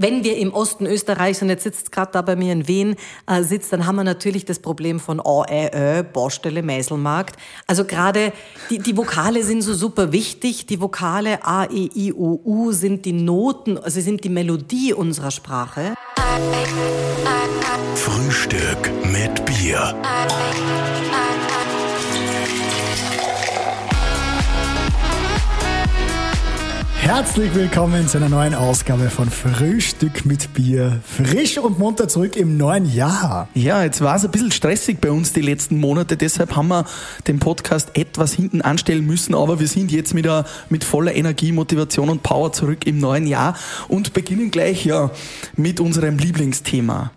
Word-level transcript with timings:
wenn 0.00 0.24
wir 0.24 0.38
im 0.38 0.52
Osten 0.54 0.86
Österreichs, 0.86 1.42
und 1.42 1.50
jetzt 1.50 1.64
sitzt 1.64 1.92
gerade 1.92 2.12
da 2.12 2.22
bei 2.22 2.34
mir 2.34 2.52
in 2.52 2.66
Wien, 2.66 2.96
äh, 3.26 3.42
sitzt, 3.42 3.72
dann 3.72 3.86
haben 3.86 3.96
wir 3.96 4.04
natürlich 4.04 4.46
das 4.46 4.58
Problem 4.58 4.98
von 4.98 5.20
O, 5.20 5.44
Ä, 5.44 5.70
Ö, 5.74 6.02
Baustelle, 6.02 6.62
Mäselmarkt. 6.62 7.36
Also 7.66 7.84
gerade 7.84 8.32
die, 8.70 8.78
die 8.78 8.96
Vokale 8.96 9.44
sind 9.44 9.60
so 9.60 9.74
super 9.74 10.10
wichtig. 10.10 10.66
Die 10.66 10.80
Vokale 10.80 11.44
A, 11.44 11.64
E, 11.64 11.90
I, 11.94 12.12
O, 12.14 12.40
U 12.44 12.72
sind 12.72 13.04
die 13.04 13.12
Noten, 13.12 13.76
also 13.76 14.00
sind 14.00 14.24
die 14.24 14.30
Melodie 14.30 14.94
unserer 14.94 15.30
Sprache. 15.30 15.94
Frühstück 17.94 18.90
mit 19.04 19.44
Bier. 19.44 19.94
Herzlich 27.02 27.54
willkommen 27.54 28.06
zu 28.08 28.18
einer 28.18 28.28
neuen 28.28 28.54
Ausgabe 28.54 29.08
von 29.10 29.30
Frühstück 29.30 30.26
mit 30.26 30.52
Bier. 30.52 31.00
Frisch 31.02 31.56
und 31.58 31.78
munter 31.78 32.08
zurück 32.08 32.36
im 32.36 32.56
neuen 32.58 32.84
Jahr. 32.92 33.48
Ja, 33.54 33.82
jetzt 33.82 34.02
war 34.02 34.16
es 34.16 34.24
ein 34.24 34.30
bisschen 34.30 34.52
stressig 34.52 35.00
bei 35.00 35.10
uns 35.10 35.32
die 35.32 35.40
letzten 35.40 35.80
Monate, 35.80 36.16
deshalb 36.18 36.54
haben 36.56 36.68
wir 36.68 36.84
den 37.26 37.38
Podcast 37.38 37.96
etwas 37.96 38.34
hinten 38.34 38.60
anstellen 38.60 39.06
müssen, 39.06 39.34
aber 39.34 39.58
wir 39.60 39.66
sind 39.66 39.90
jetzt 39.90 40.14
wieder 40.14 40.44
mit 40.68 40.84
voller 40.84 41.14
Energie, 41.14 41.52
Motivation 41.52 42.10
und 42.10 42.22
Power 42.22 42.52
zurück 42.52 42.86
im 42.86 42.98
neuen 42.98 43.26
Jahr 43.26 43.56
und 43.88 44.12
beginnen 44.12 44.50
gleich 44.50 44.84
ja 44.84 45.10
mit 45.56 45.80
unserem 45.80 46.18
Lieblingsthema. 46.18 47.12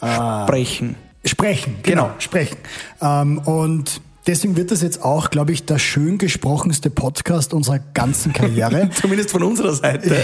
Sprechen. 0.00 0.96
Sprechen, 1.24 1.76
genau, 1.82 2.04
Genau. 2.06 2.14
sprechen. 2.20 2.56
Ähm, 3.00 3.38
und 3.38 4.00
deswegen 4.26 4.56
wird 4.56 4.70
das 4.70 4.82
jetzt 4.82 5.02
auch, 5.02 5.30
glaube 5.30 5.52
ich, 5.52 5.64
der 5.64 5.78
schön 5.78 6.18
gesprochenste 6.18 6.90
Podcast 6.90 7.54
unserer 7.54 7.78
ganzen 7.78 8.32
Karriere. 8.32 8.90
Zumindest 9.00 9.30
von 9.30 9.42
unserer 9.42 9.74
Seite. 9.74 10.16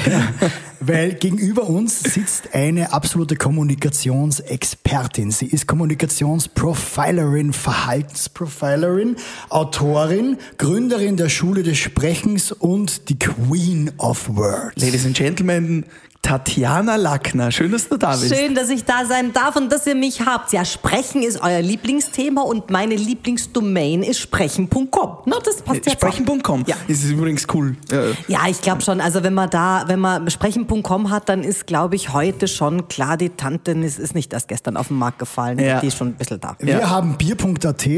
Weil 0.80 1.14
gegenüber 1.14 1.68
uns 1.68 2.00
sitzt 2.00 2.54
eine 2.54 2.92
absolute 2.92 3.36
Kommunikationsexpertin. 3.36 5.30
Sie 5.30 5.46
ist 5.46 5.66
Kommunikationsprofilerin, 5.66 7.52
Verhaltensprofilerin, 7.52 9.16
Autorin, 9.50 10.38
Gründerin 10.56 11.16
der 11.16 11.28
Schule 11.28 11.62
des 11.62 11.78
Sprechens 11.78 12.52
und 12.52 13.08
die 13.08 13.18
Queen 13.18 13.90
of 13.98 14.28
Words. 14.36 14.82
Ladies 14.82 15.04
and 15.04 15.16
Gentlemen, 15.16 15.84
Tatjana 16.22 16.96
Lackner. 16.96 17.50
Schön, 17.50 17.72
dass 17.72 17.88
du 17.88 17.96
da 17.96 18.10
bist. 18.10 18.34
Schön, 18.34 18.54
dass 18.54 18.68
ich 18.68 18.84
da 18.84 19.04
sein 19.04 19.32
darf 19.32 19.56
und 19.56 19.72
dass 19.72 19.86
ihr 19.86 19.94
mich 19.94 20.20
habt. 20.20 20.52
Ja, 20.52 20.64
Sprechen 20.64 21.22
ist 21.22 21.40
euer 21.42 21.62
Lieblingsthema 21.62 22.42
und 22.42 22.70
meine 22.70 22.94
Lieblingsdomain 22.94 24.02
ist 24.02 24.20
sprechen.com. 24.20 25.18
Na, 25.24 25.38
das 25.42 25.62
passt 25.62 25.86
ja 25.86 25.92
Sprechen.com. 25.92 26.64
Ja. 26.66 26.76
Das 26.86 26.98
ist 26.98 27.10
übrigens 27.10 27.46
cool. 27.54 27.76
Ja. 27.90 28.02
Ja, 28.28 28.48
ich 28.48 28.60
glaube 28.60 28.82
schon. 28.82 29.00
Also 29.00 29.22
wenn 29.22 29.34
man 29.34 29.48
da, 29.48 29.84
wenn 29.86 29.98
man 29.98 30.30
sprechen.com 30.30 31.10
hat, 31.10 31.28
dann 31.28 31.42
ist, 31.42 31.66
glaube 31.66 31.96
ich, 31.96 32.12
heute 32.12 32.48
schon 32.48 32.86
klar, 32.88 33.16
die 33.16 33.30
Tante 33.30 33.72
ist, 33.72 33.98
ist 33.98 34.14
nicht 34.14 34.32
erst 34.32 34.48
gestern 34.48 34.76
auf 34.76 34.88
den 34.88 34.98
Markt 34.98 35.18
gefallen. 35.18 35.58
Ja. 35.58 35.80
Die 35.80 35.86
ist 35.86 35.96
schon 35.96 36.08
ein 36.08 36.14
bisschen 36.14 36.40
da. 36.40 36.54
Wir 36.60 36.88
haben 36.88 37.16
bier.at. 37.16 37.88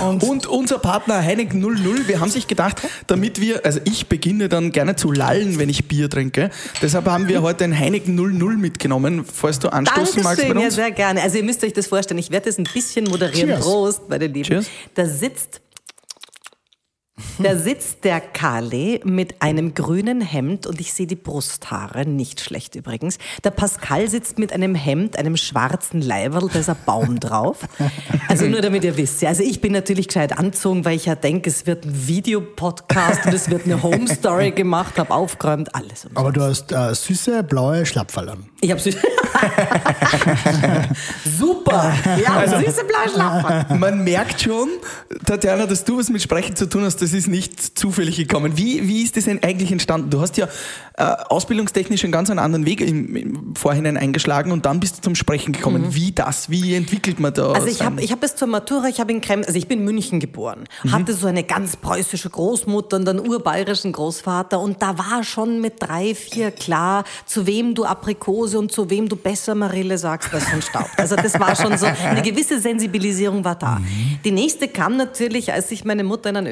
Und 0.00 0.46
unser 0.46 0.78
Partner 0.78 1.16
Heineken 1.20 1.60
00, 1.60 2.06
wir 2.06 2.20
haben 2.20 2.30
sich 2.30 2.46
gedacht, 2.46 2.80
damit 3.06 3.40
wir, 3.40 3.66
also 3.66 3.80
ich 3.84 4.06
beginne 4.06 4.48
dann 4.48 4.70
gerne 4.72 4.96
zu 4.96 5.10
lallen, 5.10 5.58
wenn 5.58 5.68
ich 5.68 5.88
Bier 5.88 6.08
trinke. 6.08 6.50
Deshalb 6.82 7.06
haben 7.06 7.28
wir 7.28 7.42
heute 7.42 7.64
ein 7.64 7.78
Heineken 7.78 8.14
00 8.14 8.56
mitgenommen, 8.56 9.24
falls 9.24 9.58
du 9.58 9.68
anstoßen 9.72 10.22
magst 10.22 10.40
Dankeschön, 10.40 10.54
bei 10.54 10.60
ja, 10.60 10.66
uns. 10.66 10.74
sehr 10.74 10.90
gerne. 10.90 11.22
Also 11.22 11.38
ihr 11.38 11.44
müsst 11.44 11.62
euch 11.64 11.72
das 11.72 11.86
vorstellen, 11.86 12.18
ich 12.18 12.30
werde 12.30 12.46
das 12.46 12.58
ein 12.58 12.64
bisschen 12.72 13.04
moderieren. 13.06 13.48
Cheers. 13.48 13.60
Prost, 13.60 14.08
meine 14.08 14.26
Lieben. 14.26 14.44
Cheers. 14.44 14.66
Da 14.94 15.06
sitzt 15.06 15.60
da 17.38 17.56
sitzt 17.56 18.04
der 18.04 18.20
Kale 18.20 19.00
mit 19.04 19.40
einem 19.42 19.74
grünen 19.74 20.20
Hemd 20.20 20.66
und 20.66 20.80
ich 20.80 20.92
sehe 20.92 21.06
die 21.06 21.16
Brusthaare, 21.16 22.06
nicht 22.06 22.40
schlecht 22.40 22.74
übrigens. 22.74 23.18
Der 23.44 23.50
Pascal 23.50 24.08
sitzt 24.08 24.38
mit 24.38 24.52
einem 24.52 24.74
Hemd, 24.74 25.18
einem 25.18 25.36
schwarzen 25.36 26.00
Leiberl, 26.02 26.48
da 26.52 26.58
ist 26.58 26.68
ein 26.68 26.76
Baum 26.86 27.20
drauf. 27.20 27.58
Also 28.28 28.46
nur 28.46 28.60
damit 28.60 28.84
ihr 28.84 28.96
wisst. 28.96 29.24
Also 29.24 29.42
ich 29.42 29.60
bin 29.60 29.72
natürlich 29.72 30.08
gescheit 30.08 30.38
anzogen, 30.38 30.84
weil 30.84 30.96
ich 30.96 31.06
ja 31.06 31.14
denke, 31.14 31.50
es 31.50 31.66
wird 31.66 31.84
ein 31.84 32.06
Videopodcast 32.08 33.26
und 33.26 33.34
es 33.34 33.50
wird 33.50 33.64
eine 33.66 33.82
Home 33.82 34.06
Story 34.08 34.50
gemacht, 34.52 34.98
habe 34.98 35.12
aufgeräumt, 35.12 35.74
alles. 35.74 36.02
So. 36.02 36.08
Aber 36.14 36.32
du 36.32 36.40
hast 36.42 36.72
äh, 36.72 36.94
süße 36.94 37.42
blaue 37.42 37.84
Schlappfall 37.86 38.28
an. 38.28 38.44
Ich 38.60 38.70
habe 38.70 38.80
süß. 38.80 38.96
Super. 41.38 41.92
Ja, 42.22 42.36
Also- 42.38 42.58
süße 42.58 42.84
Bleischlappen. 42.84 43.78
Man 43.78 44.04
merkt 44.04 44.40
schon, 44.42 44.68
Tatjana, 45.26 45.66
dass 45.66 45.84
du 45.84 45.98
was 45.98 46.08
mit 46.08 46.22
Sprechen 46.22 46.56
zu 46.56 46.68
tun 46.68 46.84
hast, 46.84 47.00
das 47.02 47.09
ist 47.12 47.28
nicht 47.28 47.78
zufällig 47.78 48.16
gekommen. 48.16 48.56
Wie, 48.56 48.88
wie 48.88 49.02
ist 49.02 49.16
das 49.16 49.24
denn 49.24 49.42
eigentlich 49.42 49.72
entstanden? 49.72 50.10
Du 50.10 50.20
hast 50.20 50.36
ja 50.36 50.48
äh, 51.00 51.02
ausbildungstechnisch 51.28 52.04
einen 52.04 52.12
ganz 52.12 52.30
anderen 52.30 52.66
Weg 52.66 52.80
im, 52.80 53.16
im 53.16 53.56
Vorhinein 53.56 53.96
eingeschlagen 53.96 54.52
und 54.52 54.66
dann 54.66 54.80
bist 54.80 54.98
du 54.98 55.02
zum 55.02 55.14
Sprechen 55.14 55.52
gekommen. 55.52 55.94
Wie 55.94 56.12
das? 56.12 56.50
Wie 56.50 56.74
entwickelt 56.74 57.20
man 57.20 57.32
da? 57.32 57.48
Mhm. 57.48 57.54
Also 57.54 57.66
ich 57.68 57.82
habe 57.82 58.02
ich 58.02 58.12
hab 58.12 58.20
bis 58.20 58.36
zur 58.36 58.48
Matura, 58.48 58.88
ich 58.88 59.00
habe 59.00 59.12
in 59.12 59.20
Krems, 59.20 59.46
also 59.46 59.58
ich 59.58 59.66
bin 59.66 59.80
in 59.80 59.84
München 59.84 60.20
geboren, 60.20 60.64
hatte 60.90 61.14
so 61.14 61.26
eine 61.26 61.42
ganz 61.42 61.76
preußische 61.76 62.28
Großmutter 62.28 62.96
und 62.96 63.08
einen 63.08 63.20
urbayerischen 63.20 63.92
Großvater 63.92 64.60
und 64.60 64.82
da 64.82 64.98
war 64.98 65.24
schon 65.24 65.60
mit 65.60 65.74
drei, 65.78 66.14
vier 66.14 66.50
klar, 66.50 67.04
zu 67.24 67.46
wem 67.46 67.74
du 67.74 67.84
Aprikose 67.84 68.58
und 68.58 68.70
zu 68.70 68.90
wem 68.90 69.08
du 69.08 69.16
besser 69.16 69.54
Marille 69.54 69.96
sagst 69.96 70.32
als 70.34 70.44
von 70.44 70.60
Staub. 70.60 70.86
Also 70.96 71.16
das 71.16 71.38
war 71.40 71.56
schon 71.56 71.78
so, 71.78 71.86
eine 71.86 72.22
gewisse 72.22 72.60
Sensibilisierung 72.60 73.44
war 73.44 73.54
da. 73.54 73.80
Die 74.24 74.32
nächste 74.32 74.68
kam 74.68 74.96
natürlich, 74.96 75.52
als 75.52 75.68
sich 75.70 75.84
meine 75.84 76.04
Mutter 76.04 76.30
in 76.30 76.36
einen 76.36 76.46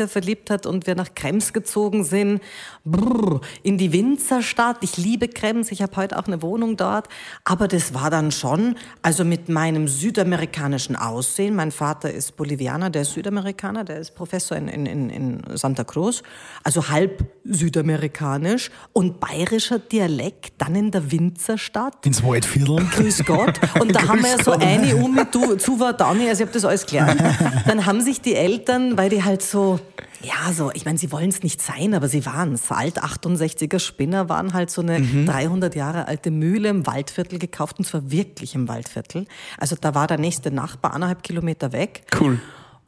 Österreicher 0.00 0.08
verliebt 0.08 0.50
hat 0.50 0.66
und 0.66 0.86
wir 0.86 0.94
nach 0.94 1.14
Krems 1.14 1.52
gezogen 1.52 2.04
sind, 2.04 2.40
brrr, 2.84 3.40
in 3.62 3.78
die 3.78 3.92
Winzerstadt. 3.92 4.78
Ich 4.82 4.96
liebe 4.96 5.28
Krems, 5.28 5.70
ich 5.70 5.82
habe 5.82 5.96
heute 5.96 6.18
auch 6.18 6.26
eine 6.26 6.42
Wohnung 6.42 6.76
dort, 6.76 7.08
aber 7.44 7.68
das 7.68 7.94
war 7.94 8.10
dann 8.10 8.32
schon, 8.32 8.76
also 9.02 9.24
mit 9.24 9.48
meinem 9.48 9.88
südamerikanischen 9.88 10.96
Aussehen, 10.96 11.54
mein 11.54 11.72
Vater 11.72 12.12
ist 12.12 12.36
Bolivianer, 12.36 12.90
der 12.90 13.02
ist 13.02 13.12
Südamerikaner, 13.12 13.84
der 13.84 13.98
ist 13.98 14.14
Professor 14.14 14.56
in, 14.56 14.68
in, 14.68 14.86
in, 14.86 15.10
in 15.10 15.56
Santa 15.56 15.84
Cruz, 15.84 16.22
also 16.64 16.88
halb 16.88 17.24
südamerikanisch 17.44 18.70
und 18.92 19.20
bayerischer 19.20 19.78
Dialekt, 19.78 20.54
dann 20.58 20.74
in 20.74 20.90
der 20.90 21.10
Winzerstadt. 21.10 22.06
Ins 22.06 22.22
Waldviertel. 22.22 22.86
Grüß 22.94 23.24
Gott. 23.24 23.60
Und 23.80 23.94
da 23.94 24.02
haben 24.08 24.22
wir 24.22 24.30
ja 24.30 24.42
so 24.42 24.52
eine 24.52 24.96
um 24.96 25.14
mit 25.14 25.28
Zuwa 25.60 25.92
Dani, 25.92 26.28
also 26.28 26.42
ich 26.42 26.48
habe 26.48 26.52
das 26.52 26.64
alles 26.64 26.86
gelernt. 26.86 27.20
Dann 27.66 27.86
haben 27.86 28.00
sich 28.00 28.20
die 28.20 28.34
Eltern, 28.34 28.96
weil 28.96 29.10
die 29.10 29.22
halt 29.22 29.42
so, 29.42 29.80
ja, 30.22 30.52
so, 30.52 30.70
ich 30.72 30.84
meine, 30.84 30.98
sie 30.98 31.12
wollen 31.12 31.30
es 31.30 31.42
nicht 31.42 31.62
sein, 31.62 31.94
aber 31.94 32.08
sie 32.08 32.26
waren 32.26 32.52
es. 32.52 32.70
Alt 32.70 33.02
68er 33.02 33.78
Spinner 33.78 34.28
waren 34.28 34.52
halt 34.52 34.70
so 34.70 34.82
eine 34.82 35.00
300 35.00 35.74
Jahre 35.74 36.08
alte 36.08 36.30
Mühle 36.30 36.68
im 36.68 36.86
Waldviertel 36.86 37.38
gekauft 37.38 37.78
und 37.78 37.84
zwar 37.84 38.10
wirklich 38.10 38.54
im 38.54 38.68
Waldviertel. 38.68 39.26
Also 39.58 39.76
da 39.80 39.94
war 39.94 40.06
der 40.06 40.18
nächste 40.18 40.50
Nachbar 40.50 40.94
eineinhalb 40.94 41.22
Kilometer 41.22 41.72
weg. 41.72 42.02
Cool. 42.18 42.40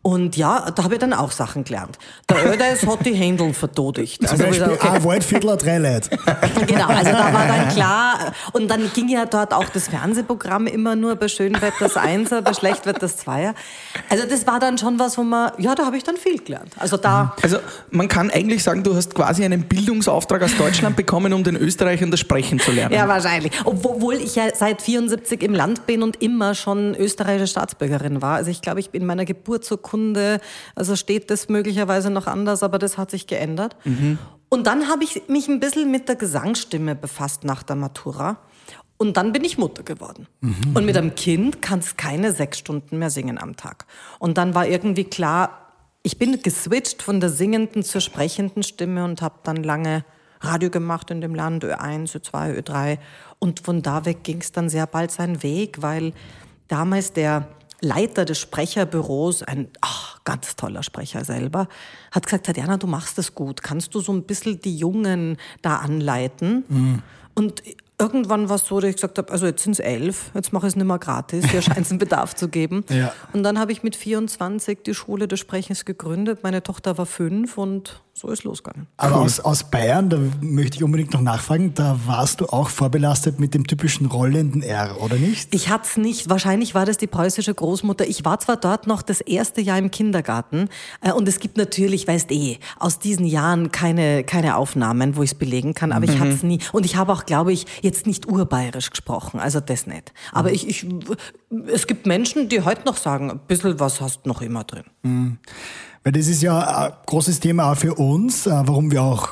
Und 0.03 0.37
ja, 0.37 0.69
da 0.75 0.83
habe 0.83 0.95
ich 0.95 1.01
dann 1.01 1.13
auch 1.13 1.31
Sachen 1.31 1.63
gelernt. 1.63 1.97
Der 2.29 2.53
Öder 2.53 2.65
hat 2.65 3.07
die 3.07 3.15
Händel 3.15 3.55
vertodigt. 3.55 4.17
Zum 4.21 4.31
Also, 4.33 4.45
Beispiel 4.45 4.73
okay. 4.73 4.89
ein 4.89 5.05
Waldviertler 5.05 5.57
drei 5.57 5.79
Leute. 5.79 6.11
Genau, 6.67 6.87
also 6.87 7.11
da 7.13 7.33
war 7.33 7.47
dann 7.47 7.69
klar. 7.69 8.19
Und 8.53 8.69
dann 8.69 8.91
ging 8.95 9.09
ja 9.09 9.27
dort 9.27 9.53
auch 9.55 9.69
das 9.69 9.89
Fernsehprogramm 9.89 10.67
immer 10.67 10.97
nur 10.97 11.15
bei 11.17 11.29
Schönwetters 11.29 11.97
Einser, 11.97 12.43
bei 12.43 12.53
Schlechtwetters 12.53 13.17
Zweier. 13.19 13.55
Also 14.09 14.27
das 14.29 14.47
war 14.47 14.59
dann 14.59 14.77
schon 14.79 14.99
was, 14.99 15.17
wo 15.19 15.23
man, 15.23 15.53
ja, 15.59 15.75
da 15.75 15.87
habe 15.87 15.97
ich 15.97 16.05
dann 16.05 16.17
viel 16.17 16.39
gelernt. 16.39 16.73
Also 16.79 16.97
da, 16.97 17.37
Also 17.43 17.59
man 17.91 18.09
kann 18.09 18.31
eigentlich 18.31 18.63
sagen, 18.65 18.83
du 18.83 18.95
hast 18.97 19.15
quasi 19.15 19.45
einen 19.45 19.63
Bildungsauftrag 19.69 20.43
aus 20.43 20.57
Deutschland 20.57 20.97
bekommen, 20.97 21.33
um 21.33 21.45
den 21.45 21.57
Österreichern 21.57 22.11
das 22.11 22.21
Sprechen 22.21 22.59
zu 22.59 22.73
lernen. 22.73 22.95
ja, 22.95 23.07
wahrscheinlich. 23.07 23.53
Obwohl 23.65 24.15
ich 24.15 24.35
ja 24.35 24.45
seit 24.55 24.83
74 24.83 25.43
im 25.43 25.55
Land 25.55 25.87
bin 25.87 26.03
und 26.03 26.21
immer 26.23 26.55
schon 26.55 26.95
österreichische 26.97 27.47
Staatsbürgerin 27.49 28.21
war. 28.23 28.37
Also 28.37 28.51
ich 28.51 28.63
glaube, 28.63 28.81
ich 28.81 28.91
bin 28.91 29.03
in 29.03 29.07
meiner 29.07 29.25
Geburtsurkunde, 29.93 30.41
also 30.75 30.97
steht 30.97 31.31
das 31.31 31.49
möglicherweise 31.49 32.11
noch 32.11 32.27
anders, 32.27 32.63
aber 32.63 32.79
das 32.79 32.99
hat 32.99 33.11
sich 33.11 33.27
geändert. 33.27 33.77
Und 34.49 34.67
dann 34.67 34.89
habe 34.89 35.05
ich 35.05 35.29
mich 35.29 35.49
ein 35.49 35.61
bisschen 35.61 35.91
mit 35.91 36.09
der 36.09 36.17
Gesangsstimme 36.17 36.95
befasst 36.95 37.45
nach 37.45 37.63
der 37.63 37.77
Matura. 37.77 38.39
Und 38.97 39.17
dann 39.17 39.33
bin 39.33 39.45
ich 39.45 39.59
Mutter 39.59 39.83
geworden. 39.83 40.27
Und 40.75 40.85
mit 40.85 40.97
einem 40.97 41.15
Kind 41.15 41.61
kannst 41.61 41.99
keine 41.99 42.33
sechs 42.33 42.59
Stunden 42.59 42.99
mehr 42.99 43.11
singen 43.11 43.39
am 43.39 43.57
Tag. 43.57 43.87
Und 44.19 44.39
dann 44.39 44.55
war 44.55 44.67
irgendwie 44.67 45.05
klar, 45.05 45.59
ich 46.03 46.19
bin 46.19 46.41
geswitcht 46.43 47.03
von 47.03 47.21
der 47.21 47.31
singenden 47.31 47.83
zur 47.83 48.01
sprechenden 48.01 48.63
Stimme 48.63 49.05
und 49.05 49.23
habe 49.23 49.37
dann 49.45 49.63
lange 49.63 50.05
Radio 50.41 50.71
gemacht 50.71 51.11
in 51.11 51.21
dem 51.21 51.35
Land, 51.35 51.65
Ö1, 51.65 52.17
Ö2, 52.17 52.61
Ö3. 52.61 52.99
Und 53.39 53.61
von 53.61 53.83
da 53.83 54.05
weg 54.05 54.25
ging 54.25 54.41
es 54.41 54.53
dann 54.53 54.69
sehr 54.69 54.87
bald 54.87 55.11
seinen 55.11 55.43
Weg, 55.43 55.83
weil 55.83 56.13
damals 56.69 57.13
der 57.13 57.47
Leiter 57.83 58.25
des 58.25 58.39
Sprecherbüros, 58.39 59.43
ein 59.43 59.69
ach, 59.81 60.21
ganz 60.25 60.57
toller 60.57 60.83
Sprecher 60.83 61.25
selber, 61.25 61.69
hat 62.13 62.27
gesagt, 62.27 62.47
Tatjana, 62.47 62.77
du 62.79 62.87
machst 62.87 63.19
es 63.19 63.35
gut. 63.35 63.63
Kannst 63.63 63.95
du 63.95 64.01
so 64.01 64.13
ein 64.13 64.23
bisschen 64.23 64.61
die 64.61 64.77
Jungen 64.77 65.37
da 65.63 65.77
anleiten? 65.77 67.03
Und 67.35 67.63
irgendwann 67.99 68.49
war 68.49 68.57
es 68.57 68.67
so, 68.67 68.81
dass 68.81 68.91
ich 68.91 68.97
gesagt 68.97 69.19
habe, 69.19 69.33
also 69.33 69.47
jetzt 69.47 69.63
sind 69.63 69.73
es 69.73 69.81
elf, 69.81 70.31
jetzt 70.35 70.53
mache 70.53 70.67
ich 70.67 70.73
es 70.73 70.77
nicht 70.77 70.87
mehr 70.87 70.99
gratis, 70.99 71.47
hier 71.51 71.63
scheint 71.63 71.81
es 71.81 71.91
einen 71.91 71.99
Bedarf 71.99 72.35
zu 72.35 72.49
geben. 72.49 72.85
Ja. 72.93 73.13
Und 73.33 73.43
dann 73.43 73.59
habe 73.59 73.73
ich 73.73 73.83
mit 73.83 73.97
24 73.97 74.81
die 74.85 74.95
Schule 74.95 75.27
des 75.27 75.41
Sprechens 75.41 75.85
gegründet. 75.85 76.41
Meine 76.43 76.63
Tochter 76.63 76.99
war 76.99 77.07
fünf 77.07 77.57
und 77.57 78.03
so 78.15 78.29
ist 78.29 78.45
losgegangen. 78.45 78.87
Aber 78.99 79.17
aus, 79.17 79.41
aus 79.41 79.65
Bayern, 79.65 80.11
da 80.11 80.19
möchte 80.41 80.77
ich 80.77 80.85
unbedingt 80.85 81.13
noch 81.13 81.23
nachfragen, 81.23 81.73
da 81.75 81.99
warst 82.07 82.41
du 82.41 82.47
auch 82.47 82.69
vorbelastet 82.69 83.41
mit 83.41 83.55
dem 83.55 83.67
typischen 83.67 84.07
rollenden 84.07 84.63
R, 84.63 85.01
oder 85.01 85.17
nicht? 85.17 85.55
Ich 85.55 85.71
hatte 85.71 85.89
es 85.89 85.97
nicht. 85.97 86.29
Wahrscheinlich 86.29 86.75
war 86.75 86.85
das 86.85 86.99
die 86.99 87.07
preußische 87.07 87.55
Großmutter. 87.55 88.07
Ich 88.07 88.25
war 88.25 88.39
zwar 88.39 88.59
dort 88.59 88.87
noch 88.87 89.01
das 89.01 89.23
erste 89.23 89.63
Jahr 89.63 89.79
im 89.79 89.91
Kindergarten 89.91 90.69
äh, 91.01 91.13
und 91.13 91.27
es 91.27 91.41
gibt 91.41 91.57
natürlich, 91.57 92.07
weißt 92.07 92.31
eh, 92.33 92.59
aus 92.79 92.99
diesen 92.99 93.25
Jahren 93.25 93.73
keine, 93.73 94.25
keine 94.25 94.57
Aufnahmen, 94.57 95.17
wo 95.17 95.23
ich 95.23 95.33
es 95.33 95.39
belegen 95.39 95.73
kann, 95.73 95.91
aber 95.91 96.05
ich 96.05 96.19
hatte 96.19 96.33
es 96.33 96.43
nie. 96.43 96.59
Und 96.73 96.85
ich 96.85 96.97
habe 96.97 97.13
auch, 97.13 97.25
glaube 97.25 97.53
ich, 97.53 97.67
jetzt 97.81 98.07
nicht 98.07 98.29
urbayerisch 98.29 98.91
gesprochen, 98.91 99.41
also 99.41 99.61
das 99.61 99.87
nicht. 99.87 100.13
Aber 100.33 100.53
ich, 100.53 100.69
ich, 100.69 100.87
es 101.67 101.87
gibt 101.87 102.07
Menschen, 102.07 102.51
die 102.51 102.61
heute 102.61 102.85
noch 102.85 102.99
sagen, 102.99 103.31
ein 103.31 103.41
bisschen 103.49 103.81
was 103.81 104.01
hast 104.01 104.23
du 104.25 104.29
noch 104.29 104.43
immer 104.43 104.65
drin. 104.65 104.85
Weil 106.05 106.13
das 106.13 106.27
ist 106.27 106.43
ja 106.43 106.87
ein 106.87 106.93
großes 107.07 107.41
Thema 107.41 107.71
auch 107.71 107.77
für 107.77 107.95
uns, 107.95 108.47
äh, 108.47 108.51
warum 108.51 108.91
wir 108.91 109.03
auch 109.03 109.31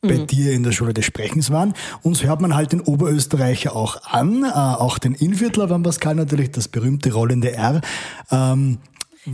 bei 0.00 0.18
dir 0.18 0.52
in 0.52 0.62
der 0.62 0.72
Schule 0.72 0.94
des 0.94 1.04
Sprechens 1.04 1.50
waren. 1.50 1.74
Uns 2.02 2.22
hört 2.22 2.40
man 2.40 2.54
halt 2.54 2.72
den 2.72 2.80
Oberösterreicher 2.80 3.74
auch 3.74 4.04
an, 4.04 4.44
äh, 4.44 4.48
auch 4.48 4.98
den 4.98 5.14
Inviertler 5.14 5.66
beim 5.66 5.82
Pascal 5.82 6.14
natürlich, 6.14 6.52
das 6.52 6.68
berühmte 6.68 7.12
rollende 7.12 7.52
R. 7.52 7.80
Ähm, 8.30 8.78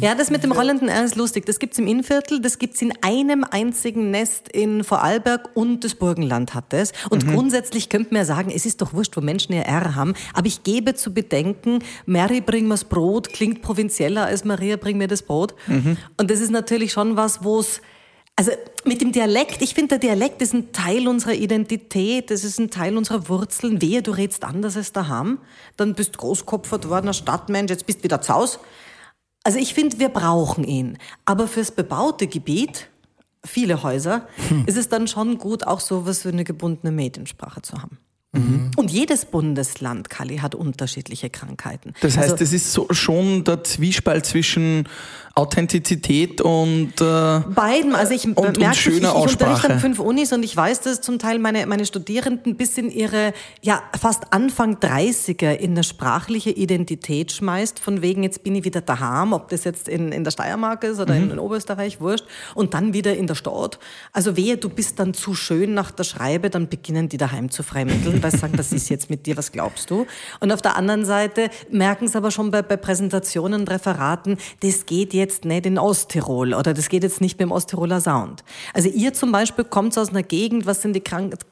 Ja, 0.00 0.14
das 0.14 0.30
mit 0.30 0.42
dem 0.42 0.52
rollenden 0.52 0.88
R 0.88 1.04
ist 1.04 1.16
lustig. 1.16 1.46
Das 1.46 1.58
gibt's 1.58 1.78
im 1.78 1.86
Innviertel, 1.86 2.40
das 2.40 2.58
gibt's 2.58 2.82
in 2.82 2.92
einem 3.02 3.44
einzigen 3.44 4.10
Nest 4.10 4.48
in 4.48 4.84
Vorarlberg 4.84 5.50
und 5.54 5.84
das 5.84 5.94
Burgenland 5.94 6.54
hat 6.54 6.72
es. 6.72 6.92
Und 7.10 7.26
grundsätzlich 7.26 7.88
könnte 7.88 8.14
man 8.14 8.22
ja 8.22 8.24
sagen, 8.24 8.50
es 8.54 8.66
ist 8.66 8.80
doch 8.80 8.92
wurscht, 8.92 9.16
wo 9.16 9.20
Menschen 9.20 9.52
ihr 9.54 9.62
R 9.62 9.94
haben. 9.94 10.14
Aber 10.32 10.46
ich 10.46 10.62
gebe 10.62 10.94
zu 10.94 11.12
bedenken, 11.12 11.80
Mary, 12.06 12.40
bring 12.40 12.68
mir's 12.68 12.84
Brot, 12.84 13.32
klingt 13.32 13.62
provinzieller 13.62 14.26
als 14.26 14.44
Maria, 14.44 14.76
bring 14.76 14.98
mir 14.98 15.08
das 15.08 15.22
Brot. 15.22 15.54
Und 16.16 16.30
das 16.30 16.40
ist 16.40 16.50
natürlich 16.50 16.92
schon 16.92 17.16
was, 17.16 17.44
wo 17.44 17.60
es 17.60 17.80
also 18.36 18.50
mit 18.84 19.00
dem 19.00 19.12
Dialekt, 19.12 19.62
ich 19.62 19.74
finde, 19.74 19.96
der 19.96 20.10
Dialekt 20.10 20.42
ist 20.42 20.54
ein 20.54 20.72
Teil 20.72 21.06
unserer 21.06 21.34
Identität, 21.34 22.32
das 22.32 22.42
ist 22.42 22.58
ein 22.58 22.68
Teil 22.68 22.96
unserer 22.96 23.28
Wurzeln. 23.28 23.80
Wehe, 23.80 24.02
du 24.02 24.10
redst 24.10 24.42
anders 24.42 24.76
als 24.76 24.90
daheim, 24.90 25.38
dann 25.76 25.94
bist 25.94 26.18
großkopfert 26.18 26.88
worden, 26.88 27.08
ein 27.08 27.14
Stadtmensch, 27.14 27.70
jetzt 27.70 27.86
bist 27.86 28.02
wieder 28.02 28.20
zu 28.20 28.34
Haus. 28.34 28.58
Also 29.44 29.58
ich 29.58 29.74
finde, 29.74 29.98
wir 29.98 30.08
brauchen 30.08 30.64
ihn. 30.64 30.98
Aber 31.24 31.46
fürs 31.46 31.70
bebaute 31.70 32.26
Gebiet, 32.26 32.88
viele 33.44 33.82
Häuser, 33.82 34.26
ist 34.66 34.76
es 34.76 34.88
dann 34.88 35.06
schon 35.06 35.38
gut, 35.38 35.66
auch 35.66 35.80
sowas 35.80 36.24
wie 36.24 36.30
eine 36.30 36.44
gebundene 36.44 36.92
Mediensprache 36.92 37.62
zu 37.62 37.80
haben. 37.80 37.98
Und 38.76 38.90
jedes 38.90 39.26
Bundesland, 39.26 40.10
Kali, 40.10 40.38
hat 40.38 40.56
unterschiedliche 40.56 41.30
Krankheiten. 41.30 41.94
Das 42.00 42.16
heißt, 42.16 42.32
also, 42.32 42.36
das 42.44 42.52
ist 42.52 42.72
so, 42.72 42.88
schon 42.90 43.44
der 43.44 43.62
Zwiespalt 43.62 44.26
zwischen 44.26 44.88
Authentizität 45.36 46.40
und 46.40 46.92
äh, 47.00 47.40
Beiden, 47.54 47.96
also 47.96 48.14
ich 48.14 48.24
und 48.24 48.36
merke, 48.38 48.60
ich, 48.60 48.68
ich 48.70 48.80
schöner 48.80 49.16
unterrichte 49.16 49.46
Aussprache. 49.48 49.72
an 49.72 49.80
fünf 49.80 49.98
Unis 49.98 50.32
und 50.32 50.44
ich 50.44 50.56
weiß, 50.56 50.82
dass 50.82 51.00
zum 51.00 51.18
Teil 51.18 51.40
meine, 51.40 51.66
meine 51.66 51.84
Studierenden 51.86 52.54
bis 52.56 52.78
in 52.78 52.88
ihre, 52.88 53.32
ja, 53.60 53.82
fast 54.00 54.32
Anfang 54.32 54.76
30er 54.76 55.52
in 55.54 55.72
eine 55.72 55.82
sprachliche 55.82 56.50
Identität 56.50 57.32
schmeißt, 57.32 57.80
von 57.80 58.00
wegen, 58.00 58.22
jetzt 58.22 58.44
bin 58.44 58.54
ich 58.54 58.64
wieder 58.64 58.80
daheim, 58.80 59.32
ob 59.32 59.48
das 59.48 59.64
jetzt 59.64 59.88
in, 59.88 60.12
in 60.12 60.22
der 60.22 60.30
Steiermark 60.30 60.84
ist 60.84 61.00
oder 61.00 61.14
Mhm. 61.14 61.24
in, 61.24 61.30
in 61.32 61.38
Oberösterreich, 61.40 62.00
wurscht, 62.00 62.26
und 62.54 62.74
dann 62.74 62.92
wieder 62.94 63.16
in 63.16 63.26
der 63.26 63.34
Stadt. 63.34 63.80
Also 64.12 64.36
wehe, 64.36 64.56
du 64.56 64.68
bist 64.68 65.00
dann 65.00 65.14
zu 65.14 65.34
schön 65.34 65.74
nach 65.74 65.90
der 65.90 66.04
Schreibe, 66.04 66.48
dann 66.48 66.68
beginnen 66.68 67.08
die 67.08 67.16
daheim 67.16 67.50
zu 67.50 67.64
freimitteln, 67.64 68.22
weil 68.22 68.30
sie 68.30 68.38
sagen, 68.38 68.56
das 68.56 68.72
ist 68.72 68.88
jetzt 68.88 69.10
mit 69.10 69.26
dir, 69.26 69.36
was 69.36 69.50
glaubst 69.50 69.90
du? 69.90 70.06
Und 70.38 70.52
auf 70.52 70.62
der 70.62 70.76
anderen 70.76 71.04
Seite 71.04 71.50
merken 71.72 72.06
sie 72.06 72.16
aber 72.16 72.30
schon 72.30 72.52
bei, 72.52 72.62
bei 72.62 72.76
Präsentationen 72.76 73.62
und 73.62 73.70
Referaten, 73.70 74.38
das 74.60 74.86
geht 74.86 75.12
jetzt 75.12 75.23
nicht 75.44 75.66
in 75.66 75.78
Osttirol 75.78 76.54
oder 76.54 76.74
das 76.74 76.88
geht 76.88 77.02
jetzt 77.02 77.20
nicht 77.20 77.38
mit 77.38 77.48
dem 77.48 77.52
Osttiroler 77.52 78.00
Sound. 78.00 78.44
Also 78.72 78.88
ihr 78.88 79.12
zum 79.12 79.32
Beispiel 79.32 79.64
kommt 79.64 79.96
aus 79.98 80.10
einer 80.10 80.22
Gegend, 80.22 80.66
was 80.66 80.82
sind 80.82 80.94
die 80.94 81.02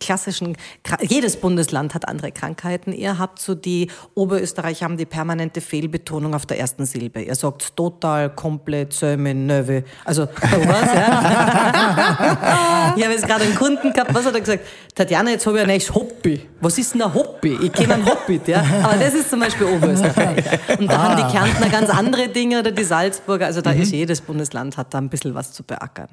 klassischen, 0.00 0.56
jedes 1.00 1.36
Bundesland 1.36 1.94
hat 1.94 2.08
andere 2.08 2.32
Krankheiten. 2.32 2.92
Ihr 2.92 3.18
habt 3.18 3.38
so 3.38 3.54
die, 3.54 3.88
Oberösterreicher 4.14 4.84
haben 4.84 4.96
die 4.96 5.06
permanente 5.06 5.60
Fehlbetonung 5.60 6.34
auf 6.34 6.46
der 6.46 6.58
ersten 6.58 6.86
Silbe. 6.86 7.22
Ihr 7.22 7.34
sagt 7.34 7.76
total, 7.76 8.30
komplett, 8.30 8.92
söme, 8.92 9.34
növe, 9.34 9.84
also 10.04 10.28
sowas, 10.50 10.88
ja. 10.94 12.92
Ich 12.96 13.02
habe 13.02 13.14
jetzt 13.14 13.26
gerade 13.26 13.44
einen 13.44 13.54
Kunden 13.54 13.92
gehabt, 13.92 14.12
was 14.12 14.26
hat 14.26 14.34
er 14.34 14.40
gesagt? 14.40 14.66
Tatjana, 14.94 15.30
jetzt 15.30 15.46
habe 15.46 15.56
ich 15.56 15.62
ein 15.62 15.68
neues 15.68 15.94
Hobby. 15.94 16.46
Was 16.60 16.76
ist 16.76 16.92
denn 16.92 17.02
ein 17.02 17.14
Hobby? 17.14 17.58
Ich 17.62 17.72
kenne 17.72 17.94
einen 17.94 18.06
Hobbit, 18.06 18.46
ja. 18.48 18.62
Aber 18.82 18.96
das 18.96 19.14
ist 19.14 19.30
zum 19.30 19.40
Beispiel 19.40 19.66
Oberösterreich. 19.66 20.44
Und 20.78 20.90
da 20.90 21.02
haben 21.02 21.16
die 21.16 21.32
Kärntner 21.32 21.68
ganz 21.70 21.88
andere 21.88 22.28
Dinge 22.28 22.60
oder 22.60 22.70
die 22.70 22.84
Salzburger. 22.84 23.46
Also 23.46 23.61
da 23.62 23.72
ist 23.72 23.92
jedes 23.92 24.20
Bundesland 24.20 24.76
hat 24.76 24.92
da 24.94 24.98
ein 24.98 25.08
bisschen 25.08 25.34
was 25.34 25.52
zu 25.52 25.62
beackern. 25.62 26.08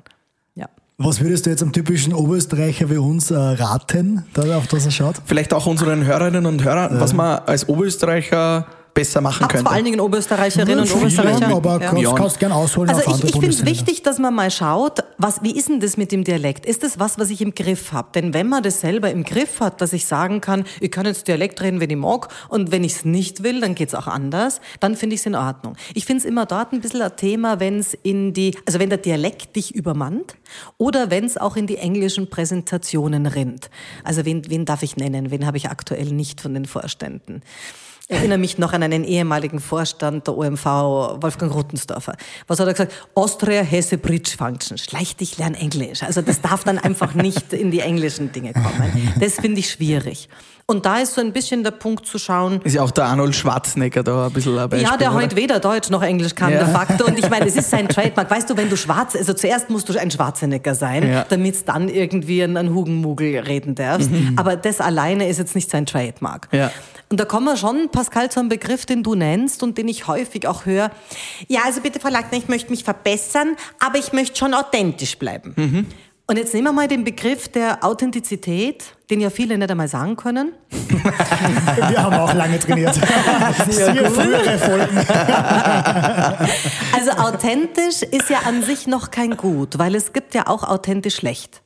Ja. 0.55 0.67
was 0.97 1.21
würdest 1.21 1.45
du 1.45 1.49
jetzt 1.49 1.63
am 1.63 1.71
typischen 1.71 2.13
Oberösterreicher 2.13 2.89
wie 2.89 2.97
uns 2.97 3.31
äh, 3.31 3.35
raten, 3.35 4.25
da, 4.33 4.57
auf 4.57 4.67
das 4.67 4.85
er 4.85 4.91
schaut? 4.91 5.15
vielleicht 5.25 5.53
auch 5.53 5.65
unseren 5.65 6.05
Hörerinnen 6.05 6.45
und 6.45 6.63
Hörern, 6.63 6.99
was 6.99 7.13
man 7.13 7.39
als 7.45 7.69
Oberösterreicher 7.69 8.65
besser 8.93 9.21
machen 9.21 9.43
Ab, 9.43 9.51
könnte. 9.51 9.65
vor 9.65 9.73
allen 9.73 9.85
Dingen 9.85 9.99
Oberösterreicherinnen 9.99 10.79
und 10.79 10.91
Oberösterreicher. 10.93 11.47
aber 11.47 11.81
Ja. 11.81 11.89
kannst, 11.91 12.15
kannst 12.15 12.39
gern 12.39 12.51
ausholen 12.51 12.89
Also 12.89 13.09
auf 13.09 13.17
ich, 13.19 13.25
ich 13.25 13.31
finde 13.31 13.49
es 13.49 13.65
wichtig, 13.65 14.03
dass 14.03 14.19
man 14.19 14.33
mal 14.33 14.51
schaut, 14.51 14.99
was, 15.17 15.41
wie 15.43 15.55
ist 15.57 15.69
denn 15.69 15.79
das 15.79 15.97
mit 15.97 16.11
dem 16.11 16.23
Dialekt? 16.23 16.65
Ist 16.65 16.83
das 16.83 16.99
was, 16.99 17.17
was 17.17 17.29
ich 17.29 17.41
im 17.41 17.53
Griff 17.55 17.91
habe? 17.91 18.09
Denn 18.13 18.33
wenn 18.33 18.47
man 18.47 18.63
das 18.63 18.81
selber 18.81 19.09
im 19.11 19.23
Griff 19.23 19.59
hat, 19.59 19.81
dass 19.81 19.93
ich 19.93 20.05
sagen 20.05 20.41
kann, 20.41 20.65
ich 20.79 20.91
kann 20.91 21.05
jetzt 21.05 21.27
Dialekt 21.27 21.61
reden, 21.61 21.79
wenn 21.79 21.89
ich 21.89 21.97
mag, 21.97 22.27
und 22.49 22.71
wenn 22.71 22.83
ich 22.83 22.93
es 22.93 23.05
nicht 23.05 23.43
will, 23.43 23.61
dann 23.61 23.75
geht's 23.75 23.95
auch 23.95 24.07
anders, 24.07 24.61
dann 24.79 24.95
finde 24.95 25.15
ich 25.15 25.21
es 25.21 25.25
in 25.25 25.35
Ordnung. 25.35 25.75
Ich 25.93 26.05
finde 26.05 26.19
es 26.21 26.25
immer 26.25 26.45
dort 26.45 26.73
ein 26.73 26.81
bisschen 26.81 27.01
ein 27.01 27.15
Thema, 27.15 27.59
wenn 27.59 27.79
es 27.79 27.93
in 28.03 28.33
die, 28.33 28.57
also 28.65 28.79
wenn 28.79 28.89
der 28.89 28.97
Dialekt 28.99 29.55
dich 29.55 29.73
übermannt 29.73 30.35
oder 30.77 31.09
wenn 31.11 31.25
es 31.25 31.37
auch 31.37 31.55
in 31.55 31.67
die 31.67 31.77
englischen 31.77 32.29
Präsentationen 32.29 33.25
rinnt. 33.25 33.69
Also 34.03 34.25
wen, 34.25 34.49
wen 34.49 34.65
darf 34.65 34.83
ich 34.83 34.97
nennen? 34.97 35.31
Wen 35.31 35.45
habe 35.45 35.57
ich 35.57 35.69
aktuell 35.69 36.05
nicht 36.07 36.41
von 36.41 36.53
den 36.53 36.65
Vorständen? 36.65 37.41
Ich 38.11 38.17
erinnere 38.17 38.39
mich 38.39 38.57
noch 38.57 38.73
an 38.73 38.81
einen 38.81 39.03
ehemaligen 39.03 39.59
Vorstand 39.59 40.25
der 40.25 40.35
OMV, 40.35 40.65
Wolfgang 40.65 41.53
Ruttensdorfer. 41.53 42.13
Was 42.47 42.59
hat 42.59 42.65
er 42.65 42.73
gesagt? 42.73 42.91
Austria 43.13 43.61
Hesse 43.61 43.99
Bridge 43.99 44.31
Function. 44.35 44.79
Schleich 44.79 45.15
dich, 45.15 45.37
lern 45.37 45.53
Englisch. 45.53 46.01
Also 46.01 46.23
das 46.23 46.41
darf 46.41 46.63
dann 46.63 46.79
einfach 46.79 47.13
nicht 47.13 47.53
in 47.53 47.69
die 47.69 47.81
englischen 47.81 48.31
Dinge 48.31 48.53
kommen. 48.53 49.13
Das 49.19 49.35
finde 49.35 49.59
ich 49.59 49.69
schwierig. 49.69 50.27
Und 50.65 50.87
da 50.87 50.97
ist 50.99 51.13
so 51.15 51.21
ein 51.21 51.33
bisschen 51.33 51.63
der 51.63 51.69
Punkt 51.71 52.07
zu 52.07 52.17
schauen, 52.17 52.61
Ist 52.63 52.73
ja 52.75 52.81
auch 52.81 52.89
der 52.91 53.05
Arnold 53.05 53.35
Schwarzenegger 53.35 54.01
da 54.03 54.25
ein 54.27 54.33
bisschen 54.33 54.57
ein 54.57 54.69
Beispiel, 54.69 54.89
ja, 54.89 54.97
der 54.97 55.13
heute 55.13 55.35
weder 55.35 55.59
Deutsch 55.59 55.89
noch 55.91 56.01
Englisch 56.03 56.33
kann, 56.33 56.51
Ja. 56.51 56.63
de 56.63 56.73
facto. 56.73 57.05
Und 57.05 57.17
ich 57.17 57.27
meine, 57.29 57.45
es 57.47 57.55
ist 57.55 57.69
sein 57.69 57.87
Trademark. 57.89 58.29
Weißt 58.29 58.49
du, 58.49 58.57
wenn 58.57 58.69
du 58.69 58.77
schwarz, 58.77 59.15
also 59.15 59.33
zuerst 59.33 59.69
musst 59.69 59.87
du 59.89 59.99
ein 59.99 60.09
Schwarzenegger 60.09 60.73
sein, 60.73 61.07
Ja. 61.07 61.25
damit 61.29 61.67
dann 61.67 61.89
irgendwie 61.89 62.41
ein, 62.43 62.57
ein 62.57 62.73
Hugenmugel 62.73 63.37
reden 63.39 63.75
darfst. 63.75 64.09
Aber 64.35 64.55
das 64.55 64.79
alleine 64.81 65.27
ist 65.27 65.37
jetzt 65.37 65.53
nicht 65.55 65.69
sein 65.69 65.85
Trademark. 65.87 66.47
Ja. 66.51 66.71
Und 67.11 67.19
da 67.19 67.25
kommen 67.25 67.47
wir 67.47 67.57
schon, 67.57 67.89
Pascal, 67.99 68.31
zu 68.31 68.39
einem 68.39 68.47
Begriff, 68.47 68.85
den 68.85 69.03
du 69.03 69.13
nennst 69.13 69.61
und 69.61 69.77
den 69.77 69.89
ich 69.89 70.07
häufig 70.07 70.47
auch 70.47 70.65
höre. 70.65 70.89
Ja, 71.49 71.61
also 71.65 71.81
bitte, 71.81 71.99
Frau 71.99 72.07
Lackner, 72.07 72.37
ich 72.37 72.47
möchte 72.47 72.69
mich 72.69 72.85
verbessern, 72.85 73.57
aber 73.79 73.97
ich 73.97 74.13
möchte 74.13 74.37
schon 74.37 74.53
authentisch 74.53 75.17
bleiben. 75.17 75.85
Und 76.27 76.37
jetzt 76.37 76.53
nehmen 76.53 76.67
wir 76.67 76.71
mal 76.71 76.87
den 76.87 77.03
Begriff 77.03 77.49
der 77.49 77.83
Authentizität, 77.83 78.85
den 79.09 79.19
ja 79.19 79.29
viele 79.29 79.57
nicht 79.57 79.69
einmal 79.69 79.89
sagen 79.89 80.15
können. 80.15 80.53
Wir 80.69 82.03
haben 82.03 82.15
auch 82.15 82.33
lange 82.33 82.59
trainiert. 82.59 82.93
Sehr 83.69 84.11
frühere 84.11 84.57
Folgen. 84.59 84.97
Also 86.95 87.11
authentisch 87.11 88.03
ist 88.03 88.29
ja 88.29 88.41
an 88.45 88.63
sich 88.63 88.87
noch 88.87 89.11
kein 89.11 89.37
Gut, 89.37 89.77
weil 89.79 89.95
es 89.95 90.13
gibt 90.13 90.35
ja 90.35 90.47
auch 90.47 90.63
authentisch 90.63 91.15
schlecht. 91.15 91.63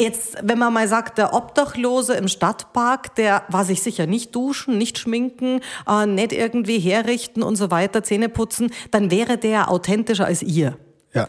Jetzt, 0.00 0.36
wenn 0.42 0.58
man 0.58 0.72
mal 0.72 0.86
sagt, 0.86 1.18
der 1.18 1.34
Obdachlose 1.34 2.14
im 2.14 2.28
Stadtpark, 2.28 3.16
der 3.16 3.42
war 3.48 3.64
sich 3.64 3.82
sicher 3.82 4.06
nicht 4.06 4.34
duschen, 4.34 4.78
nicht 4.78 4.98
schminken, 4.98 5.60
äh, 5.88 6.06
nicht 6.06 6.32
irgendwie 6.32 6.78
herrichten 6.78 7.42
und 7.42 7.56
so 7.56 7.70
weiter, 7.70 8.04
Zähne 8.04 8.28
putzen, 8.28 8.70
dann 8.90 9.10
wäre 9.10 9.38
der 9.38 9.70
authentischer 9.70 10.26
als 10.26 10.42
ihr. 10.42 10.76
Ja. 11.12 11.28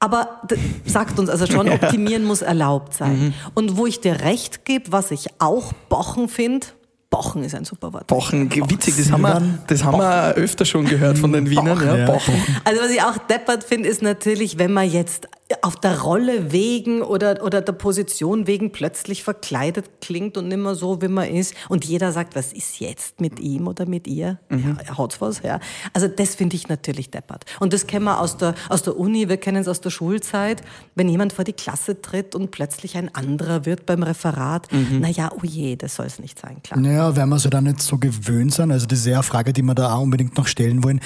Aber 0.00 0.42
sagt 0.86 1.18
uns 1.18 1.28
also 1.28 1.46
schon, 1.46 1.68
optimieren 1.70 2.24
muss 2.24 2.42
erlaubt 2.42 2.94
sein. 2.94 3.34
Und 3.54 3.76
wo 3.76 3.86
ich 3.86 4.00
dir 4.00 4.20
recht 4.22 4.64
gebe, 4.64 4.90
was 4.90 5.10
ich 5.10 5.26
auch 5.38 5.72
Bochen 5.88 6.28
finde, 6.28 6.66
Bochen 7.10 7.42
ist 7.42 7.56
ein 7.56 7.64
super 7.64 7.92
Wort. 7.92 8.06
Bochen, 8.06 8.50
witzig, 8.70 8.96
das 8.96 9.10
haben, 9.10 9.22
wir, 9.22 9.58
das 9.66 9.82
haben 9.82 9.98
wir 9.98 10.34
öfter 10.34 10.64
schon 10.64 10.84
gehört 10.84 11.18
von 11.18 11.32
den 11.32 11.50
Wienern. 11.50 11.84
Ja, 11.84 11.96
ja. 11.96 12.06
Bochen. 12.06 12.34
Also 12.64 12.80
was 12.80 12.90
ich 12.90 13.02
auch 13.02 13.18
deppert 13.18 13.64
finde, 13.64 13.88
ist 13.88 14.00
natürlich, 14.00 14.58
wenn 14.58 14.72
man 14.72 14.88
jetzt 14.88 15.28
auf 15.62 15.76
der 15.76 16.00
Rolle 16.00 16.52
wegen 16.52 17.02
oder, 17.02 17.42
oder 17.42 17.60
der 17.60 17.72
Position 17.72 18.46
wegen 18.46 18.72
plötzlich 18.72 19.24
verkleidet 19.24 20.00
klingt 20.00 20.36
und 20.36 20.48
nicht 20.48 20.58
mehr 20.58 20.74
so, 20.74 21.02
wie 21.02 21.08
man 21.08 21.28
ist. 21.28 21.54
Und 21.68 21.84
jeder 21.84 22.12
sagt, 22.12 22.36
was 22.36 22.52
ist 22.52 22.80
jetzt 22.80 23.20
mit 23.20 23.40
ihm 23.40 23.66
oder 23.66 23.86
mit 23.86 24.06
ihr? 24.06 24.38
Ja, 24.50 24.96
haut's 24.96 25.20
was, 25.20 25.42
ja. 25.42 25.58
Also 25.92 26.08
das 26.08 26.34
finde 26.34 26.56
ich 26.56 26.68
natürlich 26.68 27.10
deppert. 27.10 27.44
Und 27.58 27.72
das 27.72 27.86
kennen 27.86 28.04
wir 28.04 28.20
aus 28.20 28.36
der, 28.36 28.54
aus 28.68 28.82
der 28.82 28.96
Uni, 28.96 29.28
wir 29.28 29.38
kennen 29.38 29.58
es 29.58 29.68
aus 29.68 29.80
der 29.80 29.90
Schulzeit. 29.90 30.62
Wenn 30.94 31.08
jemand 31.08 31.32
vor 31.32 31.44
die 31.44 31.52
Klasse 31.52 32.00
tritt 32.00 32.34
und 32.34 32.50
plötzlich 32.50 32.96
ein 32.96 33.12
anderer 33.14 33.66
wird 33.66 33.86
beim 33.86 34.02
Referat, 34.02 34.68
na 34.70 35.08
ja, 35.08 35.30
oh 35.32 35.44
je, 35.44 35.76
das 35.76 35.96
soll 35.96 36.06
es 36.06 36.18
nicht 36.18 36.38
sein, 36.38 36.62
klar. 36.62 36.78
Naja, 36.78 37.16
wenn 37.16 37.28
wir 37.28 37.38
so 37.38 37.48
da 37.48 37.60
nicht 37.60 37.80
so 37.80 37.98
gewöhnt 37.98 38.54
sind, 38.54 38.70
also 38.70 38.86
das 38.86 39.00
ist 39.00 39.06
ja 39.06 39.14
eine 39.14 39.22
Frage, 39.22 39.52
die 39.52 39.62
wir 39.62 39.74
da 39.74 39.94
auch 39.94 40.02
unbedingt 40.02 40.36
noch 40.36 40.46
stellen 40.46 40.84
wollen. 40.84 41.00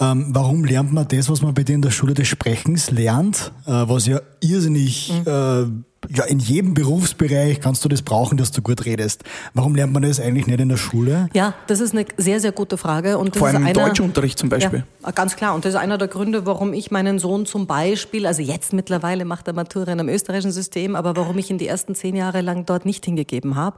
Ähm, 0.00 0.26
warum 0.30 0.64
lernt 0.64 0.92
man 0.92 1.06
das, 1.06 1.28
was 1.28 1.40
man 1.40 1.54
bei 1.54 1.62
dir 1.62 1.76
in 1.76 1.82
der 1.82 1.92
Schule 1.92 2.14
des 2.14 2.26
Sprechens 2.26 2.90
lernt, 2.90 3.52
äh, 3.66 3.70
was 3.70 4.06
ja 4.06 4.20
irrsinnig 4.40 5.12
äh, 5.24 5.66
ja, 6.08 6.24
in 6.24 6.38
jedem 6.38 6.74
Berufsbereich 6.74 7.60
kannst 7.60 7.84
du 7.84 7.88
das 7.88 8.02
brauchen, 8.02 8.36
dass 8.36 8.50
du 8.50 8.62
gut 8.62 8.84
redest. 8.84 9.24
Warum 9.52 9.74
lernt 9.74 9.92
man 9.92 10.02
das 10.02 10.20
eigentlich 10.20 10.46
nicht 10.46 10.60
in 10.60 10.68
der 10.68 10.76
Schule? 10.76 11.28
Ja, 11.34 11.54
das 11.66 11.80
ist 11.80 11.94
eine 11.94 12.06
sehr, 12.16 12.40
sehr 12.40 12.52
gute 12.52 12.76
Frage. 12.76 13.18
Und 13.18 13.34
das 13.34 13.38
Vor 13.38 13.48
allem 13.48 13.64
ist 13.64 13.70
im 13.70 13.76
einer, 13.76 13.88
Deutschunterricht 13.88 14.38
zum 14.38 14.48
Beispiel. 14.48 14.84
Ja, 15.04 15.10
ganz 15.10 15.36
klar. 15.36 15.54
Und 15.54 15.64
das 15.64 15.74
ist 15.74 15.80
einer 15.80 15.98
der 15.98 16.08
Gründe, 16.08 16.46
warum 16.46 16.72
ich 16.72 16.90
meinen 16.90 17.18
Sohn 17.18 17.46
zum 17.46 17.66
Beispiel, 17.66 18.26
also 18.26 18.42
jetzt 18.42 18.72
mittlerweile 18.72 19.24
macht 19.24 19.46
er 19.48 19.54
Matura 19.54 19.92
in 19.92 20.00
einem 20.00 20.08
österreichischen 20.08 20.52
System, 20.52 20.96
aber 20.96 21.16
warum 21.16 21.38
ich 21.38 21.50
ihn 21.50 21.58
die 21.58 21.66
ersten 21.66 21.94
zehn 21.94 22.16
Jahre 22.16 22.40
lang 22.40 22.66
dort 22.66 22.84
nicht 22.84 23.04
hingegeben 23.04 23.56
habe. 23.56 23.76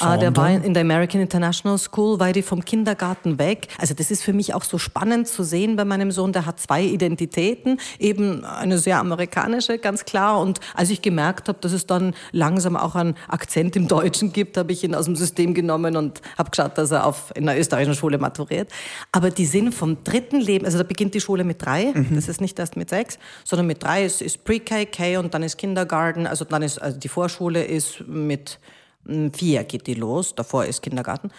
Äh, 0.00 0.18
der 0.18 0.36
war 0.36 0.50
in 0.50 0.74
der 0.74 0.82
American 0.82 1.20
International 1.20 1.78
School, 1.78 2.20
weil 2.20 2.32
die 2.32 2.42
vom 2.42 2.64
Kindergarten 2.64 3.38
weg. 3.38 3.68
Also 3.78 3.94
das 3.94 4.10
ist 4.10 4.22
für 4.22 4.32
mich 4.32 4.54
auch 4.54 4.64
so 4.64 4.78
spannend 4.78 5.28
zu 5.28 5.42
sehen 5.42 5.76
bei 5.76 5.84
meinem 5.84 6.10
Sohn. 6.10 6.32
Der 6.32 6.46
hat 6.46 6.60
zwei 6.60 6.82
Identitäten, 6.82 7.78
eben 7.98 8.44
eine 8.44 8.78
sehr 8.78 8.98
amerikanische, 8.98 9.78
ganz 9.78 10.04
klar. 10.04 10.40
Und 10.40 10.60
als 10.74 10.90
ich 10.90 11.02
gemerkt 11.02 11.48
habe, 11.48 11.57
dass 11.64 11.72
es 11.72 11.86
dann 11.86 12.14
langsam 12.32 12.76
auch 12.76 12.94
einen 12.94 13.14
Akzent 13.28 13.76
im 13.76 13.88
Deutschen 13.88 14.32
gibt, 14.32 14.56
habe 14.56 14.72
ich 14.72 14.84
ihn 14.84 14.94
aus 14.94 15.06
dem 15.06 15.16
System 15.16 15.54
genommen 15.54 15.96
und 15.96 16.20
habe 16.36 16.50
geschaut, 16.50 16.78
dass 16.78 16.90
er 16.90 17.06
auf, 17.06 17.32
in 17.34 17.48
einer 17.48 17.58
österreichischen 17.58 17.94
Schule 17.94 18.18
maturiert. 18.18 18.70
Aber 19.12 19.30
die 19.30 19.46
sind 19.46 19.74
vom 19.74 20.02
dritten 20.04 20.40
Leben, 20.40 20.64
also 20.64 20.78
da 20.78 20.84
beginnt 20.84 21.14
die 21.14 21.20
Schule 21.20 21.44
mit 21.44 21.64
drei, 21.64 21.92
Mhm. 21.94 22.14
das 22.14 22.28
ist 22.28 22.40
nicht 22.40 22.58
erst 22.58 22.76
mit 22.76 22.90
sechs, 22.90 23.18
sondern 23.44 23.66
mit 23.66 23.82
drei 23.82 24.04
ist, 24.04 24.22
ist 24.22 24.44
Pre-K, 24.44 24.86
K 24.86 25.18
und 25.18 25.34
dann 25.34 25.42
ist 25.42 25.56
Kindergarten, 25.56 26.26
also 26.26 26.44
dann 26.44 26.62
ist, 26.62 26.80
also 26.80 26.98
die 26.98 27.08
Vorschule 27.08 27.64
ist 27.64 28.06
mit 28.06 28.58
mm, 29.04 29.28
vier 29.32 29.64
geht 29.64 29.86
die 29.86 29.94
los, 29.94 30.34
davor 30.34 30.64
ist 30.64 30.82
Kindergarten. 30.82 31.30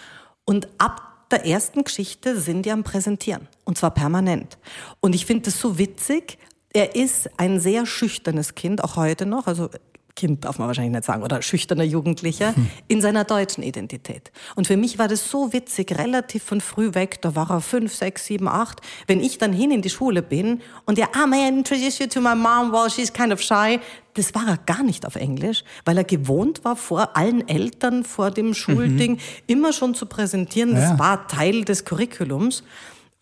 Und 0.46 0.68
ab 0.78 1.28
der 1.32 1.46
ersten 1.46 1.84
Geschichte 1.84 2.40
sind 2.40 2.66
die 2.66 2.72
am 2.72 2.84
Präsentieren. 2.84 3.48
Und 3.64 3.78
zwar 3.78 3.92
permanent. 3.92 4.58
Und 5.00 5.14
ich 5.14 5.26
finde 5.26 5.44
das 5.44 5.60
so 5.60 5.78
witzig. 5.78 6.38
Er 6.74 6.96
ist 6.96 7.30
ein 7.38 7.60
sehr 7.60 7.86
schüchternes 7.86 8.56
Kind, 8.56 8.84
auch 8.84 8.96
heute 8.96 9.26
noch. 9.26 9.48
Also 9.48 9.70
Kind 10.16 10.44
darf 10.46 10.60
man 10.60 10.68
wahrscheinlich 10.68 10.94
nicht 10.94 11.06
sagen, 11.06 11.24
oder 11.24 11.42
schüchterner 11.42 11.84
Jugendlicher, 11.84 12.54
in 12.88 13.02
seiner 13.02 13.24
deutschen 13.24 13.64
Identität. 13.64 14.32
Und 14.56 14.68
für 14.68 14.76
mich 14.76 15.00
war 15.00 15.08
das 15.08 15.30
so 15.30 15.54
witzig, 15.54 15.98
relativ 15.98 16.44
von 16.44 16.60
früh 16.62 16.94
weg, 16.94 17.22
da 17.22 17.36
war 17.36 17.50
er 17.52 17.62
fünf, 17.62 17.94
sechs, 17.96 18.26
sieben, 18.26 18.48
acht, 18.48 18.82
wenn 19.08 19.22
ich 19.22 19.38
dann 19.38 19.54
hin 19.54 19.72
in 19.72 19.82
die 19.82 19.90
Schule 19.90 20.22
bin 20.22 20.62
und 20.86 20.98
ja, 20.98 21.08
ah, 21.14 21.26
may 21.26 21.46
I 21.46 21.50
introduce 21.50 22.00
you 22.00 22.08
to 22.08 22.20
my 22.20 22.36
mom, 22.36 22.72
well, 22.72 22.90
she's 22.90 23.14
kind 23.14 23.32
of 23.32 23.42
shy. 23.42 23.80
Das 24.16 24.36
war 24.36 24.48
er 24.48 24.58
gar 24.58 24.84
nicht 24.84 25.06
auf 25.06 25.16
Englisch, 25.16 25.64
weil 25.86 25.98
er 25.98 26.04
gewohnt 26.04 26.66
war, 26.66 26.76
vor 26.76 27.16
allen 27.16 27.48
Eltern, 27.48 28.04
vor 28.04 28.32
dem 28.32 28.54
Schulding, 28.54 29.20
immer 29.48 29.72
schon 29.72 29.96
zu 29.96 30.06
präsentieren. 30.08 30.76
Das 30.76 30.90
Ja. 30.92 31.00
war 31.00 31.28
Teil 31.28 31.64
des 31.64 31.86
Curriculums. 31.86 32.64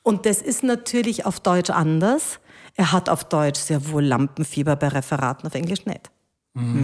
Und 0.02 0.26
das 0.26 0.42
ist 0.42 0.64
natürlich 0.64 1.26
auf 1.26 1.40
Deutsch 1.42 1.70
anders. 1.70 2.40
Er 2.76 2.92
hat 2.94 3.10
auf 3.10 3.26
Deutsch 3.26 3.60
sehr 3.60 3.90
wohl 3.92 4.04
Lampenfieber 4.06 4.76
bei 4.76 4.88
Referaten, 4.88 5.46
auf 5.46 5.54
Englisch 5.54 5.86
nicht. 5.86 6.10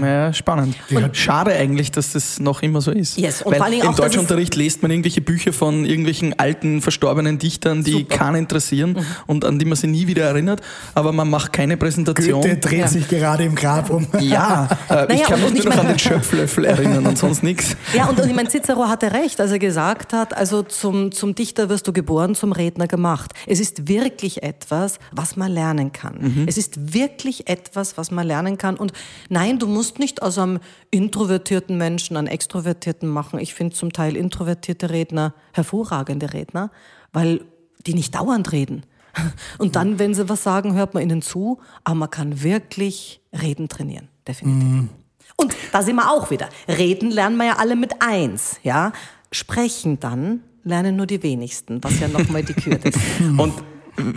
Ja, 0.01 0.31
spannend. 0.33 0.75
Schade 1.13 1.51
eigentlich, 1.53 1.91
dass 1.91 2.11
das 2.13 2.39
noch 2.39 2.61
immer 2.61 2.81
so 2.81 2.91
ist. 2.91 3.17
Yes, 3.17 3.41
und 3.41 3.51
Weil 3.53 3.59
vor 3.59 3.69
Dingen 3.69 3.81
im 3.83 3.89
auch, 3.89 3.95
Deutschunterricht 3.95 4.55
liest 4.55 4.81
man 4.81 4.91
irgendwelche 4.91 5.21
Bücher 5.21 5.51
von 5.53 5.85
irgendwelchen 5.85 6.37
alten, 6.37 6.81
verstorbenen 6.81 7.39
Dichtern, 7.39 7.83
die 7.83 7.91
Super. 7.93 8.17
keinen 8.17 8.35
interessieren 8.35 8.97
und 9.25 9.45
an 9.45 9.59
die 9.59 9.65
man 9.65 9.75
sich 9.75 9.89
nie 9.89 10.07
wieder 10.07 10.25
erinnert, 10.25 10.61
aber 10.93 11.11
man 11.11 11.29
macht 11.29 11.53
keine 11.53 11.77
Präsentation. 11.77 12.41
Goethe 12.41 12.57
dreht 12.57 12.79
Ja. 12.81 12.87
sich 12.87 13.07
gerade 13.07 13.43
im 13.45 13.55
Grab 13.55 13.89
um. 13.89 14.05
Ja, 14.19 14.67
äh, 14.89 15.03
ich 15.03 15.07
Naja, 15.09 15.25
kann 15.27 15.43
und 15.43 15.49
mich 15.53 15.59
ich 15.59 15.65
nur 15.65 15.73
noch 15.73 15.81
an 15.81 15.87
den 15.87 15.99
Schöpflöffel 15.99 16.65
erinnern 16.65 17.05
und 17.07 17.17
sonst 17.17 17.41
nichts. 17.43 17.75
Ja, 17.95 18.05
und, 18.07 18.19
und 18.19 18.27
ich 18.29 18.35
meine, 18.35 18.49
Cicero 18.49 18.87
hatte 18.87 19.11
recht, 19.11 19.39
als 19.41 19.51
er 19.51 19.59
gesagt 19.59 20.13
hat, 20.13 20.35
also 20.37 20.61
zum, 20.63 21.11
zum 21.11 21.35
Dichter 21.35 21.69
wirst 21.69 21.87
du 21.87 21.93
geboren, 21.93 22.35
zum 22.35 22.51
Redner 22.51 22.87
gemacht. 22.87 23.33
Es 23.47 23.59
ist 23.59 23.87
wirklich 23.87 24.43
etwas, 24.43 24.99
was 25.11 25.35
man 25.35 25.51
lernen 25.51 25.91
kann. 25.91 26.45
Es 26.47 26.57
ist 26.57 26.93
wirklich 26.93 27.47
etwas, 27.49 27.97
was 27.97 28.11
man 28.11 28.27
lernen 28.27 28.57
kann. 28.57 28.75
Und 28.75 28.93
nein, 29.29 29.59
du 29.63 29.69
musst 29.69 29.97
nicht 29.97 30.21
aus 30.21 30.37
einem 30.37 30.59
introvertierten 30.91 31.77
Menschen 31.77 32.17
einen 32.17 32.27
extrovertierten 32.27 33.07
machen. 33.07 33.39
Ich 33.39 33.53
finde 33.53 33.73
zum 33.73 33.93
Teil 33.93 34.17
introvertierte 34.17 34.89
Redner 34.89 35.33
hervorragende 35.53 36.33
Redner, 36.33 36.69
weil 37.13 37.45
die 37.85 37.93
nicht 37.93 38.13
dauernd 38.13 38.51
reden. 38.51 38.85
Und 39.57 39.77
dann, 39.77 39.99
wenn 39.99 40.13
sie 40.13 40.27
was 40.27 40.43
sagen, 40.43 40.73
hört 40.73 40.93
man 40.93 41.03
ihnen 41.03 41.21
zu, 41.21 41.59
aber 41.85 41.95
man 41.95 42.09
kann 42.09 42.43
wirklich 42.43 43.21
Reden 43.31 43.69
trainieren, 43.69 44.09
definitiv. 44.27 44.89
Und 45.37 45.55
da 45.71 45.81
sind 45.81 45.95
wir 45.95 46.11
auch 46.11 46.29
wieder. 46.29 46.49
Reden 46.67 47.09
lernen 47.09 47.37
wir 47.37 47.45
ja 47.45 47.55
alle 47.57 47.77
mit 47.77 48.01
eins, 48.01 48.59
ja. 48.63 48.91
Sprechen 49.31 49.99
dann 49.99 50.41
lernen 50.63 50.97
nur 50.97 51.07
die 51.07 51.23
wenigsten, 51.23 51.81
was 51.83 51.99
ja 52.01 52.09
nochmal 52.09 52.43
die 52.43 52.53
Kürze 52.53 52.89
ist. 52.89 52.99
Und 53.37 53.53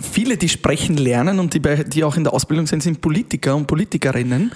viele, 0.00 0.36
die 0.36 0.48
sprechen 0.48 0.96
lernen 0.96 1.38
und 1.38 1.54
die, 1.54 1.60
bei, 1.60 1.76
die 1.84 2.04
auch 2.04 2.16
in 2.16 2.24
der 2.24 2.32
Ausbildung 2.32 2.66
sind, 2.66 2.82
sind 2.82 3.00
Politiker 3.00 3.56
und 3.56 3.66
Politikerinnen. 3.66 4.52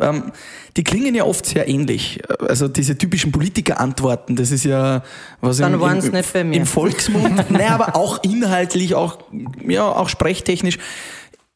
Ähm, 0.00 0.32
die 0.76 0.84
klingen 0.84 1.14
ja 1.14 1.24
oft 1.24 1.44
sehr 1.44 1.68
ähnlich. 1.68 2.20
Also 2.40 2.68
diese 2.68 2.96
typischen 2.96 3.32
Politikerantworten, 3.32 4.36
das 4.36 4.50
ist 4.50 4.64
ja 4.64 5.02
was 5.40 5.58
Dann 5.58 5.74
im, 5.74 6.14
im, 6.34 6.52
im 6.52 6.66
Volksmund, 6.66 7.50
naja, 7.50 7.74
aber 7.74 7.96
auch 7.96 8.22
inhaltlich, 8.22 8.94
auch, 8.94 9.18
ja, 9.66 9.86
auch 9.86 10.08
sprechtechnisch 10.08 10.78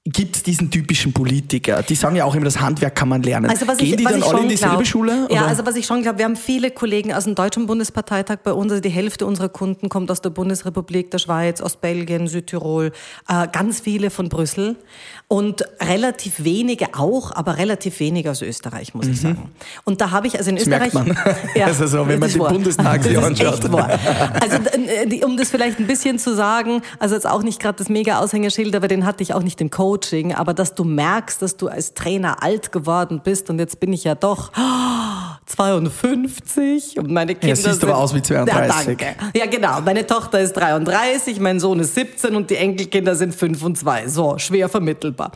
gibt 0.06 0.36
es 0.36 0.42
diesen 0.42 0.70
typischen 0.70 1.14
Politiker. 1.14 1.82
Die 1.82 1.94
sagen 1.94 2.14
ja 2.14 2.26
auch 2.26 2.34
immer, 2.34 2.44
das 2.44 2.60
Handwerk 2.60 2.94
kann 2.94 3.08
man 3.08 3.22
lernen. 3.22 3.48
Also 3.48 3.66
was 3.66 3.78
Gehen 3.78 3.88
ich, 3.88 3.96
die 3.96 4.04
was 4.04 4.12
dann 4.12 4.22
alle 4.22 4.32
schon 4.32 4.42
in 4.42 4.48
dieselbe 4.50 4.74
glaub, 4.76 4.86
Schule? 4.86 5.26
Ja, 5.30 5.40
oder? 5.40 5.46
also 5.46 5.64
was 5.64 5.76
ich 5.76 5.86
schon 5.86 6.02
glaube, 6.02 6.18
wir 6.18 6.26
haben 6.26 6.36
viele 6.36 6.70
Kollegen 6.70 7.14
aus 7.14 7.24
dem 7.24 7.34
Deutschen 7.34 7.66
Bundesparteitag 7.66 8.40
bei 8.44 8.52
uns. 8.52 8.70
Also 8.70 8.82
die 8.82 8.90
Hälfte 8.90 9.24
unserer 9.24 9.48
Kunden 9.48 9.88
kommt 9.88 10.10
aus 10.10 10.20
der 10.20 10.28
Bundesrepublik, 10.28 11.10
der 11.10 11.18
Schweiz, 11.18 11.62
aus 11.62 11.76
Belgien, 11.76 12.28
Südtirol, 12.28 12.92
äh, 13.28 13.48
ganz 13.50 13.80
viele 13.80 14.10
von 14.10 14.28
Brüssel 14.28 14.76
und 15.26 15.64
relativ 15.80 16.44
wenige 16.44 16.88
auch, 16.94 17.32
aber 17.32 17.56
relativ 17.58 17.98
wenige 18.00 18.30
aus 18.30 18.42
Österreich, 18.42 18.94
muss 18.94 19.06
ich 19.06 19.20
sagen. 19.20 19.50
Und 19.84 20.00
da 20.00 20.10
habe 20.10 20.26
ich 20.26 20.36
also 20.38 20.50
in 20.50 20.56
Mhm. 20.56 20.58
Das 20.58 20.66
Österreich. 20.68 20.94
merkt 20.94 21.24
man. 21.24 21.34
Also 21.64 21.86
so, 21.86 22.06
wenn 22.06 22.18
man 22.18 22.28
ist 22.28 22.36
den. 22.36 22.48
Bundestag 22.52 23.02
sich 23.02 23.12
ist 23.12 23.22
anschaut. 23.24 23.64
Also 23.64 24.56
äh, 24.76 25.24
um 25.24 25.36
das 25.36 25.50
vielleicht 25.50 25.78
ein 25.80 25.86
bisschen 25.86 26.18
zu 26.18 26.34
sagen, 26.36 26.82
also 26.98 27.14
jetzt 27.14 27.26
auch 27.26 27.42
nicht 27.42 27.58
gerade 27.60 27.78
das 27.78 27.88
mega 27.88 28.18
Aushängeschild, 28.20 28.74
aber 28.76 28.86
den 28.86 29.06
hatte 29.06 29.22
ich 29.22 29.32
auch 29.34 29.42
nicht 29.42 29.60
im 29.60 29.70
Coaching, 29.70 30.34
aber 30.34 30.52
dass 30.54 30.74
du 30.74 30.84
merkst, 30.84 31.40
dass 31.42 31.56
du 31.56 31.68
als 31.68 31.94
Trainer 31.94 32.42
alt 32.42 32.70
geworden 32.70 33.20
bist 33.24 33.48
und 33.50 33.58
jetzt 33.58 33.80
bin 33.80 33.92
ich 33.92 34.04
ja 34.04 34.14
doch 34.14 34.52
52 35.46 36.98
und 36.98 37.10
meine 37.10 37.34
Kinder 37.34 37.56
siehst 37.56 37.80
sind, 37.80 37.84
aber 37.84 37.98
aus 37.98 38.14
wie 38.14 38.22
32. 38.22 38.54
Ja, 38.54 38.84
danke. 38.84 39.06
Ja, 39.36 39.46
genau. 39.46 39.80
Meine 39.82 40.06
Tochter 40.06 40.40
ist 40.40 40.52
33, 40.54 41.38
mein 41.40 41.60
Sohn 41.60 41.80
ist 41.80 41.94
17 41.94 42.34
und 42.34 42.50
die 42.50 42.56
Enkelkinder 42.56 43.14
sind 43.14 43.34
5 43.34 43.62
und 43.62 43.78
2. 43.78 44.08
So, 44.08 44.38
schwer 44.38 44.68
vermittelbar. 45.14 45.32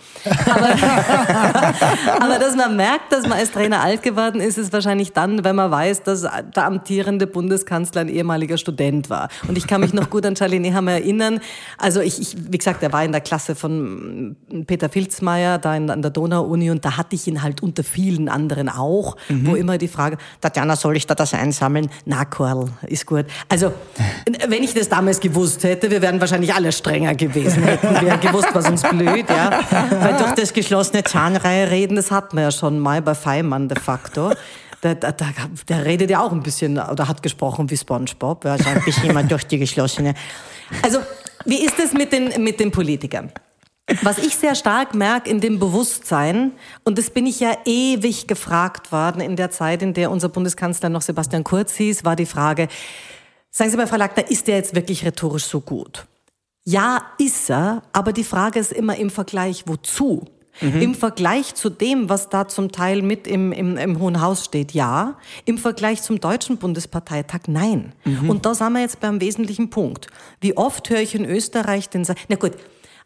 Aber, 0.47 2.20
aber 2.25 2.38
dass 2.38 2.56
man 2.56 2.76
merkt, 2.76 3.12
dass 3.12 3.23
man 3.26 3.38
als 3.38 3.50
Trainer 3.50 3.80
alt 3.80 4.02
geworden 4.02 4.40
ist, 4.40 4.58
ist 4.58 4.73
wahrscheinlich 4.73 5.12
dann, 5.12 5.44
wenn 5.44 5.56
man 5.56 5.70
weiß, 5.70 6.02
dass 6.02 6.23
der 6.23 6.64
amtierende 6.64 7.26
Bundeskanzler 7.26 8.02
ein 8.02 8.08
ehemaliger 8.08 8.58
Student 8.58 9.11
war. 9.11 9.28
Und 9.47 9.56
ich 9.56 9.66
kann 9.66 9.80
mich 9.80 9.92
noch 9.94 10.11
gut 10.11 10.26
an 10.26 10.35
Charlie 10.35 10.58
Nehammer 10.58 10.92
erinnern. 10.92 11.40
Also 11.78 12.00
ich, 12.00 12.20
ich, 12.20 12.37
wie 12.50 12.58
gesagt, 12.58 12.82
er 12.82 12.92
war 12.92 13.04
in 13.04 13.12
der 13.12 13.20
Klasse 13.20 13.54
von 13.54 14.37
Peter 14.66 14.88
Filzmeier, 14.88 15.58
da 15.58 15.75
in, 15.75 15.90
an 15.90 16.02
der 16.02 16.11
Donau-Uni 16.11 16.70
und 16.70 16.85
da 16.85 16.97
hatte 16.97 17.14
ich 17.14 17.26
ihn 17.26 17.42
halt 17.42 17.62
unter 17.62 17.85
vielen 17.85 18.28
anderen 18.28 18.68
auch, 18.68 19.16
wo 19.28 19.54
immer 19.54 19.78
die 19.78 19.88
Frage, 19.88 20.18
Tatjana, 20.40 20.76
soll 20.76 20.97
ich 20.97 21.06
da 21.06 21.14
das 21.14 21.35
einsammeln? 21.35 21.88
Na, 22.04 22.25
Korl, 22.25 22.68
ist 22.87 23.06
gut. 23.06 23.26
Also, 23.49 23.73
wenn 24.49 24.62
ich 24.62 24.75
das 24.75 24.88
damals 24.88 25.20
gewusst 25.20 25.64
hätte, 25.64 25.90
wir 25.90 26.02
wären 26.02 26.20
wahrscheinlich 26.20 26.52
alle 26.52 26.73
strenger 26.73 27.14
gewesen, 27.14 27.62
hätten 27.62 28.06
wir 28.06 28.16
gewusst, 28.18 28.49
was 28.52 28.68
uns 28.68 28.82
blüht, 28.82 29.28
ja. 29.28 29.61
Weil 30.00 30.16
durch 30.16 30.32
das 30.32 30.52
geschlossene 30.52 31.04
Zahnreihe 31.04 31.70
reden, 31.70 31.96
das 31.96 32.10
hatten 32.10 32.37
wir 32.37 32.44
ja 32.44 32.50
schon 32.50 32.78
mal 32.78 33.02
bei 33.02 33.14
Feimann 33.14 33.68
de 33.68 33.78
facto. 33.78 34.32
Der, 34.82 34.94
der, 34.94 35.12
der, 35.12 35.26
der 35.68 35.84
redet 35.84 36.10
ja 36.10 36.20
auch 36.20 36.32
ein 36.32 36.42
bisschen, 36.42 36.78
oder 36.78 37.08
hat 37.08 37.22
gesprochen 37.22 37.68
wie 37.70 37.76
Spongebob, 37.76 38.46
bisschen 38.84 39.10
immer 39.10 39.25
durch 39.25 39.44
die 39.44 39.58
geschlossene. 39.58 40.14
Also, 40.82 41.00
wie 41.44 41.64
ist 41.64 41.78
es 41.78 41.92
mit 41.92 42.12
den, 42.12 42.42
mit 42.42 42.60
den 42.60 42.70
Politikern? 42.70 43.32
Was 44.02 44.18
ich 44.18 44.37
sehr 44.37 44.54
stark 44.54 44.94
merke 44.94 45.30
in 45.30 45.40
dem 45.40 45.58
Bewusstsein, 45.58 46.52
und 46.84 46.98
das 46.98 47.10
bin 47.10 47.26
ich 47.26 47.40
ja 47.40 47.56
ewig 47.64 48.28
gefragt 48.28 48.92
worden 48.92 49.20
in 49.20 49.34
der 49.34 49.50
Zeit, 49.50 49.82
in 49.82 49.94
der 49.94 50.10
unser 50.10 50.28
Bundeskanzler 50.28 50.90
noch 50.90 51.02
Sebastian 51.02 51.42
Kurz 51.42 51.75
hieß, 51.75 52.04
war 52.04 52.14
die 52.14 52.26
Frage, 52.26 52.68
sagen 53.50 53.70
Sie 53.70 53.76
mal, 53.76 53.87
Frau 53.87 53.96
Lackner, 53.96 54.30
ist 54.30 54.46
der 54.46 54.56
jetzt 54.56 54.75
wirklich 54.75 55.04
rhetorisch 55.04 55.44
so 55.44 55.60
gut? 55.60 56.06
Ja, 56.70 57.00
ist 57.16 57.48
er, 57.48 57.80
aber 57.94 58.12
die 58.12 58.25
Frage 58.25 58.58
ist 58.58 58.75
immer 58.75 58.94
im 58.98 59.08
Vergleich 59.08 59.64
wozu? 59.64 60.26
Im 60.60 60.94
Vergleich 60.94 61.54
zu 61.54 61.70
dem, 61.70 62.10
was 62.10 62.28
da 62.28 62.46
zum 62.46 62.72
Teil 62.72 63.00
mit 63.00 63.26
im, 63.26 63.52
im, 63.52 63.78
im 63.78 63.98
Hohen 64.00 64.20
Haus 64.20 64.44
steht, 64.44 64.72
ja. 64.72 65.16
Im 65.46 65.56
Vergleich 65.56 66.02
zum 66.02 66.20
Deutschen 66.20 66.58
Bundesparteitag, 66.58 67.42
nein. 67.46 67.94
Und 68.28 68.44
da 68.44 68.54
sind 68.54 68.75
wir 68.75 68.80
jetzt 68.80 69.00
beim 69.00 69.18
wesentlichen 69.18 69.70
Punkt. 69.70 70.08
Wie 70.42 70.58
oft 70.58 70.90
höre 70.90 71.00
ich 71.00 71.14
in 71.14 71.25
Österreich 71.25 71.88
den 71.88 72.04
sagen, 72.04 72.20
na 72.28 72.37
gut, 72.37 72.52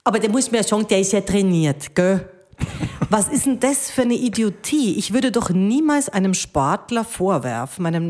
aber 0.02 0.19
der 0.19 0.31
muss 0.31 0.50
mir 0.50 0.57
ja 0.57 0.64
sagen, 0.64 0.88
der 0.88 0.99
ist 0.99 1.12
ja 1.12 1.21
trainiert, 1.21 1.95
gell? 1.95 2.28
Was 3.11 3.28
ist 3.28 3.47
denn 3.47 3.61
das 3.61 3.92
für 3.92 4.02
eine 4.02 4.14
Idiotie? 4.14 4.97
Ich 4.99 5.12
würde 5.12 5.31
doch 5.31 5.50
niemals 5.50 6.09
einem 6.09 6.35
Sportler 6.35 7.04
vorwerfen, 7.04 7.87
einem 7.87 8.09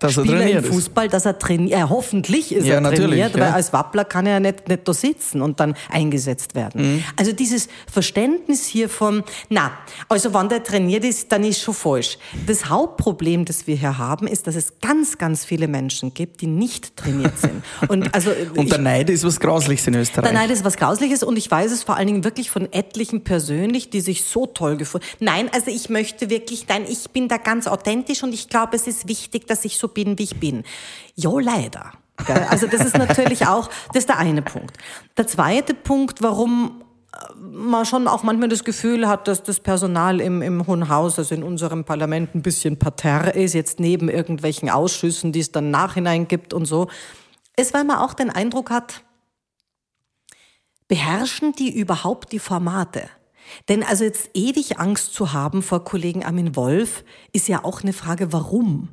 Dass 0.00 0.16
er 0.16 0.24
Spieler 0.24 0.38
trainiert 0.38 0.58
im 0.58 0.64
ist. 0.64 0.74
Fußball, 0.74 1.08
dass 1.08 1.24
er 1.26 1.38
trainiert. 1.38 1.70
Ja, 1.78 1.88
hoffentlich 1.88 2.52
ist 2.52 2.66
Ja, 2.66 2.80
er 2.80 2.92
trainiert, 2.94 3.34
ja. 3.36 3.40
weil 3.40 3.52
als 3.52 3.72
Wappler 3.72 4.04
kann 4.04 4.26
er 4.26 4.34
ja 4.34 4.40
nicht, 4.40 4.68
nicht 4.68 4.86
da 4.88 4.92
sitzen 4.92 5.40
und 5.42 5.60
dann 5.60 5.74
eingesetzt 5.90 6.54
werden. 6.54 6.94
Mhm. 6.96 7.04
Also 7.16 7.32
dieses 7.32 7.68
Verständnis 7.92 8.66
hier 8.66 8.88
von, 8.88 9.22
na, 9.50 9.72
also 10.08 10.32
wenn 10.34 10.48
der 10.48 10.64
trainiert 10.64 11.04
ist, 11.04 11.30
dann 11.30 11.44
ist 11.44 11.60
schon 11.60 11.74
falsch. 11.74 12.18
Das 12.46 12.68
Hauptproblem, 12.68 13.44
das 13.44 13.66
wir 13.66 13.76
hier 13.76 13.98
haben, 13.98 14.26
ist, 14.26 14.46
dass 14.46 14.54
es 14.56 14.80
ganz, 14.80 15.18
ganz 15.18 15.44
viele 15.44 15.68
Menschen 15.68 16.14
gibt, 16.14 16.40
die 16.40 16.46
nicht 16.46 16.96
trainiert 16.96 17.38
sind. 17.38 17.62
Und 17.88 18.12
also 18.14 18.30
Und 18.56 18.64
ich- 18.64 18.70
der 18.70 18.78
Neid 18.78 19.10
ist 19.10 19.22
was 19.24 19.38
Grausliches 19.38 19.86
in 19.86 19.94
Österreich. 19.96 20.24
der 20.30 20.32
Neid 20.32 20.50
ist 20.50 20.64
was 20.64 20.76
Grausliches 20.76 21.22
und 21.22 21.36
ich 21.36 21.50
weiß 21.50 21.70
es 21.72 21.82
vor 21.82 21.96
allen 21.96 22.06
Dingen 22.06 22.24
wirklich 22.24 22.50
von 22.50 22.72
etlichen 22.72 23.22
persönlich, 23.22 23.90
die 23.90 24.00
sich 24.00 24.24
so 24.24 24.46
toll 24.46 24.76
gefunden 24.76 25.06
Nein, 25.20 25.50
also 25.52 25.70
ich 25.70 25.90
möchte 25.90 26.30
wirklich, 26.30 26.66
nein, 26.68 26.84
ich 26.88 27.10
bin 27.10 27.28
da 27.28 27.36
ganz 27.36 27.66
authentisch 27.66 28.22
und 28.22 28.32
ich 28.32 28.48
glaube, 28.48 28.76
es 28.76 28.86
ist 28.86 29.06
wichtig, 29.08 29.46
dass 29.46 29.64
ich 29.64 29.76
so 29.78 29.88
bin, 29.94 30.18
wie 30.18 30.24
ich 30.24 30.40
bin. 30.40 30.64
Jo, 31.14 31.38
leider. 31.38 31.92
Also 32.48 32.66
das 32.66 32.84
ist 32.84 32.98
natürlich 32.98 33.46
auch, 33.46 33.68
das 33.88 34.02
ist 34.02 34.08
der 34.08 34.18
eine 34.18 34.42
Punkt. 34.42 34.76
Der 35.16 35.26
zweite 35.26 35.74
Punkt, 35.74 36.22
warum 36.22 36.82
äh, 37.12 37.34
man 37.40 37.86
schon 37.86 38.08
auch 38.08 38.22
manchmal 38.22 38.48
das 38.48 38.64
Gefühl 38.64 39.08
hat, 39.08 39.26
dass 39.28 39.42
das 39.42 39.60
Personal 39.60 40.20
im, 40.20 40.42
im 40.42 40.66
Hohen 40.66 40.88
Haus, 40.88 41.18
also 41.18 41.34
in 41.34 41.42
unserem 41.42 41.84
Parlament, 41.84 42.34
ein 42.34 42.42
bisschen 42.42 42.78
parterre 42.78 43.30
ist, 43.30 43.54
jetzt 43.54 43.80
neben 43.80 44.08
irgendwelchen 44.08 44.68
Ausschüssen, 44.68 45.32
die 45.32 45.40
es 45.40 45.52
dann 45.52 45.70
nachhinein 45.70 46.28
gibt 46.28 46.52
und 46.52 46.66
so, 46.66 46.88
ist, 47.56 47.74
weil 47.74 47.84
man 47.84 47.98
auch 47.98 48.14
den 48.14 48.30
Eindruck 48.30 48.70
hat, 48.70 49.02
beherrschen 50.88 51.52
die 51.52 51.74
überhaupt 51.74 52.32
die 52.32 52.38
Formate? 52.38 53.08
Denn 53.68 53.82
also 53.82 54.04
jetzt 54.04 54.30
ewig 54.34 54.78
Angst 54.78 55.14
zu 55.14 55.32
haben 55.32 55.62
vor 55.62 55.84
Kollegen 55.84 56.24
Armin 56.24 56.54
Wolf 56.56 57.04
ist 57.32 57.48
ja 57.48 57.64
auch 57.64 57.82
eine 57.82 57.92
Frage, 57.92 58.32
warum? 58.32 58.88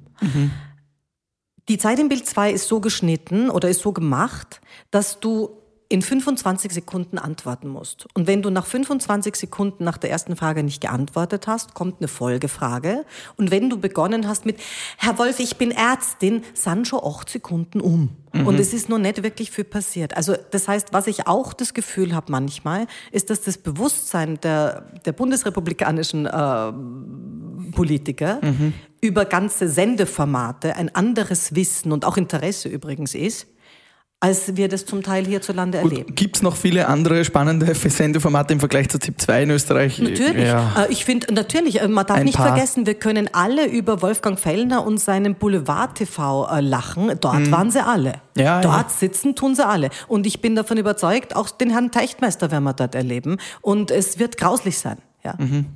Die 1.69 1.77
Zeit 1.77 1.99
im 1.99 2.07
Bild 2.07 2.25
2 2.25 2.51
ist 2.51 2.67
so 2.67 2.79
geschnitten 2.79 3.49
oder 3.49 3.67
ist 3.67 3.81
so 3.81 3.91
gemacht, 3.91 4.61
dass 4.89 5.19
du 5.19 5.56
in 5.89 6.01
25 6.01 6.71
Sekunden 6.71 7.17
antworten 7.17 7.69
musst. 7.69 8.07
Und 8.13 8.27
wenn 8.27 8.41
du 8.41 8.49
nach 8.49 8.65
25 8.65 9.35
Sekunden 9.35 9.83
nach 9.83 9.97
der 9.97 10.11
ersten 10.11 10.35
Frage 10.35 10.63
nicht 10.63 10.81
geantwortet 10.81 11.47
hast, 11.47 11.73
kommt 11.73 12.01
eine 12.01 12.07
Folgefrage. 12.07 13.05
Und 13.37 13.51
wenn 13.51 13.69
du 13.69 13.79
begonnen 13.79 14.27
hast 14.27 14.45
mit, 14.45 14.57
Herr 14.97 15.17
Wolf, 15.17 15.39
ich 15.39 15.57
bin 15.57 15.71
Ärztin, 15.71 16.43
sind 16.53 16.87
schon 16.87 16.99
acht 17.03 17.29
Sekunden 17.29 17.79
um. 17.79 18.09
Und 18.33 18.59
es 18.59 18.71
ist 18.71 18.87
noch 18.87 18.99
nicht 18.99 19.23
wirklich 19.23 19.49
viel 19.49 19.63
passiert. 19.63 20.15
Also 20.15 20.35
das 20.51 20.67
heißt, 20.67 20.93
was 20.93 21.07
ich 21.07 21.25
auch 21.25 21.53
das 21.53 21.73
Gefühl 21.73 22.13
habe 22.13 22.31
manchmal, 22.31 22.85
ist, 23.11 23.31
dass 23.31 23.41
das 23.41 23.57
Bewusstsein 23.57 24.39
der, 24.41 24.91
der 25.05 25.13
bundesrepublikanischen 25.13 26.27
äh, 26.27 26.73
Politiker 27.71 28.39
über 29.01 29.25
ganze 29.25 29.67
Sendeformate 29.67 30.75
ein 30.75 30.93
anderes 30.93 31.55
Wissen 31.55 31.91
und 31.91 32.05
auch 32.05 32.17
Interesse 32.17 32.69
übrigens 32.69 33.15
ist, 33.15 33.47
als 34.19 34.57
wir 34.57 34.67
das 34.67 34.85
zum 34.87 35.03
Teil 35.03 35.27
hierzulande 35.27 35.77
erleben. 35.77 36.15
Gibt 36.15 36.37
es 36.37 36.41
noch 36.41 36.55
viele 36.55 36.87
andere 36.87 37.23
spannende 37.23 37.73
Sendeformate 37.75 38.51
im 38.51 38.59
Vergleich 38.59 38.89
zu 38.89 38.97
ZIP 38.97 39.21
2 39.21 39.43
in 39.43 39.49
Österreich? 39.51 39.99
Natürlich. 39.99 40.47
Ja. 40.47 40.85
Äh, 40.85 40.91
Ich 40.91 41.05
finde, 41.05 41.31
natürlich, 41.31 41.81
äh, 41.81 41.87
man 41.87 42.05
darf 42.07 42.17
Ein 42.17 42.25
nicht 42.25 42.35
paar. 42.37 42.47
vergessen, 42.47 42.87
wir 42.87 42.95
können 42.95 43.29
alle 43.33 43.67
über 43.67 44.01
Wolfgang 44.01 44.39
Fellner 44.39 44.85
und 44.87 44.99
seinen 44.99 45.35
Boulevard-TV 45.35 46.47
äh, 46.49 46.61
lachen. 46.61 47.11
Dort 47.21 47.51
waren 47.51 47.69
sie 47.69 47.85
alle. 47.85 48.21
Ja, 48.35 48.61
dort 48.61 48.89
ja. 48.89 48.97
sitzen 48.97 49.35
tun 49.35 49.53
sie 49.53 49.65
alle. 49.65 49.91
Und 50.07 50.25
ich 50.25 50.41
bin 50.41 50.55
davon 50.55 50.77
überzeugt, 50.77 51.35
auch 51.35 51.51
den 51.51 51.69
Herrn 51.69 51.91
Teichtmeister 51.91 52.49
werden 52.49 52.63
wir 52.63 52.73
dort 52.73 52.95
erleben. 52.95 53.37
Und 53.61 53.91
es 53.91 54.17
wird 54.17 54.37
grauslich 54.37 54.79
sein. 54.79 54.97
Ja. 55.23 55.35
Mhm. 55.37 55.67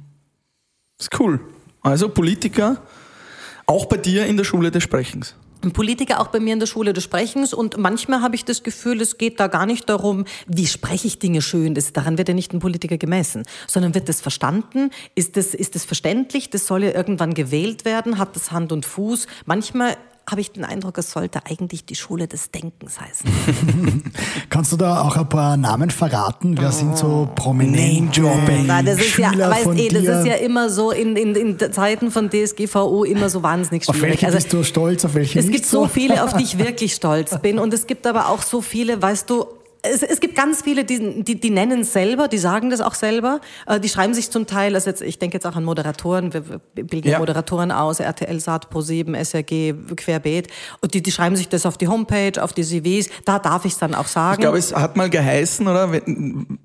Ist 0.99 1.19
cool. 1.19 1.39
Also 1.81 2.09
Politiker, 2.09 2.77
auch 3.67 3.85
bei 3.85 3.97
dir 3.97 4.25
in 4.25 4.37
der 4.37 4.45
Schule 4.45 4.71
des 4.71 4.81
Sprechens. 4.81 5.35
Politiker 5.69 6.19
auch 6.19 6.27
bei 6.27 6.39
mir 6.39 6.53
in 6.53 6.59
der 6.59 6.65
Schule 6.65 6.93
des 6.93 7.03
Sprechens 7.03 7.53
und 7.53 7.77
manchmal 7.77 8.21
habe 8.21 8.35
ich 8.35 8.43
das 8.43 8.63
Gefühl, 8.63 8.99
es 9.01 9.19
geht 9.19 9.39
da 9.39 9.45
gar 9.47 9.67
nicht 9.67 9.87
darum, 9.87 10.25
wie 10.47 10.65
spreche 10.65 11.07
ich 11.07 11.19
Dinge 11.19 11.43
schön, 11.43 11.75
das, 11.75 11.93
daran 11.93 12.17
wird 12.17 12.27
ja 12.27 12.33
nicht 12.33 12.53
ein 12.53 12.59
Politiker 12.59 12.97
gemessen, 12.97 13.43
sondern 13.67 13.93
wird 13.93 14.09
das 14.09 14.19
verstanden, 14.19 14.89
ist 15.13 15.37
das, 15.37 15.53
ist 15.53 15.75
das 15.75 15.85
verständlich, 15.85 16.49
das 16.49 16.65
soll 16.65 16.83
ja 16.83 16.91
irgendwann 16.91 17.35
gewählt 17.35 17.85
werden, 17.85 18.17
hat 18.17 18.35
das 18.35 18.51
Hand 18.51 18.71
und 18.71 18.85
Fuß. 18.85 19.27
Manchmal 19.45 19.97
habe 20.29 20.41
ich 20.41 20.51
den 20.51 20.63
Eindruck, 20.63 20.97
es 20.97 21.11
sollte 21.11 21.45
eigentlich 21.45 21.85
die 21.85 21.95
Schule 21.95 22.27
des 22.27 22.51
Denkens 22.51 23.01
heißen. 23.01 23.29
Kannst 24.49 24.71
du 24.71 24.77
da 24.77 25.01
auch 25.01 25.17
ein 25.17 25.27
paar 25.27 25.57
Namen 25.57 25.89
verraten? 25.89 26.57
Wer 26.57 26.71
sind 26.71 26.97
so 26.97 27.29
prominente 27.35 28.21
Name-Dropping. 28.21 28.67
Weil 28.67 28.85
das 28.85 28.99
ist 28.99 29.17
ja, 29.17 29.31
weißt 29.37 29.63
von 29.63 29.77
eh, 29.77 29.87
das 29.89 30.01
dir? 30.01 30.19
ist 30.19 30.25
ja 30.25 30.33
immer 30.35 30.69
so 30.69 30.91
in, 30.91 31.15
in, 31.15 31.35
in 31.35 31.73
Zeiten 31.73 32.11
von 32.11 32.29
DSGVO 32.29 33.03
immer 33.03 33.29
so 33.29 33.43
wahnsinnig 33.43 33.87
Auf 33.89 33.95
schwierig. 33.95 34.21
welche 34.21 34.35
bist 34.35 34.53
du 34.53 34.63
stolz, 34.63 35.05
auf 35.05 35.15
welche 35.15 35.39
Es 35.39 35.49
gibt 35.49 35.65
so? 35.65 35.87
viele, 35.87 36.23
auf 36.23 36.33
die 36.33 36.43
ich 36.43 36.57
wirklich 36.59 36.93
stolz 36.93 37.39
bin. 37.41 37.59
Und 37.59 37.73
es 37.73 37.87
gibt 37.87 38.07
aber 38.07 38.29
auch 38.29 38.41
so 38.41 38.61
viele, 38.61 39.01
weißt 39.01 39.29
du, 39.29 39.45
es, 39.83 40.03
es 40.03 40.19
gibt 40.19 40.35
ganz 40.35 40.61
viele, 40.61 40.83
die, 40.85 41.23
die, 41.23 41.39
die 41.39 41.49
nennen 41.49 41.81
es 41.81 41.93
selber, 41.93 42.27
die 42.27 42.37
sagen 42.37 42.69
das 42.69 42.81
auch 42.81 42.93
selber. 42.93 43.41
Äh, 43.65 43.79
Die 43.79 43.89
schreiben 43.89 44.13
sich 44.13 44.29
zum 44.29 44.45
Teil, 44.47 44.75
also 44.75 44.89
jetzt, 44.89 45.01
ich 45.01 45.17
denke 45.19 45.35
jetzt 45.37 45.45
auch 45.47 45.55
an 45.55 45.63
Moderatoren, 45.63 46.33
wir 46.33 46.41
bilden 46.75 47.07
Ja. 47.09 47.19
Moderatoren 47.19 47.71
aus, 47.71 47.99
RTL, 47.99 48.39
Saat, 48.39 48.67
Pro7, 48.71 49.15
SRG, 49.15 49.73
Querbeet. 49.95 50.47
Und 50.81 50.93
die, 50.93 51.01
die 51.01 51.11
schreiben 51.11 51.35
sich 51.35 51.49
das 51.49 51.65
auf 51.65 51.77
die 51.77 51.87
Homepage, 51.87 52.41
auf 52.43 52.53
die 52.53 52.63
CVs. 52.63 53.09
Da 53.25 53.39
darf 53.39 53.65
ich 53.65 53.73
es 53.73 53.79
dann 53.79 53.95
auch 53.95 54.07
sagen. 54.07 54.35
Ich 54.35 54.39
glaube, 54.41 54.57
es 54.57 54.73
hat 54.75 54.95
mal 54.97 55.09
geheißen, 55.09 55.67
oder? 55.67 55.91
Wenn- 55.91 56.59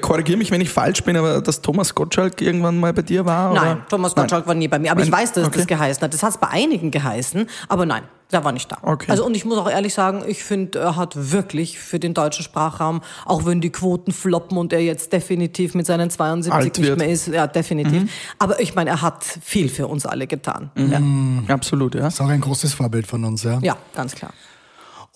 Korrigiere 0.00 0.38
mich, 0.38 0.50
wenn 0.50 0.60
ich 0.60 0.70
falsch 0.70 1.02
bin, 1.04 1.16
aber 1.16 1.40
dass 1.40 1.60
Thomas 1.60 1.94
Gottschalk 1.94 2.40
irgendwann 2.40 2.78
mal 2.80 2.92
bei 2.92 3.02
dir 3.02 3.24
war? 3.26 3.52
Nein, 3.52 3.72
oder? 3.76 3.86
Thomas 3.88 4.14
Gottschalk 4.14 4.46
war 4.46 4.54
nie 4.54 4.66
bei 4.68 4.78
mir. 4.78 4.90
Aber 4.90 5.02
ich 5.02 5.10
Nein. 5.10 5.20
weiß, 5.22 5.32
dass 5.32 5.46
Okay. 5.46 5.58
das 5.58 5.66
geheißen 5.66 6.02
hat. 6.02 6.12
Das 6.14 6.22
hat 6.22 6.30
es 6.30 6.38
bei 6.38 6.48
einigen 6.48 6.90
geheißen, 6.90 7.46
aber 7.68 7.86
nein, 7.86 8.02
der 8.32 8.44
war 8.44 8.52
nicht 8.52 8.70
da. 8.70 8.78
Okay. 8.82 9.10
Also 9.10 9.24
und 9.24 9.36
ich 9.36 9.44
muss 9.44 9.56
auch 9.58 9.70
ehrlich 9.70 9.94
sagen, 9.94 10.24
ich 10.26 10.42
finde, 10.42 10.80
er 10.80 10.96
hat 10.96 11.14
wirklich 11.32 11.78
für 11.78 12.00
den 12.00 12.12
deutschen 12.12 12.42
Sprachraum, 12.42 13.02
auch 13.24 13.46
wenn 13.46 13.60
die 13.60 13.70
Quoten 13.70 14.12
floppen 14.12 14.58
und 14.58 14.72
er 14.72 14.80
jetzt 14.80 15.12
definitiv 15.12 15.74
mit 15.74 15.86
seinen 15.86 16.10
72 16.10 16.52
Alt 16.52 16.78
nicht 16.78 16.88
wird. 16.88 16.98
mehr 16.98 17.08
ist, 17.08 17.28
ja 17.28 17.46
definitiv. 17.46 18.10
Aber 18.38 18.60
ich 18.60 18.74
meine, 18.74 18.90
er 18.90 19.02
hat 19.02 19.24
viel 19.24 19.68
für 19.68 19.86
uns 19.86 20.06
alle 20.06 20.26
getan. 20.26 20.70
Ja. 20.76 21.54
Absolut, 21.54 21.94
ja. 21.94 22.08
ist 22.08 22.20
auch 22.20 22.28
ein 22.28 22.40
großes 22.40 22.74
Vorbild 22.74 23.06
von 23.06 23.24
uns, 23.24 23.44
ja. 23.44 23.58
ja, 23.62 23.76
ganz 23.94 24.14
klar. 24.14 24.32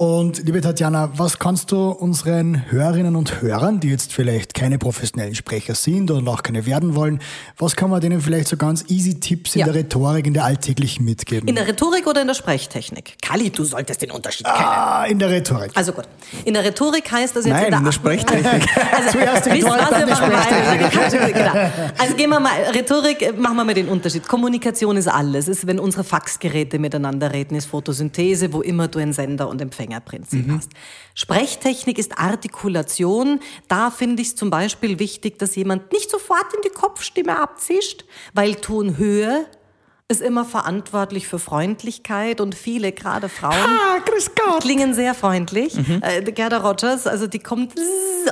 Und 0.01 0.39
liebe 0.47 0.63
Tatjana, 0.63 1.11
was 1.19 1.39
kannst 1.39 1.73
du 1.73 1.91
unseren 1.91 2.71
Hörerinnen 2.71 3.17
und 3.17 3.43
Hörern, 3.43 3.81
die 3.81 3.91
jetzt 3.91 4.15
vielleicht 4.15 4.55
keine 4.55 4.79
professionellen 4.79 5.35
Sprecher 5.35 5.75
sind 5.75 6.11
oder 6.11 6.27
auch 6.33 6.43
keine 6.43 6.65
werden 6.65 6.95
wollen, 6.95 7.21
was 7.59 7.77
kann 7.77 7.91
man 7.91 8.01
denen 8.01 8.23
vielleicht 8.23 8.49
so 8.49 8.57
ganz 8.57 8.87
easy 8.89 9.21
Tipps 9.21 9.55
in 9.57 9.61
Ja. 9.61 9.67
der 9.67 9.75
Rhetorik, 9.75 10.27
in 10.27 10.33
der 10.33 10.47
alltäglichen 10.47 11.05
mitgeben? 11.05 11.47
In 11.51 11.55
der 11.55 11.69
Rhetorik 11.69 12.07
oder 12.07 12.23
in 12.23 12.29
der 12.29 12.35
Sprechtechnik? 12.35 13.17
Kali, 13.21 13.51
du 13.51 13.63
solltest 13.65 14.01
den 14.01 14.11
Unterschied 14.11 14.47
kennen. 14.47 14.57
ah, 14.59 15.05
in 15.05 15.19
der 15.19 15.29
Rhetorik. 15.29 15.73
Also 15.75 15.93
gut. 15.93 16.05
In 16.47 16.55
der 16.55 16.65
Rhetorik 16.65 17.13
heißt 17.13 17.37
das 17.37 17.45
jetzt 17.45 17.53
Nein, 17.53 17.65
in 17.67 17.71
der, 17.73 17.79
in 17.81 17.85
der 17.85 17.93
Sprechtechnik. 17.93 18.67
Also, 18.97 19.11
Zuerst 19.19 19.45
die 19.45 19.51
Rhetorik, 19.51 19.81
was, 19.83 19.91
dann 19.91 20.01
die 20.01 20.07
wir 20.09 20.15
machen 20.15 20.33
mal- 20.33 20.91
Sprechtechnik. 20.91 21.35
genau. 21.35 21.53
Also 21.99 22.15
gehen 22.17 22.31
wir 22.31 22.41
mal, 22.41 22.53
Rhetorik, 22.75 23.21
äh, 23.21 23.33
machen 23.33 23.57
wir 23.57 23.65
mal 23.65 23.75
den 23.75 23.89
Unterschied. 23.89 24.27
Kommunikation 24.27 24.97
ist 24.97 25.09
alles. 25.09 25.47
Es 25.47 25.59
ist, 25.59 25.67
wenn 25.67 25.79
unsere 25.79 26.05
Faxgeräte 26.05 26.79
miteinander 26.79 27.35
reden, 27.35 27.55
ist 27.55 27.67
Photosynthese, 27.67 28.55
wo 28.55 28.63
immer 28.63 28.89
du 28.89 28.99
ein 28.99 29.13
Sender- 29.13 29.47
und 29.51 29.61
Empfängerprinzip 29.91 30.47
Mhm. 30.47 30.57
hast. 30.57 30.71
Sprechtechnik 31.15 31.99
ist 31.99 32.19
Artikulation. 32.19 33.41
Da 33.69 33.91
finde 33.91 34.23
ich 34.23 34.29
es 34.29 34.37
zum 34.37 34.51
Beispiel 34.51 34.99
wichtig, 34.99 35.39
dass 35.39 35.57
jemand 35.57 35.93
nicht 35.93 36.11
sofort 36.11 36.53
in 36.55 36.61
die 36.65 36.71
Kopfstimme 36.71 37.39
abzischt, 37.39 38.05
weil 38.33 38.55
Tonhöhe 38.57 39.47
ist 40.11 40.21
immer 40.21 40.45
verantwortlich 40.45 41.29
für 41.29 41.39
Freundlichkeit 41.39 42.41
und 42.41 42.55
viele, 42.55 42.93
gerade 42.93 43.29
Frauen, 43.29 43.55
Ah, 43.55 43.99
grüß 44.05 44.31
Gott. 44.35 44.61
klingen 44.63 44.93
sehr 44.93 45.15
freundlich. 45.15 45.75
Mhm. 45.77 46.03
Äh, 46.03 46.23
Gerda 46.33 46.59
Rogers, 46.59 47.07
also 47.07 47.27
die 47.27 47.39
kommt 47.39 47.75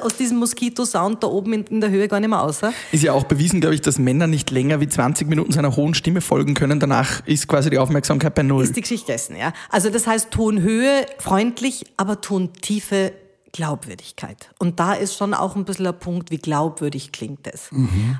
aus 0.02 0.16
diesem 0.16 0.38
Moskito-Sound 0.38 1.22
da 1.22 1.28
oben 1.28 1.52
in, 1.52 1.64
in 1.64 1.80
der 1.80 1.90
Höhe 1.90 2.08
gar 2.08 2.20
nicht 2.20 2.28
mehr 2.30 2.40
raus. 2.40 2.60
Ist 2.92 3.02
ja 3.04 3.12
auch 3.12 3.24
bewiesen, 3.24 3.60
glaube 3.60 3.74
ich, 3.76 3.80
dass 3.80 3.98
Männer 3.98 4.26
nicht 4.26 4.50
länger 4.50 4.80
wie 4.80 4.88
20 4.88 5.28
Minuten 5.28 5.52
seiner 5.52 5.76
hohen 5.76 5.94
Stimme 5.94 6.20
folgen 6.20 6.54
können. 6.54 6.80
Danach 6.80 7.24
ist 7.26 7.46
quasi 7.48 7.70
die 7.70 7.78
Aufmerksamkeit 7.78 8.34
bei 8.34 8.42
Null. 8.42 8.64
Ist 8.64 8.76
die 8.76 8.80
Geschichte 8.80 9.06
gegessen, 9.06 9.36
ja. 9.36 9.52
Also 9.70 9.88
das 9.90 10.06
heißt 10.06 10.30
Tonhöhe, 10.32 11.06
freundlich, 11.18 11.84
aber 11.96 12.20
Tontiefe, 12.20 13.12
Glaubwürdigkeit. 13.52 14.50
Und 14.58 14.78
da 14.80 14.92
ist 14.92 15.16
schon 15.16 15.34
auch 15.34 15.56
ein 15.56 15.64
bisschen 15.64 15.84
der 15.84 15.92
Punkt, 15.92 16.30
wie 16.30 16.38
glaubwürdig 16.38 17.12
klingt 17.12 17.46
es. 17.52 17.70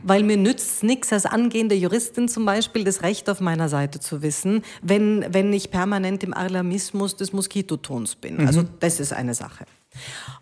Weil 0.02 0.22
mir 0.22 0.36
nützt 0.36 0.82
nichts 0.82 1.12
als 1.12 1.26
angehende 1.26 1.74
Juristin 1.74 2.28
zum 2.28 2.44
Beispiel, 2.44 2.84
das 2.84 3.02
Recht 3.02 3.28
auf 3.28 3.40
meiner 3.40 3.68
Seite 3.68 4.00
zu 4.00 4.22
wissen, 4.22 4.62
wenn, 4.82 5.26
wenn 5.30 5.52
ich 5.52 5.70
permanent 5.70 6.24
im 6.24 6.34
Alarmismus 6.34 7.16
des 7.16 7.32
Moskitotons 7.32 8.16
bin. 8.16 8.46
Also 8.46 8.64
das 8.80 9.00
ist 9.00 9.12
eine 9.12 9.34
Sache. 9.34 9.64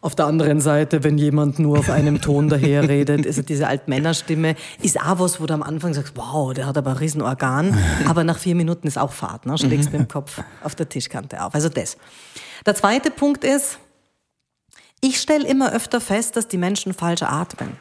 Auf 0.01 0.15
der 0.15 0.27
anderen 0.27 0.61
Seite, 0.61 1.03
wenn 1.05 1.19
jemand 1.19 1.59
nur 1.59 1.79
auf 1.79 1.91
einem 1.91 2.21
Ton 2.21 2.49
daherredet, 2.51 3.27
also 3.27 3.43
diese 3.43 3.67
Altmännerstimme, 3.67 4.55
ist 4.83 5.01
auch 5.01 5.19
was, 5.19 5.41
wo 5.41 5.47
du 5.47 5.55
am 5.55 5.63
Anfang 5.63 5.95
sagst, 5.95 6.15
wow, 6.17 6.53
der 6.53 6.67
hat 6.67 6.77
aber 6.77 6.91
ein 6.91 6.97
Riesenorgan, 6.97 7.77
aber 8.07 8.25
nach 8.25 8.39
vier 8.39 8.55
Minuten 8.55 8.87
ist 8.87 8.99
auch 8.99 9.13
Fahrt, 9.13 9.47
ne? 9.47 9.57
schlägst 9.57 9.93
mit 9.93 10.01
dem 10.01 10.09
Kopf 10.09 10.43
auf 10.63 10.75
der 10.75 10.89
Tischkante 10.89 11.43
auf. 11.43 11.55
Also 11.55 11.69
das. 11.69 11.97
Der 12.67 12.75
zweite 12.75 13.11
Punkt 13.11 13.45
ist, 13.45 13.79
ich 15.01 15.21
stelle 15.21 15.47
immer 15.47 15.73
öfter 15.73 16.01
fest, 16.01 16.37
dass 16.37 16.49
die 16.49 16.59
Menschen 16.59 16.95
falsch 16.95 17.23
atmen. 17.23 17.77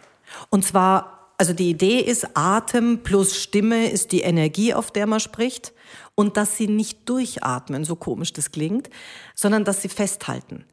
Und 0.50 0.66
zwar 0.66 1.16
also 1.38 1.54
die 1.54 1.70
Idee 1.70 2.00
ist, 2.00 2.30
Atem 2.34 3.04
plus 3.04 3.38
Stimme 3.38 3.90
ist 3.90 4.12
die 4.12 4.22
Energie, 4.22 4.74
auf 4.74 4.92
der 4.92 5.06
man 5.06 5.20
spricht. 5.20 5.74
Und 6.16 6.38
dass 6.38 6.56
sie 6.56 6.68
nicht 6.68 7.10
durchatmen, 7.10 7.84
so 7.84 7.98
komisch 7.98 8.32
das 8.32 8.52
klingt, 8.52 8.90
sondern 9.34 9.66
dass 9.66 9.82
sie 9.82 9.90
festhalten. 9.90 10.66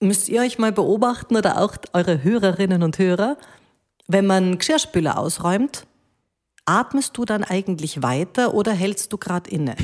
Müsst 0.00 0.30
ihr 0.30 0.40
euch 0.40 0.58
mal 0.58 0.72
beobachten 0.72 1.36
oder 1.36 1.60
auch 1.60 1.76
eure 1.92 2.22
Hörerinnen 2.22 2.82
und 2.82 2.98
Hörer, 2.98 3.36
wenn 4.06 4.26
man 4.26 4.56
Geschirrspüler 4.56 5.18
ausräumt, 5.18 5.86
atmest 6.68 7.16
du 7.16 7.24
dann 7.24 7.42
eigentlich 7.44 8.02
weiter 8.02 8.54
oder 8.54 8.72
hältst 8.72 9.12
du 9.12 9.18
gerade 9.18 9.48
inne? 9.50 9.74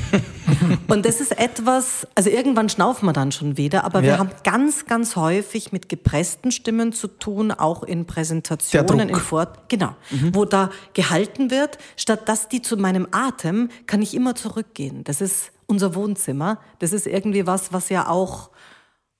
Und 0.87 1.05
das 1.05 1.19
ist 1.19 1.37
etwas, 1.37 2.07
also 2.15 2.29
irgendwann 2.29 2.69
schnaufen 2.69 3.07
wir 3.07 3.13
dann 3.13 3.31
schon 3.31 3.57
wieder, 3.57 3.83
aber 3.83 4.01
wir 4.03 4.09
Ja. 4.11 4.17
haben 4.19 4.29
ganz, 4.43 4.85
ganz 4.85 5.15
häufig 5.15 5.71
mit 5.71 5.89
gepressten 5.89 6.51
Stimmen 6.51 6.93
zu 6.93 7.07
tun, 7.07 7.51
auch 7.51 7.83
in 7.83 8.05
Präsentationen, 8.05 9.09
in 9.09 9.15
Fort, 9.15 9.67
genau, 9.67 9.95
wo 10.31 10.45
da 10.45 10.69
gehalten 10.93 11.51
wird, 11.51 11.77
statt 11.97 12.29
dass 12.29 12.47
die 12.49 12.61
zu 12.61 12.77
meinem 12.77 13.07
Atem, 13.11 13.69
kann 13.87 14.01
ich 14.01 14.13
immer 14.13 14.35
zurückgehen. 14.35 15.03
Das 15.03 15.21
ist 15.21 15.51
unser 15.67 15.95
Wohnzimmer. 15.95 16.59
Das 16.79 16.93
ist 16.93 17.07
irgendwie 17.07 17.47
was, 17.47 17.73
was 17.73 17.89
ja 17.89 18.07
auch 18.07 18.51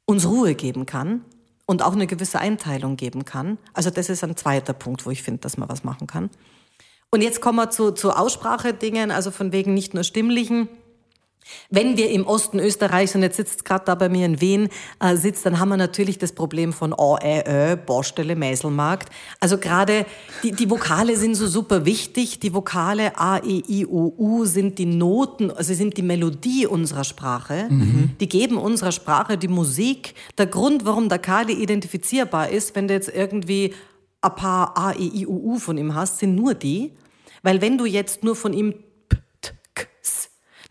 uns 0.05 0.27
Ruhe 0.27 0.53
geben 0.53 0.85
kann 0.85 1.21
und 1.65 1.81
auch 1.81 1.93
eine 1.93 2.05
gewisse 2.05 2.39
Einteilung 2.39 2.95
geben 2.95 3.25
kann. 3.25 3.57
Also 3.73 3.89
das 3.89 4.09
ist 4.09 4.23
ein 4.23 4.35
zweiter 4.35 4.73
Punkt, 4.73 5.05
wo 5.05 5.09
ich 5.09 5.23
finde, 5.23 5.39
dass 5.41 5.57
man 5.57 5.67
was 5.67 5.83
machen 5.83 6.05
kann. 6.05 6.29
Und 7.15 7.21
jetzt 7.21 7.39
kommen 7.39 7.57
wir 7.57 7.69
zu, 7.69 7.91
zu 7.91 8.11
Aussprachedingen, 8.11 9.09
also 9.09 9.31
von 9.31 9.53
wegen 9.53 9.73
nicht 9.73 9.93
nur 9.93 10.03
stimmlichen. 10.03 10.67
Wenn 11.69 11.95
wir 11.95 12.09
im 12.09 12.27
Osten 12.27 12.59
Österreichs, 12.59 13.15
und 13.15 13.21
jetzt 13.21 13.37
sitzt 13.37 13.63
gerade 13.63 13.85
da 13.85 13.95
bei 13.95 14.09
mir 14.09 14.25
in 14.25 14.41
Wien, 14.41 14.67
äh, 14.99 15.15
sitzt, 15.15 15.45
dann 15.45 15.57
haben 15.57 15.69
wir 15.69 15.77
natürlich 15.77 16.17
das 16.17 16.33
Problem 16.33 16.73
von 16.73 16.91
O, 16.91 17.15
Ä, 17.15 17.43
Ö, 17.47 17.77
Baustelle, 17.77 18.35
Mäselmarkt. 18.35 19.13
Also 19.39 19.57
gerade 19.57 20.05
die, 20.43 20.51
die 20.51 20.69
Vokale 20.69 21.15
sind 21.15 21.35
so 21.35 21.47
super 21.47 21.85
wichtig. 21.85 22.41
Die 22.41 22.53
Vokale 22.53 23.17
A, 23.17 23.37
E, 23.37 23.63
I, 23.65 23.85
O, 23.85 24.13
U 24.17 24.43
sind 24.43 24.77
die 24.77 24.85
Noten, 24.85 25.51
also 25.51 25.73
sind 25.73 25.95
die 25.95 26.01
Melodie 26.01 26.67
unserer 26.67 27.05
Sprache. 27.05 27.69
Die 28.19 28.27
geben 28.27 28.57
unserer 28.57 28.91
Sprache 28.91 29.37
die 29.37 29.47
Musik. 29.47 30.15
Der 30.37 30.47
Grund, 30.47 30.83
warum 30.83 31.07
der 31.07 31.19
Kali 31.19 31.53
identifizierbar 31.53 32.49
ist, 32.49 32.75
wenn 32.75 32.89
du 32.89 32.93
jetzt 32.93 33.07
irgendwie 33.07 33.73
ein 34.19 34.35
paar 34.35 34.77
A, 34.77 34.91
E, 34.91 35.21
I, 35.21 35.25
O, 35.27 35.53
U 35.53 35.59
von 35.59 35.77
ihm 35.77 35.95
hast, 35.95 36.19
sind 36.19 36.35
nur 36.35 36.55
die. 36.55 36.91
Weil 37.45 37.61
wenn 37.61 37.77
du 37.77 37.85
jetzt 37.85 38.23
nur 38.23 38.35
von 38.35 38.51
ihm 38.53 38.73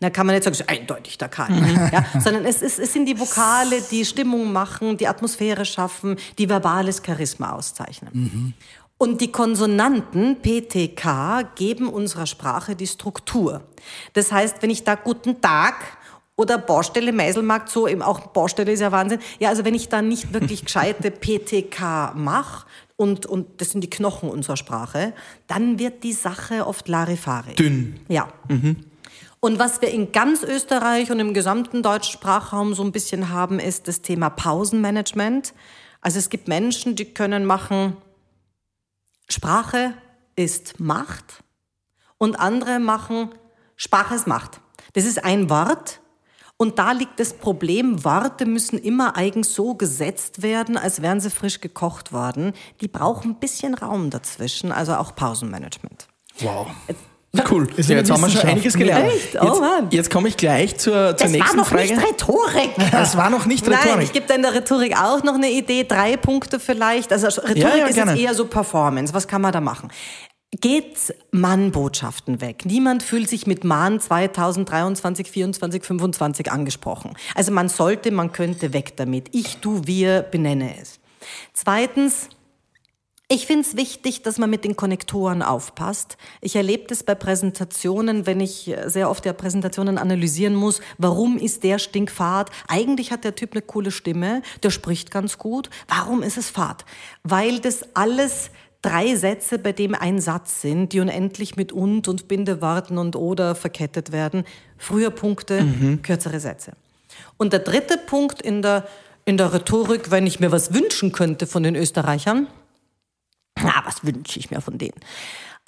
dann 0.01 0.11
kann 0.11 0.27
man 0.27 0.35
nicht 0.35 0.43
sagen, 0.43 0.57
eindeutig 0.67 1.17
der 1.17 1.29
Kali. 1.29 1.55
ja, 1.93 2.05
sondern 2.19 2.45
es, 2.45 2.61
ist, 2.61 2.79
es 2.79 2.91
sind 2.91 3.05
die 3.05 3.17
Vokale, 3.17 3.81
die 3.89 4.03
Stimmung 4.03 4.51
machen, 4.51 4.97
die 4.97 5.07
Atmosphäre 5.07 5.63
schaffen, 5.63 6.17
die 6.37 6.49
verbales 6.49 7.01
Charisma 7.03 7.53
auszeichnen. 7.53 8.53
Und 8.97 9.21
die 9.21 9.31
Konsonanten 9.31 10.41
PTK 10.41 11.55
geben 11.55 11.87
unserer 11.87 12.27
Sprache 12.27 12.75
die 12.75 12.87
Struktur. 12.87 13.63
Das 14.11 14.33
heißt, 14.33 14.61
wenn 14.61 14.69
ich 14.69 14.83
da 14.83 14.95
guten 14.95 15.39
Tag 15.39 15.75
oder 16.35 16.57
Baustelle, 16.57 17.13
Meiselmarkt, 17.13 17.69
so 17.69 17.87
eben 17.87 18.01
auch 18.01 18.19
Baustelle 18.27 18.73
ist 18.73 18.81
ja 18.81 18.91
Wahnsinn. 18.91 19.19
Ja, 19.39 19.49
also 19.49 19.63
wenn 19.63 19.75
ich 19.75 19.87
da 19.87 20.01
nicht 20.01 20.33
wirklich 20.33 20.65
gescheite 20.65 21.09
PTK 21.09 22.13
mache, 22.15 22.65
und, 22.97 23.25
und 23.25 23.61
das 23.61 23.71
sind 23.71 23.81
die 23.81 23.89
Knochen 23.89 24.29
unserer 24.29 24.57
Sprache, 24.57 25.13
dann 25.47 25.79
wird 25.79 26.03
die 26.03 26.13
Sache 26.13 26.65
oft 26.65 26.87
Larifari. 26.87 27.55
Dünn. 27.55 27.99
Ja. 28.07 28.29
Und 29.39 29.59
was 29.59 29.81
wir 29.81 29.89
in 29.89 30.11
ganz 30.11 30.43
Österreich 30.43 31.11
und 31.11 31.19
im 31.19 31.33
gesamten 31.33 31.83
deutschen 31.83 32.13
Sprachraum 32.13 32.73
so 32.73 32.83
ein 32.83 32.91
bisschen 32.91 33.29
haben, 33.29 33.59
ist 33.59 33.87
das 33.87 34.01
Thema 34.01 34.29
Pausenmanagement. 34.29 35.53
Also 36.01 36.19
es 36.19 36.29
gibt 36.29 36.47
Menschen, 36.47 36.95
die 36.95 37.05
können 37.05 37.45
machen, 37.45 37.97
Sprache 39.29 39.93
ist 40.35 40.79
Macht 40.79 41.43
und 42.17 42.39
andere 42.39 42.79
machen, 42.79 43.29
Sprache 43.75 44.15
ist 44.15 44.27
Macht. 44.27 44.61
Das 44.93 45.05
ist 45.05 45.23
ein 45.23 45.49
Wort 45.49 45.99
und 46.57 46.79
da 46.79 46.91
liegt 46.93 47.19
das 47.19 47.33
Problem, 47.33 48.03
Worte 48.05 48.45
müssen 48.45 48.77
immer 48.79 49.17
eigens 49.17 49.53
so 49.53 49.75
gesetzt 49.75 50.41
werden, 50.41 50.77
als 50.77 51.01
wären 51.01 51.19
sie 51.19 51.29
frisch 51.29 51.59
gekocht 51.61 52.13
worden. 52.13 52.53
Die 52.81 52.87
brauchen 52.87 53.31
ein 53.31 53.35
bisschen 53.39 53.73
Raum 53.73 54.09
dazwischen, 54.09 54.71
also 54.71 54.95
auch 54.95 55.15
Pausenmanagement. 55.15 56.07
Wow. 56.39 56.67
Cool. 57.49 57.67
Ist 57.75 57.89
Ja, 57.89 57.97
jetzt 57.97 58.09
haben 58.09 58.21
wir 58.21 58.29
schon 58.29 58.41
einiges 58.49 58.75
gelernt. 58.75 59.11
Echt? 59.11 59.35
Oh 59.41 59.45
jetzt, 59.45 59.59
Mann. 59.59 59.87
jetzt 59.91 60.09
komme 60.09 60.29
ich 60.29 60.37
gleich 60.37 60.77
zur, 60.77 60.93
zur 60.93 61.13
Das 61.13 61.21
war 61.23 61.29
nächsten 61.31 61.57
noch 61.57 61.67
Frage. 61.67 61.83
nicht 61.93 62.01
Rhetorik. 62.07 62.69
Das 62.91 63.17
war 63.17 63.29
noch 63.29 63.45
nicht 63.45 63.67
Nein, 63.67 63.77
Rhetorik. 63.77 64.03
ich 64.05 64.13
gebe 64.13 64.25
da 64.25 64.35
in 64.35 64.41
der 64.41 64.53
Rhetorik 64.53 64.97
auch 64.97 65.21
noch 65.23 65.33
eine 65.33 65.51
Idee, 65.51 65.83
drei 65.83 66.15
Punkte 66.15 66.61
vielleicht. 66.61 67.11
Also 67.11 67.27
Rhetorik 67.41 67.57
Ja, 67.57 67.75
ja, 67.75 67.85
ist 67.87 67.97
jetzt 67.97 68.15
eher 68.15 68.33
so 68.33 68.45
Performance. 68.45 69.13
Was 69.13 69.27
kann 69.27 69.41
man 69.41 69.51
da 69.51 69.59
machen? 69.59 69.89
Geht 70.51 71.13
Mannbotschaften 71.31 72.39
weg. 72.39 72.65
Niemand 72.65 73.03
fühlt 73.03 73.29
sich 73.29 73.45
mit 73.45 73.63
Mahn 73.63 73.99
2023, 73.99 75.29
24, 75.29 75.83
25 75.83 76.51
angesprochen. 76.51 77.13
Also 77.33 77.51
man 77.51 77.67
sollte, 77.67 78.11
man 78.11 78.31
könnte 78.31 78.71
weg 78.71 78.95
damit. 78.95 79.35
Ich, 79.35 79.57
du, 79.57 79.81
wir, 79.85 80.21
benenne 80.21 80.79
es. 80.79 80.99
Zweitens, 81.53 82.29
ich 83.27 83.47
finde 83.47 83.61
es 83.67 83.75
wichtig, 83.75 84.21
dass 84.21 84.37
man 84.37 84.51
mit 84.51 84.63
den 84.63 84.75
Konnektoren 84.75 85.41
aufpasst. 85.41 86.15
Ich 86.41 86.55
erlebe 86.55 86.85
das 86.87 87.01
bei 87.01 87.15
Präsentationen, 87.15 88.27
wenn 88.27 88.39
ich 88.39 88.71
sehr 88.85 89.09
oft 89.09 89.25
ja 89.25 89.33
Präsentationen 89.33 89.97
analysieren 89.97 90.53
muss. 90.53 90.79
Warum 90.99 91.39
ist 91.39 91.63
der 91.63 91.79
stinkfad? 91.79 92.51
Eigentlich 92.67 93.11
hat 93.11 93.23
der 93.23 93.33
Typ 93.33 93.53
eine 93.53 93.63
coole 93.63 93.89
Stimme, 93.89 94.43
der 94.61 94.69
spricht 94.69 95.09
ganz 95.09 95.39
gut. 95.39 95.71
Warum 95.87 96.21
ist 96.21 96.37
es 96.37 96.51
fad? 96.51 96.85
Weil 97.23 97.59
das 97.59 97.95
alles 97.95 98.51
drei 98.85 99.15
Sätze, 99.15 99.57
bei 99.57 99.71
dem 99.71 99.95
ein 99.95 100.19
Satz 100.19 100.61
sind, 100.61 100.93
die 100.93 100.99
unendlich 100.99 101.55
mit 101.55 101.71
und 101.71 102.07
und 102.07 102.27
Bindeworten 102.27 102.97
und 102.97 103.15
oder 103.15 103.55
verkettet 103.55 104.11
werden. 104.11 104.45
Früher 104.77 105.09
Punkte, 105.09 105.65
kürzere 106.03 106.39
Sätze. 106.39 106.73
Und 107.37 107.53
der 107.53 107.59
dritte 107.59 107.97
Punkt 107.97 108.41
in 108.41 108.61
der, 108.61 108.87
in 109.25 109.37
der 109.37 109.53
Rhetorik, 109.53 110.11
wenn 110.11 110.27
ich 110.27 110.39
mir 110.39 110.51
was 110.51 110.73
wünschen 110.73 111.11
könnte 111.11 111.47
von 111.47 111.63
den 111.63 111.75
Österreichern, 111.75 112.47
na, 113.57 113.73
was 113.85 114.03
wünsche 114.03 114.37
ich 114.39 114.51
mir 114.51 114.61
von 114.61 114.77
denen? 114.77 114.99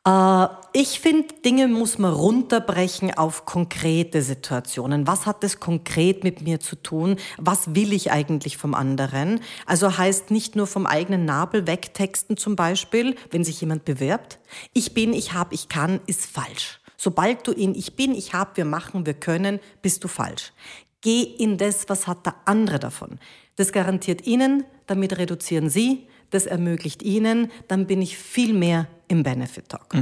Äh, 0.08 0.48
ich 0.74 1.00
finde, 1.00 1.28
Dinge 1.44 1.68
muss 1.68 1.98
man 1.98 2.14
runterbrechen 2.14 3.14
auf 3.18 3.46
konkrete 3.46 4.22
Situationen. 4.22 5.06
Was 5.06 5.26
hat 5.26 5.44
das 5.44 5.60
konkret 5.60 6.24
mit 6.24 6.42
mir 6.42 6.60
zu 6.60 6.76
tun? 6.76 7.18
Was 7.38 7.76
will 7.76 7.94
ich 7.94 8.12
eigentlich 8.12 8.58
vom 8.58 8.74
anderen? 8.74 9.42
Also 9.66 9.98
heißt 9.98 10.32
nicht 10.32 10.56
nur 10.56 10.68
vom 10.68 10.86
eigenen 10.86 11.26
Nabel 11.26 11.68
wegtexten 11.68 12.38
zum 12.38 12.56
Beispiel, 12.56 13.16
wenn 13.32 13.44
sich 13.44 13.60
jemand 13.60 13.86
bewirbt. 13.86 14.40
Ich 14.74 14.94
bin, 14.94 15.14
ich 15.14 15.34
habe, 15.34 15.54
ich 15.54 15.68
kann, 15.68 16.00
ist 16.06 16.26
falsch. 16.26 16.80
Sobald 16.96 17.46
du 17.48 17.52
in 17.52 17.76
ich 17.76 17.96
bin, 17.96 18.16
ich 18.16 18.34
habe, 18.34 18.52
wir 18.56 18.66
machen, 18.66 19.06
wir 19.06 19.14
können, 19.14 19.60
bist 19.82 20.04
du 20.04 20.08
falsch. 20.08 20.54
Geh 21.02 21.22
in 21.22 21.58
das, 21.58 21.90
was 21.90 22.08
hat 22.08 22.26
der 22.26 22.36
andere 22.46 22.80
davon. 22.80 23.20
Das 23.56 23.72
garantiert 23.72 24.26
Ihnen, 24.26 24.64
damit 24.88 25.18
reduzieren 25.18 25.70
Sie, 25.70 26.08
das 26.30 26.46
ermöglicht 26.46 27.04
Ihnen, 27.04 27.52
dann 27.68 27.88
bin 27.88 28.02
ich 28.02 28.18
viel 28.18 28.54
mehr 28.54 28.88
im 29.08 29.24
Benefit 29.24 29.70
Talk. 29.70 29.96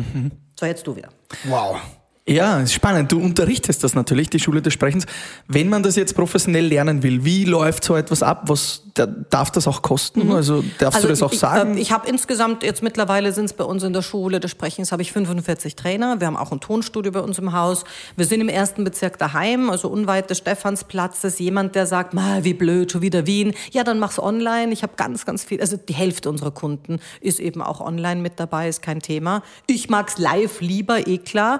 So, 0.60 0.66
jetzt 0.66 0.86
du 0.88 0.96
wieder. 0.96 1.10
Wow. 1.46 1.80
Ja, 2.28 2.60
ist 2.60 2.74
spannend. 2.74 3.12
Du 3.12 3.20
unterrichtest 3.22 3.84
das 3.84 3.94
natürlich, 3.94 4.32
die 4.32 4.40
Schule 4.40 4.60
des 4.64 4.74
Sprechens. 4.74 5.06
Wenn 5.48 5.70
man 5.70 5.84
das 5.84 5.96
jetzt 5.96 6.16
professionell 6.16 6.66
lernen 6.66 7.04
will, 7.04 7.24
wie 7.24 7.46
läuft 7.46 7.84
so 7.84 7.96
etwas 7.96 8.24
ab? 8.24 8.46
Was 8.48 8.82
da- 8.96 9.06
darf 9.06 9.52
das 9.52 9.68
auch 9.68 9.84
kosten? 9.84 10.32
Also 10.32 10.64
darfst 10.80 11.04
du 11.04 11.08
das 11.08 11.22
auch 11.22 11.34
ich, 11.34 11.38
sagen? 11.38 11.78
äh, 11.78 11.82
Ich 11.82 11.92
habe 11.92 12.10
insgesamt, 12.10 12.64
jetzt 12.64 12.82
mittlerweile 12.82 13.32
sind 13.32 13.46
es 13.46 13.54
bei 13.54 13.64
uns 13.64 13.84
in 13.84 13.94
der 13.94 14.02
Schule 14.02 14.40
des 14.40 14.50
Sprechens, 14.50 14.92
habe 14.92 15.04
ich 15.04 15.12
45 15.12 15.76
Trainer. 15.76 16.20
Wir 16.20 16.26
haben 16.26 16.36
auch 16.38 16.52
ein 16.52 16.60
Tonstudio 16.60 17.12
bei 17.12 17.20
uns 17.20 17.38
im 17.38 17.54
Haus. 17.54 17.84
Wir 18.18 18.26
sind 18.26 18.42
im 18.42 18.50
ersten 18.50 18.84
Bezirk 18.84 19.20
daheim, 19.20 19.70
also 19.70 19.90
unweit 19.90 20.32
des 20.32 20.40
Stephansplatzes. 20.40 21.38
Jemand, 21.38 21.76
der 21.76 21.86
sagt, 21.86 22.16
mal 22.16 22.44
wie 22.44 22.56
blöd, 22.56 22.92
schon 22.92 23.04
wieder 23.04 23.28
Wien. 23.28 23.54
Ja, 23.72 23.84
dann 23.84 24.00
mach's 24.00 24.18
online. 24.18 24.74
Ich 24.74 24.82
habe 24.82 24.94
ganz, 24.96 25.26
ganz 25.28 25.44
viel, 25.44 25.62
also 25.62 25.78
die 25.78 25.94
Hälfte 25.94 26.28
unserer 26.32 26.50
Kunden 26.52 26.98
ist 27.22 27.40
eben 27.40 27.62
auch 27.62 27.82
online 27.82 28.20
mit 28.20 28.40
dabei, 28.40 28.68
ist 28.68 28.82
kein 28.82 29.00
Thema. 29.00 29.44
Ich 29.68 29.90
mag's 29.90 30.18
live 30.18 30.60
lieber, 30.62 31.06
eh 31.08 31.20
klar. 31.20 31.60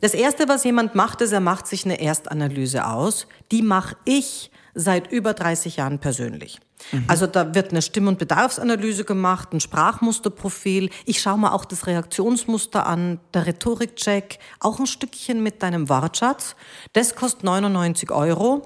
Das 0.00 0.14
Erste, 0.14 0.48
was 0.48 0.64
jemand 0.64 0.94
macht, 0.94 1.20
ist, 1.20 1.32
er 1.32 1.40
macht 1.40 1.66
sich 1.66 1.84
eine 1.84 2.00
Erstanalyse 2.00 2.86
aus. 2.86 3.26
Die 3.50 3.62
mache 3.62 3.96
ich 4.04 4.50
seit 4.74 5.10
über 5.10 5.34
30 5.34 5.76
Jahren 5.76 5.98
persönlich. 5.98 6.60
Also 7.08 7.26
da 7.26 7.54
wird 7.54 7.72
eine 7.72 7.82
Stimm- 7.82 8.06
und 8.06 8.18
Bedarfsanalyse 8.18 9.04
gemacht, 9.04 9.52
ein 9.52 9.60
Sprachmusterprofil. 9.60 10.90
Ich 11.04 11.20
schaue 11.20 11.38
mir 11.38 11.52
auch 11.52 11.64
das 11.64 11.86
Reaktionsmuster 11.86 12.86
an, 12.86 13.18
der 13.34 13.46
Rhetorikcheck, 13.46 14.38
auch 14.60 14.78
ein 14.78 14.86
Stückchen 14.86 15.42
mit 15.42 15.62
deinem 15.62 15.88
Wortschatz. 15.88 16.54
Das 16.92 17.16
kostet 17.16 17.44
99 17.44 18.12
Euro 18.12 18.62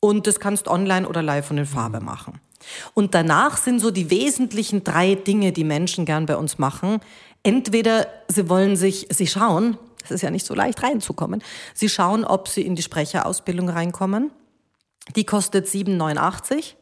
und 0.00 0.26
das 0.26 0.40
kannst 0.40 0.66
online 0.66 1.08
oder 1.08 1.22
live 1.22 1.50
und 1.50 1.58
in 1.58 1.66
Farbe 1.66 2.00
machen. 2.00 2.40
Und 2.94 3.14
danach 3.14 3.56
sind 3.56 3.78
so 3.78 3.90
die 3.90 4.10
wesentlichen 4.10 4.84
drei 4.84 5.14
Dinge, 5.14 5.52
die 5.52 5.64
Menschen 5.64 6.04
gern 6.04 6.26
bei 6.26 6.36
uns 6.36 6.58
machen. 6.58 7.00
Entweder 7.42 8.08
sie 8.28 8.48
wollen 8.48 8.74
sich, 8.74 9.06
sie 9.10 9.26
schauen, 9.26 9.78
es 10.04 10.10
ist 10.10 10.22
ja 10.22 10.30
nicht 10.30 10.46
so 10.46 10.54
leicht 10.54 10.82
reinzukommen, 10.82 11.42
sie 11.74 11.88
schauen, 11.88 12.24
ob 12.24 12.48
sie 12.48 12.62
in 12.62 12.76
die 12.76 12.82
Sprecherausbildung 12.82 13.68
reinkommen. 13.68 14.30
Die 15.16 15.24
kostet 15.24 15.66
7,89. 15.66 16.74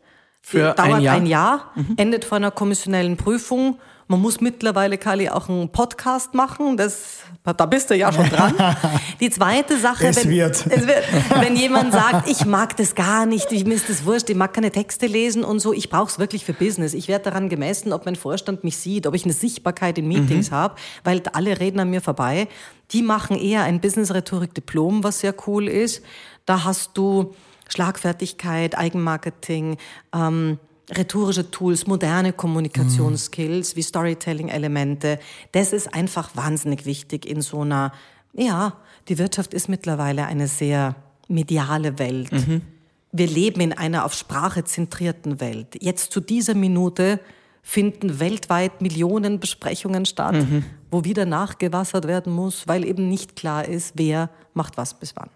Für 0.43 0.75
dauert 0.75 0.79
ein 0.79 1.03
Jahr? 1.03 1.15
ein 1.15 1.27
Jahr, 1.27 1.73
endet 1.97 2.25
vor 2.25 2.37
einer 2.37 2.51
kommissionellen 2.51 3.17
Prüfung. 3.17 3.79
Man 4.13 4.21
muss 4.21 4.43
mittlerweile, 4.43 4.99
Kali, 4.99 5.31
auch 5.31 5.49
einen 5.49 5.71
Podcast 5.71 6.35
machen. 6.35 6.77
Das, 6.77 7.21
da 7.45 7.65
bist 7.65 7.89
du 7.89 7.97
ja 7.97 8.13
schon 8.13 8.29
dran. 8.29 8.55
Die 9.21 9.31
zweite 9.31 9.79
Sache, 9.79 10.09
Es 10.09 10.17
wenn, 10.23 10.29
wird. 10.29 10.67
es 10.67 10.87
wird, 10.87 11.05
wenn 11.41 11.57
jemand 11.57 11.95
sagt, 11.95 12.29
ich 12.29 12.45
mag 12.45 12.77
das 12.77 12.95
gar 12.95 13.25
nicht, 13.25 13.51
ich, 13.53 13.65
mir 13.65 13.73
ist 13.73 13.89
das 13.89 14.05
wurscht, 14.05 14.29
ich 14.29 14.37
mag 14.37 14.53
keine 14.53 14.71
Texte 14.71 15.07
lesen 15.07 15.45
und 15.45 15.61
so, 15.61 15.73
ich 15.73 15.89
brauche 15.89 16.11
es 16.11 16.19
wirklich 16.19 16.45
für 16.45 16.53
Business. 16.53 16.93
Ich 16.93 17.09
werde 17.09 17.25
daran 17.31 17.49
gemessen, 17.49 17.91
ob 17.95 18.05
mein 18.05 18.15
Vorstand 18.15 18.65
mich 18.65 18.77
sieht, 18.77 19.07
ob 19.07 19.15
ich 19.15 19.25
eine 19.25 19.33
Sichtbarkeit 19.33 19.97
in 19.97 20.09
Meetings 20.09 20.51
habe, 20.51 20.75
weil 21.05 21.23
alle 21.33 21.59
reden 21.59 21.81
an 21.81 21.89
mir 21.89 22.03
vorbei. 22.03 22.49
Die 22.91 23.01
machen 23.01 23.39
eher 23.39 23.63
ein 23.63 23.81
Business-Rhetorik-Diplom, 23.81 25.05
was 25.05 25.21
sehr 25.21 25.35
cool 25.47 25.69
ist. 25.69 26.03
Da 26.45 26.65
hast 26.65 26.99
du 26.99 27.35
Schlagfertigkeit, 27.71 28.77
Eigenmarketing, 28.77 29.79
ähm, 30.15 30.59
rhetorische 30.91 31.51
Tools, 31.51 31.87
moderne 31.87 32.33
Kommunikationsskills 32.33 33.77
wie 33.77 33.83
Storytelling-Elemente. 33.83 35.19
Das 35.53 35.73
ist 35.73 35.95
einfach 35.95 36.35
wahnsinnig 36.35 36.87
wichtig 36.87 37.27
in 37.27 37.41
so 37.41 37.61
einer, 37.61 37.93
ja, 38.33 38.77
die 39.09 39.19
Wirtschaft 39.19 39.55
ist 39.55 39.69
mittlerweile 39.69 40.27
eine 40.27 40.49
sehr 40.49 40.97
mediale 41.29 41.99
Welt. 41.99 42.31
Wir 43.13 43.27
leben 43.27 43.61
in 43.61 43.73
einer 43.73 44.05
auf 44.05 44.15
Sprache 44.15 44.65
zentrierten 44.65 45.41
Welt. 45.41 45.77
Jetzt 45.81 46.13
zu 46.13 46.21
dieser 46.21 46.55
Minute 46.55 47.21
finden 47.63 48.19
weltweit 48.19 48.81
Millionen 48.81 49.39
Besprechungen 49.39 50.05
statt, 50.07 50.35
wo 50.91 51.05
wieder 51.05 51.27
nachgewassert 51.27 52.07
werden 52.07 52.33
muss, 52.33 52.67
weil 52.67 52.85
eben 52.85 53.09
nicht 53.09 53.37
klar 53.37 53.69
ist, 53.69 53.93
wer 53.97 54.31
macht 54.55 54.77
was 54.77 54.99
bis 54.99 55.15
wann. 55.15 55.31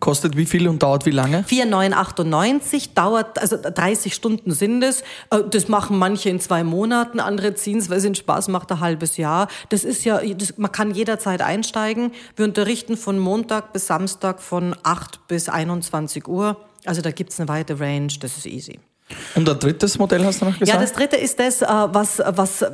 Kostet 0.00 0.36
wie 0.36 0.46
viel 0.46 0.68
und 0.68 0.82
dauert 0.82 1.06
wie 1.06 1.10
lange? 1.10 1.44
4,998 1.44 2.94
dauert, 2.94 3.38
also 3.38 3.56
30 3.60 4.14
Stunden 4.14 4.52
sind 4.52 4.82
es. 4.82 5.02
Äh, 5.30 5.42
Das 5.50 5.68
machen 5.68 5.98
manche 5.98 6.28
in 6.28 6.40
zwei 6.40 6.64
Monaten, 6.64 7.20
andere 7.20 7.54
ziehen 7.54 7.78
es, 7.78 7.88
weil 7.88 7.98
es 7.98 8.04
ihnen 8.04 8.14
Spaß 8.14 8.48
macht, 8.48 8.70
ein 8.70 8.80
halbes 8.80 9.16
Jahr. 9.16 9.48
Das 9.70 9.84
ist 9.84 10.04
ja, 10.04 10.20
das, 10.34 10.58
man 10.58 10.72
kann 10.72 10.94
jederzeit 10.94 11.42
einsteigen. 11.42 12.12
Wir 12.36 12.44
unterrichten 12.44 12.96
von 12.96 13.18
Montag 13.18 13.72
bis 13.72 13.86
Samstag 13.86 14.40
von 14.40 14.76
8 14.82 15.26
bis 15.28 15.48
21 15.48 16.28
Uhr. 16.28 16.56
Also 16.84 17.02
da 17.02 17.10
gibt's 17.10 17.38
eine 17.40 17.48
weite 17.48 17.78
Range, 17.78 18.12
das 18.20 18.36
ist 18.36 18.46
easy. 18.46 18.78
Und 19.34 19.48
ein 19.48 19.58
drittes 19.58 19.98
Modell 19.98 20.24
hast 20.24 20.40
du 20.40 20.46
noch 20.46 20.58
gesagt? 20.58 20.68
Ja, 20.68 20.80
das 20.80 20.92
dritte 20.92 21.16
ist 21.16 21.38
das, 21.38 21.62
äh, 21.62 21.66
was, 21.66 22.20
was 22.24 22.64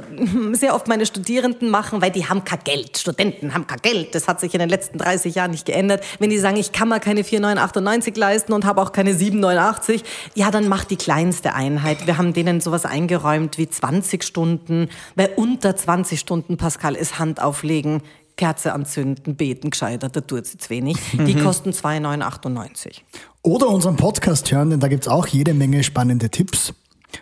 sehr 0.52 0.74
oft 0.74 0.88
meine 0.88 1.06
Studierenden 1.06 1.70
machen, 1.70 2.00
weil 2.02 2.10
die 2.10 2.28
haben 2.28 2.44
kein 2.44 2.60
Geld. 2.64 2.98
Studenten 2.98 3.54
haben 3.54 3.66
kein 3.66 3.80
Geld. 3.82 4.14
Das 4.14 4.28
hat 4.28 4.40
sich 4.40 4.54
in 4.54 4.60
den 4.60 4.68
letzten 4.68 4.98
30 4.98 5.34
Jahren 5.34 5.50
nicht 5.50 5.66
geändert. 5.66 6.04
Wenn 6.18 6.30
die 6.30 6.38
sagen, 6.38 6.56
ich 6.56 6.72
kann 6.72 6.88
mir 6.88 7.00
keine 7.00 7.24
4,998 7.24 8.16
leisten 8.16 8.52
und 8.52 8.64
habe 8.64 8.80
auch 8.82 8.92
keine 8.92 9.12
7,89, 9.12 10.02
ja, 10.34 10.50
dann 10.50 10.68
mach 10.68 10.84
die 10.84 10.96
kleinste 10.96 11.54
Einheit. 11.54 12.06
Wir 12.06 12.18
haben 12.18 12.32
denen 12.32 12.60
sowas 12.60 12.84
eingeräumt 12.84 13.58
wie 13.58 13.68
20 13.68 14.24
Stunden. 14.24 14.88
Weil 15.14 15.30
unter 15.36 15.76
20 15.76 16.18
Stunden, 16.18 16.56
Pascal, 16.56 16.94
ist 16.94 17.18
Hand 17.18 17.40
auflegen, 17.40 18.02
Kerze 18.36 18.72
anzünden, 18.72 19.34
beten 19.36 19.70
gescheitert, 19.70 20.14
da 20.16 20.20
tut 20.20 20.38
jetzt 20.46 20.68
wenig. 20.70 20.96
Die 21.12 21.34
kosten 21.34 21.72
2,998. 21.72 23.04
Oder 23.42 23.68
unseren 23.68 23.96
Podcast 23.96 24.50
hören, 24.52 24.70
denn 24.70 24.80
da 24.80 24.88
gibt's 24.88 25.08
auch 25.08 25.26
jede 25.26 25.54
Menge 25.54 25.82
spannende 25.82 26.28
Tipps. 26.30 26.74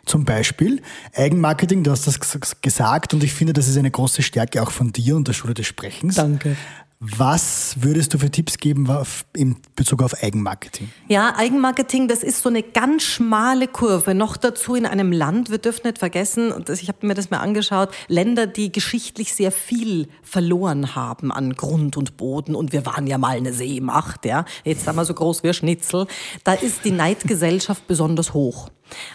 Zum 0.06 0.24
Beispiel 0.24 0.82
Eigenmarketing, 1.14 1.84
du 1.84 1.90
hast 1.92 2.06
das 2.06 2.20
ges- 2.20 2.56
gesagt 2.62 3.14
und 3.14 3.22
ich 3.22 3.32
finde, 3.32 3.52
das 3.52 3.68
ist 3.68 3.76
eine 3.76 3.90
große 3.90 4.22
Stärke 4.22 4.60
auch 4.62 4.70
von 4.70 4.92
dir 4.92 5.14
und 5.14 5.28
der 5.28 5.34
Schule 5.34 5.54
des 5.54 5.66
Sprechens. 5.66 6.16
Danke. 6.16 6.56
Was 7.00 7.76
würdest 7.80 8.14
du 8.14 8.18
für 8.18 8.30
Tipps 8.30 8.56
geben 8.56 8.88
in 9.36 9.56
Bezug 9.76 10.02
auf 10.02 10.22
Eigenmarketing? 10.22 10.90
Ja, 11.08 11.34
Eigenmarketing, 11.36 12.08
das 12.08 12.22
ist 12.22 12.42
so 12.42 12.48
eine 12.48 12.62
ganz 12.62 13.02
schmale 13.02 13.68
Kurve. 13.68 14.14
Noch 14.14 14.36
dazu 14.36 14.74
in 14.74 14.86
einem 14.86 15.12
Land, 15.12 15.50
wir 15.50 15.58
dürfen 15.58 15.82
nicht 15.86 15.98
vergessen, 15.98 16.50
und 16.52 16.70
ich 16.70 16.88
habe 16.88 17.06
mir 17.06 17.14
das 17.14 17.30
mal 17.30 17.40
angeschaut, 17.40 17.90
Länder, 18.08 18.46
die 18.46 18.72
geschichtlich 18.72 19.34
sehr 19.34 19.52
viel 19.52 20.08
verloren 20.22 20.94
haben 20.94 21.30
an 21.30 21.54
Grund 21.54 21.96
und 21.96 22.16
Boden. 22.16 22.54
Und 22.54 22.72
wir 22.72 22.86
waren 22.86 23.06
ja 23.06 23.18
mal 23.18 23.36
eine 23.36 23.52
Seemacht, 23.52 24.24
ja. 24.24 24.44
Jetzt 24.64 24.86
haben 24.86 24.96
wir 24.96 25.04
so 25.04 25.14
groß 25.14 25.42
wie 25.42 25.52
Schnitzel. 25.52 26.06
Da 26.44 26.54
ist 26.54 26.84
die 26.84 26.90
Neidgesellschaft 26.90 27.86
besonders 27.86 28.32
hoch. 28.32 28.70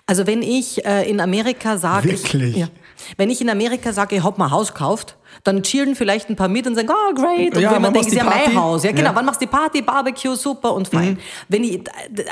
Also 0.05 0.27
wenn 0.27 0.41
ich 0.41 0.85
äh, 0.85 1.09
in 1.09 1.19
Amerika 1.19 1.77
sage, 1.77 2.11
ich, 2.11 2.33
ja, 2.33 2.67
wenn 3.17 3.29
ich 3.29 3.41
in 3.41 3.49
Amerika 3.49 3.93
sage, 3.93 4.17
ich 4.17 4.23
hab 4.23 4.37
mal 4.37 4.51
Haus 4.51 4.73
gekauft, 4.73 5.15
dann 5.43 5.63
chillen 5.63 5.95
vielleicht 5.95 6.29
ein 6.29 6.35
paar 6.35 6.47
mit 6.47 6.67
und 6.67 6.75
sagen, 6.75 6.89
oh 6.89 7.13
great, 7.13 7.55
und 7.55 7.61
Ja, 7.61 7.73
wenn 7.73 7.81
man 7.81 7.93
denkt, 7.93 8.09
ist 8.09 8.15
ja 8.15 8.23
mein? 8.23 8.55
Haus. 8.55 8.83
Ja, 8.83 8.91
genau, 8.91 9.03
Ja. 9.03 9.11
Mhm. 9.11 9.15
wann 9.15 9.25
machst 9.25 9.41
du 9.41 9.45
die 9.45 9.51
Party, 9.51 9.81
Barbecue, 9.81 10.35
super 10.35 10.73
und 10.73 10.87
fein. 10.87 11.17
Wenn 11.47 11.63
ich, 11.63 11.81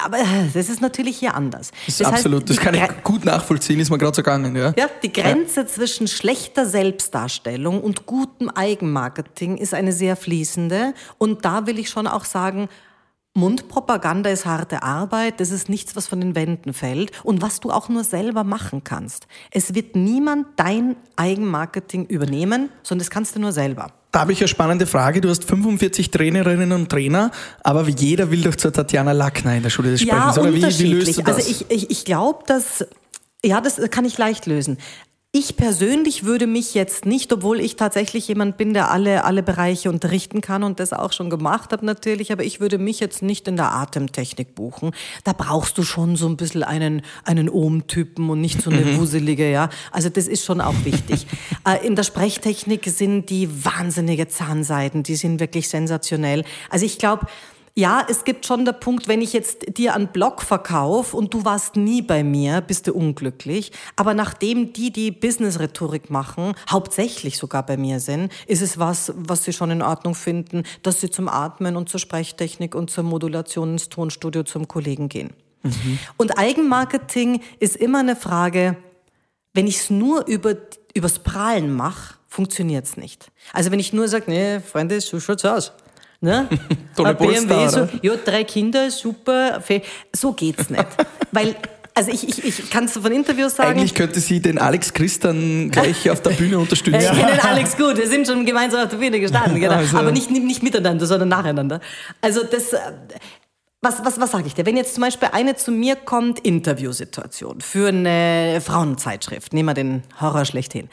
aber 0.04 0.18
das 0.54 0.70
ist 0.70 0.82
natürlich 0.82 1.18
hier 1.18 1.34
anders. 1.36 1.72
Das 1.86 2.00
ist 2.00 2.06
absolut, 2.06 2.50
das 2.50 2.58
die 2.58 2.64
kann 2.64 2.76
ich 2.76 2.82
gut 3.04 3.26
nachvollziehen, 3.26 3.80
ist 3.80 3.90
mir 3.90 3.98
gerade 3.98 4.16
so 4.16 4.22
gegangen. 4.24 4.56
Ja? 4.56 4.74
ja, 4.78 4.88
die 5.04 5.12
Grenze 5.12 5.66
zwischen 5.68 6.08
schlechter 6.08 6.66
Selbstdarstellung 6.66 7.82
und 7.82 8.06
gutem 8.06 8.50
Eigenmarketing 8.50 9.58
ist 9.58 9.74
eine 9.74 9.92
sehr 9.92 10.16
fließende. 10.16 10.94
Und 11.18 11.46
da 11.46 11.66
will 11.68 11.80
ich 11.80 11.90
schon 11.90 12.08
auch 12.08 12.26
sagen, 12.26 12.70
Mundpropaganda 13.38 14.32
ist 14.32 14.48
harte 14.48 14.82
Arbeit, 14.82 15.40
das 15.40 15.52
ist 15.52 15.70
nichts, 15.70 15.96
was 15.96 16.08
von 16.08 16.20
den 16.20 16.34
Wänden 16.34 16.74
fällt 16.74 17.12
und 17.24 17.42
was 17.42 17.60
du 17.60 17.70
auch 17.70 17.88
nur 17.88 18.04
selber 18.04 18.44
machen 18.44 18.84
kannst. 18.84 19.28
Es 19.52 19.76
wird 19.76 19.96
niemand 19.96 20.48
dein 20.56 20.96
Eigenmarketing 21.16 22.08
übernehmen, 22.08 22.70
sondern 22.82 23.06
das 23.06 23.12
kannst 23.12 23.36
du 23.36 23.40
nur 23.40 23.52
selber. 23.52 23.92
Da 24.12 24.22
habe 24.22 24.32
ich 24.32 24.40
eine 24.40 24.48
spannende 24.48 24.88
Frage. 24.88 25.22
Du 25.22 25.30
hast 25.30 25.44
45 25.44 26.10
Trainerinnen 26.10 26.72
und 26.72 26.90
Trainer, 26.90 27.30
aber 27.64 27.88
jeder 27.88 28.32
will 28.32 28.42
doch 28.42 28.56
zur 28.56 28.74
Tatjana 28.74 29.12
Lackner 29.12 29.56
in 29.56 29.62
der 29.62 29.70
Schule 29.70 29.92
des 29.92 30.04
Ja. 30.04 30.32
Oder 30.36 30.54
wie, 30.54 30.64
wie 30.64 30.88
löst 30.88 31.18
du 31.18 31.22
das? 31.22 31.36
Also 31.36 31.52
ich, 31.52 31.70
ich, 31.70 31.92
ich 31.92 32.06
glaube, 32.06 32.44
dass, 32.48 32.88
ja, 33.46 33.62
das 33.62 33.80
kann 33.92 34.06
ich 34.06 34.18
leicht 34.18 34.48
lösen. 34.48 34.80
Ich 35.34 35.58
persönlich 35.58 36.24
würde 36.24 36.48
mich 36.48 36.74
jetzt 36.74 37.06
nicht, 37.06 37.32
obwohl 37.34 37.60
ich 37.60 37.76
tatsächlich 37.76 38.30
jemand 38.30 38.56
bin, 38.58 38.74
der 38.74 38.90
alle, 38.90 39.26
alle 39.26 39.44
Bereiche 39.44 39.90
unterrichten 39.90 40.40
kann 40.40 40.64
und 40.64 40.80
das 40.80 40.94
auch 40.94 41.12
schon 41.12 41.30
gemacht 41.30 41.74
habe 41.74 41.86
natürlich, 41.86 42.32
aber 42.32 42.46
ich 42.46 42.62
würde 42.62 42.78
mich 42.78 43.02
jetzt 43.02 43.22
nicht 43.22 43.48
in 43.48 43.58
der 43.58 43.74
Atemtechnik 43.74 44.56
buchen. 44.56 44.92
Da 45.26 45.34
brauchst 45.34 45.78
du 45.78 45.84
schon 45.84 46.16
so 46.16 46.28
ein 46.28 46.38
bisschen 46.38 46.64
einen, 46.64 47.02
einen 47.26 47.50
Ohm-Typen 47.50 48.30
und 48.30 48.40
nicht 48.40 48.62
so 48.62 48.72
eine 48.72 48.82
Mhm. 48.86 48.98
wuselige, 49.00 49.52
ja. 49.52 49.70
Also 49.92 50.08
das 50.10 50.28
ist 50.28 50.46
schon 50.46 50.62
auch 50.62 50.76
wichtig. 50.86 51.28
Äh, 51.68 51.86
in 51.86 51.96
der 51.96 52.04
Sprechtechnik 52.04 52.86
sind 52.86 53.30
die 53.30 53.66
wahnsinnige 53.66 54.28
Zahnseiten, 54.30 55.04
die 55.04 55.16
sind 55.16 55.40
wirklich 55.42 55.68
sensationell. 55.68 56.46
Also 56.70 56.86
ich 56.86 56.98
glaube, 56.98 57.28
ja, 57.78 58.04
es 58.10 58.24
gibt 58.24 58.48
schon 58.48 58.66
der 58.66 58.72
Punkt, 58.72 59.08
wenn 59.08 59.22
ich 59.22 59.34
jetzt 59.34 59.78
dir 59.78 59.94
einen 59.94 60.08
Blog 60.08 60.42
verkaufe 60.42 61.16
und 61.16 61.32
du 61.36 61.46
warst 61.46 61.76
nie 61.76 62.02
bei 62.02 62.24
mir, 62.24 62.62
bist 62.62 62.88
du 62.88 62.94
unglücklich. 62.94 63.72
Aber 63.96 64.16
nachdem 64.16 64.74
die, 64.74 64.92
die 64.92 65.12
Business-Rhetorik 65.12 66.10
machen, 66.10 66.56
hauptsächlich 66.68 67.38
sogar 67.38 67.64
bei 67.64 67.78
mir 67.78 68.00
sind, 68.00 68.34
ist 68.48 68.64
es 68.64 68.80
was, 68.80 69.14
was 69.16 69.44
sie 69.44 69.54
schon 69.54 69.70
in 69.70 69.84
Ordnung 69.84 70.16
finden, 70.16 70.64
dass 70.82 71.02
sie 71.02 71.12
zum 71.12 71.30
Atmen 71.30 71.76
und 71.76 71.88
zur 71.88 72.00
Sprechtechnik 72.00 72.74
und 72.74 72.90
zur 72.90 73.04
Modulation 73.04 73.74
ins 73.74 73.90
Tonstudio 73.90 74.42
zum 74.42 74.68
Kollegen 74.68 75.08
gehen. 75.08 75.30
Und 76.18 76.36
Eigenmarketing 76.36 77.42
ist 77.60 77.76
immer 77.76 78.00
eine 78.00 78.16
Frage, 78.16 78.76
wenn 79.54 79.68
ich 79.68 79.82
es 79.82 79.92
nur 79.92 80.26
über, 80.26 80.56
übers 80.96 81.20
Prahlen 81.20 81.72
mache, 81.72 82.16
funktioniert's 82.28 82.98
nicht. 82.98 83.32
Also 83.54 83.70
wenn 83.70 83.80
ich 83.80 83.94
nur 83.94 84.08
sage, 84.08 84.26
nee, 84.32 84.62
Freunde, 84.62 85.00
so 85.00 85.20
schaut's 85.20 85.46
aus. 85.46 85.74
Ne? 86.20 86.48
Tolle 86.96 87.10
Ein 87.10 87.18
BMW, 87.18 87.68
so, 87.68 87.88
ja, 88.02 88.14
drei 88.24 88.44
Kinder, 88.44 88.90
super. 88.90 89.62
So 90.16 90.34
geht's 90.34 90.70
nicht. 90.70 90.86
Weil, 91.32 91.56
also 91.94 92.12
ich, 92.12 92.28
ich, 92.28 92.44
ich 92.44 92.70
kann 92.70 92.86
es 92.86 92.94
von 92.94 93.12
Interviews 93.12 93.56
sagen. 93.56 93.72
Eigentlich 93.72 93.94
könnte 93.94 94.20
sie 94.20 94.40
den 94.40 94.58
Alex 94.58 94.94
Christian 94.94 95.70
gleich 95.70 96.10
auf 96.10 96.22
der 96.22 96.32
Bühne 96.32 96.58
unterstützen. 96.58 97.00
ich 97.00 97.08
kenne 97.08 97.34
den 97.34 97.40
Alex 97.42 97.78
gut, 97.78 97.98
wir 97.98 98.08
sind 98.08 98.28
schon 98.28 98.46
gemeinsam 98.46 98.84
auf 98.84 98.90
der 98.90 98.98
Bühne 98.98 99.20
gestanden, 99.20 99.60
genau. 99.60 99.76
Also- 99.76 99.98
aber 99.98 100.12
nicht, 100.12 100.32
nicht 100.32 100.64
miteinander, 100.64 101.06
sondern 101.06 101.30
nacheinander. 101.30 101.82
Also 102.22 102.44
das, 102.44 102.74
äh, 102.74 102.80
was, 103.88 104.04
was, 104.04 104.20
was 104.20 104.32
sage 104.32 104.48
ich 104.48 104.54
dir? 104.54 104.66
Wenn 104.66 104.76
jetzt 104.76 104.94
zum 104.96 105.04
Beispiel 105.04 105.30
eine 105.32 105.56
zu 105.56 105.72
mir 105.72 105.96
kommt, 105.96 106.40
Interviewsituation 106.40 107.62
für 107.62 107.88
eine 107.88 108.60
Frauenzeitschrift, 108.62 109.54
nehmen 109.54 109.70
wir 109.70 109.74
den 109.74 110.04
Horror 110.20 110.46
schlechthin. 110.46 110.90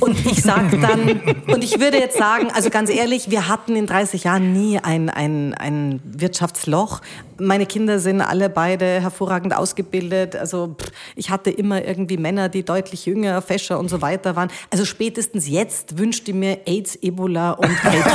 Und 0.00 0.18
ich 0.26 0.42
sage 0.42 0.78
dann, 0.78 1.20
und 1.46 1.62
ich 1.62 1.78
würde 1.78 1.98
jetzt 1.98 2.18
sagen, 2.18 2.48
also 2.52 2.70
ganz 2.70 2.90
ehrlich, 2.90 3.30
wir 3.30 3.46
hatten 3.46 3.76
in 3.76 3.86
30 3.86 4.24
Jahren 4.24 4.52
nie 4.52 4.78
ein, 4.78 5.08
ein, 5.10 5.54
ein 5.54 6.00
Wirtschaftsloch. 6.02 7.00
Meine 7.38 7.66
Kinder 7.66 8.00
sind 8.00 8.20
alle 8.20 8.48
beide 8.48 9.00
hervorragend 9.00 9.56
ausgebildet. 9.56 10.34
Also 10.34 10.74
ich 11.14 11.30
hatte 11.30 11.50
immer 11.50 11.84
irgendwie 11.84 12.16
Männer, 12.16 12.48
die 12.48 12.64
deutlich 12.64 13.06
jünger, 13.06 13.40
fescher 13.42 13.78
und 13.78 13.88
so 13.88 14.02
weiter 14.02 14.34
waren. 14.34 14.50
Also 14.70 14.84
spätestens 14.84 15.48
jetzt 15.48 15.98
wünschte 15.98 16.32
mir 16.32 16.66
AIDS, 16.66 16.96
Ebola 17.00 17.52
und 17.52 17.84
Hals. 17.84 18.04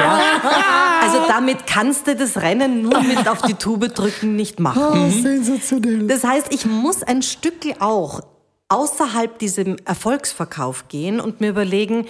Ja? 0.00 0.99
Also 1.00 1.18
damit 1.28 1.66
kannst 1.66 2.06
du 2.06 2.16
das 2.16 2.36
Rennen 2.36 2.82
nur 2.82 3.00
mit 3.02 3.28
auf 3.28 3.42
die 3.42 3.54
Tube 3.54 3.88
drücken 3.88 4.36
nicht 4.36 4.60
machen. 4.60 4.82
Oh, 4.82 5.22
sensationell. 5.22 6.06
Das 6.06 6.24
heißt, 6.24 6.52
ich 6.52 6.66
muss 6.66 7.02
ein 7.02 7.22
Stückel 7.22 7.74
auch 7.78 8.20
außerhalb 8.68 9.38
diesem 9.38 9.76
Erfolgsverkauf 9.84 10.88
gehen 10.88 11.20
und 11.20 11.40
mir 11.40 11.50
überlegen, 11.50 12.06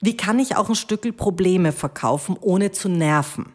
wie 0.00 0.16
kann 0.16 0.38
ich 0.38 0.56
auch 0.56 0.68
ein 0.68 0.74
Stückel 0.74 1.12
Probleme 1.12 1.72
verkaufen, 1.72 2.36
ohne 2.40 2.72
zu 2.72 2.88
nerven? 2.88 3.52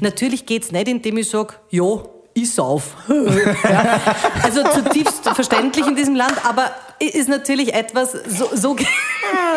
Natürlich 0.00 0.44
geht's 0.44 0.72
nicht, 0.72 0.88
indem 0.88 1.18
ich 1.18 1.30
sage, 1.30 1.54
jo, 1.70 2.10
ich 2.34 2.52
sauf. 2.52 2.96
ja. 3.64 4.00
Also 4.42 4.64
zutiefst 4.64 5.28
verständlich 5.30 5.86
in 5.86 5.94
diesem 5.94 6.16
Land, 6.16 6.34
aber 6.44 6.72
ist 7.08 7.28
natürlich 7.28 7.74
etwas, 7.74 8.12
so, 8.12 8.48
so, 8.54 8.76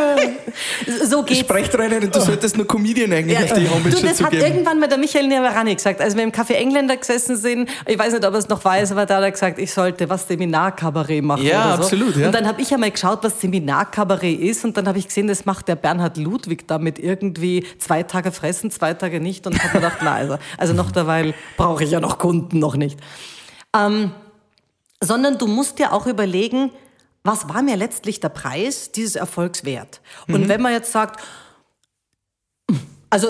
so 1.04 1.24
geht's. 1.24 1.42
Sprechtrainerin, 1.42 2.12
du 2.12 2.20
solltest 2.20 2.58
nur 2.58 2.68
Comedian 2.68 3.12
eigentlich 3.12 3.38
ja, 3.38 3.46
auf 3.46 3.54
die 3.54 3.70
Homepage 3.70 3.90
du, 3.90 4.02
das 4.02 4.22
hat 4.22 4.34
irgendwann 4.34 4.80
mal 4.80 4.88
der 4.88 4.98
Michael 4.98 5.28
Neverani 5.28 5.76
gesagt, 5.76 6.02
als 6.02 6.16
wir 6.16 6.24
im 6.24 6.32
Café 6.32 6.54
Engländer 6.54 6.98
gesessen 6.98 7.38
sind, 7.38 7.70
ich 7.86 7.98
weiß 7.98 8.14
nicht, 8.14 8.26
ob 8.26 8.34
er 8.34 8.40
es 8.40 8.50
noch 8.50 8.64
weiß, 8.64 8.92
aber 8.92 9.06
da 9.06 9.18
hat 9.18 9.24
er 9.24 9.32
gesagt, 9.32 9.60
ich 9.60 9.74
sollte 9.74 10.10
was 10.10 10.28
Seminarkabarett 10.28 11.24
machen 11.24 11.46
Ja, 11.46 11.76
so. 11.76 11.84
absolut. 11.84 12.16
Ja. 12.16 12.28
Und 12.28 12.36
dann 12.36 12.48
habe 12.48 12.62
ich 12.62 12.74
einmal 12.74 12.92
geschaut, 12.92 13.20
was 13.24 13.40
Seminarkabarett 13.42 14.40
ist 14.40 14.66
und 14.66 14.78
dann 14.78 14.88
habe 14.88 15.00
ich 15.00 15.08
gesehen, 15.08 15.28
das 15.28 15.46
macht 15.46 15.68
der 15.68 15.76
Bernhard 15.76 16.18
Ludwig 16.18 16.68
damit 16.68 17.00
irgendwie 17.00 17.66
zwei 17.80 18.04
Tage 18.04 18.32
fressen, 18.32 18.72
zwei 18.72 18.94
Tage 18.94 19.20
nicht 19.20 19.46
und 19.48 19.58
habe 19.58 19.68
mir 19.68 19.82
gedacht, 19.82 20.00
na 20.04 20.14
also, 20.14 20.38
also 20.58 20.74
noch 20.74 20.92
derweil 20.92 21.34
brauche 21.58 21.84
ich 21.84 21.92
ja 21.92 22.00
noch 22.00 22.18
Kunden, 22.18 22.60
noch 22.60 22.76
nicht. 22.76 23.00
Ähm, 23.76 24.12
sondern 25.02 25.38
du 25.38 25.48
musst 25.48 25.80
dir 25.80 25.94
auch 25.94 26.08
überlegen, 26.08 26.72
was 27.28 27.50
war 27.50 27.62
mir 27.62 27.76
letztlich 27.76 28.20
der 28.20 28.30
Preis 28.30 28.92
dieses 28.92 29.16
Erfolgs 29.16 29.66
wert? 29.66 30.02
Und 30.28 30.46
mhm. 30.46 30.50
wenn 30.50 30.62
man 30.62 30.72
jetzt 30.72 30.92
sagt, 30.92 31.20
also 33.10 33.28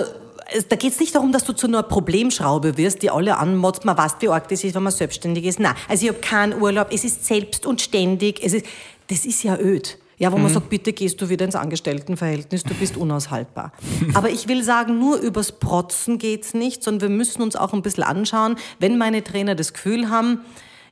da 0.68 0.76
geht 0.76 0.92
es 0.92 1.00
nicht 1.00 1.14
darum, 1.14 1.32
dass 1.32 1.44
du 1.44 1.52
zu 1.52 1.66
einer 1.66 1.82
Problemschraube 1.82 2.78
wirst, 2.78 3.02
die 3.02 3.10
alle 3.10 3.36
anmotzt, 3.36 3.84
man 3.84 3.98
weiß, 3.98 4.14
wie 4.20 4.28
arg 4.28 4.48
das 4.48 4.64
ist, 4.64 4.74
wenn 4.74 4.82
man 4.82 4.92
selbstständig 4.92 5.44
ist. 5.44 5.60
Nein, 5.60 5.74
also 5.88 6.04
ich 6.04 6.08
habe 6.08 6.20
keinen 6.20 6.60
Urlaub, 6.60 6.88
es 6.90 7.04
ist 7.04 7.26
selbst 7.26 7.66
und 7.66 7.82
ständig, 7.82 8.42
es 8.42 8.54
ist, 8.54 8.64
das 9.08 9.26
ist 9.26 9.42
ja 9.42 9.58
öd. 9.58 9.98
Ja, 10.16 10.32
wo 10.32 10.36
mhm. 10.36 10.44
man 10.44 10.52
sagt, 10.52 10.68
bitte 10.68 10.92
gehst 10.92 11.20
du 11.20 11.28
wieder 11.28 11.44
ins 11.44 11.54
Angestelltenverhältnis, 11.54 12.64
du 12.64 12.74
bist 12.74 12.96
unaushaltbar. 12.96 13.72
Aber 14.14 14.30
ich 14.30 14.48
will 14.48 14.64
sagen, 14.64 14.98
nur 14.98 15.18
übers 15.18 15.52
Protzen 15.52 16.18
geht's 16.18 16.54
nicht, 16.54 16.82
sondern 16.82 17.10
wir 17.10 17.16
müssen 17.16 17.42
uns 17.42 17.54
auch 17.54 17.72
ein 17.72 17.82
bisschen 17.82 18.04
anschauen, 18.04 18.56
wenn 18.80 18.96
meine 18.96 19.22
Trainer 19.22 19.54
das 19.54 19.74
Gefühl 19.74 20.08
haben, 20.08 20.40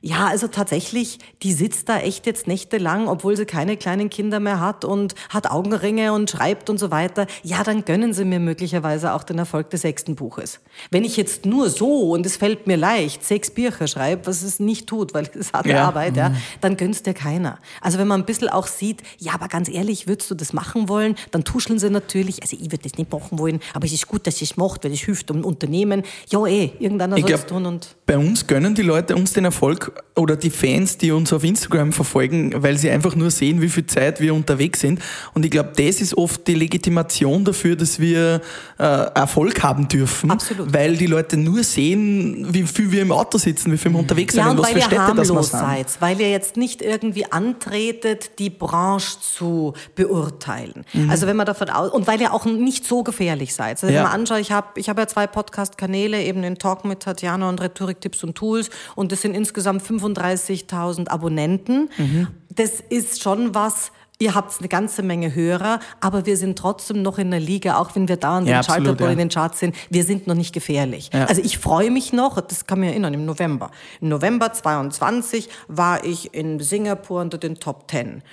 ja, 0.07 0.27
also 0.27 0.47
tatsächlich, 0.47 1.19
die 1.43 1.51
sitzt 1.51 1.89
da 1.89 1.99
echt 1.99 2.25
jetzt 2.27 2.47
nächtelang, 2.47 3.09
obwohl 3.09 3.35
sie 3.35 3.45
keine 3.45 3.75
kleinen 3.75 4.09
Kinder 4.09 4.39
mehr 4.39 4.61
hat 4.61 4.85
und 4.85 5.15
hat 5.27 5.51
Augenringe 5.51 6.13
und 6.13 6.29
schreibt 6.29 6.69
und 6.69 6.77
so 6.77 6.91
weiter. 6.91 7.27
Ja, 7.43 7.61
dann 7.65 7.83
gönnen 7.83 8.13
sie 8.13 8.23
mir 8.23 8.39
möglicherweise 8.39 9.11
auch 9.11 9.23
den 9.23 9.37
Erfolg 9.37 9.69
des 9.69 9.81
sechsten 9.81 10.15
Buches. 10.15 10.61
Wenn 10.91 11.03
ich 11.03 11.17
jetzt 11.17 11.45
nur 11.45 11.69
so, 11.69 12.11
und 12.11 12.25
es 12.25 12.37
fällt 12.37 12.67
mir 12.67 12.77
leicht, 12.77 13.25
sechs 13.25 13.51
Bücher 13.51 13.85
schreibe, 13.87 14.27
was 14.27 14.43
es 14.43 14.61
nicht 14.61 14.87
tut, 14.87 15.13
weil 15.13 15.29
es 15.37 15.51
harte 15.51 15.71
ja. 15.71 15.85
Arbeit, 15.85 16.15
ja, 16.15 16.29
mhm. 16.29 16.37
dann 16.61 16.77
gönnst 16.77 17.05
dir 17.05 17.13
keiner. 17.13 17.59
Also 17.81 17.97
wenn 17.99 18.07
man 18.07 18.21
ein 18.21 18.25
bisschen 18.25 18.47
auch 18.47 18.67
sieht, 18.67 19.03
ja, 19.17 19.33
aber 19.33 19.49
ganz 19.49 19.67
ehrlich, 19.67 20.07
würdest 20.07 20.31
du 20.31 20.35
das 20.35 20.53
machen 20.53 20.87
wollen, 20.87 21.15
dann 21.31 21.43
tuscheln 21.43 21.79
sie 21.79 21.89
natürlich, 21.89 22.41
also 22.43 22.55
ich 22.55 22.71
würde 22.71 22.83
das 22.83 22.97
nicht 22.97 23.11
machen 23.11 23.39
wollen, 23.39 23.59
aber 23.73 23.85
es 23.85 23.91
ist 23.91 24.07
gut, 24.07 24.25
dass 24.25 24.37
sie 24.37 24.45
es 24.45 24.55
macht, 24.55 24.85
weil 24.85 24.93
es 24.93 25.01
hilft 25.01 25.31
um 25.31 25.43
Unternehmen. 25.43 26.03
Ja, 26.29 26.45
eh, 26.45 26.71
irgendeiner 26.79 27.17
soll 27.17 27.29
es 27.29 27.45
tun 27.45 27.65
und... 27.65 27.97
Bei 28.05 28.17
uns 28.17 28.47
gönnen 28.47 28.73
die 28.73 28.83
Leute 28.83 29.17
uns 29.17 29.33
den 29.33 29.43
Erfolg 29.43 29.96
oder 30.17 30.35
die 30.35 30.49
Fans, 30.49 30.97
die 30.97 31.11
uns 31.11 31.31
auf 31.31 31.43
Instagram 31.43 31.93
verfolgen, 31.93 32.51
weil 32.63 32.77
sie 32.77 32.89
einfach 32.89 33.15
nur 33.15 33.29
sehen, 33.29 33.61
wie 33.61 33.69
viel 33.69 33.85
Zeit 33.85 34.19
wir 34.19 34.33
unterwegs 34.33 34.79
sind. 34.79 34.99
Und 35.33 35.45
ich 35.45 35.51
glaube, 35.51 35.71
das 35.75 36.01
ist 36.01 36.17
oft 36.17 36.47
die 36.47 36.55
Legitimation 36.55 37.45
dafür, 37.45 37.75
dass 37.75 37.99
wir 37.99 38.41
äh, 38.79 38.83
Erfolg 38.83 39.61
haben 39.61 39.87
dürfen. 39.87 40.31
Absolut. 40.31 40.73
Weil 40.73 40.97
die 40.97 41.05
Leute 41.05 41.37
nur 41.37 41.63
sehen, 41.63 42.47
wie 42.51 42.63
viel 42.63 42.91
wir 42.91 43.03
im 43.03 43.11
Auto 43.11 43.37
sitzen, 43.37 43.71
wie 43.71 43.77
viel 43.77 43.91
wir 43.91 43.99
unterwegs 43.99 44.33
sind 44.33 44.43
ja, 44.43 44.51
und, 44.51 44.57
was 44.57 44.69
für 44.69 44.81
Städte 44.81 45.13
das 45.15 45.29
wir 45.29 45.43
seid, 45.43 45.87
weil 45.99 46.19
ihr 46.19 46.31
jetzt 46.31 46.57
nicht 46.57 46.81
irgendwie 46.81 47.31
antretet, 47.31 48.39
die 48.39 48.49
Branche 48.49 49.17
zu 49.21 49.73
beurteilen. 49.95 50.83
Mhm. 50.93 51.09
Also 51.09 51.27
wenn 51.27 51.35
man 51.35 51.45
davon 51.45 51.69
aus 51.69 51.91
und 51.91 52.07
weil 52.07 52.19
ihr 52.21 52.33
auch 52.33 52.45
nicht 52.45 52.85
so 52.85 53.03
gefährlich 53.03 53.53
seid. 53.53 53.77
Also 53.77 53.87
wenn 53.87 53.95
ja. 53.95 54.03
man 54.03 54.13
anschaut, 54.13 54.39
ich 54.39 54.51
habe 54.51 54.79
ich 54.79 54.89
hab 54.89 54.97
ja 54.97 55.07
zwei 55.07 55.27
Podcast-Kanäle, 55.27 56.23
eben 56.23 56.41
den 56.41 56.57
Talk 56.57 56.85
mit 56.85 57.01
Tatjana 57.01 57.47
und 57.49 57.61
Rhetorik 57.61 58.01
Tipps 58.01 58.23
und 58.23 58.35
Tools 58.35 58.69
und 58.95 59.11
das 59.11 59.21
sind 59.21 59.35
insgesamt 59.35 59.76
35.000 59.79 61.09
Abonnenten. 61.09 61.89
Mhm. 61.97 62.27
Das 62.49 62.79
ist 62.89 63.21
schon 63.21 63.53
was, 63.53 63.91
Ihr 64.19 64.33
habt 64.33 64.57
eine 64.59 64.67
ganze 64.67 65.03
Menge 65.03 65.35
Hörer, 65.35 65.79
aber 66.01 66.25
wir 66.25 66.37
sind 66.37 66.57
trotzdem 66.57 67.03
noch 67.03 67.19
in 67.19 67.29
der 67.29 67.39
Liga, 67.39 67.77
auch 67.77 67.95
wenn 67.95 68.07
wir 68.07 68.17
da 68.17 68.39
in, 68.39 68.47
ja, 68.47 68.59
absolut, 68.59 68.99
ja. 68.99 69.11
in 69.11 69.19
den 69.19 69.29
Charts 69.29 69.59
sind. 69.59 69.75
Wir 69.91 70.03
sind 70.03 70.25
noch 70.25 70.33
nicht 70.33 70.53
gefährlich. 70.53 71.11
Ja. 71.13 71.25
Also 71.25 71.43
ich 71.43 71.59
freue 71.59 71.91
mich 71.91 72.13
noch, 72.13 72.41
das 72.41 72.65
kann 72.65 72.79
mir 72.79 72.87
erinnern, 72.87 73.13
im 73.13 73.25
November. 73.25 73.69
Im 74.01 74.09
November 74.09 74.51
22 74.51 75.49
war 75.67 76.03
ich 76.03 76.33
in 76.33 76.59
Singapur 76.59 77.21
unter 77.21 77.37
den 77.37 77.59
Top 77.59 77.91
10. 77.91 78.23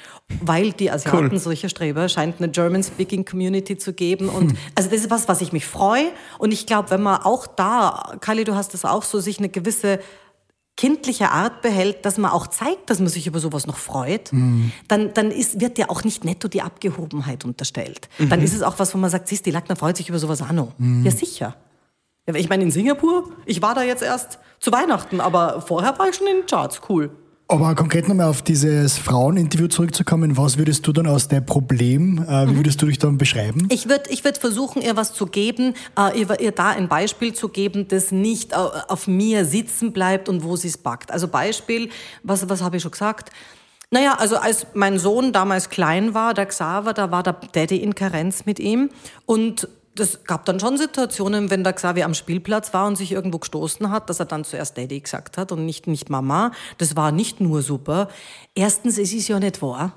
Weil 0.41 0.73
die 0.73 0.91
Asiaten 0.91 1.33
cool. 1.33 1.39
solche 1.39 1.69
Streber 1.69 2.09
scheint 2.09 2.39
eine 2.39 2.49
German-Speaking 2.49 3.27
Community 3.27 3.77
zu 3.77 3.93
geben. 3.93 4.31
Und 4.31 4.53
hm. 4.53 4.59
also 4.75 4.89
das 4.89 5.01
ist 5.01 5.11
was, 5.11 5.29
was 5.29 5.43
ich 5.43 5.53
mich 5.53 5.67
freue. 5.67 6.07
Und 6.39 6.55
ich 6.55 6.65
glaube, 6.65 6.91
wenn 6.93 7.03
man 7.03 7.21
auch 7.21 7.47
da, 7.47 8.15
Kali, 8.21 8.45
du 8.45 8.55
hast 8.55 8.73
das 8.73 8.87
auch 8.87 9.03
so, 9.03 9.21
sich 9.21 9.39
eine 9.39 9.51
gewisse 9.51 9.99
kindliche 10.77 11.31
Art 11.31 11.63
behält, 11.63 12.05
dass 12.05 12.19
man 12.19 12.33
auch 12.33 12.49
zeigt, 12.49 12.91
dass 12.91 12.99
man 12.99 13.09
sich 13.09 13.27
über 13.27 13.39
sowas 13.39 13.67
noch 13.67 13.77
freut, 13.77 14.33
mhm. 14.33 14.73
dann, 14.89 15.15
dann 15.15 15.31
ist, 15.31 15.61
wird 15.61 15.79
ja 15.79 15.89
auch 15.89 16.03
nicht 16.03 16.25
netto 16.25 16.49
die 16.49 16.63
Abgehobenheit 16.63 17.45
unterstellt. 17.45 18.09
Mhm. 18.19 18.29
Dann 18.29 18.43
ist 18.43 18.55
es 18.55 18.63
auch 18.63 18.79
was, 18.79 18.93
wo 18.95 18.99
man 18.99 19.11
sagt, 19.11 19.29
siehst, 19.29 19.47
die 19.47 19.53
Lackner 19.53 19.77
freut 19.77 19.97
sich 19.97 20.09
über 20.09 20.19
sowas 20.19 20.43
auch 20.43 20.53
noch. 20.53 20.73
Mhm. 20.79 21.05
Ja, 21.05 21.13
sicher. 21.13 21.57
Ich 22.27 22.49
meine, 22.49 22.63
in 22.63 22.71
Singapur, 22.71 23.31
ich 23.45 23.61
war 23.61 23.75
da 23.75 23.83
jetzt 23.83 24.03
erst 24.03 24.39
zu 24.59 24.73
Weihnachten, 24.73 25.21
aber 25.21 25.61
vorher 25.61 25.99
war 25.99 26.09
ich 26.09 26.17
schon 26.17 26.27
in 26.27 26.39
den 26.39 26.47
Charts, 26.47 26.81
cool. 26.89 27.11
Aber 27.55 27.77
konkret 27.77 28.09
nochmal 28.09 28.27
auf 28.27 28.43
dieses 28.43 28.99
Fraueninterview 28.99 29.69
zurückzukommen, 29.69 30.37
was 30.37 30.59
würdest 30.59 30.85
du 30.89 30.93
dann 30.93 31.07
aus 31.07 31.29
dem 31.29 31.47
Problem, 31.47 32.19
äh, 32.19 32.49
wie 32.49 32.51
mhm. 32.51 32.57
würdest 32.57 32.83
du 32.83 32.87
dich 32.87 32.99
dann 32.99 33.17
beschreiben? 33.17 33.69
Ich 33.71 33.89
würde 33.89 34.11
ich 34.11 34.25
würd 34.25 34.39
versuchen, 34.39 34.83
ihr 34.83 34.97
was 34.97 35.15
zu 35.15 35.27
geben, 35.27 35.75
äh, 35.97 36.19
ihr, 36.19 36.41
ihr, 36.41 36.51
da 36.51 36.71
ein 36.71 36.89
Beispiel 36.89 37.33
zu 37.33 37.49
geben, 37.49 37.87
das 37.87 38.11
nicht 38.11 38.57
auf 38.57 39.07
mir 39.07 39.45
sitzen 39.45 39.93
bleibt 39.93 40.29
und 40.29 40.43
wo 40.43 40.57
sie 40.57 40.67
es 40.67 40.77
packt. 40.77 41.13
Also 41.13 41.29
Beispiel, 41.29 41.91
was, 42.25 42.49
was 42.49 42.61
habe 42.61 42.77
ich 42.77 42.83
schon 42.83 42.91
gesagt? 42.91 43.31
Naja, 43.93 44.17
also 44.19 44.37
als 44.37 44.67
mein 44.75 44.99
Sohn 44.99 45.33
damals 45.33 45.71
klein 45.71 46.13
war, 46.13 46.35
der 46.35 46.47
Xaver, 46.47 46.93
da 46.93 47.13
war 47.13 47.23
der 47.23 47.37
Daddy 47.53 47.77
in 47.77 47.95
Karenz 47.95 48.47
mit 48.47 48.59
ihm 48.59 48.91
und 49.27 49.69
das 49.95 50.25
gab 50.25 50.45
dann 50.45 50.59
schon 50.59 50.77
Situationen, 50.77 51.51
wenn 51.51 51.65
der 51.65 51.73
Xavier 51.73 52.05
am 52.05 52.15
Spielplatz 52.15 52.75
war 52.75 52.87
und 52.87 52.97
sich 52.97 53.13
irgendwo 53.13 53.39
gestoßen 53.39 53.91
hat, 53.91 54.11
dass 54.11 54.21
er 54.21 54.27
dann 54.27 54.45
zuerst 54.45 54.77
Daddy 54.77 55.01
gesagt 55.01 55.39
hat 55.39 55.53
und 55.53 55.65
nicht, 55.65 55.87
nicht 55.87 56.11
Mama. 56.11 56.53
Das 56.79 56.97
war 56.97 57.13
nicht 57.13 57.41
nur 57.41 57.63
super. 57.63 58.09
Erstens, 58.55 58.99
es 58.99 59.13
ist 59.13 59.29
ja 59.29 59.39
nicht 59.39 59.63
wahr. 59.63 59.93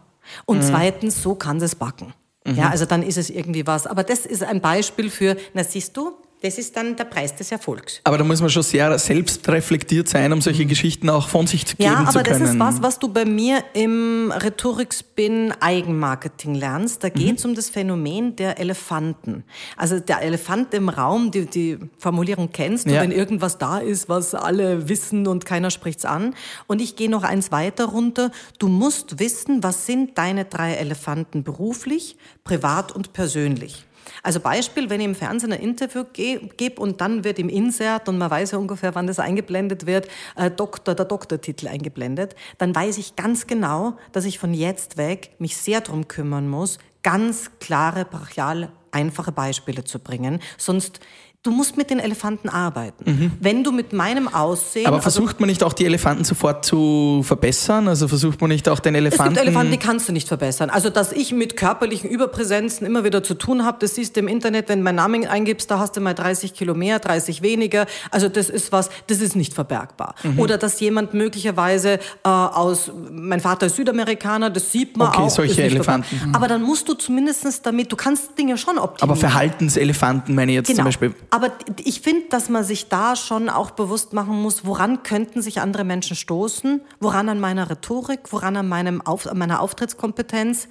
Und 0.45 0.59
mhm. 0.59 0.63
zweitens, 0.63 1.21
so 1.21 1.35
kann 1.35 1.57
es 1.61 1.75
backen. 1.75 2.13
Mhm. 2.45 2.55
Ja, 2.55 2.69
also 2.69 2.85
dann 2.85 3.01
ist 3.01 3.17
es 3.17 3.29
irgendwie 3.29 3.65
was. 3.65 3.87
Aber 3.87 4.03
das 4.03 4.25
ist 4.25 4.43
ein 4.43 4.61
Beispiel 4.61 5.09
für, 5.09 5.35
na 5.53 5.63
siehst 5.63 5.97
du, 5.97 6.13
das 6.41 6.59
ist 6.59 6.75
dann 6.77 6.95
der 6.95 7.05
Preis 7.05 7.35
des 7.35 7.51
Erfolgs. 7.51 7.99
Aber 8.03 8.19
da 8.19 8.23
muss 8.23 8.41
man 8.41 8.49
schon 8.51 8.61
sehr 8.61 8.97
selbstreflektiert 8.99 10.07
sein, 10.07 10.31
um 10.31 10.41
solche 10.41 10.67
Geschichten 10.67 11.09
auch 11.09 11.29
von 11.29 11.47
sich 11.47 11.65
zu 11.65 11.75
geben 11.75 11.89
ja, 11.89 11.97
zu 11.97 12.03
können. 12.03 12.13
Ja, 12.13 12.19
aber 12.19 12.29
das 12.29 12.49
ist 12.49 12.59
was, 12.59 12.81
was 12.83 12.99
du 12.99 13.07
bei 13.07 13.25
mir 13.25 13.63
im 13.73 14.31
Rhetorikspin 14.31 15.53
Eigenmarketing 15.59 16.53
lernst. 16.53 17.03
Da 17.03 17.09
geht 17.09 17.39
es 17.39 17.43
mhm. 17.43 17.51
um 17.51 17.55
das 17.55 17.69
Phänomen 17.69 18.35
der 18.35 18.59
Elefanten. 18.59 19.45
Also 19.77 19.99
der 19.99 20.21
Elefant 20.21 20.75
im 20.75 20.89
Raum, 20.89 21.31
die, 21.31 21.47
die 21.47 21.79
Formulierung 21.97 22.51
kennst 22.51 22.87
du, 22.87 22.93
ja. 22.93 23.01
wenn 23.01 23.11
irgendwas 23.11 23.57
da 23.57 23.79
ist, 23.79 24.07
was 24.07 24.35
alle 24.35 24.89
wissen 24.89 25.25
und 25.25 25.45
keiner 25.45 25.71
spricht's 25.71 26.05
an. 26.05 26.35
Und 26.67 26.83
ich 26.83 26.95
gehe 26.95 27.09
noch 27.09 27.23
eins 27.23 27.51
weiter 27.51 27.85
runter. 27.85 28.31
Du 28.59 28.67
musst 28.67 29.19
wissen, 29.19 29.63
was 29.63 29.87
sind 29.87 30.19
deine 30.19 30.45
drei 30.45 30.73
Elefanten 30.73 31.43
beruflich, 31.43 32.15
privat 32.43 32.91
und 32.91 33.13
persönlich. 33.13 33.86
Also 34.23 34.39
Beispiel, 34.39 34.89
wenn 34.89 34.99
ich 34.99 35.05
im 35.05 35.15
Fernsehen 35.15 35.53
ein 35.53 35.61
Interview 35.61 36.03
gebe 36.13 36.81
und 36.81 37.01
dann 37.01 37.23
wird 37.23 37.39
im 37.39 37.49
Insert, 37.49 38.09
und 38.09 38.17
man 38.17 38.29
weiß 38.29 38.51
ja 38.51 38.57
ungefähr, 38.57 38.95
wann 38.95 39.07
das 39.07 39.19
eingeblendet 39.19 39.85
wird, 39.85 40.07
äh, 40.35 40.49
Doktor, 40.51 40.95
der 40.95 41.05
Doktortitel 41.05 41.67
eingeblendet, 41.67 42.35
dann 42.57 42.73
weiß 42.75 42.97
ich 42.97 43.15
ganz 43.15 43.47
genau, 43.47 43.97
dass 44.11 44.25
ich 44.25 44.39
von 44.39 44.53
jetzt 44.53 44.97
weg 44.97 45.31
mich 45.39 45.57
sehr 45.57 45.81
darum 45.81 46.07
kümmern 46.07 46.47
muss, 46.47 46.79
ganz 47.03 47.51
klare, 47.59 48.05
brachial 48.05 48.69
einfache 48.91 49.31
Beispiele 49.31 49.83
zu 49.83 49.99
bringen. 49.99 50.39
Sonst 50.57 50.99
du 51.47 51.51
musst 51.51 51.77
mit 51.77 51.89
den 51.89 51.99
Elefanten 51.99 52.49
arbeiten. 52.49 53.09
Mhm. 53.09 53.31
Wenn 53.39 53.63
du 53.63 53.71
mit 53.71 53.93
meinem 53.93 54.27
Aussehen. 54.27 54.85
Aber 54.85 54.97
also 54.97 55.03
versucht 55.03 55.27
also, 55.27 55.39
man 55.39 55.47
nicht 55.47 55.63
auch 55.63 55.73
die 55.73 55.85
Elefanten 55.85 56.25
sofort 56.25 56.65
zu 56.65 57.23
verbessern? 57.23 57.87
Also 57.87 58.07
versucht 58.07 58.41
man 58.41 58.49
nicht 58.49 58.67
auch 58.67 58.79
den 58.79 58.95
Elefanten. 58.95 59.33
Es 59.33 59.39
gibt 59.39 59.47
Elefanten, 59.47 59.71
die 59.71 59.77
kannst 59.77 60.09
du 60.09 60.13
nicht 60.13 60.27
verbessern. 60.27 60.69
Also, 60.69 60.89
dass 60.89 61.13
ich 61.13 61.31
mit 61.31 61.55
körperlichen 61.55 62.09
Überpräsenzen 62.09 62.85
immer 62.85 63.05
wieder 63.05 63.23
zu 63.23 63.33
tun 63.33 63.63
habe, 63.63 63.77
das 63.79 63.95
siehst 63.95 64.17
du 64.17 64.19
im 64.19 64.27
Internet, 64.27 64.67
wenn 64.67 64.79
du 64.79 64.83
meinen 64.83 64.95
Namen 64.95 65.25
eingibst, 65.25 65.71
da 65.71 65.79
hast 65.79 65.95
du 65.95 66.01
mal 66.01 66.13
30 66.13 66.53
Kilo 66.53 66.75
mehr, 66.75 66.99
30 66.99 67.41
weniger. 67.41 67.85
Also, 68.11 68.27
das 68.27 68.49
ist 68.49 68.73
was, 68.73 68.89
das 69.07 69.21
ist 69.21 69.35
nicht 69.37 69.53
verbergbar. 69.53 70.15
Mhm. 70.23 70.39
Oder 70.39 70.57
dass 70.57 70.79
jemand 70.81 71.13
möglicherweise 71.13 71.93
äh, 71.93 71.99
aus, 72.29 72.91
mein 73.09 73.39
Vater 73.39 73.67
ist 73.67 73.77
Südamerikaner, 73.77 74.49
das 74.49 74.71
sieht 74.71 74.97
man 74.97 75.07
okay, 75.07 75.21
auch. 75.21 75.29
solche 75.29 75.63
Elefanten. 75.63 76.27
Mhm. 76.27 76.35
Aber 76.35 76.49
dann 76.49 76.61
musst 76.61 76.89
du 76.89 76.93
zumindest 76.93 77.65
damit, 77.65 77.89
du 77.91 77.95
kannst 77.95 78.37
Dinge 78.37 78.57
schon 78.57 78.77
optimieren. 78.77 79.09
Aber 79.09 79.15
Verhaltenselefanten 79.15 80.35
meine 80.35 80.51
ich 80.51 80.57
jetzt 80.57 80.67
genau. 80.67 80.77
zum 80.77 80.85
Beispiel. 80.85 81.13
Aber 81.37 81.51
ich 81.83 82.01
finde, 82.01 82.29
dass 82.29 82.49
man 82.49 82.63
sich 82.63 82.89
da 82.89 83.15
schon 83.15 83.47
auch 83.47 83.69
bewusst 83.69 84.11
machen 84.11 84.41
muss, 84.41 84.65
woran 84.65 85.03
könnten 85.03 85.43
sich 85.43 85.61
andere 85.61 85.83
Menschen 85.83 86.15
stoßen, 86.15 86.81
woran 86.99 87.29
an 87.29 87.39
meiner 87.39 87.69
Rhetorik, 87.69 88.31
woran 88.31 88.57
an, 88.57 88.67
meinem 88.67 89.03
Auf, 89.03 89.27
an 89.27 89.37
meiner 89.37 89.61
Auftrittskompetenz. 89.61 90.67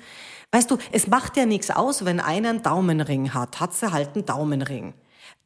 Weißt 0.51 0.69
du, 0.69 0.79
es 0.91 1.07
macht 1.07 1.37
ja 1.37 1.47
nichts 1.47 1.71
aus, 1.71 2.05
wenn 2.05 2.19
einer 2.19 2.49
einen 2.49 2.65
Daumenring 2.65 3.33
hat, 3.33 3.61
hat 3.61 3.75
sie 3.75 3.93
halt 3.93 4.17
einen 4.17 4.27
Daumenring. 4.27 4.95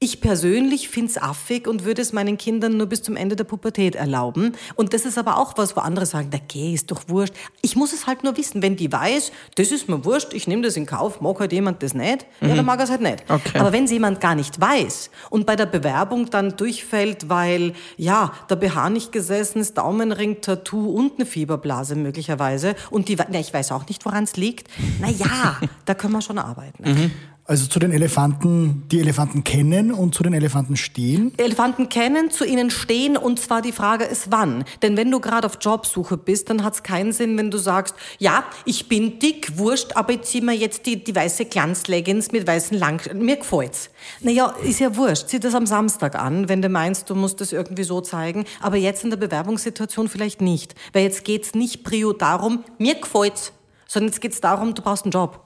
Ich 0.03 0.23
persönlich 0.23 0.89
find's 0.89 1.19
affig 1.19 1.69
und 1.69 1.85
würde 1.85 2.01
es 2.01 2.15
meinen 2.15 2.39
Kindern 2.39 2.79
nur 2.79 2.87
bis 2.87 3.03
zum 3.03 3.17
Ende 3.17 3.37
der 3.37 3.45
Pubertät 3.45 3.95
erlauben. 3.95 4.53
Und 4.75 4.95
das 4.95 5.05
ist 5.05 5.19
aber 5.19 5.37
auch 5.37 5.59
was, 5.59 5.77
wo 5.77 5.81
andere 5.83 6.07
sagen, 6.07 6.31
der 6.31 6.41
geh, 6.41 6.73
ist 6.73 6.91
doch 6.91 7.03
wurscht. 7.09 7.35
Ich 7.61 7.77
muss 7.77 7.93
es 7.93 8.07
halt 8.07 8.25
nur 8.25 8.35
wissen. 8.39 8.63
Wenn 8.63 8.77
die 8.77 8.91
weiß, 8.91 9.31
das 9.57 9.71
ist 9.71 9.91
mir 9.91 10.03
wurscht, 10.07 10.33
ich 10.33 10.49
nehme 10.49 10.63
das 10.63 10.79
in 10.79 10.87
Kauf, 10.87 11.21
mag 11.21 11.39
halt 11.39 11.53
jemand 11.53 11.83
das 11.83 11.93
nicht, 11.93 12.25
ja, 12.41 12.55
dann 12.55 12.65
mag 12.65 12.79
er 12.79 12.85
es 12.85 12.91
halt 12.91 13.03
nicht. 13.03 13.25
Okay. 13.29 13.59
Aber 13.59 13.73
wenn 13.73 13.85
es 13.85 13.91
jemand 13.91 14.23
gar 14.23 14.35
nicht 14.35 14.59
weiß 14.59 15.11
und 15.29 15.45
bei 15.45 15.55
der 15.55 15.67
Bewerbung 15.67 16.31
dann 16.31 16.57
durchfällt, 16.57 17.29
weil, 17.29 17.75
ja, 17.99 18.33
der 18.49 18.57
BH 18.57 18.89
nicht 18.89 19.13
gesessen 19.13 19.61
ist, 19.61 19.77
Daumenring, 19.77 20.41
Tattoo 20.41 20.93
und 20.93 21.17
eine 21.17 21.27
Fieberblase 21.27 21.95
möglicherweise 21.95 22.75
und 22.89 23.09
die, 23.09 23.17
na, 23.17 23.39
ich 23.39 23.53
weiß 23.53 23.71
auch 23.73 23.87
nicht, 23.87 24.03
woran 24.07 24.25
es 24.25 24.37
liegt, 24.39 24.71
na 24.99 25.11
ja, 25.11 25.61
da 25.85 25.93
können 25.93 26.15
wir 26.15 26.23
schon 26.23 26.39
arbeiten. 26.39 27.13
Also 27.51 27.67
zu 27.67 27.81
den 27.81 27.91
Elefanten, 27.91 28.85
die 28.93 29.01
Elefanten 29.01 29.43
kennen 29.43 29.91
und 29.91 30.15
zu 30.15 30.23
den 30.23 30.35
Elefanten 30.35 30.77
stehen. 30.77 31.33
Elefanten 31.37 31.89
kennen, 31.89 32.31
zu 32.31 32.45
ihnen 32.45 32.71
stehen 32.71 33.17
und 33.17 33.41
zwar 33.41 33.61
die 33.61 33.73
Frage 33.73 34.05
ist 34.05 34.31
wann. 34.31 34.63
Denn 34.83 34.97
wenn 34.97 35.11
du 35.11 35.19
gerade 35.19 35.49
auf 35.49 35.59
Jobsuche 35.61 36.17
bist, 36.17 36.49
dann 36.49 36.63
hat 36.63 36.75
es 36.75 36.85
keinen 36.85 37.11
Sinn, 37.11 37.37
wenn 37.37 37.51
du 37.51 37.59
sagst, 37.59 37.97
ja, 38.21 38.45
ich 38.67 38.89
bin 38.89 39.19
dick, 39.19 39.59
wurscht, 39.59 39.97
aber 39.97 40.13
ich 40.13 40.23
zieh 40.23 40.43
mir 40.43 40.55
jetzt 40.55 40.87
die, 40.87 41.03
die 41.03 41.13
weiße 41.13 41.47
Glanzleggings 41.47 42.31
mit 42.31 42.47
weißen 42.47 42.79
Lang... 42.79 43.03
Mir 43.15 43.39
gefällt's. 43.39 43.91
Naja, 44.21 44.55
ist 44.63 44.79
ja 44.79 44.95
wurscht. 44.95 45.27
Zieh 45.27 45.41
das 45.41 45.57
am 45.57 45.67
Samstag 45.67 46.15
an, 46.15 46.49
wenn 46.49 46.63
du 46.63 46.69
meinst, 46.69 47.11
du 47.11 47.17
musst 47.17 47.41
das 47.41 47.51
irgendwie 47.51 47.83
so 47.83 48.01
zeigen. 48.01 48.45
Aber 48.61 48.77
jetzt 48.77 49.03
in 49.03 49.11
der 49.11 49.17
Bewerbungssituation 49.17 50.07
vielleicht 50.07 50.41
nicht. 50.41 50.77
Weil 50.93 51.03
jetzt 51.03 51.25
geht's 51.25 51.57
nicht 51.57 51.83
prio 51.83 52.13
darum, 52.13 52.63
mir 52.79 52.95
gefällt's, 52.95 53.53
sondern 53.91 54.11
jetzt 54.11 54.21
geht's 54.21 54.41
darum, 54.41 54.73
du 54.73 54.83
brauchst 54.83 55.05
einen 55.05 55.11
Job. 55.11 55.41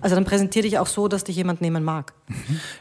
Also 0.00 0.16
dann 0.16 0.24
präsentier 0.24 0.62
dich 0.62 0.78
auch 0.80 0.88
so, 0.88 1.06
dass 1.06 1.22
dich 1.22 1.36
jemand 1.36 1.60
nehmen 1.60 1.84
mag. 1.84 2.12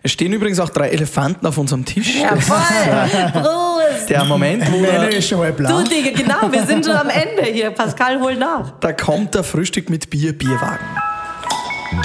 Es 0.01 0.11
stehen 0.11 0.33
übrigens 0.33 0.59
auch 0.59 0.69
drei 0.69 0.89
Elefanten 0.89 1.45
auf 1.45 1.57
unserem 1.59 1.85
Tisch. 1.85 2.15
Jawohl! 2.19 3.31
Prost! 3.31 4.09
Der 4.09 4.25
Moment, 4.25 4.69
wo 4.71 4.81
der, 4.81 5.09
ist 5.09 5.29
schon 5.29 5.45
Du, 5.45 5.53
blau. 5.53 5.83
Digga, 5.83 6.19
genau, 6.19 6.51
wir 6.51 6.65
sind 6.65 6.83
schon 6.83 6.95
am 6.95 7.09
Ende 7.09 7.43
hier. 7.43 7.69
Pascal, 7.69 8.19
hol 8.19 8.35
nach. 8.35 8.79
da 8.79 8.91
kommt 8.91 9.35
der 9.35 9.43
Frühstück 9.43 9.91
mit 9.91 10.09
Bier, 10.09 10.35
Bierwagen. 10.35 10.85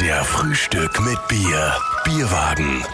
Der 0.03 0.23
Frühstück 0.23 1.01
mit 1.01 1.19
Bier. 1.29 1.73
Bierwagen. 2.05 2.85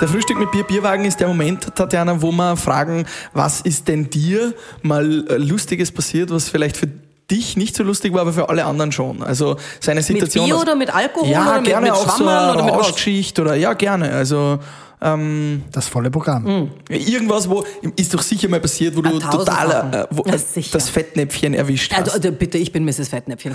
Der 0.00 0.08
Frühstück 0.08 0.38
mit 0.38 0.50
Bier, 0.50 0.64
Bierwagen 0.64 1.04
ist 1.04 1.20
der 1.20 1.28
Moment, 1.28 1.74
Tatjana, 1.74 2.20
wo 2.20 2.32
wir 2.32 2.56
fragen, 2.56 3.06
was 3.32 3.60
ist 3.60 3.86
denn 3.86 4.10
dir 4.10 4.54
mal 4.82 5.24
äh, 5.28 5.36
Lustiges 5.36 5.92
passiert, 5.92 6.30
was 6.30 6.48
vielleicht 6.48 6.76
für 6.76 6.88
dich 7.30 7.56
nicht 7.56 7.74
so 7.76 7.82
lustig 7.82 8.12
war, 8.12 8.20
aber 8.22 8.32
für 8.32 8.48
alle 8.48 8.64
anderen 8.64 8.92
schon. 8.92 9.22
Also 9.22 9.56
seine 9.80 10.00
Mit 10.00 10.06
Situation. 10.06 10.46
Bier 10.46 10.56
aus- 10.56 10.62
oder 10.62 10.74
mit 10.76 10.94
Alkohol 10.94 11.28
ja, 11.28 11.42
oder 11.42 11.56
mit, 11.56 11.64
gerne 11.64 11.86
mit 11.86 11.92
auch 11.92 12.08
so 12.08 12.16
Schwammerl 12.16 12.50
eine 12.50 12.52
oder 12.54 12.64
mit? 12.64 12.74
Rauschgeschichte 12.74 13.42
oder 13.42 13.54
ja, 13.54 13.72
gerne. 13.72 14.12
Also 14.12 14.58
ähm, 15.00 15.64
Das 15.72 15.88
volle 15.88 16.10
Programm. 16.10 16.70
irgendwas, 16.88 17.50
wo 17.50 17.64
ist 17.96 18.14
doch 18.14 18.22
sicher 18.22 18.48
mal 18.48 18.60
passiert, 18.60 18.96
wo 18.96 19.02
du 19.02 19.18
total 19.18 19.70
äh, 19.92 20.06
wo, 20.10 20.22
Ja, 20.24 20.34
äh, 20.34 20.62
das 20.72 20.88
Fettnäpfchen 20.88 21.52
erwischt 21.52 21.92
hast. 21.92 21.98
Also, 22.04 22.12
also 22.12 22.32
bitte, 22.32 22.56
ich 22.58 22.72
bin 22.72 22.84
Mrs. 22.84 23.08
Fettnäpfchen. 23.08 23.54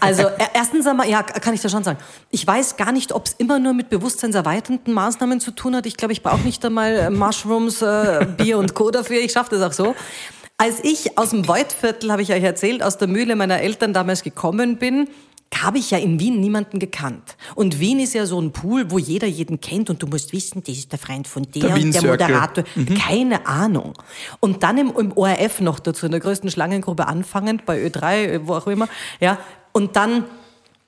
Also 0.00 0.24
erstens 0.54 0.86
einmal, 0.86 1.08
ja, 1.08 1.22
kann 1.22 1.54
ich 1.54 1.60
da 1.60 1.68
schon 1.68 1.84
sagen. 1.84 1.98
Ich 2.30 2.44
weiß 2.44 2.76
gar 2.76 2.90
nicht, 2.90 3.12
ob 3.12 3.26
es 3.26 3.34
immer 3.34 3.58
nur 3.60 3.72
mit 3.72 3.88
bewusstseinserweiternden 3.88 4.92
Maßnahmen 4.92 5.38
zu 5.40 5.52
tun 5.52 5.76
hat. 5.76 5.86
Ich 5.86 5.96
glaube, 5.96 6.12
ich 6.12 6.22
brauche 6.22 6.40
nicht 6.40 6.64
einmal 6.64 6.92
äh, 6.96 7.10
Mushrooms, 7.10 7.80
äh, 7.82 8.26
Bier 8.36 8.58
und 8.58 8.74
Co. 8.74 8.90
dafür. 8.90 9.20
Ich 9.20 9.32
schaffe 9.32 9.56
das 9.56 9.62
auch 9.62 9.72
so. 9.72 9.94
Als 10.56 10.82
ich 10.84 11.18
aus 11.18 11.30
dem 11.30 11.48
Waldviertel, 11.48 12.12
habe 12.12 12.22
ich 12.22 12.32
euch 12.32 12.42
erzählt, 12.42 12.82
aus 12.82 12.96
der 12.96 13.08
Mühle 13.08 13.34
meiner 13.34 13.60
Eltern 13.60 13.92
damals 13.92 14.22
gekommen 14.22 14.78
bin, 14.78 15.08
habe 15.62 15.78
ich 15.78 15.90
ja 15.90 15.98
in 15.98 16.18
Wien 16.20 16.40
niemanden 16.40 16.78
gekannt. 16.78 17.36
Und 17.54 17.80
Wien 17.80 18.00
ist 18.00 18.14
ja 18.14 18.26
so 18.26 18.40
ein 18.40 18.52
Pool, 18.52 18.90
wo 18.90 18.98
jeder 18.98 19.26
jeden 19.26 19.60
kennt 19.60 19.90
und 19.90 20.02
du 20.02 20.06
musst 20.06 20.32
wissen, 20.32 20.62
das 20.64 20.76
ist 20.76 20.92
der 20.92 20.98
Freund 20.98 21.28
von 21.28 21.44
der, 21.54 21.68
Der 21.68 21.74
und 21.74 21.94
der. 21.94 22.02
Moderator. 22.02 22.64
Keine 22.98 23.46
Ahnung. 23.46 23.94
Und 24.40 24.62
dann 24.62 24.78
im, 24.78 24.92
im 24.96 25.12
ORF 25.16 25.60
noch 25.60 25.78
dazu, 25.78 26.06
in 26.06 26.12
der 26.12 26.20
größten 26.20 26.50
Schlangengrube 26.50 27.06
anfangend, 27.06 27.66
bei 27.66 27.84
Ö3, 27.84 28.40
wo 28.44 28.54
auch 28.54 28.66
immer. 28.66 28.88
Ja. 29.20 29.38
Und 29.72 29.96
dann, 29.96 30.24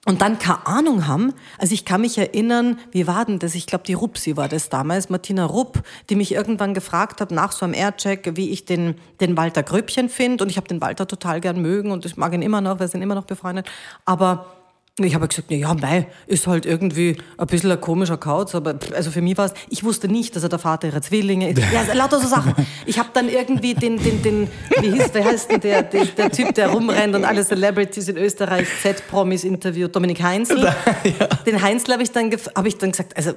und 0.06 0.22
dann 0.22 0.38
keine 0.38 0.66
Ahnung 0.66 1.06
haben. 1.08 1.34
Also 1.58 1.74
ich 1.74 1.84
kann 1.84 2.00
mich 2.00 2.16
erinnern, 2.16 2.78
wie 2.92 3.08
war 3.08 3.24
denn 3.24 3.40
das? 3.40 3.56
Ich 3.56 3.66
glaube, 3.66 3.84
die 3.84 3.92
Rupsi 3.92 4.36
war 4.36 4.48
das 4.48 4.68
damals, 4.68 5.10
Martina 5.10 5.44
Rupp, 5.44 5.82
die 6.08 6.14
mich 6.14 6.32
irgendwann 6.32 6.74
gefragt 6.74 7.20
hat, 7.20 7.32
nach 7.32 7.50
so 7.50 7.64
einem 7.64 7.74
Aircheck, 7.74 8.36
wie 8.36 8.50
ich 8.50 8.64
den, 8.64 8.94
den 9.20 9.36
Walter 9.36 9.64
Gröbchen 9.64 10.08
finde. 10.08 10.44
Und 10.44 10.50
ich 10.50 10.56
habe 10.56 10.68
den 10.68 10.80
Walter 10.80 11.08
total 11.08 11.40
gern 11.40 11.60
mögen 11.60 11.90
und 11.90 12.06
ich 12.06 12.16
mag 12.16 12.32
ihn 12.32 12.42
immer 12.42 12.60
noch, 12.60 12.78
wir 12.78 12.86
sind 12.86 13.02
immer 13.02 13.16
noch 13.16 13.24
befreundet. 13.24 13.68
Aber 14.04 14.55
ich 15.04 15.14
habe 15.14 15.28
gesagt, 15.28 15.48
na 15.50 15.56
ja, 15.56 15.74
mei, 15.74 16.06
ist 16.26 16.46
halt 16.46 16.64
irgendwie 16.64 17.18
ein 17.36 17.46
bisschen 17.46 17.70
ein 17.70 17.80
komischer 17.80 18.16
Kauz, 18.16 18.54
aber 18.54 18.78
also 18.94 19.10
für 19.10 19.20
mich 19.20 19.36
war 19.36 19.46
es, 19.46 19.52
ich 19.68 19.84
wusste 19.84 20.08
nicht, 20.08 20.34
dass 20.34 20.42
er 20.42 20.48
der 20.48 20.58
Vater 20.58 20.88
ihrer 20.88 21.02
Zwillinge 21.02 21.50
ist. 21.50 21.58
Ja, 21.72 21.80
also 21.80 21.92
lauter 21.92 22.20
so 22.20 22.28
Sachen. 22.28 22.54
Ich 22.86 22.98
habe 22.98 23.10
dann 23.12 23.28
irgendwie 23.28 23.74
den, 23.74 23.98
den, 23.98 24.22
den, 24.22 24.48
wie 24.80 24.92
hieß, 24.92 25.10
wer 25.12 25.24
heißt 25.24 25.50
denn 25.50 25.60
der, 25.60 25.82
der, 25.82 26.06
der 26.06 26.30
Typ, 26.30 26.54
der 26.54 26.68
rumrennt 26.68 27.14
und 27.14 27.24
alle 27.24 27.44
Celebrities 27.44 28.08
in 28.08 28.16
Österreich, 28.16 28.68
Z-Promis 28.80 29.44
interviewt, 29.44 29.94
Dominik 29.94 30.22
Heinzel. 30.22 30.72
Den 31.46 31.60
Heinzel 31.60 31.92
habe 31.92 32.02
ich, 32.02 32.12
dann 32.12 32.30
hab 32.32 32.66
ich 32.66 32.78
dann 32.78 32.92
gesagt, 32.92 33.16
also 33.16 33.32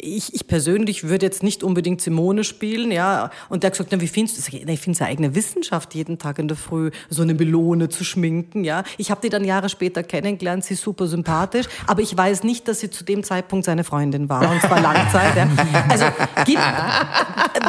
ich, 0.00 0.34
ich 0.34 0.46
persönlich 0.46 1.04
würde 1.08 1.26
jetzt 1.26 1.42
nicht 1.42 1.62
unbedingt 1.62 2.00
Simone 2.00 2.44
spielen, 2.44 2.90
ja. 2.90 3.30
Und 3.48 3.62
der 3.62 3.68
hat 3.68 3.74
gesagt, 3.74 3.90
na, 3.92 4.00
wie 4.00 4.08
findest 4.08 4.36
du 4.38 4.40
das? 4.42 4.48
Ich, 4.52 4.80
finde 4.80 4.96
es 4.96 5.00
eine 5.00 5.10
eigene 5.10 5.34
Wissenschaft, 5.34 5.94
jeden 5.94 6.18
Tag 6.18 6.38
in 6.38 6.48
der 6.48 6.56
Früh 6.56 6.90
so 7.10 7.22
eine 7.22 7.34
Melone 7.34 7.88
zu 7.88 8.04
schminken, 8.04 8.64
ja. 8.64 8.84
Ich 8.98 9.10
habe 9.10 9.20
die 9.22 9.28
dann 9.28 9.44
Jahre 9.44 9.68
später 9.68 10.02
kennengelernt, 10.02 10.64
sie 10.64 10.74
ist 10.74 10.82
super 10.82 11.06
sympathisch, 11.06 11.66
aber 11.86 12.02
ich 12.02 12.16
weiß 12.16 12.44
nicht, 12.44 12.68
dass 12.68 12.80
sie 12.80 12.90
zu 12.90 13.04
dem 13.04 13.22
Zeitpunkt 13.24 13.64
seine 13.64 13.84
Freundin 13.84 14.28
war, 14.28 14.50
und 14.50 14.60
zwar 14.60 14.80
Langzeit, 14.80 15.36
ja. 15.36 15.48
Also, 15.88 16.04
gibt, 16.44 16.60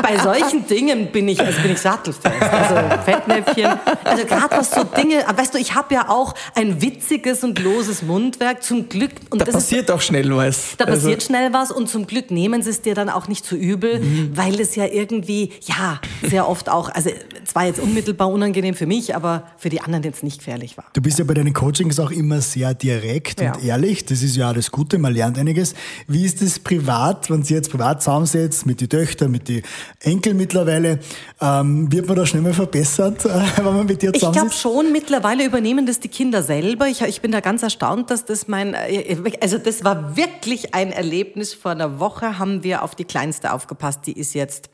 bei 0.02 0.18
solchen 0.18 0.66
Dingen 0.68 1.12
bin 1.12 1.28
ich, 1.28 1.40
also 1.40 1.62
bin 1.62 1.72
ich 1.72 1.80
sattelfest. 1.80 2.42
Also 2.42 2.76
Fettnäpfchen. 3.04 3.72
Also 4.04 4.26
gerade 4.26 4.58
was 4.58 4.72
so 4.72 4.84
Dinge, 4.84 5.24
weißt 5.36 5.54
du, 5.54 5.58
ich 5.58 5.76
habe 5.76 5.94
ja 5.94 6.10
auch 6.10 6.34
ein 6.56 6.82
witziges 6.82 7.44
und 7.44 7.60
loses 7.60 8.02
Mundwerk, 8.02 8.64
zum 8.64 8.90
Glück. 8.90 9.12
Und 9.30 9.40
da 9.42 9.46
das 9.46 9.56
ist 9.56 9.62
passiert 9.64 9.92
auch 9.92 10.02
schnell 10.02 10.36
was. 10.36 10.76
da 10.78 10.86
Also- 10.86 11.02
passiert 11.02 11.24
schnell 11.24 11.54
was 11.54 11.72
und 11.72 11.88
zum 11.90 12.08
Glück 12.08 12.17
nehmen 12.30 12.62
sie 12.62 12.70
es 12.70 12.82
dir 12.82 12.96
dann 12.96 13.10
auch 13.10 13.28
nicht 13.28 13.46
zu 13.46 13.56
übel, 13.56 14.00
Mhm. 14.00 14.32
weil 14.36 14.60
es 14.60 14.76
ja 14.76 14.86
irgendwie, 14.86 15.52
ja, 15.66 16.00
sehr 16.24 16.48
oft 16.48 16.70
auch, 16.70 16.90
also 16.90 17.10
zwar 17.46 17.66
jetzt 17.66 17.80
unmittelbar 17.80 18.30
unangenehm 18.30 18.76
für 18.76 18.86
mich, 18.86 19.16
aber 19.16 19.44
für 19.58 19.70
die 19.70 19.82
anderen 19.82 20.04
jetzt 20.04 20.24
nicht 20.24 20.40
gefährlich 20.40 20.78
war. 20.78 20.86
Du 20.94 21.02
bist 21.02 21.20
ja 21.20 21.26
bei 21.26 21.34
deinen 21.34 21.54
Coachings 21.54 22.00
auch 22.00 22.12
immer 22.12 22.42
sehr 22.42 22.74
direkt 22.74 23.42
Ja. 23.42 23.54
und 23.56 23.64
ehrlich. 23.64 24.06
Das 24.06 24.22
ist 24.24 24.36
ja 24.36 24.54
das 24.54 24.72
Gute, 24.72 24.98
man 24.98 25.14
lernt 25.14 25.38
einiges. 25.38 25.74
Wie 26.08 26.26
ist 26.26 26.42
es 26.42 26.60
privat, 26.60 27.30
wenn 27.30 27.44
sie 27.44 27.54
jetzt 27.54 27.72
privat 27.72 28.02
zusammensetzt, 28.02 28.66
mit 28.66 28.82
den 28.82 28.90
Töchtern, 28.90 29.32
mit 29.32 29.48
den 29.48 29.62
Enkel 30.02 30.34
mittlerweile? 30.34 31.00
Ähm, 31.42 31.92
wird 31.92 32.08
man 32.08 32.16
da 32.18 32.26
schnell 32.26 32.42
mal 32.42 32.54
verbessert, 32.54 33.26
äh, 33.26 33.30
wenn 33.58 33.66
man 33.66 33.86
mit 33.86 34.02
dir 34.02 34.12
Ich 34.14 34.20
glaube 34.20 34.34
zusammensitzt? 34.34 34.62
schon, 34.62 34.92
mittlerweile 34.92 35.46
übernehmen 35.46 35.86
das 35.86 36.00
die 36.00 36.08
Kinder 36.10 36.44
selber. 36.44 36.88
Ich, 36.88 37.02
ich 37.02 37.22
bin 37.22 37.32
da 37.32 37.40
ganz 37.40 37.64
erstaunt, 37.64 38.10
dass 38.10 38.26
das 38.26 38.48
mein, 38.48 38.74
äh, 38.74 39.16
also 39.42 39.58
das 39.58 39.84
war 39.84 40.18
wirklich 40.18 40.74
ein 40.74 40.92
Erlebnis. 40.92 41.54
Vor 41.54 41.72
einer 41.72 41.97
Woche 42.00 42.40
haben 42.40 42.64
wir 42.64 42.84
auf 42.84 42.96
die 42.96 43.06
Kleinste 43.06 43.54
aufgepasst. 43.54 44.06
Die 44.06 44.18
ist 44.18 44.34
jetzt, 44.34 44.70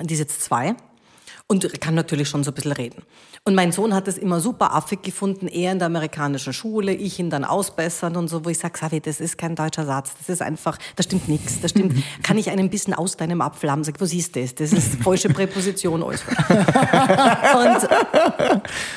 die 0.00 0.14
ist 0.14 0.20
jetzt 0.20 0.42
zwei 0.42 0.76
und 1.46 1.80
kann 1.80 1.94
natürlich 1.94 2.28
schon 2.28 2.44
so 2.44 2.50
ein 2.50 2.54
bisschen 2.54 2.72
reden. 2.72 3.02
Und 3.48 3.54
mein 3.54 3.72
Sohn 3.72 3.94
hat 3.94 4.06
es 4.08 4.18
immer 4.18 4.40
super 4.40 4.74
affig 4.74 5.00
gefunden, 5.00 5.48
er 5.48 5.72
in 5.72 5.78
der 5.78 5.86
amerikanischen 5.86 6.52
Schule, 6.52 6.92
ich 6.92 7.18
ihn 7.18 7.30
dann 7.30 7.46
ausbessern 7.46 8.14
und 8.16 8.28
so, 8.28 8.44
wo 8.44 8.50
ich 8.50 8.58
sage, 8.58 8.78
Savi, 8.78 9.00
das 9.00 9.20
ist 9.20 9.38
kein 9.38 9.54
deutscher 9.54 9.86
Satz, 9.86 10.10
das 10.18 10.28
ist 10.28 10.42
einfach, 10.42 10.76
da 10.96 11.02
stimmt 11.02 11.30
nichts, 11.30 11.58
da 11.62 11.68
stimmt, 11.68 11.94
kann 12.22 12.36
ich 12.36 12.50
einen 12.50 12.68
bisschen 12.68 12.92
aus 12.92 13.16
deinem 13.16 13.40
Apfel 13.40 13.70
haben? 13.70 13.84
Sag, 13.84 14.02
was 14.02 14.12
ist 14.12 14.36
das? 14.36 14.54
Das 14.54 14.74
ist 14.74 14.96
falsche 15.02 15.30
Präposition, 15.30 16.02
alles. 16.02 16.24
und, 17.48 17.88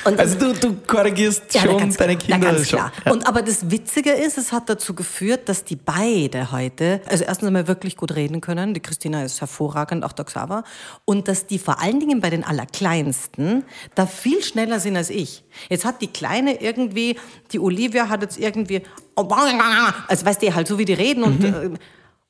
und 0.04 0.20
Also 0.20 0.38
du, 0.38 0.52
du 0.52 0.74
korrigierst 0.86 1.44
ja, 1.54 1.62
schon 1.62 1.90
deine. 1.94 2.18
Kinder 2.18 2.38
Na, 2.38 2.50
ganz 2.52 2.68
schon. 2.68 2.78
klar. 2.78 2.92
Und 3.10 3.26
aber 3.26 3.40
das 3.40 3.70
Witzige 3.70 4.10
ist, 4.10 4.36
es 4.36 4.52
hat 4.52 4.68
dazu 4.68 4.92
geführt, 4.92 5.48
dass 5.48 5.64
die 5.64 5.76
beide 5.76 6.52
heute, 6.52 7.00
also 7.06 7.24
erstens 7.24 7.46
einmal 7.46 7.68
wirklich 7.68 7.96
gut 7.96 8.14
reden 8.14 8.42
können. 8.42 8.74
Die 8.74 8.80
Christina 8.80 9.24
ist 9.24 9.40
hervorragend, 9.40 10.04
auch 10.04 10.12
der 10.12 10.26
Xaver. 10.26 10.64
Und 11.06 11.26
dass 11.26 11.46
die 11.46 11.58
vor 11.58 11.80
allen 11.80 12.00
Dingen 12.00 12.20
bei 12.20 12.28
den 12.28 12.44
Allerkleinsten 12.44 13.64
da 13.94 14.04
viel 14.04 14.41
schneller 14.44 14.80
sind 14.80 14.96
als 14.96 15.10
ich. 15.10 15.44
Jetzt 15.68 15.84
hat 15.84 16.00
die 16.00 16.08
Kleine 16.08 16.60
irgendwie, 16.60 17.18
die 17.52 17.58
Olivia 17.58 18.08
hat 18.08 18.22
jetzt 18.22 18.38
irgendwie, 18.38 18.82
also 19.16 20.26
weißt 20.26 20.42
du, 20.42 20.54
halt 20.54 20.66
so 20.68 20.78
wie 20.78 20.84
die 20.84 20.94
reden 20.94 21.22
und, 21.22 21.44
äh, 21.44 21.70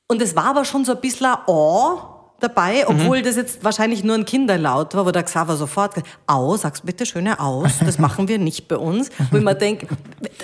und 0.07 0.21
es 0.21 0.35
war 0.35 0.45
aber 0.45 0.65
schon 0.65 0.85
so 0.85 0.93
ein 0.93 1.01
bisschen, 1.01 1.33
oh, 1.47 1.99
dabei, 2.43 2.85
obwohl 2.87 3.21
das 3.21 3.37
jetzt 3.37 3.63
wahrscheinlich 3.63 4.03
nur 4.03 4.15
ein 4.15 4.25
Kinderlaut 4.25 4.93
war, 4.95 5.05
wo 5.05 5.11
der 5.11 5.23
Xaver 5.23 5.55
sofort 5.55 5.95
aus, 6.27 6.61
sag's 6.61 6.81
bitte 6.81 7.05
schöne 7.05 7.39
aus, 7.39 7.79
das 7.79 7.97
machen 7.99 8.27
wir 8.27 8.37
nicht 8.37 8.67
bei 8.67 8.77
uns. 8.77 9.09
Wo 9.31 9.37
ich 9.37 9.43
mir 9.43 9.55
denke, 9.55 9.87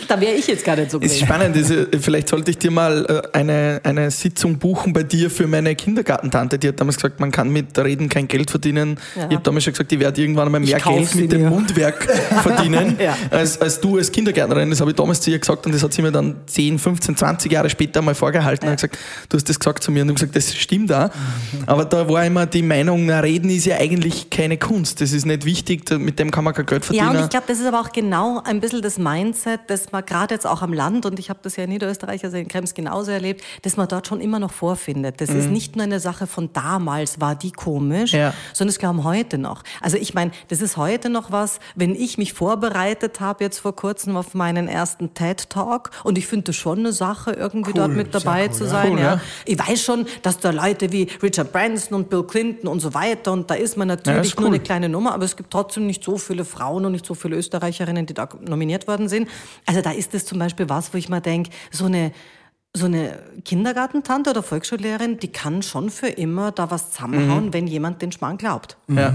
da 0.08 0.20
wäre 0.20 0.34
ich 0.36 0.48
jetzt 0.48 0.64
gar 0.66 0.76
nicht 0.76 0.92
so 0.92 0.98
Ist 1.00 1.14
gewesen. 1.14 1.26
spannend. 1.26 1.56
Ist, 1.56 1.72
äh, 1.72 1.88
vielleicht 2.00 2.30
sollte 2.30 2.52
ich 2.52 2.58
dir 2.58 2.72
mal 2.72 3.06
äh, 3.34 3.38
eine, 3.38 3.82
eine 3.84 4.12
Sitzung 4.12 4.58
buchen 4.58 4.94
bei 4.94 5.04
dir 5.04 5.30
für 5.30 5.48
meine 5.48 5.76
Kindergartentante. 5.76 6.58
Die 6.60 6.68
hat 6.68 6.80
damals 6.80 6.96
gesagt, 6.98 7.20
man 7.20 7.32
kann 7.32 7.50
mit 7.50 7.78
Reden 7.78 8.10
kein 8.10 8.28
Geld 8.28 8.50
verdienen. 8.52 8.98
Ja. 9.16 9.28
Ich 9.30 9.36
habe 9.36 9.44
damals 9.44 9.64
schon 9.64 9.74
gesagt, 9.74 9.92
ich 9.92 10.00
werde 10.00 10.22
irgendwann 10.22 10.48
einmal 10.48 10.62
mehr 10.62 10.80
Geld 10.80 11.16
mit 11.16 11.32
dem. 11.32 11.50
Mundwerk 11.50 12.04
verdienen, 12.44 12.98
Ja. 13.00 13.18
als, 13.32 13.60
als 13.62 13.80
du 13.80 13.98
als 13.98 14.12
Kindergärtnerin. 14.12 14.70
Das 14.70 14.82
habe 14.82 14.92
ich 14.92 14.96
damals 14.98 15.22
zu 15.22 15.32
ihr 15.32 15.40
gesagt 15.40 15.66
und 15.66 15.74
das 15.74 15.84
hat 15.84 15.94
sie 15.94 16.02
mir 16.02 16.12
dann 16.12 16.36
10, 16.46 16.78
15, 16.80 17.16
20 17.18 17.52
Jahre 17.52 17.70
später 17.70 18.02
mal 18.02 18.16
vorgehalten 18.16 18.66
und 18.68 18.72
hat 18.74 18.78
gesagt, 18.82 18.98
du 19.30 19.38
hast 19.38 19.50
das 19.50 19.60
gesagt 19.60 19.84
zu 19.84 19.92
mir 19.92 20.02
und 20.04 20.10
ich 20.10 20.22
habe 20.22 20.28
gesagt, 20.32 20.36
das 20.36 20.56
stimmt 20.56 20.92
auch. 20.94 21.10
Aber 21.66 21.86
da 21.86 22.08
war 22.10 22.26
immer 22.26 22.46
die 22.46 22.62
Meinung, 22.62 23.06
na, 23.06 23.20
Reden 23.20 23.50
ist 23.50 23.66
ja 23.66 23.78
eigentlich 23.78 24.30
keine 24.30 24.58
Kunst. 24.58 25.02
Das 25.02 25.12
ist 25.12 25.26
nicht 25.26 25.46
wichtig, 25.46 25.86
da- 25.86 25.98
mit 25.98 26.20
dem 26.20 26.32
kann 26.32 26.44
man 26.44 26.54
kein 26.54 26.66
Geld 26.66 26.86
verdienen. 26.86 27.06
Ja, 27.14 27.18
und 27.20 27.24
ich 27.24 27.30
glaube, 27.30 27.46
das 27.48 27.60
ist 27.60 27.66
aber 27.66 27.80
auch 27.82 27.92
genau 27.92 28.42
ein 28.46 28.60
bisschen 28.60 28.82
das 28.82 28.98
Mindset, 28.98 29.62
dass 29.70 29.92
man 29.92 30.06
gerade 30.06 30.34
jetzt 30.34 30.48
auch 30.48 30.62
am 30.62 30.74
Land, 30.74 31.06
und 31.06 31.20
ich 31.20 31.30
habe 31.30 31.40
das 31.44 31.56
ja 31.56 31.64
in 31.64 31.70
Niederösterreich, 31.70 32.24
also 32.24 32.38
in 32.38 32.48
Krems 32.48 32.74
genauso 32.74 33.12
erlebt, 33.12 33.44
dass 33.62 33.78
man 33.78 33.88
dort 33.88 34.08
schon 34.08 34.22
immer 34.22 34.40
noch 34.40 34.52
vorfindet. 34.52 35.22
Das 35.22 35.30
ist 35.30 35.50
nicht 35.50 35.76
nur 35.76 35.84
eine 35.84 36.00
Sache 36.00 36.28
von 36.28 36.52
damals, 36.54 37.20
war 37.22 37.36
die 37.36 37.52
komisch, 37.52 38.14
Ja. 38.14 38.34
sondern 38.54 38.72
es 38.72 38.80
glauben 38.80 39.04
heute 39.04 39.38
noch. 39.38 39.64
Also 39.82 39.98
ich 39.98 40.14
meine, 40.14 40.32
das 40.48 40.62
ist 40.62 40.78
heute 40.78 41.10
noch 41.10 41.32
was, 41.32 41.60
wenn 41.76 41.96
ich 41.96 42.18
mich 42.18 42.34
vorbereitet 42.34 43.20
habe, 43.20 43.44
jetzt 43.44 43.60
vor 43.60 43.76
kurzem 43.76 44.18
auf 44.18 44.34
meinen 44.34 44.68
ersten 44.68 45.14
TED-Talk, 45.14 45.92
und 46.04 46.18
ich 46.18 46.28
finde 46.28 46.46
das 46.46 46.56
schon 46.56 46.80
eine 46.80 46.94
Sache, 46.94 47.32
irgendwie 47.32 47.74
dort 47.74 47.92
mit 47.92 48.14
dabei 48.14 48.46
cool, 48.48 48.52
zu 48.54 48.68
sein. 48.68 48.92
Cool, 48.94 49.00
ja. 49.00 49.14
ja. 49.16 49.22
Ich 49.46 49.60
weiß 49.60 49.82
schon, 49.82 50.06
dass 50.22 50.40
da 50.40 50.52
Leute 50.52 50.92
wie 50.92 51.08
Richard 51.22 51.52
Branson 51.52 51.96
und 51.96 52.10
Bill 52.10 52.24
Clinton 52.24 52.68
und 52.68 52.80
so 52.80 52.94
weiter, 52.94 53.32
und 53.32 53.50
da 53.50 53.56
ist 53.56 53.78
man 53.78 53.88
natürlich 53.88 54.36
nur 54.36 54.48
cool. 54.48 54.56
eine 54.56 54.64
kleine 54.64 54.90
Nummer, 54.90 55.14
aber 55.14 55.26
es 55.26 55.36
gibt 55.36 55.52
trotzdem 55.52 55.86
nicht 55.86 56.04
so 56.04 56.18
viele 56.18 56.46
Frauen 56.46 56.86
und 56.86 56.92
nicht 56.92 57.06
so 57.06 57.14
viele 57.14 57.36
Österreicherinnen, 57.36 58.06
die 58.06 58.14
da 58.14 58.28
nominiert 58.48 58.88
worden 58.88 59.10
sind. 59.10 59.30
Also 59.66 59.82
da 59.82 59.92
ist 59.92 60.14
es 60.14 60.26
zum 60.26 60.40
Beispiel 60.40 60.70
was, 60.70 60.94
wo 60.94 60.98
ich 60.98 61.10
mir 61.10 61.22
denke, 61.22 61.52
so 61.72 61.86
eine 61.86 62.12
so 62.72 62.86
eine 62.86 63.18
Kindergartentante 63.46 64.30
oder 64.30 64.44
Volksschullehrerin, 64.44 65.18
die 65.18 65.30
kann 65.32 65.64
schon 65.64 65.90
für 65.90 66.06
immer 66.08 66.52
da 66.52 66.70
was 66.70 66.92
zusammenhauen, 66.92 67.52
wenn 67.52 67.66
jemand 67.66 68.00
den 68.02 68.12
Schmarrn 68.12 68.38
glaubt. 68.38 68.78
ja. 68.88 69.14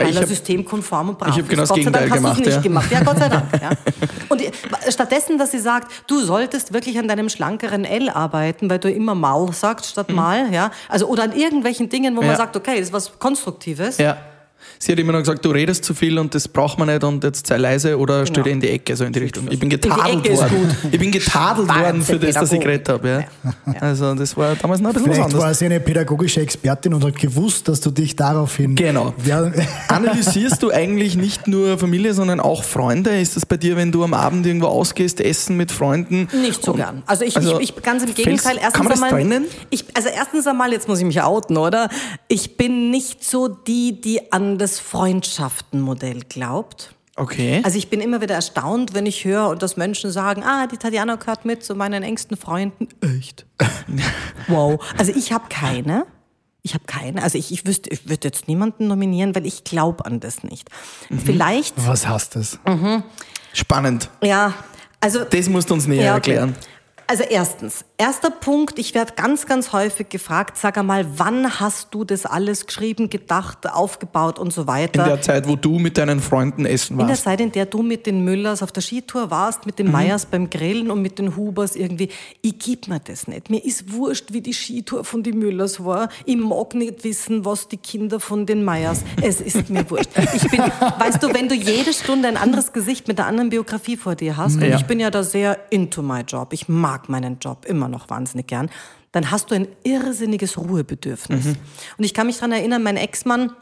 Weil 0.00 0.10
Ich 0.10 0.14
er 0.16 0.22
hab- 0.22 0.28
systemkonform 0.28 1.08
und 1.08 1.18
brav 1.18 1.28
ich 1.30 1.34
hab 1.34 1.42
ist. 1.42 1.48
genau 1.48 1.62
das 1.62 1.68
Gott 1.70 1.78
sei 1.82 1.90
Dank 1.90 2.04
Gegenteil 2.04 2.30
hast 2.30 2.38
du 2.38 2.42
es 2.42 2.46
nicht 2.54 2.62
gemacht, 2.62 2.88
gemacht. 2.88 3.04
Ja, 3.06 3.12
Gott 3.12 3.18
sei 3.18 3.28
Dank. 3.28 3.44
Ja. 3.60 3.70
Und 4.28 4.42
stattdessen, 4.90 5.38
dass 5.38 5.50
sie 5.50 5.58
sagt, 5.58 5.90
du 6.08 6.20
solltest 6.20 6.72
wirklich 6.72 7.00
an 7.00 7.08
deinem 7.08 7.28
schlankeren 7.28 7.84
L 7.84 8.08
arbeiten, 8.08 8.70
weil 8.70 8.78
du 8.78 8.88
immer 8.92 9.16
mal 9.16 9.52
sagst 9.52 9.86
statt 9.90 10.10
mal, 10.12 10.52
ja. 10.54 10.70
Also, 10.88 11.08
oder 11.08 11.24
an 11.24 11.32
irgendwelchen 11.32 11.88
Dingen, 11.88 12.14
wo 12.14 12.20
man 12.20 12.26
Mhm. 12.26 12.30
Ja. 12.32 12.36
sagt, 12.36 12.56
okay, 12.56 12.76
das 12.78 12.88
ist 12.88 12.92
was 12.92 13.18
Konstruktives. 13.18 13.98
Ja. 13.98 14.18
Sie 14.80 14.92
hat 14.92 14.98
immer 14.98 15.12
noch 15.12 15.20
gesagt, 15.20 15.44
du 15.44 15.50
redest 15.50 15.84
zu 15.84 15.92
viel 15.94 16.18
und 16.18 16.34
das 16.34 16.46
braucht 16.48 16.78
man 16.78 16.88
nicht 16.88 17.02
und 17.04 17.24
jetzt 17.24 17.46
sei 17.46 17.56
leise 17.56 17.98
oder 17.98 18.24
stell 18.26 18.44
dir 18.44 18.50
in 18.50 18.60
die 18.60 18.68
Ecke, 18.70 18.94
so 18.96 19.04
in 19.04 19.12
die 19.12 19.18
Richtung. 19.20 19.48
Ich 19.50 19.58
bin 19.58 19.70
getadelt 19.70 20.28
worden. 20.30 20.76
Ich 20.92 20.98
bin 20.98 21.10
getadelt 21.10 21.68
worden 21.68 22.02
für 22.02 22.18
das, 22.18 22.34
dass 22.34 22.52
ich 22.52 22.60
geredet 22.60 22.88
habe. 22.88 23.26
Ja. 23.66 23.80
Also 23.80 24.14
das 24.14 24.36
war 24.36 24.54
damals 24.54 24.80
noch 24.80 24.90
ein 24.90 24.94
bisschen 24.94 25.08
was 25.10 25.16
Vielleicht 25.16 25.32
war 25.34 25.40
anderes. 25.40 25.58
sie 25.58 25.64
eine 25.66 25.80
pädagogische 25.80 26.40
Expertin 26.40 26.94
und 26.94 27.04
hat 27.04 27.16
gewusst, 27.16 27.66
dass 27.68 27.80
du 27.80 27.90
dich 27.90 28.14
daraufhin. 28.16 28.74
Genau. 28.76 29.14
Ja, 29.24 29.50
Analysierst 29.88 30.62
du 30.62 30.70
eigentlich 30.70 31.16
nicht 31.16 31.48
nur 31.48 31.76
Familie, 31.78 32.14
sondern 32.14 32.38
auch 32.40 32.62
Freunde? 32.62 33.18
Ist 33.20 33.36
das 33.36 33.46
bei 33.46 33.56
dir, 33.56 33.76
wenn 33.76 33.90
du 33.90 34.04
am 34.04 34.14
Abend 34.14 34.46
irgendwo 34.46 34.66
ausgehst, 34.68 35.20
essen 35.20 35.56
mit 35.56 35.72
Freunden? 35.72 36.28
Nicht 36.40 36.62
so 36.64 36.72
Und- 36.72 36.76
gern. 36.78 37.02
Also 37.06 37.24
ich, 37.24 37.36
Also, 37.36 37.58
ich, 37.58 37.74
ich 37.76 37.82
ganz 37.82 38.04
im 38.04 38.14
Gegenteil. 38.14 38.56
Erstens 38.56 38.72
kann 38.74 38.84
man 38.84 38.92
das 38.92 39.02
einmal, 39.02 39.20
trennen? 39.22 39.44
Ich, 39.70 39.84
also 39.94 40.08
erstens 40.14 40.46
einmal, 40.46 40.72
jetzt 40.72 40.86
muss 40.88 40.98
ich 41.00 41.04
mich 41.04 41.20
outen, 41.22 41.56
oder? 41.56 41.88
Ich 42.28 42.56
bin 42.56 42.90
nicht 42.90 43.24
so 43.24 43.48
die, 43.48 44.00
die 44.00 44.30
an 44.32 44.58
das 44.58 44.67
Freundschaftenmodell 44.78 46.20
glaubt. 46.28 46.94
Okay. 47.16 47.60
Also 47.64 47.78
ich 47.78 47.90
bin 47.90 48.00
immer 48.00 48.20
wieder 48.20 48.34
erstaunt, 48.36 48.94
wenn 48.94 49.04
ich 49.06 49.24
höre 49.24 49.48
und 49.48 49.62
dass 49.62 49.76
Menschen 49.76 50.10
sagen, 50.12 50.44
ah, 50.44 50.66
die 50.68 50.76
Tatjana 50.76 51.16
gehört 51.16 51.44
mit 51.44 51.64
zu 51.64 51.74
meinen 51.74 52.02
engsten 52.04 52.36
Freunden. 52.36 52.88
Echt? 53.18 53.44
wow. 54.46 54.80
Also 54.96 55.12
ich 55.12 55.32
habe 55.32 55.46
keine. 55.48 56.06
Ich 56.62 56.74
habe 56.74 56.84
keine. 56.86 57.22
Also 57.22 57.38
ich, 57.38 57.50
ich 57.50 57.66
wüsste, 57.66 57.90
ich 57.90 58.08
würde 58.08 58.28
jetzt 58.28 58.46
niemanden 58.46 58.86
nominieren, 58.86 59.34
weil 59.34 59.46
ich 59.46 59.64
glaube 59.64 60.04
an 60.06 60.20
das 60.20 60.44
nicht. 60.44 60.68
Mhm. 61.08 61.18
Vielleicht, 61.20 61.74
was 61.86 62.06
hast 62.06 62.36
es? 62.36 62.58
Spannend. 63.52 64.10
ja, 64.22 64.52
also 65.00 65.24
Das 65.24 65.48
musst 65.48 65.70
du 65.70 65.74
uns 65.74 65.86
näher 65.86 66.04
Ja, 66.04 66.16
okay. 66.16 66.32
erklären. 66.32 66.56
Also 67.10 67.24
erstens, 67.24 67.86
erster 67.96 68.28
Punkt, 68.30 68.78
ich 68.78 68.94
werde 68.94 69.14
ganz, 69.16 69.46
ganz 69.46 69.72
häufig 69.72 70.10
gefragt, 70.10 70.58
sag 70.58 70.76
einmal, 70.76 71.06
wann 71.16 71.58
hast 71.58 71.94
du 71.94 72.04
das 72.04 72.26
alles 72.26 72.66
geschrieben, 72.66 73.08
gedacht, 73.08 73.66
aufgebaut 73.66 74.38
und 74.38 74.52
so 74.52 74.66
weiter? 74.66 75.04
In 75.04 75.08
der 75.08 75.22
Zeit, 75.22 75.48
wo 75.48 75.56
du 75.56 75.78
mit 75.78 75.96
deinen 75.96 76.20
Freunden 76.20 76.66
essen 76.66 76.92
In 76.92 76.98
der 76.98 77.08
warst. 77.08 77.24
Zeit, 77.24 77.40
in 77.40 77.50
der 77.50 77.64
du 77.64 77.82
mit 77.82 78.04
den 78.04 78.24
Müllers 78.24 78.62
auf 78.62 78.72
der 78.72 78.82
Skitour 78.82 79.30
warst, 79.30 79.64
mit 79.64 79.78
den 79.78 79.86
Mhm. 79.86 79.92
Meyers 79.92 80.26
beim 80.26 80.50
Grillen 80.50 80.90
und 80.90 81.00
mit 81.00 81.18
den 81.18 81.34
Hubers 81.34 81.76
irgendwie, 81.76 82.10
ich 82.42 82.58
gib 82.58 82.88
mir 82.88 83.00
das 83.00 83.26
nicht. 83.26 83.48
Mir 83.48 83.64
ist 83.64 83.90
wurscht, 83.90 84.34
wie 84.34 84.42
die 84.42 84.52
Skitour 84.52 85.02
von 85.02 85.22
den 85.22 85.38
Müllers 85.38 85.82
war. 85.82 86.10
Ich 86.26 86.36
mag 86.36 86.74
nicht 86.74 87.04
wissen, 87.04 87.46
was 87.46 87.68
die 87.68 87.78
Kinder 87.78 88.20
von 88.20 88.44
den 88.44 88.62
Meyers. 88.64 89.00
Es 89.22 89.40
ist 89.40 89.70
mir 89.70 89.88
wurscht. 89.90 90.10
Ich 90.34 90.46
bin, 90.50 90.60
weißt 90.60 91.22
du, 91.22 91.32
wenn 91.32 91.48
du 91.48 91.54
jede 91.54 91.94
Stunde 91.94 92.28
ein 92.28 92.36
anderes 92.36 92.74
Gesicht 92.74 93.08
mit 93.08 93.18
einer 93.18 93.28
anderen 93.28 93.48
Biografie 93.48 93.96
vor 93.96 94.14
dir 94.14 94.36
hast, 94.36 94.56
und 94.56 94.62
Ja. 94.64 94.76
ich 94.76 94.84
bin 94.84 95.00
ja 95.00 95.10
da 95.10 95.22
sehr 95.22 95.58
into 95.70 96.02
my 96.02 96.20
job, 96.20 96.52
ich 96.52 96.68
mag 96.68 96.97
meinen 97.06 97.38
Job 97.38 97.64
immer 97.66 97.88
noch 97.88 98.10
wahnsinnig 98.10 98.46
gern, 98.48 98.70
dann 99.12 99.30
hast 99.30 99.50
du 99.50 99.54
ein 99.54 99.68
irrsinniges 99.84 100.58
Ruhebedürfnis. 100.58 101.44
Mhm. 101.44 101.56
Und 101.96 102.04
ich 102.04 102.14
kann 102.14 102.26
mich 102.26 102.36
daran 102.36 102.52
erinnern, 102.52 102.82
mein 102.82 102.96
Ex-Mann, 102.96 103.52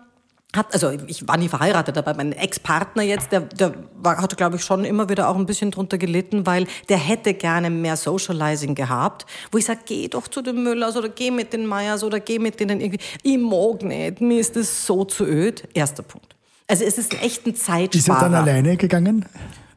hat, 0.55 0.73
also 0.73 0.91
ich 1.07 1.27
war 1.29 1.37
nie 1.37 1.49
verheiratet, 1.49 1.99
aber 1.99 2.15
mein 2.15 2.33
Ex-Partner 2.33 3.03
jetzt, 3.03 3.33
der, 3.33 3.41
der 3.41 3.75
war, 3.97 4.19
hat, 4.19 4.37
glaube 4.37 4.57
ich, 4.57 4.65
schon 4.65 4.85
immer 4.85 5.09
wieder 5.09 5.29
auch 5.29 5.37
ein 5.37 5.45
bisschen 5.45 5.71
drunter 5.71 5.99
gelitten, 5.99 6.47
weil 6.47 6.67
der 6.89 6.99
hätte 6.99 7.35
gerne 7.35 7.69
mehr 7.69 7.97
Socializing 7.97 8.75
gehabt, 8.75 9.27
wo 9.53 9.59
ich 9.59 9.67
sage, 9.67 9.81
geh 9.85 10.09
doch 10.09 10.29
zu 10.29 10.43
den 10.43 10.63
Müllers 10.63 10.97
oder 10.97 11.09
geh 11.09 11.31
mit 11.31 11.53
den 11.53 11.67
Meyers 11.67 12.03
oder 12.03 12.21
geh 12.21 12.39
mit 12.39 12.59
denen 12.61 12.81
irgendwie. 12.81 13.05
Ich 13.23 13.39
mag 13.39 13.83
nicht, 13.83 14.21
mir 14.21 14.41
ist 14.41 14.57
das 14.57 14.87
so 14.87 15.05
zu 15.05 15.25
öd. 15.25 15.69
Erster 15.75 16.03
Punkt. 16.03 16.35
Also 16.69 16.85
es 16.85 16.99
ist 16.99 17.13
echt 17.23 17.47
ein 17.47 17.53
Ist 17.53 17.69
er 17.69 17.91
Zeitsparer. 17.91 18.21
dann 18.21 18.35
alleine 18.35 18.77
gegangen? 18.77 19.25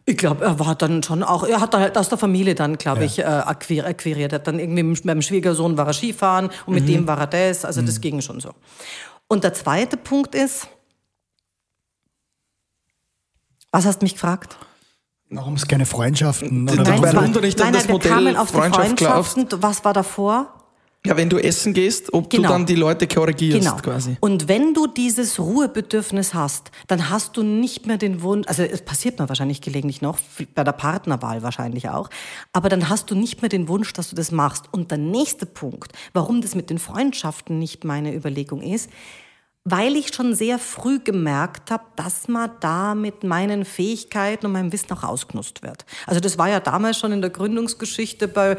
Ich 0.09 0.17
glaube, 0.17 0.43
er 0.43 0.57
war 0.57 0.73
dann 0.73 1.03
schon 1.03 1.21
auch, 1.21 1.43
er 1.43 1.61
hat 1.61 1.75
halt 1.75 1.95
aus 1.95 2.09
der 2.09 2.17
Familie 2.17 2.55
dann, 2.55 2.79
glaube 2.79 3.05
ich, 3.05 3.19
äh, 3.19 3.23
akquir 3.23 3.85
akquiriert. 3.85 4.33
Er 4.33 4.39
hat 4.39 4.47
dann 4.47 4.57
irgendwie 4.57 4.81
mit 4.81 5.05
meinem 5.05 5.21
Schwiegersohn 5.21 5.77
war 5.77 5.85
er 5.85 5.93
Skifahren 5.93 6.49
und 6.65 6.73
mit 6.73 6.87
dem 6.87 7.05
war 7.05 7.19
er 7.19 7.27
das. 7.27 7.63
Also 7.63 7.83
das 7.83 8.01
ging 8.01 8.19
schon 8.19 8.39
so. 8.39 8.55
Und 9.27 9.43
der 9.43 9.53
zweite 9.53 9.97
Punkt 9.97 10.33
ist, 10.33 10.67
was 13.71 13.85
hast 13.85 14.01
du 14.01 14.05
mich 14.05 14.13
gefragt? 14.13 14.57
Warum 15.29 15.53
es 15.53 15.67
keine 15.67 15.85
Freundschaften 15.85 16.63
Nein, 16.63 16.79
oder 16.79 16.89
Nein, 16.89 17.01
warum- 17.03 17.15
weil 17.15 17.31
du 17.31 17.41
nicht 17.41 17.61
an 17.61 17.67
nein, 17.67 17.73
das 17.73 17.83
nein, 17.83 17.89
wir 17.89 17.93
Modell 17.93 18.11
kamen 18.11 18.35
auf 18.35 18.51
die. 18.51 18.57
Freundschaften. 18.57 19.47
Was 19.61 19.85
war 19.85 19.93
davor? 19.93 20.58
Ja, 21.09 21.17
wenn 21.17 21.27
du 21.27 21.39
essen 21.39 21.73
gehst, 21.73 22.13
ob 22.13 22.29
Genau. 22.29 22.49
du 22.49 22.53
dann 22.53 22.65
die 22.67 22.75
Leute 22.75 23.07
korrigierst 23.07 23.61
Genau. 23.67 23.77
quasi. 23.77 24.15
Und 24.19 24.47
wenn 24.47 24.75
du 24.75 24.85
dieses 24.85 25.39
Ruhebedürfnis 25.39 26.35
hast, 26.35 26.69
dann 26.85 27.09
hast 27.09 27.35
du 27.35 27.41
nicht 27.41 27.87
mehr 27.87 27.97
den 27.97 28.21
Wunsch, 28.21 28.47
also 28.47 28.61
es 28.61 28.83
passiert 28.83 29.17
mir 29.17 29.27
wahrscheinlich 29.27 29.59
gelegentlich 29.61 30.03
noch, 30.03 30.19
bei 30.53 30.63
der 30.63 30.71
Partnerwahl 30.73 31.41
wahrscheinlich 31.41 31.89
auch, 31.89 32.11
aber 32.53 32.69
dann 32.69 32.89
hast 32.89 33.09
du 33.09 33.15
nicht 33.15 33.41
mehr 33.41 33.49
den 33.49 33.67
Wunsch, 33.67 33.91
dass 33.93 34.11
du 34.11 34.15
das 34.15 34.31
machst. 34.31 34.65
Und 34.71 34.91
der 34.91 34.99
nächste 34.99 35.47
Punkt, 35.47 35.93
warum 36.13 36.41
das 36.41 36.53
mit 36.53 36.69
den 36.69 36.77
Freundschaften 36.77 37.57
nicht 37.57 37.83
meine 37.85 38.13
Überlegung 38.13 38.61
ist, 38.61 38.91
weil 39.65 39.95
ich 39.97 40.15
schon 40.15 40.33
sehr 40.33 40.57
früh 40.57 40.99
gemerkt 40.99 41.69
habe, 41.69 41.83
dass 41.97 42.27
man 42.27 42.49
da 42.61 42.95
mit 42.95 43.23
meinen 43.23 43.65
Fähigkeiten 43.65 44.45
und 44.47 44.53
meinem 44.53 44.71
Wissen 44.71 44.91
auch 44.93 45.03
ausgenutzt 45.03 45.61
wird. 45.61 45.85
Also 46.07 46.19
das 46.21 46.37
war 46.37 46.49
ja 46.49 46.59
damals 46.59 46.97
schon 46.97 47.11
in 47.11 47.21
der 47.21 47.29
Gründungsgeschichte 47.29 48.27
bei 48.29 48.51
äh, 48.51 48.57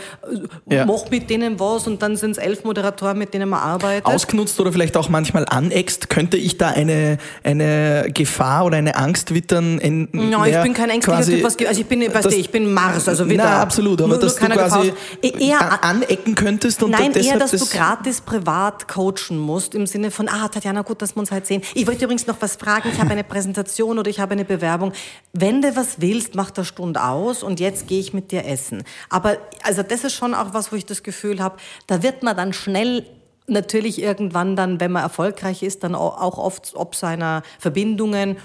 Ja. 0.74 0.84
mach 0.84 1.10
mit 1.10 1.28
denen 1.30 1.58
was 1.58 1.86
und 1.86 2.02
dann 2.02 2.16
sind 2.16 2.32
es 2.32 2.38
elf 2.38 2.64
Moderatoren, 2.64 3.18
mit 3.18 3.32
denen 3.34 3.48
man 3.48 3.60
arbeitet. 3.60 4.04
Ausgenutzt 4.06 4.60
oder 4.60 4.72
vielleicht 4.72 4.96
auch 4.96 5.08
manchmal 5.08 5.46
aneckst, 5.48 6.10
könnte 6.10 6.36
ich 6.36 6.58
da 6.58 6.68
eine, 6.68 7.16
eine 7.42 8.08
Gefahr 8.12 8.66
oder 8.66 8.76
eine 8.76 8.94
Angst 8.94 9.34
wittern? 9.34 9.78
In, 9.78 10.08
Ja, 10.30 10.44
ich 10.46 10.62
bin 10.62 10.74
kein 10.74 10.90
ängstlicher 10.90 11.24
Typ. 11.24 11.42
Was, 11.42 11.56
also 11.66 11.80
ich 11.80 11.86
bin, 11.86 12.02
weißt 12.12 12.26
du, 12.26 12.36
ich 12.36 12.50
bin 12.50 12.72
Mars, 12.72 13.08
also 13.08 13.28
wieder. 13.28 13.44
Na, 13.44 13.62
absolut, 13.62 14.00
aber 14.00 14.10
nur, 14.10 14.18
dass 14.18 14.38
nur 14.38 14.50
du 14.50 14.54
quasi 14.54 14.92
Gefahr- 15.22 15.40
eher, 15.40 15.82
an- 15.82 15.96
anecken 16.02 16.34
könntest 16.34 16.82
und 16.82 16.90
Nein, 16.92 17.12
deshalb 17.14 17.34
eher, 17.34 17.38
dass 17.40 17.50
das 17.52 17.68
du 17.68 17.76
gratis 17.76 18.20
privat 18.20 18.86
coachen 18.86 19.38
musst, 19.38 19.74
im 19.74 19.86
Sinne 19.86 20.10
von, 20.10 20.28
ah, 20.28 20.46
Tatjana, 20.48 20.82
gut, 20.90 21.00
dass 21.02 21.14
wir 21.16 21.20
uns 21.20 21.30
halt 21.30 21.46
sehen. 21.46 21.62
Ich 21.74 21.86
wollte 21.86 22.04
übrigens 22.04 22.26
noch 22.26 22.36
was 22.40 22.56
fragen, 22.56 22.90
ich 22.92 22.98
habe 23.00 23.10
eine 23.10 23.22
Präsentation 23.24 23.98
oder 23.98 24.10
ich 24.10 24.18
habe 24.18 24.32
eine 24.32 24.44
Bewerbung. 24.44 24.92
Wenn 25.32 25.62
du 25.62 25.74
was 25.76 26.00
willst, 26.00 26.34
mach 26.34 26.50
der 26.50 26.64
Stunde 26.64 27.02
aus 27.04 27.42
und 27.42 27.60
jetzt 27.60 27.86
gehe 27.86 28.00
ich 28.00 28.12
mit 28.12 28.32
dir 28.32 28.44
essen. 28.44 28.82
Aber, 29.08 29.38
also 29.62 29.82
das 29.82 30.02
ist 30.04 30.14
schon 30.14 30.34
auch 30.34 30.52
was, 30.52 30.72
wo 30.72 30.76
ich 30.76 30.84
das 30.86 31.02
Gefühl 31.02 31.40
habe, 31.40 31.56
da 31.86 32.02
wird 32.02 32.22
man 32.24 32.36
dann 32.36 32.52
schnell 32.52 33.06
natürlich 33.46 34.00
irgendwann 34.02 34.56
dann, 34.56 34.80
wenn 34.80 34.92
man 34.92 35.02
erfolgreich 35.02 35.62
ist, 35.62 35.82
dann 35.84 35.94
au- 35.94 36.08
auch 36.08 36.38
oft 36.38 36.72
ob 36.74 36.94
seiner 36.94 37.42
Verbindungen 37.58 38.36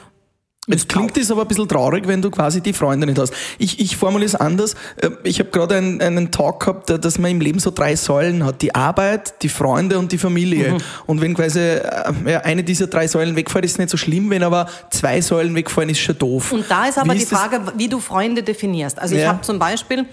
Jetzt 0.67 0.89
klingt 0.89 1.15
es 1.17 1.29
aber 1.29 1.41
ein 1.43 1.47
bisschen 1.47 1.67
traurig, 1.67 2.07
wenn 2.07 2.21
du 2.23 2.31
quasi 2.31 2.59
die 2.59 2.73
Freunde 2.73 3.05
nicht 3.05 3.19
hast. 3.19 3.31
Ich, 3.59 3.79
ich 3.79 3.97
formuliere 3.97 4.25
es 4.27 4.35
anders. 4.35 4.73
Äh, 4.99 5.09
Ich 5.23 5.39
habe 5.39 5.51
gerade 5.51 5.75
einen, 5.75 6.01
einen 6.01 6.31
Talk 6.31 6.61
gehabt, 6.61 6.89
dass 6.89 7.19
man 7.19 7.29
im 7.31 7.39
Leben 7.39 7.59
so 7.59 7.69
drei 7.69 7.95
Säulen 7.95 8.43
hat. 8.43 8.61
Die 8.63 8.73
Arbeit, 8.73 9.43
die 9.43 9.49
Freunde 9.49 9.99
und 9.99 10.11
die 10.11 10.17
Familie. 10.17 10.73
Mhm. 10.73 10.77
Und 11.05 11.21
wenn 11.21 11.35
quasi 11.35 11.59
äh, 11.59 11.81
ja, 12.25 12.39
eine 12.41 12.63
dieser 12.63 12.87
drei 12.87 13.07
Säulen 13.07 13.35
wegfällt, 13.35 13.63
ist 13.65 13.73
es 13.73 13.77
nicht 13.77 13.89
so 13.91 13.97
schlimm. 13.97 14.29
Wenn 14.31 14.41
aber 14.41 14.67
zwei 14.89 15.21
Säulen 15.21 15.53
wegfallen, 15.53 15.89
ist 15.89 15.99
schon 15.99 16.17
doof. 16.17 16.51
Und 16.51 16.65
da 16.67 16.85
ist 16.87 16.97
aber 16.97 17.13
Wie 17.13 17.17
die 17.17 17.23
ist 17.23 17.31
das- 17.31 17.39
Frage, 17.39 17.61
wie 17.77 17.87
du 17.87 17.99
Freunde 17.99 18.41
definierst. 18.41 18.97
Also 18.97 19.13
ich 19.15 19.21
Ja. 19.21 19.27
habe 19.29 19.41
zum 19.41 19.59
Beispiel, 19.59 20.05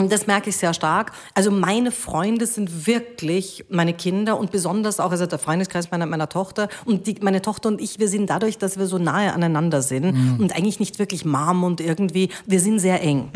und 0.00 0.10
das 0.10 0.26
merke 0.26 0.50
ich 0.50 0.56
sehr 0.56 0.74
stark, 0.74 1.12
also 1.34 1.50
meine 1.50 1.92
Freunde 1.92 2.46
sind 2.46 2.86
wirklich 2.86 3.64
meine 3.68 3.94
Kinder 3.94 4.38
und 4.38 4.50
besonders 4.50 4.98
auch 4.98 5.10
also 5.10 5.26
der 5.26 5.38
Freundeskreis 5.38 5.90
meiner, 5.90 6.06
meiner 6.06 6.28
Tochter. 6.28 6.68
Und 6.84 7.06
die, 7.06 7.16
meine 7.20 7.42
Tochter 7.42 7.68
und 7.68 7.80
ich, 7.80 7.98
wir 7.98 8.08
sind 8.08 8.28
dadurch, 8.28 8.58
dass 8.58 8.78
wir 8.78 8.86
so 8.86 8.98
nahe 8.98 9.32
aneinander 9.32 9.82
sind 9.82 10.38
und 10.40 10.56
eigentlich 10.56 10.80
nicht 10.80 10.98
wirklich 10.98 11.24
Mom 11.24 11.62
und 11.64 11.80
irgendwie, 11.80 12.30
wir 12.46 12.60
sind 12.60 12.78
sehr 12.80 13.02
eng. 13.02 13.30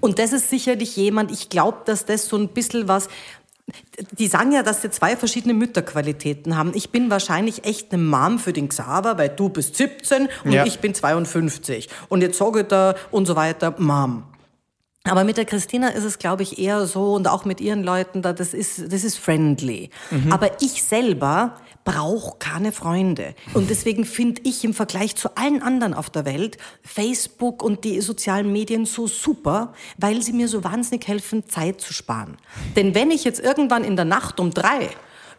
Und 0.00 0.18
das 0.18 0.32
ist 0.32 0.50
sicherlich 0.50 0.96
jemand, 0.96 1.30
ich 1.32 1.48
glaube, 1.48 1.78
dass 1.86 2.04
das 2.04 2.26
so 2.28 2.36
ein 2.36 2.48
bisschen 2.48 2.86
was, 2.88 3.08
die 4.18 4.26
sagen 4.26 4.52
ja, 4.52 4.62
dass 4.62 4.82
sie 4.82 4.90
zwei 4.90 5.16
verschiedene 5.16 5.54
Mütterqualitäten 5.54 6.56
haben. 6.56 6.72
Ich 6.74 6.90
bin 6.90 7.10
wahrscheinlich 7.10 7.64
echt 7.64 7.92
eine 7.92 8.02
Mom 8.02 8.38
für 8.38 8.52
den 8.52 8.68
Xaver, 8.68 9.16
weil 9.18 9.28
du 9.28 9.48
bist 9.48 9.76
17 9.76 10.28
und 10.44 10.52
Ja. 10.52 10.66
ich 10.66 10.80
bin 10.80 10.94
52. 10.94 11.88
Und 12.08 12.20
jetzt 12.22 12.38
sage 12.38 12.60
ich 12.60 12.66
da 12.66 12.94
und 13.10 13.26
so 13.26 13.36
weiter, 13.36 13.74
Mom. 13.78 14.24
Aber 15.04 15.24
mit 15.24 15.38
der 15.38 15.46
Christina 15.46 15.88
ist 15.88 16.04
es, 16.04 16.18
glaube 16.18 16.42
ich, 16.42 16.58
eher 16.58 16.86
so 16.86 17.14
und 17.14 17.26
auch 17.26 17.46
mit 17.46 17.60
ihren 17.60 17.82
Leuten, 17.82 18.20
da 18.20 18.34
das 18.34 18.52
ist, 18.52 18.92
das 18.92 19.02
ist 19.02 19.16
friendly. 19.16 19.88
Aber 20.30 20.60
ich 20.60 20.82
selber 20.82 21.56
brauche 21.84 22.36
keine 22.38 22.70
Freunde. 22.70 23.34
Und 23.54 23.70
deswegen 23.70 24.04
finde 24.04 24.42
ich 24.44 24.62
im 24.62 24.74
Vergleich 24.74 25.16
zu 25.16 25.36
allen 25.36 25.62
anderen 25.62 25.94
auf 25.94 26.10
der 26.10 26.26
Welt 26.26 26.58
Facebook 26.82 27.62
und 27.62 27.84
die 27.84 28.02
sozialen 28.02 28.52
Medien 28.52 28.84
so 28.84 29.06
super, 29.06 29.72
weil 29.96 30.20
sie 30.20 30.34
mir 30.34 30.48
so 30.48 30.64
wahnsinnig 30.64 31.08
helfen, 31.08 31.48
Zeit 31.48 31.80
zu 31.80 31.94
sparen. 31.94 32.36
Denn 32.76 32.94
wenn 32.94 33.10
ich 33.10 33.24
jetzt 33.24 33.40
irgendwann 33.40 33.84
in 33.84 33.96
der 33.96 34.04
Nacht 34.04 34.38
um 34.38 34.50
drei 34.50 34.90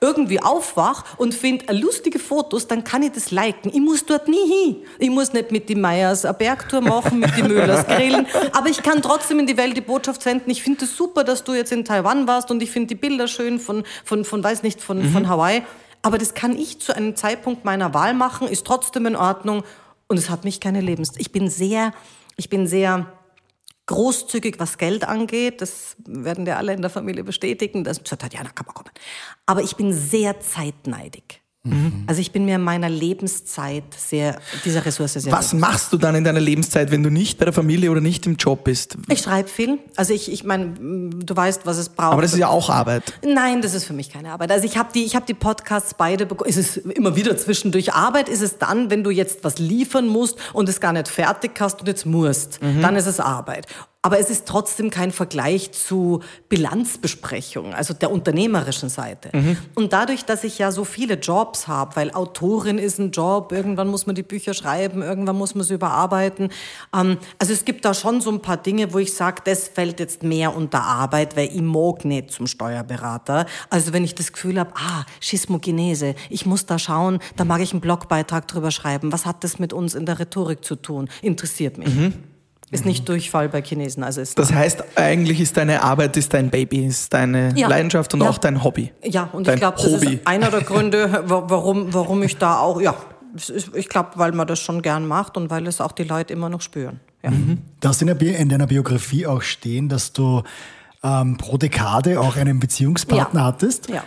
irgendwie 0.03 0.41
aufwach 0.41 1.05
und 1.17 1.35
finde 1.35 1.71
lustige 1.73 2.17
Fotos, 2.17 2.67
dann 2.67 2.83
kann 2.83 3.03
ich 3.03 3.11
das 3.11 3.29
liken. 3.29 3.69
Ich 3.71 3.79
muss 3.79 4.03
dort 4.03 4.27
nie 4.27 4.47
hin. 4.47 4.77
Ich 4.97 5.11
muss 5.11 5.31
nicht 5.31 5.51
mit 5.51 5.69
die 5.69 5.75
Meyers 5.75 6.25
eine 6.25 6.33
Bergtour 6.33 6.81
machen, 6.81 7.19
mit 7.19 7.37
die 7.37 7.43
Müllers 7.43 7.85
grillen, 7.85 8.25
aber 8.51 8.67
ich 8.69 8.81
kann 8.81 9.03
trotzdem 9.03 9.37
in 9.39 9.45
die 9.45 9.57
Welt 9.57 9.77
die 9.77 9.81
Botschaft 9.81 10.23
senden. 10.23 10.49
Ich 10.49 10.63
finde 10.63 10.85
es 10.85 10.97
super, 10.97 11.23
dass 11.23 11.43
du 11.43 11.53
jetzt 11.53 11.71
in 11.71 11.85
Taiwan 11.85 12.27
warst 12.27 12.49
und 12.49 12.63
ich 12.63 12.71
finde 12.71 12.87
die 12.87 12.95
Bilder 12.95 13.27
schön 13.27 13.59
von, 13.59 13.83
von, 14.03 14.25
von 14.25 14.43
weiß 14.43 14.63
nicht, 14.63 14.81
von, 14.81 15.03
von 15.11 15.29
Hawaii. 15.29 15.61
Aber 16.01 16.17
das 16.17 16.33
kann 16.33 16.57
ich 16.57 16.81
zu 16.81 16.95
einem 16.95 17.15
Zeitpunkt 17.15 17.63
meiner 17.63 17.93
Wahl 17.93 18.15
machen, 18.15 18.47
ist 18.47 18.65
trotzdem 18.65 19.05
in 19.05 19.15
Ordnung 19.15 19.63
und 20.07 20.17
es 20.17 20.31
hat 20.31 20.43
mich 20.45 20.59
keine 20.59 20.81
Lebens... 20.81 21.13
Ich 21.17 21.31
bin 21.31 21.47
sehr, 21.47 21.93
ich 22.37 22.49
bin 22.49 22.65
sehr 22.65 23.05
großzügig, 23.91 24.55
was 24.59 24.77
Geld 24.77 25.07
angeht. 25.07 25.61
Das 25.61 25.95
werden 26.05 26.45
wir 26.45 26.57
alle 26.57 26.73
in 26.73 26.81
der 26.81 26.89
Familie 26.89 27.23
bestätigen. 27.23 27.83
Das 27.83 27.97
sagt 27.97 28.21
Tatjana, 28.21 28.49
kann 28.49 28.65
man 28.65 28.75
kommen. 28.75 28.91
Aber 29.45 29.61
ich 29.61 29.75
bin 29.75 29.93
sehr 29.93 30.39
zeitneidig. 30.39 31.40
Also 32.07 32.21
ich 32.21 32.31
bin 32.31 32.45
mir 32.45 32.55
in 32.55 32.63
meiner 32.63 32.89
Lebenszeit 32.89 33.83
sehr, 33.95 34.39
dieser 34.65 34.83
Ressource 34.83 35.13
sehr 35.13 35.31
Was 35.31 35.51
bewusst. 35.51 35.53
machst 35.53 35.93
du 35.93 35.97
dann 35.97 36.15
in 36.15 36.23
deiner 36.23 36.39
Lebenszeit, 36.39 36.89
wenn 36.89 37.03
du 37.03 37.11
nicht 37.11 37.37
bei 37.37 37.45
der 37.45 37.53
Familie 37.53 37.91
oder 37.91 38.01
nicht 38.01 38.25
im 38.25 38.35
Job 38.35 38.63
bist? 38.63 38.97
Ich 39.09 39.19
schreibe 39.19 39.47
viel. 39.47 39.77
Also 39.95 40.11
ich, 40.11 40.31
ich 40.31 40.43
meine, 40.43 40.73
du 40.73 41.35
weißt, 41.35 41.67
was 41.67 41.77
es 41.77 41.89
braucht. 41.89 42.13
Aber 42.13 42.23
das 42.23 42.33
ist 42.33 42.39
ja 42.39 42.47
auch 42.47 42.71
Arbeit. 42.71 43.13
Nein, 43.23 43.61
das 43.61 43.75
ist 43.75 43.85
für 43.85 43.93
mich 43.93 44.09
keine 44.09 44.31
Arbeit. 44.31 44.51
Also 44.51 44.65
ich 44.65 44.75
habe 44.75 44.89
die, 44.91 45.03
ich 45.03 45.15
habe 45.15 45.27
die 45.27 45.35
Podcasts 45.35 45.93
beide 45.93 46.25
bekommen. 46.25 46.49
Ist 46.49 46.57
es 46.57 46.77
immer 46.77 47.15
wieder 47.15 47.37
zwischendurch 47.37 47.93
Arbeit? 47.93 48.27
Ist 48.27 48.41
es 48.41 48.57
dann, 48.57 48.89
wenn 48.89 49.03
du 49.03 49.11
jetzt 49.11 49.43
was 49.43 49.59
liefern 49.59 50.07
musst 50.07 50.39
und 50.53 50.67
es 50.67 50.79
gar 50.79 50.93
nicht 50.93 51.09
fertig 51.09 51.51
hast 51.59 51.81
und 51.81 51.87
jetzt 51.87 52.07
musst? 52.07 52.59
Dann 52.61 52.95
ist 52.95 53.05
es 53.05 53.19
Arbeit. 53.19 53.67
Aber 54.03 54.17
es 54.17 54.31
ist 54.31 54.47
trotzdem 54.47 54.89
kein 54.89 55.11
Vergleich 55.11 55.73
zu 55.73 56.21
Bilanzbesprechung, 56.49 57.75
also 57.75 57.93
der 57.93 58.09
unternehmerischen 58.09 58.89
Seite. 58.89 59.29
Und 59.75 59.93
dadurch, 59.93 60.25
dass 60.25 60.43
ich 60.43 60.57
ja 60.57 60.71
so 60.71 60.85
viele 60.85 61.15
Jobs 61.15 61.67
habe, 61.67 61.95
weil 61.95 62.11
Autorin 62.11 62.79
ist 62.79 62.97
ein 62.97 63.11
Job, 63.11 63.51
irgendwann 63.51 63.87
muss 63.87 64.07
man 64.07 64.15
die 64.15 64.23
Bücher 64.23 64.55
schreiben, 64.55 65.03
irgendwann 65.03 65.35
muss 65.35 65.53
man 65.53 65.63
sie 65.63 65.75
überarbeiten. 65.75 66.49
Ähm, 66.95 67.17
also 67.37 67.53
es 67.53 67.63
gibt 67.63 67.85
da 67.85 67.93
schon 67.93 68.21
so 68.21 68.31
ein 68.31 68.41
paar 68.41 68.57
Dinge, 68.57 68.91
wo 68.91 68.97
ich 68.97 69.13
sage, 69.13 69.43
das 69.45 69.67
fällt 69.67 69.99
jetzt 69.99 70.23
mehr 70.23 70.55
unter 70.55 70.81
Arbeit, 70.81 71.37
weil 71.37 71.49
ich 71.53 71.61
mag 71.61 72.03
nicht 72.03 72.31
zum 72.31 72.47
Steuerberater. 72.47 73.45
Also 73.69 73.93
wenn 73.93 74.03
ich 74.03 74.15
das 74.15 74.33
Gefühl 74.33 74.59
habe, 74.59 74.71
ah, 74.77 75.05
Schismogenese, 75.19 76.15
ich 76.31 76.47
muss 76.47 76.65
da 76.65 76.79
schauen, 76.79 77.19
da 77.35 77.45
mag 77.45 77.61
ich 77.61 77.71
einen 77.71 77.81
Blogbeitrag 77.81 78.47
drüber 78.47 78.71
schreiben. 78.71 79.11
Was 79.11 79.27
hat 79.27 79.43
das 79.43 79.59
mit 79.59 79.73
uns 79.73 79.93
in 79.93 80.07
der 80.07 80.17
Rhetorik 80.17 80.65
zu 80.65 80.75
tun? 80.75 81.07
Interessiert 81.21 81.77
mich. 81.77 81.89
Ist 82.71 82.85
nicht 82.85 83.07
Durchfall 83.09 83.49
bei 83.49 83.61
Chinesen, 83.61 84.01
also 84.03 84.21
ist 84.21 84.39
Das 84.39 84.53
heißt, 84.53 84.83
eigentlich 84.95 85.41
ist 85.41 85.57
deine 85.57 85.83
Arbeit 85.83 86.15
ist 86.15 86.33
dein 86.33 86.49
Baby, 86.49 86.85
ist 86.85 87.13
deine 87.13 87.53
Ja. 87.55 87.67
Leidenschaft 87.67 88.13
und 88.13 88.21
Ja. 88.23 88.29
auch 88.29 88.37
dein 88.37 88.63
Hobby. 88.63 88.93
Ja, 89.03 89.29
und 89.33 89.45
dein 89.45 89.55
ich 89.55 89.59
glaube, 89.59 89.77
das 89.81 89.91
Hobby. 89.91 90.13
ist 90.15 90.27
einer 90.27 90.49
der 90.49 90.61
Gründe, 90.63 91.23
wa- 91.27 91.43
warum, 91.47 91.93
warum 91.93 92.23
ich 92.23 92.37
da 92.37 92.59
auch, 92.59 92.79
ja, 92.81 92.95
ich 93.75 93.89
glaube, 93.89 94.11
weil 94.15 94.31
man 94.31 94.47
das 94.47 94.59
schon 94.59 94.81
gern 94.81 95.05
macht 95.07 95.35
und 95.37 95.49
weil 95.49 95.67
es 95.67 95.81
auch 95.81 95.91
die 95.91 96.03
Leute 96.03 96.31
immer 96.33 96.47
noch 96.49 96.61
spüren. 96.61 96.99
Ja. 97.23 97.31
Du 97.81 97.87
hast 97.87 98.01
in, 98.01 98.07
der 98.07 98.15
Bi- 98.15 98.29
in 98.33 98.49
deiner 98.49 98.67
Biografie 98.67 99.27
auch 99.27 99.41
stehen, 99.41 99.89
dass 99.89 100.13
du 100.13 100.41
ähm, 101.03 101.37
pro 101.37 101.57
Dekade 101.57 102.19
auch 102.19 102.35
einen 102.37 102.59
Beziehungspartner 102.59 103.39
Ja. 103.41 103.45
hattest. 103.47 103.89
Ja. 103.89 104.03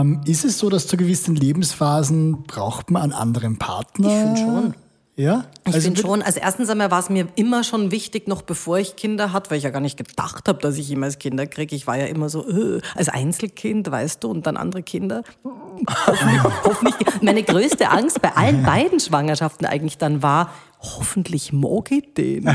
Ähm, 0.00 0.20
ist 0.26 0.44
es 0.44 0.58
so, 0.58 0.68
dass 0.70 0.86
zu 0.86 0.96
gewissen 0.96 1.34
Lebensphasen 1.34 2.42
braucht 2.44 2.90
man 2.90 3.02
einen 3.02 3.12
anderen 3.12 3.58
Partner? 3.58 4.08
Ich 4.08 4.14
finde 4.14 4.36
schon. 4.40 4.74
Ja? 5.14 5.44
Ich 5.66 5.74
Also 5.74 5.80
finde 5.84 6.00
mit- 6.00 6.06
schon, 6.08 6.22
also 6.22 6.40
erstens 6.40 6.70
einmal 6.70 6.90
war 6.90 6.98
es 7.00 7.10
mir 7.10 7.28
immer 7.34 7.64
schon 7.64 7.90
wichtig, 7.90 8.28
noch 8.28 8.40
bevor 8.42 8.78
ich 8.78 8.96
Kinder 8.96 9.32
hatte, 9.34 9.50
weil 9.50 9.58
ich 9.58 9.64
ja 9.64 9.70
gar 9.70 9.80
nicht 9.80 9.98
gedacht 9.98 10.48
habe, 10.48 10.58
dass 10.60 10.78
ich 10.78 10.88
jemals 10.88 11.18
Kinder 11.18 11.46
kriege. 11.46 11.76
Ich 11.76 11.86
war 11.86 11.98
ja 11.98 12.06
immer 12.06 12.30
so, 12.30 12.48
äh, 12.48 12.80
als 12.94 13.10
Einzelkind, 13.10 13.90
weißt 13.90 14.24
du, 14.24 14.28
und 14.30 14.46
dann 14.46 14.56
andere 14.56 14.82
Kinder. 14.82 15.22
hoffentlich, 15.44 16.42
hoffentlich. 16.64 17.22
Meine 17.22 17.42
größte 17.42 17.90
Angst 17.90 18.22
bei 18.22 18.34
allen 18.34 18.62
beiden 18.62 19.00
Schwangerschaften 19.00 19.66
eigentlich 19.66 19.98
dann 19.98 20.22
war, 20.22 20.50
hoffentlich 20.80 21.52
mag 21.52 21.90
ich 21.92 22.14
den. 22.14 22.46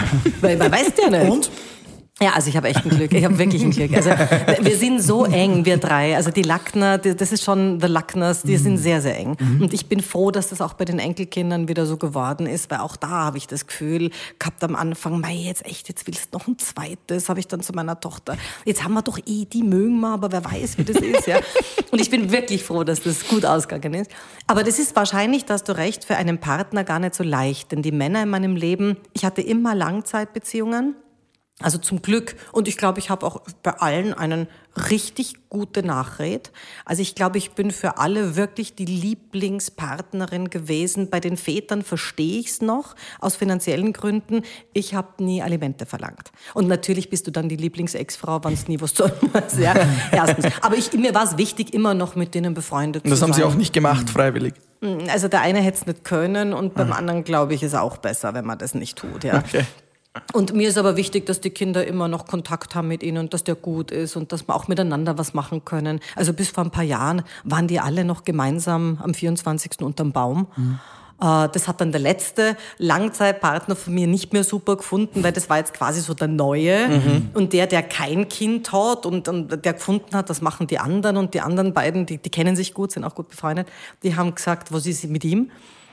weil 0.41 0.57
man 0.57 0.71
weiß 0.71 0.93
ja 1.03 1.09
nicht. 1.11 1.31
Und? 1.31 1.51
Ja, 2.19 2.31
also 2.33 2.49
ich 2.49 2.57
habe 2.57 2.67
echt 2.67 2.83
ein 2.83 2.89
Glück. 2.89 3.13
Ich 3.13 3.23
habe 3.23 3.37
wirklich 3.37 3.63
ein 3.63 3.69
Glück. 3.69 3.95
Also 3.95 4.09
wir 4.61 4.75
sind 4.75 5.01
so 5.03 5.25
eng, 5.25 5.65
wir 5.65 5.77
drei. 5.77 6.15
Also 6.15 6.31
die 6.31 6.41
Lackner, 6.41 6.97
das 6.97 7.31
ist 7.31 7.43
schon 7.43 7.79
the 7.79 7.85
Lackners, 7.85 8.41
die 8.41 8.57
sind 8.57 8.77
sehr, 8.77 9.01
sehr 9.01 9.17
eng. 9.19 9.37
Und 9.59 9.71
ich 9.71 9.85
bin 9.85 10.01
froh, 10.01 10.31
dass 10.31 10.49
das 10.49 10.59
auch 10.59 10.73
bei 10.73 10.85
den 10.85 10.97
Enkelkindern 10.97 11.67
wieder 11.67 11.85
so 11.85 11.97
geworden 11.97 12.47
ist, 12.47 12.71
weil 12.71 12.79
auch 12.79 12.95
da 12.95 13.09
habe 13.09 13.37
ich 13.37 13.45
das 13.45 13.67
Gefühl 13.67 14.09
gehabt 14.39 14.63
am 14.63 14.75
Anfang, 14.75 15.19
mei, 15.19 15.35
jetzt 15.35 15.63
echt, 15.67 15.89
jetzt 15.89 16.07
willst 16.07 16.33
du 16.33 16.39
noch 16.39 16.47
ein 16.47 16.57
zweites, 16.57 17.29
habe 17.29 17.39
ich 17.39 17.47
dann 17.47 17.61
zu 17.61 17.73
meiner 17.73 17.99
Tochter. 17.99 18.35
Jetzt 18.65 18.83
haben 18.83 18.95
wir 18.95 19.03
doch 19.03 19.19
eh, 19.19 19.45
die 19.45 19.61
mögen 19.61 19.99
wir, 19.99 20.13
aber 20.13 20.31
wer 20.31 20.43
weiß, 20.43 20.79
wie 20.79 20.83
das 20.85 20.97
ist, 20.97 21.27
ja. 21.27 21.37
Und 21.91 22.01
ich 22.01 22.09
bin 22.09 22.31
wirklich 22.31 22.63
froh, 22.63 22.83
dass 22.83 23.01
das 23.01 23.27
gut 23.27 23.45
ausgegangen 23.45 24.01
ist. 24.01 24.11
Aber 24.47 24.63
das 24.63 24.79
ist 24.79 24.95
wahrscheinlich, 24.95 25.45
dass 25.45 25.63
du 25.63 25.77
recht, 25.77 26.03
für 26.03 26.15
einen 26.15 26.39
Partner 26.39 26.83
gar 26.83 26.99
nicht 26.99 27.13
so 27.13 27.23
leicht. 27.23 27.71
Denn 27.71 27.83
die 27.83 27.91
Männer 27.91 28.23
in 28.23 28.29
meinem 28.29 28.55
Leben, 28.55 28.97
ich 29.13 29.23
hatte 29.23 29.41
immer 29.41 29.75
Langzeitbeziehungen. 29.75 30.95
Also 31.59 31.79
zum 31.79 32.03
Glück. 32.03 32.35
Und 32.51 32.67
ich 32.67 32.77
glaube, 32.77 32.99
ich 32.99 33.09
habe 33.09 33.25
auch 33.25 33.41
bei 33.63 33.71
allen 33.71 34.13
einen 34.13 34.47
richtig 34.91 35.49
gute 35.49 35.81
Nachred. 35.81 36.51
Also 36.85 37.01
ich 37.01 37.15
glaube, 37.15 37.39
ich 37.39 37.53
bin 37.53 37.71
für 37.71 37.97
alle 37.97 38.35
wirklich 38.35 38.75
die 38.75 38.85
Lieblingspartnerin 38.85 40.51
gewesen. 40.51 41.09
Bei 41.09 41.19
den 41.19 41.35
Vätern 41.35 41.81
verstehe 41.81 42.39
ich 42.39 42.47
es 42.49 42.61
noch, 42.61 42.95
aus 43.19 43.35
finanziellen 43.35 43.91
Gründen. 43.91 44.43
Ich 44.73 44.93
habe 44.93 45.23
nie 45.23 45.41
Alimente 45.41 45.87
verlangt. 45.87 46.31
Und 46.53 46.67
natürlich 46.67 47.09
bist 47.09 47.25
du 47.25 47.31
dann 47.31 47.49
die 47.49 47.55
Lieblings-Ex-Frau, 47.55 48.43
wenn 48.43 48.53
es 48.53 48.67
nie 48.67 48.79
was 48.79 48.93
zu 48.93 49.05
muss. 49.05 49.57
Ja, 49.57 49.73
erstens. 50.11 50.45
Aber 50.61 50.75
ich, 50.75 50.93
mir 50.93 51.15
war 51.15 51.23
es 51.23 51.37
wichtig, 51.37 51.73
immer 51.73 51.95
noch 51.95 52.15
mit 52.15 52.35
denen 52.35 52.53
befreundet 52.53 53.03
Und 53.03 53.09
das 53.09 53.19
zu 53.19 53.23
haben 53.25 53.33
sein. 53.33 53.41
sie 53.41 53.47
auch 53.47 53.55
nicht 53.55 53.73
gemacht, 53.73 54.09
freiwillig. 54.11 54.53
Also 55.09 55.27
der 55.27 55.41
eine 55.41 55.59
hätte 55.59 55.79
es 55.79 55.87
nicht 55.87 56.03
können 56.03 56.53
und 56.53 56.75
beim 56.75 56.91
anderen, 56.91 57.23
glaube 57.23 57.55
ich, 57.55 57.63
ist 57.63 57.73
auch 57.73 57.97
besser, 57.97 58.35
wenn 58.35 58.45
man 58.45 58.59
das 58.59 58.75
nicht 58.75 58.95
tut. 58.95 59.23
Ja. 59.23 59.39
Okay. 59.39 59.65
Und 60.33 60.53
mir 60.53 60.69
ist 60.69 60.77
aber 60.77 60.95
wichtig, 60.95 61.25
dass 61.25 61.41
die 61.41 61.49
Kinder 61.49 61.85
immer 61.85 62.07
noch 62.07 62.25
Kontakt 62.27 62.75
haben 62.75 62.87
mit 62.87 63.03
ihnen 63.03 63.17
und 63.17 63.33
dass 63.33 63.43
der 63.43 63.55
gut 63.55 63.91
ist 63.91 64.15
und 64.15 64.31
dass 64.31 64.47
wir 64.47 64.55
auch 64.55 64.67
miteinander 64.67 65.17
was 65.17 65.33
machen 65.33 65.65
können. 65.65 65.99
Also 66.15 66.33
bis 66.33 66.49
vor 66.49 66.63
ein 66.63 66.71
paar 66.71 66.83
Jahren 66.83 67.23
waren 67.43 67.67
die 67.67 67.79
alle 67.79 68.03
noch 68.05 68.23
gemeinsam 68.23 68.99
am 69.03 69.13
24. 69.13 69.81
unterm 69.81 70.11
Baum. 70.11 70.47
Äh, 71.19 71.49
Das 71.51 71.67
hat 71.67 71.81
dann 71.81 71.91
der 71.91 72.01
letzte 72.01 72.55
Langzeitpartner 72.77 73.75
von 73.75 73.93
mir 73.93 74.07
nicht 74.07 74.33
mehr 74.33 74.43
super 74.43 74.75
gefunden, 74.77 75.23
weil 75.23 75.31
das 75.31 75.49
war 75.49 75.57
jetzt 75.57 75.73
quasi 75.73 76.01
so 76.01 76.13
der 76.13 76.27
Neue. 76.27 77.01
Und 77.33 77.53
der, 77.53 77.67
der 77.67 77.83
kein 77.83 78.29
Kind 78.29 78.71
hat 78.71 79.05
und, 79.05 79.27
und 79.27 79.65
der 79.65 79.73
gefunden 79.73 80.15
hat, 80.15 80.29
das 80.29 80.41
machen 80.41 80.67
die 80.67 80.79
anderen. 80.79 81.17
Und 81.17 81.33
die 81.33 81.41
anderen 81.41 81.73
beiden, 81.73 82.05
die, 82.05 82.17
die 82.17 82.29
kennen 82.29 82.55
sich 82.55 82.73
gut, 82.73 82.91
sind 82.91 83.03
auch 83.03 83.15
gut 83.15 83.29
befreundet, 83.29 83.67
die 84.03 84.15
haben 84.15 84.35
gesagt, 84.35 84.71
was 84.71 84.85
ist 84.85 85.03
mit 85.05 85.23
ihm? 85.25 85.49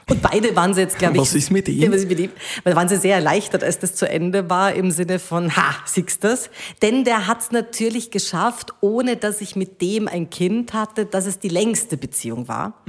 Und 0.09 0.23
beide 0.23 0.55
waren 0.55 0.75
sie 0.75 0.81
jetzt, 0.81 0.99
glaube 0.99 1.17
ich. 1.17 1.21
Was 1.21 1.35
ist 1.35 1.51
mit 1.51 1.69
ihm? 1.69 1.93
Was 1.93 2.01
ist 2.01 2.09
mit 2.09 2.19
ihm? 2.19 2.31
Weil 2.63 2.73
da 2.73 2.79
waren 2.79 2.89
sie 2.89 2.97
sehr 2.97 3.17
erleichtert, 3.17 3.65
als 3.65 3.79
das 3.79 3.95
zu 3.95 4.09
Ende 4.09 4.51
war, 4.51 4.75
im 4.75 4.91
Sinne 4.91 5.19
von, 5.19 5.57
ha, 5.57 5.75
siehst 5.87 6.25
das? 6.25 6.51
Denn 6.83 7.05
der 7.05 7.27
hat 7.27 7.41
es 7.41 7.53
natürlich 7.53 8.11
geschafft, 8.11 8.75
ohne 8.81 9.17
dass 9.17 9.41
ich 9.41 9.57
mit 9.57 9.81
dem 9.81 10.09
ein 10.09 10.31
Kind 10.31 10.73
hatte, 10.73 11.07
dass 11.07 11.27
es 11.27 11.39
die 11.39 11.49
längste 11.49 11.97
Beziehung 11.97 12.49
war. 12.49 12.83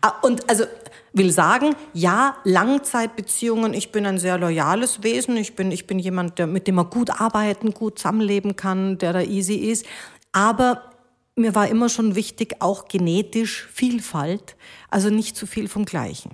Ah, 0.00 0.12
Und 0.22 0.48
also, 0.48 0.64
Will 1.16 1.30
sagen, 1.30 1.76
ja, 1.92 2.36
Langzeitbeziehungen, 2.42 3.72
ich 3.72 3.92
bin 3.92 4.04
ein 4.04 4.18
sehr 4.18 4.36
loyales 4.36 5.04
Wesen, 5.04 5.36
ich 5.36 5.54
bin, 5.54 5.70
ich 5.70 5.86
bin 5.86 6.00
jemand, 6.00 6.40
der, 6.40 6.48
mit 6.48 6.66
dem 6.66 6.74
man 6.74 6.90
gut 6.90 7.08
arbeiten, 7.20 7.70
gut 7.70 8.00
zusammenleben 8.00 8.56
kann, 8.56 8.98
der 8.98 9.12
da 9.12 9.20
easy 9.20 9.54
ist. 9.54 9.86
Aber 10.32 10.90
mir 11.36 11.54
war 11.54 11.68
immer 11.68 11.88
schon 11.88 12.16
wichtig, 12.16 12.56
auch 12.58 12.88
genetisch 12.88 13.68
Vielfalt, 13.72 14.56
also 14.90 15.08
nicht 15.08 15.36
zu 15.36 15.46
viel 15.46 15.68
vom 15.68 15.84
Gleichen. 15.84 16.32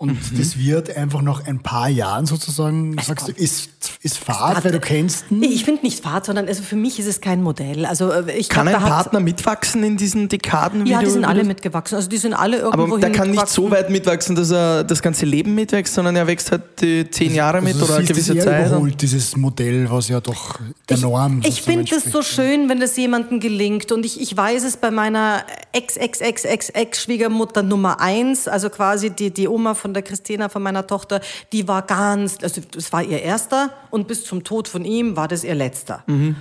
Und 0.00 0.12
mhm. 0.12 0.38
das 0.38 0.56
wird 0.56 0.96
einfach 0.96 1.22
nach 1.22 1.44
ein 1.44 1.58
paar 1.58 1.88
Jahren 1.88 2.24
sozusagen, 2.24 2.96
es 2.96 3.06
sagst 3.06 3.26
du, 3.26 3.32
ist, 3.32 3.70
ist 4.00 4.18
Fahrt, 4.18 4.64
weil 4.64 4.70
du 4.70 4.78
kennst 4.78 5.28
ihn? 5.28 5.42
Ich 5.42 5.64
finde 5.64 5.82
nicht 5.82 6.04
Fahrt, 6.04 6.24
sondern 6.24 6.46
also 6.46 6.62
für 6.62 6.76
mich 6.76 7.00
ist 7.00 7.06
es 7.06 7.20
kein 7.20 7.42
Modell. 7.42 7.84
Also 7.84 8.12
äh, 8.12 8.30
ich 8.38 8.48
kann 8.48 8.68
glaub, 8.68 8.80
ein 8.80 8.88
Partner 8.88 9.18
mitwachsen 9.18 9.82
in 9.82 9.96
diesen 9.96 10.28
Dekaden? 10.28 10.86
Ja, 10.86 11.00
die 11.00 11.10
sind 11.10 11.24
alle 11.24 11.42
mitgewachsen. 11.42 11.96
Also 11.96 12.08
die 12.08 12.16
sind 12.16 12.32
alle 12.32 12.58
irgendwo 12.58 12.94
Aber 12.94 13.00
der 13.00 13.10
kann 13.10 13.32
nicht 13.32 13.48
so 13.48 13.72
weit 13.72 13.90
mitwachsen, 13.90 14.36
dass 14.36 14.52
er 14.52 14.84
das 14.84 15.02
ganze 15.02 15.26
Leben 15.26 15.56
mitwächst, 15.56 15.94
sondern 15.94 16.14
er 16.14 16.28
wächst 16.28 16.52
halt 16.52 16.80
die 16.80 17.10
zehn 17.10 17.34
Jahre 17.34 17.60
mit 17.60 17.74
also 17.74 17.86
oder 17.86 17.96
eine 17.96 18.06
gewisse 18.06 18.36
das 18.36 18.44
Zeit. 18.44 18.68
überholt 18.68 19.02
dieses 19.02 19.36
Modell, 19.36 19.90
was 19.90 20.06
ja 20.08 20.20
doch 20.20 20.60
der 20.88 20.98
Norm 20.98 21.40
Ich, 21.40 21.48
ich 21.48 21.62
finde 21.62 21.92
es 21.96 22.04
so 22.04 22.22
schön, 22.22 22.68
wenn 22.68 22.78
das 22.78 22.96
jemandem 22.96 23.40
gelingt. 23.40 23.90
Und 23.90 24.06
ich, 24.06 24.20
ich 24.20 24.36
weiß 24.36 24.62
es 24.62 24.76
bei 24.76 24.92
meiner 24.92 25.42
Ex-Ex-Ex-Ex-Ex-Schwiegermutter 25.72 27.64
Nummer 27.64 28.00
eins, 28.00 28.46
also 28.46 28.70
quasi 28.70 29.10
die, 29.10 29.32
die 29.32 29.48
Oma 29.48 29.74
von 29.74 29.87
der 29.94 30.02
Christina, 30.02 30.48
von 30.48 30.62
meiner 30.62 30.86
Tochter, 30.86 31.20
die 31.52 31.68
war 31.68 31.82
ganz, 31.82 32.38
also 32.42 32.60
das 32.70 32.92
war 32.92 33.02
ihr 33.02 33.22
erster 33.22 33.70
und 33.90 34.08
bis 34.08 34.24
zum 34.24 34.44
Tod 34.44 34.68
von 34.68 34.84
ihm 34.84 35.16
war 35.16 35.28
das 35.28 35.44
ihr 35.44 35.54
letzter. 35.54 36.02
Mhm. 36.06 36.36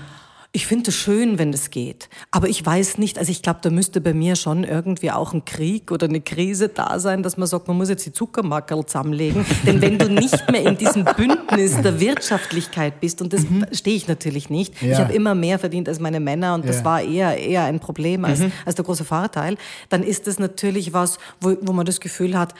Ich 0.57 0.65
finde 0.65 0.89
es 0.89 0.95
schön, 0.95 1.37
wenn 1.37 1.51
das 1.51 1.69
geht. 1.69 2.09
Aber 2.31 2.47
ich 2.47 2.65
weiß 2.65 2.97
nicht, 2.97 3.19
also 3.19 3.31
ich 3.31 3.43
glaube, 3.43 3.59
da 3.61 3.69
müsste 3.69 4.01
bei 4.01 4.13
mir 4.15 4.35
schon 4.35 4.63
irgendwie 4.63 5.11
auch 5.11 5.33
ein 5.33 5.45
Krieg 5.45 5.91
oder 5.91 6.07
eine 6.07 6.19
Krise 6.19 6.69
da 6.69 6.99
sein, 6.99 7.21
dass 7.21 7.37
man 7.37 7.47
sagt, 7.47 7.67
man 7.67 7.77
muss 7.77 7.89
jetzt 7.89 8.05
die 8.07 8.11
Zuckermackerl 8.13 8.83
zusammenlegen. 8.85 9.45
Denn 9.67 9.81
wenn 9.81 9.99
du 9.99 10.09
nicht 10.09 10.49
mehr 10.49 10.63
in 10.63 10.75
diesem 10.75 11.03
Bündnis 11.03 11.79
der 11.81 11.99
Wirtschaftlichkeit 11.99 12.99
bist, 13.01 13.21
und 13.21 13.33
das 13.33 13.41
mhm. 13.41 13.67
stehe 13.71 13.95
ich 13.95 14.07
natürlich 14.07 14.49
nicht, 14.49 14.81
ja. 14.81 14.93
ich 14.93 14.97
habe 14.97 15.13
immer 15.13 15.35
mehr 15.35 15.59
verdient 15.59 15.89
als 15.89 15.99
meine 15.99 16.19
Männer 16.19 16.55
und 16.55 16.65
ja. 16.65 16.71
das 16.71 16.83
war 16.83 17.03
eher, 17.03 17.37
eher 17.37 17.65
ein 17.65 17.79
Problem 17.79 18.25
als, 18.25 18.39
mhm. 18.39 18.51
als 18.65 18.73
der 18.73 18.85
große 18.85 19.05
Vorteil, 19.05 19.57
dann 19.89 20.01
ist 20.01 20.25
das 20.25 20.39
natürlich 20.39 20.91
was, 20.91 21.19
wo, 21.39 21.55
wo 21.61 21.71
man 21.73 21.85
das 21.85 21.99
Gefühl 21.99 22.35
hat, 22.35 22.55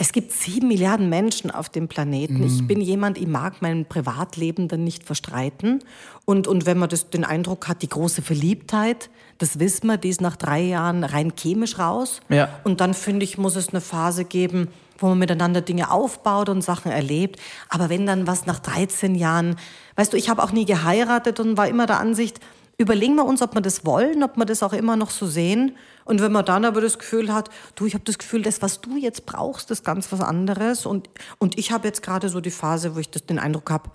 es 0.00 0.12
gibt 0.12 0.32
sieben 0.32 0.68
Milliarden 0.68 1.10
Menschen 1.10 1.50
auf 1.50 1.68
dem 1.68 1.86
Planeten. 1.86 2.38
Mhm. 2.38 2.46
Ich 2.46 2.66
bin 2.66 2.80
jemand, 2.80 3.18
ich 3.18 3.26
mag 3.26 3.60
mein 3.60 3.84
Privatleben 3.84 4.66
dann 4.66 4.82
nicht 4.82 5.04
verstreiten. 5.04 5.84
Und, 6.24 6.48
und 6.48 6.64
wenn 6.64 6.78
man 6.78 6.88
das, 6.88 7.10
den 7.10 7.22
Eindruck 7.22 7.68
hat, 7.68 7.82
die 7.82 7.88
große 7.90 8.22
Verliebtheit, 8.22 9.10
das 9.36 9.58
wissen 9.58 9.88
wir, 9.88 9.98
die 9.98 10.08
ist 10.08 10.22
nach 10.22 10.36
drei 10.36 10.62
Jahren 10.62 11.04
rein 11.04 11.34
chemisch 11.36 11.78
raus. 11.78 12.22
Ja. 12.30 12.48
Und 12.64 12.80
dann 12.80 12.94
finde 12.94 13.24
ich, 13.24 13.36
muss 13.36 13.56
es 13.56 13.68
eine 13.68 13.82
Phase 13.82 14.24
geben, 14.24 14.68
wo 14.96 15.08
man 15.08 15.18
miteinander 15.18 15.60
Dinge 15.60 15.90
aufbaut 15.90 16.48
und 16.48 16.62
Sachen 16.62 16.90
erlebt. 16.90 17.38
Aber 17.68 17.90
wenn 17.90 18.06
dann 18.06 18.26
was 18.26 18.46
nach 18.46 18.58
13 18.58 19.14
Jahren, 19.14 19.56
weißt 19.96 20.14
du, 20.14 20.16
ich 20.16 20.30
habe 20.30 20.42
auch 20.42 20.52
nie 20.52 20.64
geheiratet 20.64 21.40
und 21.40 21.58
war 21.58 21.68
immer 21.68 21.84
der 21.84 22.00
Ansicht, 22.00 22.40
überlegen 22.78 23.16
wir 23.16 23.26
uns, 23.26 23.42
ob 23.42 23.54
wir 23.54 23.60
das 23.60 23.84
wollen, 23.84 24.22
ob 24.22 24.38
wir 24.38 24.46
das 24.46 24.62
auch 24.62 24.72
immer 24.72 24.96
noch 24.96 25.10
so 25.10 25.26
sehen. 25.26 25.76
Und 26.04 26.20
wenn 26.20 26.32
man 26.32 26.44
dann 26.44 26.64
aber 26.64 26.80
das 26.80 26.98
Gefühl 26.98 27.32
hat, 27.32 27.50
du, 27.74 27.86
ich 27.86 27.94
habe 27.94 28.04
das 28.04 28.18
Gefühl, 28.18 28.42
das, 28.42 28.62
was 28.62 28.80
du 28.80 28.96
jetzt 28.96 29.26
brauchst, 29.26 29.70
ist 29.70 29.84
ganz 29.84 30.10
was 30.12 30.20
anderes. 30.20 30.86
Und, 30.86 31.08
und 31.38 31.58
ich 31.58 31.72
habe 31.72 31.86
jetzt 31.86 32.02
gerade 32.02 32.28
so 32.28 32.40
die 32.40 32.50
Phase, 32.50 32.94
wo 32.94 32.98
ich 32.98 33.10
das, 33.10 33.26
den 33.26 33.38
Eindruck 33.38 33.70
habe, 33.70 33.90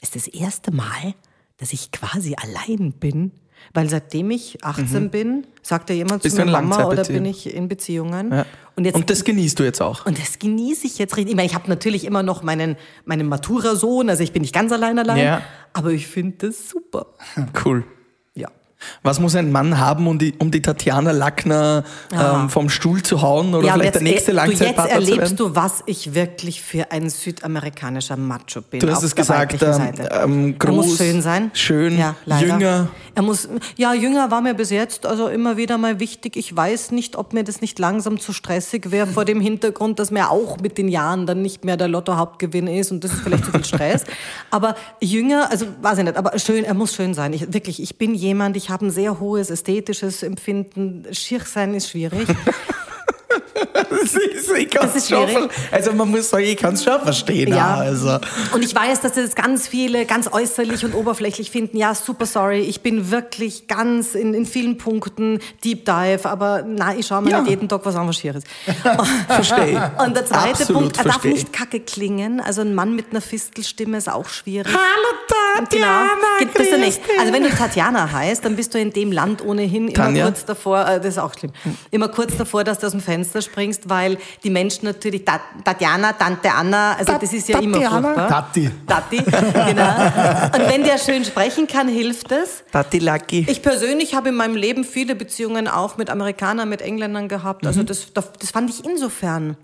das 0.00 0.14
ist 0.14 0.26
das 0.26 0.34
erste 0.34 0.70
Mal, 0.70 1.14
dass 1.58 1.72
ich 1.72 1.90
quasi 1.92 2.36
allein 2.40 2.92
bin. 2.92 3.32
Weil 3.74 3.88
seitdem 3.88 4.30
ich 4.30 4.64
18 4.64 5.04
mhm. 5.04 5.10
bin, 5.10 5.46
sagt 5.62 5.90
ja 5.90 5.96
jemand 5.96 6.22
Bist 6.22 6.36
zu 6.36 6.44
mir, 6.44 6.50
Mama, 6.50 6.86
oder 6.86 7.04
bin 7.04 7.24
ich 7.24 7.54
in 7.54 7.68
Beziehungen. 7.68 8.32
Ja. 8.32 8.46
Und, 8.74 8.84
jetzt, 8.84 8.94
und 8.94 9.10
das 9.10 9.24
genießt 9.24 9.58
du 9.58 9.64
jetzt 9.64 9.82
auch? 9.82 10.06
Und 10.06 10.18
das 10.18 10.38
genieße 10.38 10.86
ich 10.86 10.98
jetzt 10.98 11.16
richtig. 11.16 11.32
Ich, 11.32 11.36
meine, 11.36 11.46
ich 11.46 11.54
habe 11.54 11.68
natürlich 11.68 12.04
immer 12.04 12.22
noch 12.22 12.42
meinen, 12.42 12.76
meinen 13.04 13.28
Matura-Sohn, 13.28 14.08
also 14.08 14.22
ich 14.22 14.32
bin 14.32 14.42
nicht 14.42 14.54
ganz 14.54 14.72
allein 14.72 14.98
allein, 14.98 15.24
ja. 15.24 15.42
aber 15.72 15.90
ich 15.90 16.06
finde 16.06 16.48
das 16.48 16.68
super. 16.68 17.06
Cool. 17.64 17.84
Was 19.02 19.20
muss 19.20 19.34
ein 19.36 19.50
Mann 19.52 19.78
haben, 19.78 20.06
um 20.06 20.18
die, 20.18 20.34
um 20.38 20.50
die 20.50 20.62
Tatjana 20.62 21.12
Lackner 21.12 21.84
ja. 22.12 22.42
ähm, 22.42 22.50
vom 22.50 22.68
Stuhl 22.68 23.02
zu 23.02 23.22
hauen 23.22 23.54
oder 23.54 23.66
ja, 23.66 23.74
vielleicht 23.74 23.94
der 23.94 24.02
nächste 24.02 24.32
Langzeitpartner 24.32 24.84
zu 24.84 24.88
werden? 24.90 25.08
Jetzt 25.08 25.18
erlebst 25.18 25.40
du, 25.40 25.56
was 25.56 25.82
ich 25.86 26.14
wirklich 26.14 26.62
für 26.62 26.90
ein 26.90 27.08
südamerikanischer 27.08 28.16
Macho 28.16 28.62
bin. 28.62 28.80
Du 28.80 28.90
hast 28.90 29.02
es 29.02 29.14
gesagt, 29.14 29.62
ähm, 29.62 29.92
ähm, 30.10 30.58
groß, 30.58 30.86
muss 30.86 30.98
schön 30.98 31.22
sein. 31.22 31.50
Schön, 31.54 31.98
ja, 31.98 32.14
jünger. 32.26 32.88
Er 33.14 33.22
muss, 33.22 33.48
ja, 33.76 33.94
jünger 33.94 34.30
war 34.30 34.40
mir 34.40 34.54
bis 34.54 34.70
jetzt 34.70 35.06
also 35.06 35.28
immer 35.28 35.56
wieder 35.56 35.78
mal 35.78 36.00
wichtig. 36.00 36.36
Ich 36.36 36.54
weiß 36.54 36.92
nicht, 36.92 37.16
ob 37.16 37.32
mir 37.32 37.44
das 37.44 37.60
nicht 37.60 37.78
langsam 37.78 38.18
zu 38.18 38.32
stressig 38.32 38.90
wäre 38.90 39.06
vor 39.06 39.24
dem 39.24 39.40
Hintergrund, 39.40 39.98
dass 39.98 40.10
mir 40.10 40.30
auch 40.30 40.58
mit 40.58 40.78
den 40.78 40.88
Jahren 40.88 41.26
dann 41.26 41.42
nicht 41.42 41.64
mehr 41.64 41.76
der 41.76 41.88
Lotto-Hauptgewinn 41.88 42.66
ist 42.66 42.92
und 42.92 43.04
das 43.04 43.12
ist 43.12 43.20
vielleicht 43.20 43.44
zu 43.44 43.52
viel 43.52 43.64
Stress. 43.64 44.04
aber 44.50 44.76
jünger, 45.00 45.50
also 45.50 45.66
weiß 45.82 45.98
ich 45.98 46.04
nicht, 46.04 46.16
aber 46.16 46.38
schön, 46.38 46.64
er 46.64 46.74
muss 46.74 46.94
schön 46.94 47.14
sein. 47.14 47.32
Ich, 47.32 47.52
wirklich, 47.52 47.82
ich 47.82 47.98
bin 47.98 48.14
jemand, 48.14 48.56
ich 48.56 48.70
habe 48.70 48.86
ein 48.86 48.90
sehr 48.90 49.20
hohes 49.20 49.50
ästhetisches 49.50 50.22
Empfinden. 50.22 51.06
Schier 51.12 51.40
sein 51.40 51.74
ist 51.74 51.90
schwierig. 51.90 52.28
das 54.02 54.14
ist, 54.14 54.50
ich 54.56 54.70
das 54.70 54.96
ist 54.96 55.08
schwierig. 55.08 55.50
Also 55.70 55.92
man 55.92 56.10
muss 56.10 56.30
sagen, 56.30 56.44
ich 56.44 56.56
kann 56.56 56.74
es 56.74 56.84
schon 56.84 57.00
verstehen. 57.00 57.48
Ja. 57.48 57.74
Also. 57.74 58.18
Und 58.52 58.64
ich 58.64 58.74
weiß, 58.74 59.00
dass 59.00 59.12
das 59.12 59.34
ganz 59.34 59.66
viele 59.68 60.06
ganz 60.06 60.28
äußerlich 60.32 60.84
und 60.84 60.94
oberflächlich 60.94 61.50
finden. 61.50 61.76
Ja, 61.76 61.94
super 61.94 62.26
sorry, 62.26 62.60
ich 62.60 62.82
bin 62.82 63.10
wirklich 63.10 63.66
ganz 63.66 64.14
in, 64.14 64.34
in 64.34 64.46
vielen 64.46 64.78
Punkten 64.78 65.40
Deep 65.64 65.84
Dive, 65.84 66.28
aber 66.28 66.62
nein, 66.62 66.98
ich 66.98 67.06
schaue 67.06 67.22
mir 67.22 67.30
ja. 67.30 67.40
nicht 67.40 67.50
jeden 67.50 67.68
Tag 67.68 67.84
was 67.84 67.94
Engagiert 67.94 68.42
Verstehe. 69.28 69.92
Und 70.04 70.16
der 70.16 70.26
zweite 70.26 70.62
Absolut 70.62 70.82
Punkt, 70.82 70.98
er 70.98 71.04
darf 71.04 71.24
nicht 71.24 71.52
kacke 71.52 71.80
klingen. 71.80 72.40
Also 72.40 72.60
ein 72.60 72.74
Mann 72.74 72.94
mit 72.94 73.06
einer 73.10 73.20
Fistelstimme 73.20 73.98
ist 73.98 74.08
auch 74.08 74.28
schwierig. 74.28 74.72
Hallo 74.72 75.39
Tatjana, 75.58 76.08
genau. 76.38 76.52
Gibt 76.52 76.60
es 76.60 76.78
nicht. 76.78 77.00
Also 77.18 77.32
wenn 77.32 77.42
du 77.42 77.50
Tatjana 77.50 78.10
heißt, 78.10 78.44
dann 78.44 78.56
bist 78.56 78.74
du 78.74 78.78
in 78.78 78.92
dem 78.92 79.12
Land 79.12 79.44
ohnehin 79.44 79.92
Tanja? 79.92 80.22
immer 80.22 80.30
kurz 80.30 80.44
davor, 80.44 80.86
äh, 80.86 80.96
das 80.98 81.14
ist 81.14 81.18
auch 81.18 81.32
schlimm, 81.36 81.52
immer 81.90 82.08
kurz 82.08 82.36
davor, 82.36 82.64
dass 82.64 82.78
du 82.78 82.86
aus 82.86 82.92
dem 82.92 83.00
Fenster 83.00 83.42
springst, 83.42 83.88
weil 83.88 84.18
die 84.44 84.50
Menschen 84.50 84.84
natürlich, 84.84 85.24
Tatjana, 85.64 86.12
Tante 86.14 86.52
Anna, 86.52 86.96
also 86.96 87.16
das 87.18 87.32
ist 87.32 87.48
ja 87.48 87.58
immer 87.58 87.80
furchtbar. 87.80 88.28
Tati. 88.28 88.70
Tati, 88.86 89.16
genau. 89.18 89.94
Und 90.54 90.68
wenn 90.68 90.84
der 90.84 90.98
schön 90.98 91.24
sprechen 91.24 91.66
kann, 91.66 91.88
hilft 91.88 92.32
es. 92.32 92.64
Tati 92.72 92.98
Lucky. 92.98 93.46
Ich 93.48 93.62
persönlich 93.62 94.14
habe 94.14 94.30
in 94.30 94.34
meinem 94.34 94.56
Leben 94.56 94.84
viele 94.84 95.14
Beziehungen 95.14 95.68
auch 95.68 95.96
mit 95.96 96.10
Amerikanern, 96.10 96.68
mit 96.68 96.82
Engländern 96.82 97.28
gehabt. 97.28 97.66
Also 97.66 97.80
mhm. 97.80 97.86
das, 97.86 98.12
das 98.12 98.50
fand 98.50 98.70
ich 98.70 98.84
insofern, 98.84 99.56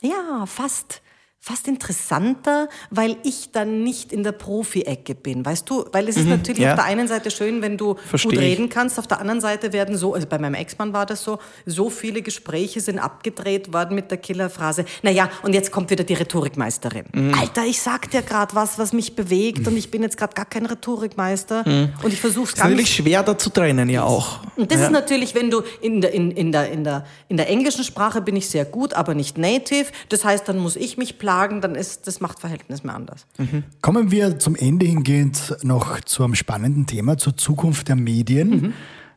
ja, 0.00 0.44
fast 0.46 1.00
fast 1.44 1.68
interessanter, 1.68 2.70
weil 2.88 3.18
ich 3.22 3.52
dann 3.52 3.84
nicht 3.84 4.14
in 4.14 4.22
der 4.22 4.32
Profi-Ecke 4.32 5.14
bin. 5.14 5.44
Weißt 5.44 5.68
du, 5.68 5.84
weil 5.92 6.08
es 6.08 6.16
ist 6.16 6.24
mhm, 6.24 6.30
natürlich 6.30 6.62
ja. 6.62 6.70
auf 6.70 6.76
der 6.76 6.86
einen 6.86 7.06
Seite 7.06 7.30
schön, 7.30 7.60
wenn 7.60 7.76
du 7.76 7.96
Versteh 8.08 8.30
gut 8.30 8.38
reden 8.38 8.68
kannst, 8.70 8.98
auf 8.98 9.06
der 9.06 9.20
anderen 9.20 9.42
Seite 9.42 9.74
werden 9.74 9.98
so, 9.98 10.14
also 10.14 10.26
bei 10.26 10.38
meinem 10.38 10.54
Ex-Mann 10.54 10.94
war 10.94 11.04
das 11.04 11.22
so, 11.22 11.38
so 11.66 11.90
viele 11.90 12.22
Gespräche 12.22 12.80
sind 12.80 12.98
abgedreht 12.98 13.74
worden 13.74 13.94
mit 13.94 14.10
der 14.10 14.16
Killerphrase, 14.16 14.86
naja, 15.02 15.28
und 15.42 15.52
jetzt 15.52 15.70
kommt 15.70 15.90
wieder 15.90 16.02
die 16.02 16.14
Rhetorikmeisterin. 16.14 17.04
Mhm. 17.12 17.34
Alter, 17.38 17.66
ich 17.66 17.78
sag 17.78 18.10
dir 18.10 18.22
gerade 18.22 18.54
was, 18.54 18.78
was 18.78 18.94
mich 18.94 19.14
bewegt 19.14 19.58
mhm. 19.58 19.66
und 19.66 19.76
ich 19.76 19.90
bin 19.90 20.02
jetzt 20.02 20.16
gerade 20.16 20.32
gar 20.32 20.46
kein 20.46 20.64
Rhetorikmeister 20.64 21.68
mhm. 21.68 21.92
und 22.02 22.10
ich 22.10 22.22
versuche 22.22 22.44
es 22.46 22.54
ganz... 22.54 22.70
ist 22.70 22.70
natürlich 22.70 22.94
schwer 22.94 23.22
da 23.22 23.36
zu 23.36 23.50
trennen, 23.50 23.90
ja 23.90 24.04
auch. 24.04 24.38
Und 24.56 24.70
das 24.70 24.78
ja. 24.78 24.86
ist 24.86 24.92
natürlich, 24.92 25.34
wenn 25.34 25.50
du 25.50 25.60
in 25.82 26.00
der, 26.00 26.14
in, 26.14 26.30
in, 26.30 26.52
der, 26.52 26.72
in, 26.72 26.84
der, 26.84 27.04
in 27.28 27.36
der 27.36 27.50
englischen 27.50 27.84
Sprache 27.84 28.22
bin 28.22 28.34
ich 28.34 28.48
sehr 28.48 28.64
gut, 28.64 28.94
aber 28.94 29.12
nicht 29.12 29.36
native, 29.36 29.88
das 30.08 30.24
heißt, 30.24 30.48
dann 30.48 30.56
muss 30.56 30.76
ich 30.76 30.96
mich 30.96 31.18
planen 31.18 31.33
sagen, 31.34 31.60
dann 31.60 31.74
ist 31.74 32.06
das 32.06 32.20
Machtverhältnis 32.20 32.84
mehr 32.84 32.94
anders. 32.94 33.26
Mhm. 33.38 33.64
Kommen 33.80 34.10
wir 34.10 34.38
zum 34.38 34.54
Ende 34.54 34.86
hingehend 34.86 35.56
noch 35.62 36.00
zu 36.02 36.22
einem 36.22 36.34
spannenden 36.34 36.86
Thema, 36.86 37.18
zur 37.18 37.36
Zukunft 37.36 37.88
der 37.88 37.96
Medien. 37.96 38.48
Mhm. 38.48 38.72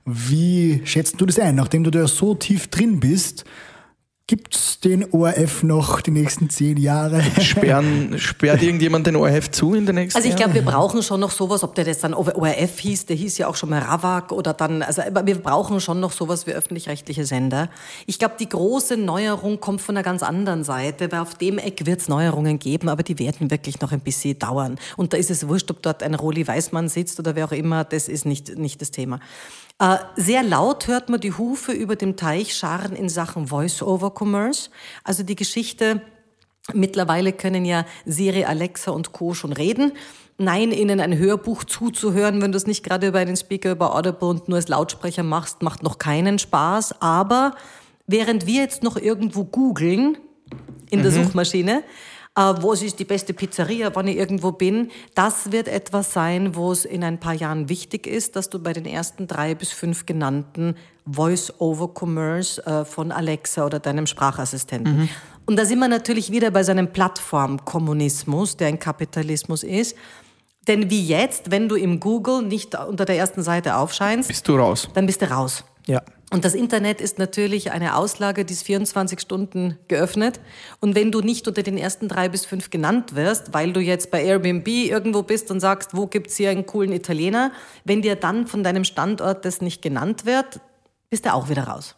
Wie 0.06 0.82
schätzt 0.86 1.22
du 1.22 1.26
das 1.26 1.38
ein, 1.38 1.56
nachdem 1.56 1.84
du 1.84 1.92
da 1.92 2.08
so 2.08 2.34
tief 2.34 2.68
drin 2.68 3.00
bist? 3.00 3.46
Gibt 4.30 4.56
es 4.56 4.82
den 4.82 5.14
ORF 5.14 5.64
noch 5.64 6.02
die 6.02 6.12
nächsten 6.12 6.50
zehn 6.50 6.76
Jahre? 6.76 7.24
Sperren, 7.40 8.16
sperrt 8.20 8.62
irgendjemand 8.62 9.08
den 9.08 9.16
ORF 9.16 9.52
zu 9.52 9.74
in 9.74 9.86
den 9.86 9.96
nächsten 9.96 10.18
Also 10.18 10.28
ich 10.28 10.36
glaube, 10.36 10.54
wir 10.54 10.64
brauchen 10.64 11.02
schon 11.02 11.22
noch 11.22 11.32
sowas, 11.32 11.64
ob 11.64 11.76
der 11.76 11.86
das 11.86 12.00
dann 12.00 12.14
ORF 12.14 12.78
hieß, 12.78 13.06
der 13.06 13.16
hieß 13.16 13.38
ja 13.38 13.48
auch 13.48 13.56
schon 13.56 13.70
mal 13.70 13.80
Ravak 13.80 14.34
oder 14.34 14.54
dann, 14.54 14.82
also 14.82 15.02
wir 15.02 15.36
brauchen 15.42 15.80
schon 15.80 16.02
noch 16.02 16.12
sowas 16.12 16.46
wie 16.46 16.52
öffentlich-rechtliche 16.52 17.24
Sender. 17.24 17.70
Ich 18.06 18.20
glaube, 18.20 18.36
die 18.38 18.50
große 18.50 18.98
Neuerung 18.98 19.62
kommt 19.62 19.80
von 19.80 19.96
einer 19.96 20.04
ganz 20.04 20.24
anderen 20.24 20.66
Seite, 20.66 21.10
weil 21.10 21.22
auf 21.22 21.36
dem 21.36 21.58
Eck 21.58 21.86
wird 21.86 22.02
es 22.02 22.10
Neuerungen 22.10 22.60
geben, 22.60 22.90
aber 22.90 23.04
die 23.04 23.20
werden 23.20 23.50
wirklich 23.50 23.80
noch 23.80 23.94
ein 23.94 24.02
bisschen 24.02 24.38
dauern. 24.38 24.78
Und 24.98 25.14
da 25.14 25.18
ist 25.18 25.32
es 25.32 25.48
wurscht, 25.48 25.72
ob 25.72 25.82
dort 25.82 26.04
ein 26.04 26.16
Roli 26.16 26.46
Weißmann 26.46 26.90
sitzt 26.90 27.18
oder 27.18 27.38
wer 27.38 27.46
auch 27.46 27.54
immer, 27.54 27.86
das 27.86 28.10
ist 28.10 28.26
nicht, 28.26 28.58
nicht 28.58 28.82
das 28.82 28.92
Thema. 28.92 29.22
Äh, 29.80 29.98
sehr 30.16 30.44
laut 30.44 30.88
hört 30.88 31.10
man 31.10 31.20
die 31.20 31.34
Hufe 31.34 31.72
über 31.72 31.96
dem 31.96 32.16
Teich 32.16 32.56
scharren 32.56 32.96
in 32.96 33.10
Sachen 33.10 33.48
Voice-over-Commerce. 33.48 34.70
Also 35.04 35.24
die 35.24 35.36
Geschichte, 35.36 36.02
mittlerweile 36.74 37.32
können 37.32 37.64
ja 37.64 37.86
Siri, 38.06 38.46
Alexa 38.46 38.92
und 38.92 39.12
Co. 39.12 39.34
schon 39.34 39.54
reden. 39.54 39.92
Nein, 40.40 40.72
ihnen 40.72 41.00
ein 41.00 41.18
Hörbuch 41.18 41.64
zuzuhören, 41.64 42.42
wenn 42.42 42.52
du 42.52 42.58
es 42.58 42.68
nicht 42.68 42.84
gerade 42.84 43.08
über 43.08 43.20
einen 43.20 43.38
Speaker, 43.38 43.72
über 43.72 43.96
Audible 43.96 44.30
und 44.30 44.48
nur 44.48 44.58
als 44.58 44.68
Lautsprecher 44.68 45.24
machst, 45.24 45.62
macht 45.62 45.84
noch 45.84 45.98
keinen 45.98 46.38
Spaß. 46.38 47.02
Aber 47.02 47.56
während 48.06 48.46
wir 48.46 48.62
jetzt 48.62 48.84
noch 48.84 48.98
irgendwo 48.98 49.46
googeln, 49.46 50.18
in 50.90 51.02
der 51.02 51.12
Suchmaschine. 51.12 51.84
Äh, 52.38 52.54
wo 52.62 52.72
ist 52.72 53.00
die 53.00 53.04
beste 53.06 53.34
Pizzeria, 53.34 53.90
wann 53.96 54.08
ich 54.08 54.16
irgendwo 54.16 54.52
bin? 54.52 54.92
Das 55.16 55.52
wird 55.52 55.68
etwas 55.68 56.14
sein, 56.14 56.56
wo 56.56 56.72
es 56.72 56.86
in 56.86 57.04
ein 57.04 57.20
paar 57.20 57.34
Jahren 57.34 57.68
wichtig 57.68 58.06
ist, 58.06 58.36
dass 58.36 58.50
du 58.50 58.60
bei 58.60 58.74
den 58.74 58.86
ersten 58.86 59.26
drei 59.26 59.56
bis 59.56 59.72
fünf 59.72 60.06
genannten 60.06 60.76
Voice-over-Commerce 61.12 62.64
äh, 62.66 62.86
von 62.86 63.12
Alexa 63.12 63.66
oder 63.66 63.80
deinem 63.80 64.06
Sprachassistenten. 64.06 65.10
Und 65.48 65.58
da 65.58 65.66
sind 65.66 65.80
wir 65.80 65.88
natürlich 65.88 66.32
wieder 66.32 66.52
bei 66.52 66.64
so 66.64 66.72
einem 66.72 66.92
Plattformkommunismus, 66.92 68.58
der 68.58 68.68
ein 68.68 68.80
Kapitalismus 68.80 69.64
ist. 69.64 69.96
Denn 70.68 70.90
wie 70.90 71.08
jetzt, 71.08 71.50
wenn 71.50 71.70
du 71.70 71.76
im 71.76 72.00
Google 72.00 72.44
nicht 72.44 72.76
unter 72.76 73.06
der 73.06 73.18
ersten 73.18 73.42
Seite 73.42 73.78
aufscheinst, 73.78 74.28
Bist 74.28 74.48
du 74.48 74.58
raus? 74.58 74.90
dann 74.94 75.06
bist 75.06 75.22
du 75.22 75.32
raus. 75.32 75.64
Ja. 75.88 76.04
Und 76.30 76.44
das 76.44 76.56
Internet 76.56 77.00
ist 77.00 77.20
natürlich 77.20 77.72
eine 77.72 77.96
Auslage, 77.96 78.44
die 78.44 78.54
ist 78.54 78.64
24 78.64 79.22
Stunden 79.22 79.80
geöffnet. 79.88 80.42
Und 80.82 80.94
wenn 80.94 81.10
du 81.10 81.22
nicht 81.22 81.48
unter 81.48 81.64
den 81.64 81.78
ersten 81.78 82.10
drei 82.10 82.28
bis 82.28 82.46
fünf 82.46 82.70
genannt 82.70 83.16
wirst, 83.16 83.54
weil 83.54 83.72
du 83.72 83.80
jetzt 83.80 84.12
bei 84.12 84.22
Airbnb 84.24 84.68
irgendwo 84.68 85.24
bist 85.24 85.50
und 85.52 85.62
sagst, 85.62 85.96
wo 85.96 86.06
gibt's 86.06 86.36
hier 86.36 86.50
einen 86.50 86.66
coolen 86.66 86.92
Italiener, 86.92 87.54
wenn 87.86 88.02
dir 88.02 88.18
dann 88.18 88.46
von 88.46 88.62
deinem 88.62 88.84
Standort 88.84 89.46
das 89.46 89.62
nicht 89.62 89.82
genannt 89.82 90.26
wird, 90.26 90.60
bist 91.10 91.26
du 91.26 91.34
auch 91.34 91.48
wieder 91.48 91.64
raus. 91.64 91.96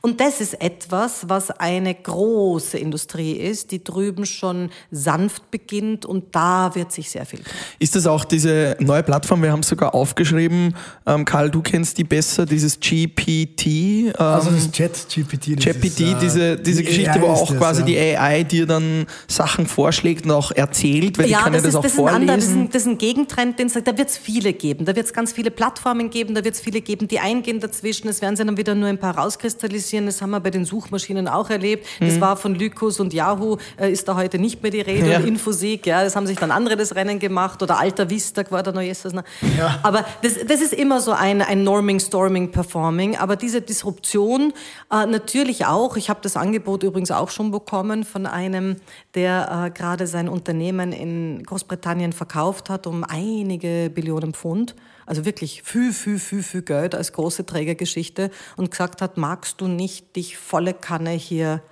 Und 0.00 0.20
das 0.20 0.40
ist 0.40 0.60
etwas, 0.60 1.28
was 1.28 1.52
eine 1.52 1.94
große 1.94 2.78
Industrie 2.78 3.34
ist, 3.34 3.70
die 3.70 3.84
drüben 3.84 4.26
schon 4.26 4.70
sanft 4.90 5.52
beginnt 5.52 6.04
und 6.04 6.34
da 6.34 6.74
wird 6.74 6.90
sich 6.90 7.10
sehr 7.10 7.24
viel 7.26 7.38
tun. 7.38 7.52
Ist 7.78 7.94
das 7.94 8.08
auch 8.08 8.24
diese 8.24 8.76
neue 8.80 9.04
Plattform? 9.04 9.42
Wir 9.44 9.52
haben 9.52 9.60
es 9.60 9.68
sogar 9.68 9.94
aufgeschrieben. 9.94 10.74
Ähm, 11.06 11.24
Karl, 11.24 11.48
du 11.50 11.62
kennst 11.62 11.96
die 11.98 12.02
besser, 12.02 12.44
dieses 12.44 12.80
GPT. 12.80 13.66
Ähm, 13.66 14.12
Also 14.18 14.50
das 14.50 14.68
Chat-GPT. 14.72 15.54
das 15.56 15.64
ist, 15.76 16.00
äh, 16.00 16.14
diese, 16.20 16.56
diese 16.56 16.78
die 16.82 16.88
Geschichte, 16.88 17.12
AI 17.12 17.20
wo 17.20 17.26
auch 17.26 17.48
das, 17.50 17.56
quasi 17.56 17.80
ja. 17.82 17.86
die 17.86 17.98
AI 18.18 18.42
dir 18.42 18.66
dann 18.66 19.06
Sachen 19.28 19.66
vorschlägt 19.68 20.24
und 20.24 20.32
auch 20.32 20.50
erzählt, 20.50 21.18
weil 21.18 21.28
die 21.28 21.34
kann 21.34 21.54
ja 21.54 21.60
das, 21.60 21.68
ist, 21.68 21.76
auch 21.76 21.82
das, 21.82 21.92
ist 21.92 22.00
ein 22.00 22.08
anderer, 22.08 22.34
das, 22.36 22.44
ist 22.46 22.50
vorlesen. 22.50 22.66
ein, 22.66 22.70
das 22.72 22.82
ist 22.82 22.88
ein 22.88 22.98
Gegentrend, 22.98 23.58
den 23.60 23.68
es- 23.68 23.74
da 23.74 23.96
wird 23.96 24.08
es 24.08 24.18
viele 24.18 24.52
geben. 24.54 24.86
Da 24.86 24.96
wird 24.96 25.06
es 25.06 25.12
ganz 25.12 25.32
viele 25.32 25.52
Plattformen 25.52 26.10
geben, 26.10 26.34
da 26.34 26.42
wird 26.42 26.56
es 26.56 26.60
viele 26.60 26.80
geben, 26.80 27.06
die 27.06 27.20
eingehen 27.20 27.60
dazwischen. 27.60 28.08
Es 28.08 28.20
werden 28.20 28.39
sie 28.40 28.46
dann 28.46 28.56
wieder 28.56 28.74
nur 28.74 28.88
ein 28.88 28.98
paar 28.98 29.16
rauskristallisieren. 29.16 30.06
Das 30.06 30.20
haben 30.22 30.30
wir 30.30 30.40
bei 30.40 30.50
den 30.50 30.64
Suchmaschinen 30.64 31.28
auch 31.28 31.50
erlebt. 31.50 31.86
Das 32.00 32.20
war 32.20 32.36
von 32.36 32.54
Lycos 32.54 33.00
und 33.00 33.12
Yahoo, 33.12 33.58
äh, 33.78 33.92
ist 33.92 34.08
da 34.08 34.16
heute 34.16 34.38
nicht 34.38 34.62
mehr 34.62 34.70
die 34.70 34.80
Rede. 34.80 35.10
Ja. 35.10 35.18
Und 35.18 35.26
Infosig, 35.26 35.86
ja, 35.86 36.02
das 36.02 36.16
haben 36.16 36.26
sich 36.26 36.38
dann 36.38 36.50
andere 36.50 36.76
das 36.76 36.94
Rennen 36.94 37.18
gemacht. 37.18 37.62
Oder 37.62 37.78
Alta 37.78 38.08
Vista 38.08 38.42
war 38.50 38.62
da 38.62 38.72
noch 38.72 38.80
noch. 38.80 39.24
Ja. 39.58 39.78
Aber 39.82 40.04
das, 40.22 40.34
das 40.46 40.60
ist 40.60 40.72
immer 40.72 41.00
so 41.00 41.12
ein, 41.12 41.42
ein 41.42 41.62
Norming, 41.62 42.00
Storming, 42.00 42.50
Performing. 42.50 43.16
Aber 43.16 43.36
diese 43.36 43.60
Disruption 43.60 44.52
äh, 44.90 45.06
natürlich 45.06 45.66
auch. 45.66 45.96
Ich 45.96 46.08
habe 46.08 46.20
das 46.22 46.36
Angebot 46.36 46.82
übrigens 46.82 47.10
auch 47.10 47.30
schon 47.30 47.50
bekommen 47.50 48.04
von 48.04 48.26
einem, 48.26 48.76
der 49.14 49.66
äh, 49.66 49.70
gerade 49.70 50.06
sein 50.06 50.28
Unternehmen 50.28 50.92
in 50.92 51.42
Großbritannien 51.44 52.12
verkauft 52.12 52.70
hat 52.70 52.86
um 52.86 53.04
einige 53.04 53.90
Billionen 53.90 54.32
Pfund. 54.32 54.74
Also 55.10 55.24
wirklich 55.24 55.64
viel, 55.64 55.92
viel, 55.92 56.20
viel, 56.20 56.40
viel 56.40 56.62
Geld 56.62 56.94
als 56.94 57.12
große 57.12 57.44
Trägergeschichte 57.44 58.30
und 58.56 58.70
gesagt 58.70 59.02
hat, 59.02 59.16
magst 59.16 59.60
du 59.60 59.66
nicht 59.66 60.14
dich 60.14 60.36
volle 60.36 60.72
Kanne 60.72 61.10
hier 61.10 61.64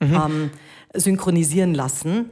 ähm, 0.00 0.52
synchronisieren 0.94 1.74
lassen? 1.74 2.30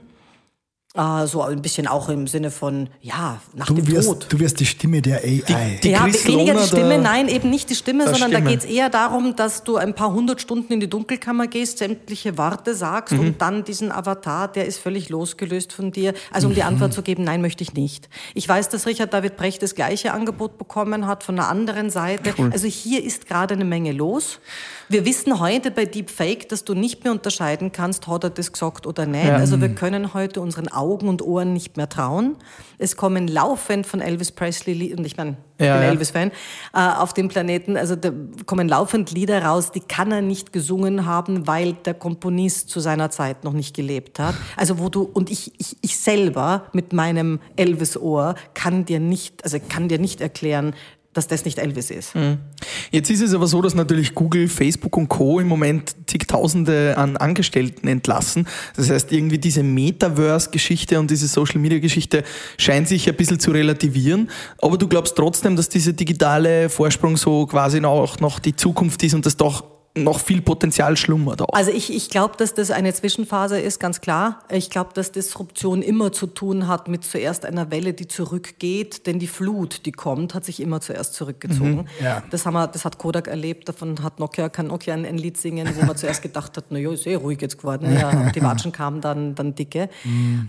Äh, 0.97 1.26
so 1.26 1.42
ein 1.42 1.61
bisschen 1.61 1.88
auch 1.88 2.09
im 2.09 2.28
Sinne 2.28 2.53
von, 2.53 2.88
ja, 3.01 3.40
nach 3.53 3.66
Du 3.66 3.74
dem 3.74 3.88
wirst, 3.88 4.07
Tod. 4.07 4.26
du 4.28 4.38
wirst 4.38 4.61
die 4.61 4.66
Stimme 4.66 5.03
der 5.03 5.24
AI. 5.24 5.80
Die 5.82 5.90
ja, 5.90 6.05
Chris 6.05 6.24
weniger 6.24 6.55
die 6.55 6.68
Stimme, 6.68 6.99
nein, 6.99 7.26
eben 7.26 7.51
nicht 7.51 7.68
die 7.68 7.74
Stimme, 7.74 8.05
sondern 8.05 8.30
Stimme. 8.30 8.45
da 8.45 8.49
geht 8.49 8.61
es 8.61 8.64
eher 8.64 8.90
darum, 8.90 9.34
dass 9.34 9.64
du 9.64 9.76
ein 9.76 9.95
paar 9.97 10.12
hundert 10.12 10.40
Stunden 10.40 10.72
in 10.72 10.78
die 10.78 10.88
Dunkelkammer 10.88 11.49
gehst, 11.49 11.78
sämtliche 11.78 12.38
Worte 12.38 12.76
sagst 12.76 13.12
Mhm. 13.14 13.18
und 13.20 13.42
dann 13.42 13.64
diesen 13.64 13.90
Avatar, 13.90 14.47
der 14.47 14.66
ist 14.66 14.78
völlig 14.78 15.09
losgelöst 15.09 15.72
von 15.72 15.90
dir. 15.90 16.14
Also 16.30 16.47
um 16.47 16.55
die 16.55 16.62
Antwort 16.62 16.90
Mhm. 16.92 16.95
zu 16.95 17.03
geben, 17.03 17.24
nein, 17.24 17.40
möchte 17.42 17.64
ich 17.64 17.74
nicht. 17.74 18.09
Ich 18.34 18.49
weiß, 18.49 18.68
dass 18.68 18.86
Richard 18.86 19.12
David 19.12 19.36
Brecht 19.36 19.64
das 19.64 19.74
gleiche 19.74 20.12
Angebot 20.14 20.59
bekommen 20.59 21.09
hat 21.09 21.24
von 21.24 21.36
einer 21.36 21.49
anderen 21.49 21.90
Seite. 21.90 22.32
Also 22.53 22.68
hier 22.68 23.03
ist 23.03 23.26
gerade 23.26 23.55
eine 23.55 23.64
Menge 23.64 23.90
los. 23.90 24.38
Wir 24.89 25.05
wissen 25.05 25.41
heute 25.41 25.70
bei 25.70 25.87
Deepfake, 25.87 26.49
dass 26.49 26.64
du 26.64 26.74
nicht 26.74 27.05
mehr 27.05 27.12
unterscheiden 27.12 27.72
kannst, 27.72 28.07
hat 28.07 28.24
er 28.24 28.30
das 28.30 28.53
gesagt 28.53 28.87
oder 28.87 29.07
nicht. 29.07 29.26
Ja. 29.26 29.37
Also 29.37 29.61
wir 29.61 29.70
können 29.70 30.14
heute 30.14 30.41
unseren 30.41 30.68
Augen 30.68 31.09
und 31.09 31.22
Ohren 31.22 31.53
nicht 31.53 31.76
mehr 31.76 31.89
trauen. 31.89 32.37
Es 32.78 32.97
kommen 32.97 33.28
laufend 33.28 33.87
von 33.87 34.01
Elvis 34.01 34.32
Presley, 34.32 34.95
und 34.95 35.07
ich 35.07 35.16
meine, 35.16 35.37
ich 35.59 35.66
Ja, 35.66 35.74
bin 35.74 35.85
ja. 35.85 35.91
Elvis-Fan, 35.91 36.32
äh, 36.74 36.78
auf 36.78 37.14
dem 37.14 37.28
Planeten, 37.28 37.76
also 37.76 37.97
da 37.97 38.11
kommen 38.47 38.68
laufend 38.68 39.12
Lieder 39.12 39.45
raus, 39.45 39.70
die 39.70 39.80
kann 39.80 40.11
er 40.11 40.20
nicht 40.22 40.53
gesungen 40.53 41.07
haben, 41.07 41.47
weil 41.47 41.74
der 41.85 41.95
Komponist 41.95 42.68
zu 42.68 42.80
seiner 42.80 43.11
Zeit 43.11 43.45
noch 43.45 43.53
nicht 43.53 43.74
gelebt 43.74 44.18
hat. 44.18 44.35
Also 44.57 44.78
wo 44.78 44.89
du, 44.89 45.03
und 45.03 45.30
ich, 45.30 45.53
ich, 45.59 45.76
ich 45.80 45.97
selber 45.97 46.66
mit 46.72 46.93
meinem 46.93 47.41
Elvis-Ohr 47.57 48.35
kann 48.55 48.85
dir 48.85 49.01
nicht, 49.01 49.45
also 49.45 49.59
kann 49.68 49.89
dir 49.89 49.99
nicht 49.99 50.20
erklären, 50.20 50.74
dass 51.14 51.28
das 51.28 51.44
nicht 51.44 51.58
Elvis 51.58 51.90
ist. 51.90 52.12
Jetzt 52.90 53.10
ist 53.10 53.22
es 53.22 53.34
aber 53.34 53.46
so, 53.46 53.62
dass 53.62 53.74
natürlich 53.74 54.14
Google, 54.14 54.48
Facebook 54.48 54.96
und 54.96 55.08
Co. 55.08 55.40
im 55.40 55.48
Moment 55.48 55.94
zigtausende 56.06 56.96
an 56.98 57.16
Angestellten 57.16 57.88
entlassen. 57.88 58.46
Das 58.76 58.90
heißt, 58.90 59.12
irgendwie 59.12 59.38
diese 59.38 59.62
Metaverse-Geschichte 59.62 60.98
und 61.00 61.10
diese 61.10 61.28
Social-Media-Geschichte 61.28 62.24
scheint 62.58 62.88
sich 62.88 63.08
ein 63.08 63.16
bisschen 63.16 63.40
zu 63.40 63.50
relativieren. 63.50 64.30
Aber 64.60 64.76
du 64.76 64.88
glaubst 64.88 65.16
trotzdem, 65.16 65.56
dass 65.56 65.68
dieser 65.68 65.92
digitale 65.92 66.68
Vorsprung 66.68 67.16
so 67.16 67.46
quasi 67.46 67.82
auch 67.84 68.20
noch 68.20 68.38
die 68.38 68.56
Zukunft 68.56 69.02
ist 69.02 69.14
und 69.14 69.24
dass 69.26 69.36
doch 69.36 69.74
noch 69.97 70.18
viel 70.18 70.42
Potenzial 70.42 70.97
schlummert 70.97 71.40
auch. 71.40 71.53
Also 71.53 71.70
ich, 71.70 71.95
ich 71.95 72.11
glaube, 72.11 72.34
dass 72.36 72.55
das 72.55 72.70
eine 72.70 72.92
Zwischenphase 72.92 73.61
ist, 73.61 73.78
ganz 73.78 74.01
klar. 74.01 74.40
Ich 74.51 74.68
glaube, 74.70 74.90
dass 74.92 75.12
Disruption 75.12 75.82
immer 75.82 76.12
zu 76.12 76.26
tun 76.26 76.66
hat 76.66 76.88
mit 76.88 77.05
zuerst 77.05 77.45
einer 77.45 77.70
Welle, 77.70 77.92
die 77.92 78.09
zurückgeht, 78.09 79.07
denn 79.07 79.20
die 79.20 79.28
Flut, 79.28 79.86
die 79.86 79.92
kommt, 79.92 80.34
hat 80.34 80.45
sich 80.45 80.61
immer 80.61 80.80
zuerst 80.80 81.14
zurückgezogen. 81.14 81.88
ja. 82.03 82.22
Das, 82.30 82.45
haben 82.45 82.55
wir, 82.55 82.66
das 82.66 82.84
hat 82.84 82.99
Kodak 82.99 83.28
erlebt, 83.28 83.68
davon 83.68 84.03
hat 84.03 84.18
Nokia, 84.18 84.49
kann 84.49 84.66
Nokia 84.66 84.95
ein, 84.95 85.05
ein 85.05 85.18
Lied 85.18 85.36
singen, 85.36 85.68
wo 85.76 85.84
man 85.86 85.97
zuerst 85.97 86.22
gedacht 86.22 86.57
hat, 86.57 86.72
naja, 86.72 86.90
ist 86.90 87.07
eh 87.07 87.14
ruhig 87.14 87.40
jetzt 87.40 87.59
geworden. 87.59 87.95
Ja, 87.95 88.30
die 88.34 88.42
Watschen 88.42 88.72
kamen 88.72 89.01
dann, 89.01 89.34
dann 89.36 89.55
dicke. 89.55 89.88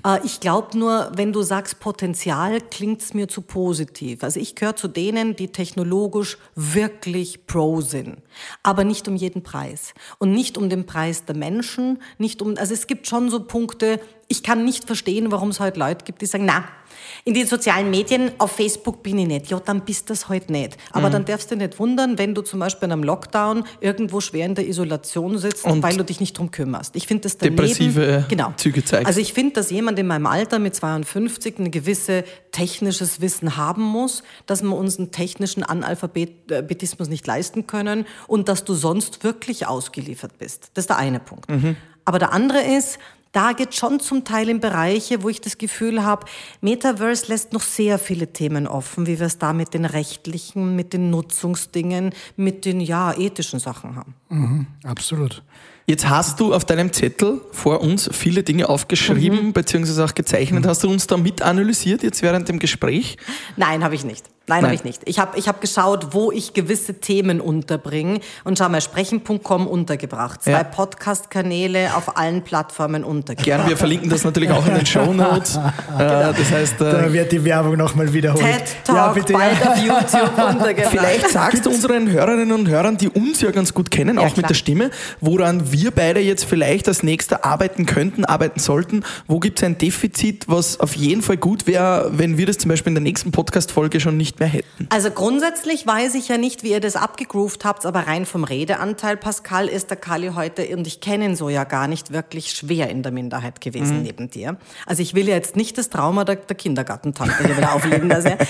Äh, 0.06 0.20
ich 0.26 0.39
glaube 0.39 0.78
nur, 0.78 1.12
wenn 1.16 1.32
du 1.32 1.43
sagst 1.43 1.80
Potenzial, 1.80 2.62
klingt 2.62 3.02
es 3.02 3.14
mir 3.14 3.28
zu 3.28 3.41
positiv. 3.41 4.24
Also 4.24 4.39
ich 4.39 4.56
gehöre 4.56 4.76
zu 4.76 4.88
denen, 4.88 5.36
die 5.36 5.50
technologisch 5.50 6.38
wirklich 6.56 7.46
pro 7.46 7.82
sind, 7.82 8.18
aber 8.64 8.84
nicht 8.84 9.08
um 9.08 9.16
jeden 9.16 9.35
Preis. 9.44 9.94
Und 10.18 10.32
nicht 10.32 10.58
um 10.58 10.70
den 10.70 10.86
Preis 10.86 11.26
der 11.26 11.36
Menschen, 11.36 12.02
nicht 12.18 12.42
um, 12.42 12.58
also 12.58 12.74
es 12.74 12.88
gibt 12.88 13.08
schon 13.08 13.30
so 13.30 13.44
Punkte, 13.44 14.00
ich 14.28 14.44
kann 14.44 14.66
nicht 14.66 14.86
verstehen, 14.86 15.32
warum 15.32 15.50
es 15.50 15.60
heute 15.60 15.80
Leute 15.80 16.06
gibt, 16.06 16.22
die 16.22 16.26
sagen, 16.26 16.46
na, 16.46 16.66
in 17.24 17.34
den 17.34 17.47
sozialen 17.47 17.89
Medien, 17.89 18.32
auf 18.38 18.51
Facebook 18.51 19.03
bin 19.03 19.18
ich 19.20 19.28
nicht. 19.28 19.49
Ja, 19.49 19.60
dann 19.60 19.82
bist 19.82 20.10
du 20.10 20.14
das 20.14 20.30
heute 20.30 20.51
nicht. 20.51 20.78
Aber 20.91 21.10
dann 21.10 21.26
darfst 21.26 21.51
du 21.51 21.56
nicht 21.56 21.80
wundern, 21.80 22.18
wenn 22.18 22.36
du 22.36 22.41
zum 22.41 22.60
Beispiel 22.60 22.88
in 22.88 22.93
einem 22.93 23.03
Lockdown 23.03 23.64
irgendwo 23.80 24.22
schwer 24.22 24.45
in 24.45 24.56
der 24.56 24.68
Isolation 24.68 25.38
sitzt, 25.38 25.66
Und 25.66 25.84
weil 25.84 25.97
du 25.97 26.03
dich 26.03 26.20
nicht 26.20 26.38
drum 26.38 26.51
kümmerst. 26.51 26.95
Ich 26.95 27.08
finde 27.08 27.24
das 27.24 27.38
daneben, 27.38 27.58
depressive 27.58 28.26
genau. 28.30 28.53
Züge 28.58 28.84
zeigst. 28.84 29.08
Also 29.08 29.20
ich 29.20 29.34
finde, 29.34 29.53
dass 29.53 29.72
jemand 29.72 29.99
in 29.99 30.08
meinem 30.08 30.26
Alter 30.26 30.60
mit 30.60 30.76
52 30.76 31.60
ein 31.60 31.72
gewisse 31.72 32.24
technisches 32.51 33.22
Wissen 33.22 33.58
haben 33.58 33.84
muss, 33.84 34.24
dass 34.45 34.64
wir 34.64 34.76
uns 34.76 34.97
einen 34.97 35.12
technischen 35.12 35.64
Analphabetismus 35.64 37.10
nicht 37.10 37.26
leisten 37.28 37.68
können 37.68 38.06
und 38.28 38.47
dass 38.49 38.64
du 38.64 38.74
sonst 38.74 39.24
wirklich 39.24 39.68
ausgeliefert 39.68 40.38
bist. 40.38 40.72
Das 40.74 40.84
ist 40.84 40.89
der 40.89 40.97
eine 40.97 41.20
Punkt. 41.20 41.47
Aber 42.06 42.20
der 42.20 42.32
andere 42.34 42.62
ist, 42.62 42.99
da 43.36 43.52
geht 43.52 43.76
schon 43.76 44.00
zum 44.00 44.24
Teil 44.24 44.48
in 44.48 44.60
Bereiche, 44.62 45.22
wo 45.22 45.30
ich 45.30 45.42
das 45.42 45.58
Gefühl 45.58 46.04
habe, 46.04 46.26
Metaverse 46.62 47.28
lässt 47.28 47.52
noch 47.52 47.62
sehr 47.62 48.00
viele 48.00 48.32
Themen 48.32 48.66
offen, 48.66 49.08
wie 49.08 49.20
wir 49.20 49.26
es 49.26 49.38
da 49.38 49.52
mit 49.52 49.74
den 49.74 49.84
rechtlichen, 49.84 50.76
mit 50.76 50.94
den 50.94 51.10
Nutzungsdingen, 51.10 52.14
mit 52.38 52.64
den 52.64 52.80
ja 52.80 53.14
ethischen 53.18 53.60
Sachen 53.60 53.98
haben. 53.98 54.68
Absolut. 54.84 55.44
Jetzt 55.88 56.10
hast 56.10 56.40
du 56.40 56.54
auf 56.54 56.66
deinem 56.66 56.94
Zettel 56.94 57.42
vor 57.52 57.82
uns 57.82 58.10
viele 58.12 58.42
Dinge 58.42 58.70
aufgeschrieben, 58.70 59.54
beziehungsweise 59.54 60.04
auch 60.04 60.16
gezeichnet. 60.16 60.66
Hast 60.66 60.84
du 60.84 60.90
uns 60.90 61.06
da 61.06 61.18
mit 61.18 61.42
analysiert 61.42 62.04
jetzt 62.04 62.22
während 62.22 62.50
dem 62.50 62.58
Gespräch? 62.58 63.18
Nein, 63.56 63.84
habe 63.84 63.96
ich 63.96 64.04
nicht. 64.04 64.26
Nein, 64.48 64.58
Nein. 64.62 64.64
habe 64.66 64.76
ich 64.76 64.84
nicht. 64.84 65.02
Ich 65.06 65.18
habe 65.20 65.38
ich 65.39 65.48
hab 65.48 65.60
geschaut, 65.60 66.10
wo 66.14 66.32
ich 66.32 66.54
gewisse 66.54 66.96
Themen 67.00 67.41
unterbringe 67.41 68.20
und 68.43 68.58
schau 68.60 68.70
mal, 68.70 68.80
sprechen.com 68.82 69.66
untergebracht. 69.68 70.43
Zwei 70.43 70.52
Ja. 70.52 70.64
Podcast-Kanäle 70.64 71.96
auf 71.96 72.18
allen 72.18 72.43
Plattformen 72.43 73.04
untergebracht. 73.04 73.46
Gern, 73.46 73.68
wir 73.68 73.78
verlinken 73.78 74.10
das 74.10 74.24
natürlich 74.24 74.52
auch 74.52 74.66
in 74.68 74.76
den 74.76 74.86
Show 74.86 75.14
Notes. 75.14 75.60
Das 75.98 76.52
heißt, 76.52 76.82
äh, 76.82 76.91
Da 76.91 77.14
wird 77.14 77.32
die 77.32 77.43
Werbung 77.43 77.78
nochmal 77.78 78.12
wiederholt. 78.14 78.43
TED 78.43 78.64
Talk 78.86 78.96
ja, 78.96 79.08
bitte. 79.14 79.34
bald 79.34 79.68
auf 79.68 79.78
YouTube 79.78 80.38
untergebracht. 80.50 80.91
Vielleicht 80.91 81.30
sagst 81.30 81.66
du 81.66 81.70
unseren 81.70 82.10
Hörerinnen 82.12 82.52
und 82.52 82.68
Hörern, 82.68 82.98
die 82.98 83.10
uns 83.10 83.41
ja 83.41 83.52
ganz 83.52 83.74
gut 83.74 83.89
kennen, 83.91 84.16
Ja, 84.18 84.22
auch 84.22 84.26
mit 84.28 84.34
klar. 84.36 84.48
der 84.50 84.54
Stimme, 84.56 84.91
woran 85.22 85.72
wir 85.72 85.91
beide 85.91 86.20
jetzt 86.20 86.46
vielleicht 86.46 86.88
als 86.88 87.04
nächster 87.04 87.46
arbeiten 87.46 87.86
könnten, 87.86 88.26
arbeiten 88.26 88.60
sollten? 88.60 89.04
Wo 89.28 89.39
gibt 89.39 89.60
es 89.60 89.64
ein 89.64 89.78
Defizit, 89.78 90.46
was 90.48 90.80
auf 90.80 90.96
jeden 90.96 91.22
Fall 91.22 91.38
gut 91.38 91.66
wäre, 91.68 92.12
wenn 92.14 92.38
wir 92.38 92.46
das 92.46 92.58
zum 92.58 92.70
Beispiel 92.70 92.91
in 92.91 92.96
der 92.96 93.04
nächsten 93.04 93.32
Podcast-Folge 93.32 94.00
schon 94.00 94.18
nicht 94.18 94.35
mehr 94.40 94.50
hätten? 94.50 94.88
Also 94.90 95.12
grundsätzlich 95.12 95.86
weiß 95.86 96.16
ich 96.16 96.28
ja 96.28 96.38
nicht, 96.38 96.64
wie 96.64 96.72
ihr 96.72 96.80
das 96.80 96.96
abgegroovt 96.96 97.66
habt, 97.66 97.86
aber 97.86 98.08
rein 98.08 98.26
vom 98.26 98.44
Redeanteil, 98.44 99.18
Pascal, 99.18 99.68
ist 99.68 99.90
der 99.90 99.98
Kali 99.98 100.32
heute, 100.36 100.66
und 100.76 100.88
ich 100.88 101.02
kenne 101.02 101.26
ihn 101.26 101.36
so 101.36 101.50
ja 101.50 101.64
gar 101.64 101.88
nicht, 101.88 102.12
wirklich 102.12 102.52
schwer 102.52 102.90
in 102.90 103.04
der 103.04 103.12
Minderheit 103.12 103.62
gewesen 103.62 103.98
mhm. 103.98 104.04
neben 104.04 104.30
dir. 104.30 104.58
Also 104.86 105.02
ich 105.02 105.14
will 105.14 105.28
ja 105.28 105.36
jetzt 105.36 105.56
nicht 105.56 105.78
das 105.78 105.90
Trauma 105.90 106.24
der, 106.24 106.38
der 106.38 106.56
Kindergartentante 106.56 107.46
hier 107.46 107.58
wieder 107.58 107.74
auflegen. 107.76 108.10
Dass 108.10 108.26
er, 108.26 108.40
äh, 108.40 108.46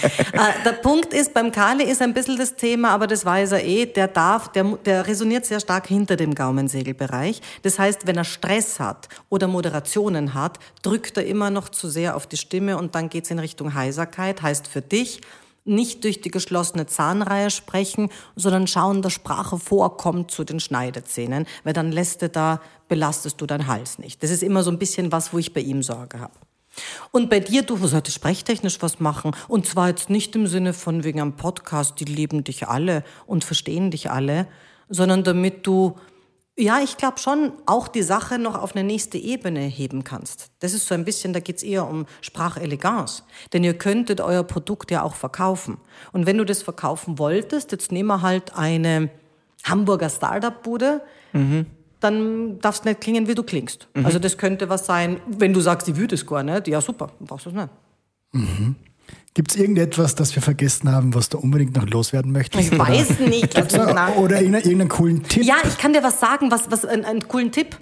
der 0.65 0.73
Punkt 0.73 1.13
ist, 1.13 1.33
beim 1.33 1.51
Kali 1.51 1.83
ist 1.83 2.01
ein 2.01 2.13
bisschen 2.13 2.37
das 2.37 2.55
Thema, 2.55 2.89
aber 2.89 3.07
das 3.07 3.25
weiß 3.25 3.53
er 3.53 3.63
eh, 3.63 3.85
der 3.85 4.07
darf, 4.07 4.51
der, 4.51 4.63
der 4.85 5.07
resoniert 5.07 5.45
sehr 5.45 5.59
stark 5.59 5.87
hinter 5.87 6.15
dem 6.15 6.35
Gaumensegelbereich. 6.35 7.41
Das 7.63 7.79
heißt, 7.79 8.07
wenn 8.07 8.17
er 8.17 8.23
Stress 8.23 8.79
hat 8.79 9.09
oder 9.29 9.47
Moderationen 9.47 10.33
hat, 10.33 10.59
drückt 10.81 11.17
er 11.17 11.25
immer 11.25 11.49
noch 11.49 11.69
zu 11.69 11.89
sehr 11.89 12.15
auf 12.15 12.27
die 12.27 12.37
Stimme 12.37 12.77
und 12.77 12.95
dann 12.95 13.09
geht's 13.09 13.31
in 13.31 13.39
Richtung 13.39 13.73
Heiserkeit. 13.73 14.41
Heißt 14.41 14.67
für 14.67 14.81
dich, 14.81 15.21
nicht 15.65 16.03
durch 16.03 16.21
die 16.21 16.31
geschlossene 16.31 16.85
Zahnreihe 16.85 17.49
sprechen, 17.49 18.09
sondern 18.35 18.67
schauen, 18.67 19.01
dass 19.01 19.13
Sprache 19.13 19.57
vorkommt 19.57 20.31
zu 20.31 20.43
den 20.43 20.59
Schneidezähnen, 20.59 21.45
weil 21.63 21.73
dann 21.73 21.91
lässt 21.91 22.21
du 22.21 22.29
da, 22.29 22.61
belastest 22.87 23.41
du 23.41 23.45
deinen 23.45 23.67
Hals 23.67 23.99
nicht. 23.99 24.21
Das 24.23 24.29
ist 24.29 24.43
immer 24.43 24.63
so 24.63 24.71
ein 24.71 24.79
bisschen 24.79 25.11
was, 25.11 25.33
wo 25.33 25.39
ich 25.39 25.53
bei 25.53 25.61
ihm 25.61 25.83
Sorge 25.83 26.19
habe. 26.19 26.33
Und 27.11 27.29
bei 27.29 27.39
dir, 27.39 27.63
du 27.63 27.77
solltest 27.87 28.15
sprechtechnisch 28.15 28.81
was 28.81 28.99
machen. 28.99 29.31
Und 29.47 29.65
zwar 29.65 29.89
jetzt 29.89 30.09
nicht 30.09 30.35
im 30.35 30.47
Sinne 30.47 30.73
von 30.73 31.03
wegen 31.03 31.21
einem 31.21 31.35
Podcast, 31.35 31.99
die 31.99 32.05
lieben 32.05 32.43
dich 32.43 32.67
alle 32.67 33.03
und 33.25 33.43
verstehen 33.43 33.91
dich 33.91 34.11
alle, 34.11 34.47
sondern 34.89 35.23
damit 35.23 35.65
du, 35.65 35.97
ja, 36.57 36.79
ich 36.81 36.97
glaube 36.97 37.19
schon, 37.19 37.53
auch 37.65 37.87
die 37.87 38.01
Sache 38.01 38.39
noch 38.39 38.55
auf 38.61 38.75
eine 38.75 38.85
nächste 38.85 39.17
Ebene 39.17 39.61
heben 39.61 40.03
kannst. 40.03 40.51
Das 40.59 40.73
ist 40.73 40.87
so 40.87 40.93
ein 40.95 41.03
bisschen, 41.03 41.33
da 41.33 41.39
geht's 41.39 41.63
eher 41.63 41.87
um 41.87 42.05
Spracheleganz. 42.21 43.23
Denn 43.53 43.63
ihr 43.63 43.77
könntet 43.77 44.21
euer 44.21 44.43
Produkt 44.43 44.91
ja 44.91 45.03
auch 45.03 45.15
verkaufen. 45.15 45.77
Und 46.13 46.25
wenn 46.25 46.37
du 46.37 46.45
das 46.45 46.63
verkaufen 46.63 47.19
wolltest, 47.19 47.71
jetzt 47.71 47.91
nehmen 47.91 48.07
wir 48.07 48.21
halt 48.21 48.55
eine 48.55 49.09
Hamburger 49.63 50.09
Startup-Bude, 50.09 51.01
mhm 51.33 51.65
dann 52.05 52.59
darfst 52.59 52.85
nicht 52.85 53.01
klingen, 53.01 53.27
wie 53.27 53.35
du 53.35 53.43
klingst. 53.43 53.87
Mhm. 53.93 54.05
Also 54.05 54.19
das 54.19 54.37
könnte 54.37 54.69
was 54.69 54.85
sein, 54.85 55.19
wenn 55.27 55.53
du 55.53 55.59
sagst, 55.59 55.87
ich 55.87 55.95
will 55.95 56.07
das 56.07 56.25
gar 56.25 56.43
nicht, 56.43 56.67
ja 56.67 56.79
super, 56.79 57.07
dann 57.17 57.27
brauchst 57.27 57.47
du 57.47 57.49
es 57.49 57.55
nicht. 57.55 57.69
Mhm. 58.31 58.75
Gibt 59.35 59.51
es 59.51 59.57
irgendetwas, 59.57 60.15
das 60.15 60.33
wir 60.33 60.41
vergessen 60.41 60.89
haben, 60.89 61.13
was 61.13 61.27
du 61.27 61.37
unbedingt 61.37 61.75
noch 61.75 61.85
loswerden 61.85 62.31
möchtest? 62.31 62.71
Ich 62.71 62.79
weiß 62.79 63.19
nicht. 63.19 63.57
oder, 63.73 64.17
oder 64.17 64.41
irgendeinen 64.41 64.87
coolen 64.87 65.23
Tipp? 65.23 65.43
Ja, 65.43 65.55
ich 65.67 65.77
kann 65.77 65.91
dir 65.91 66.03
was 66.03 66.21
sagen, 66.21 66.51
was, 66.51 66.71
was 66.71 66.85
einen, 66.85 67.03
einen 67.03 67.27
coolen 67.27 67.51
Tipp. 67.51 67.77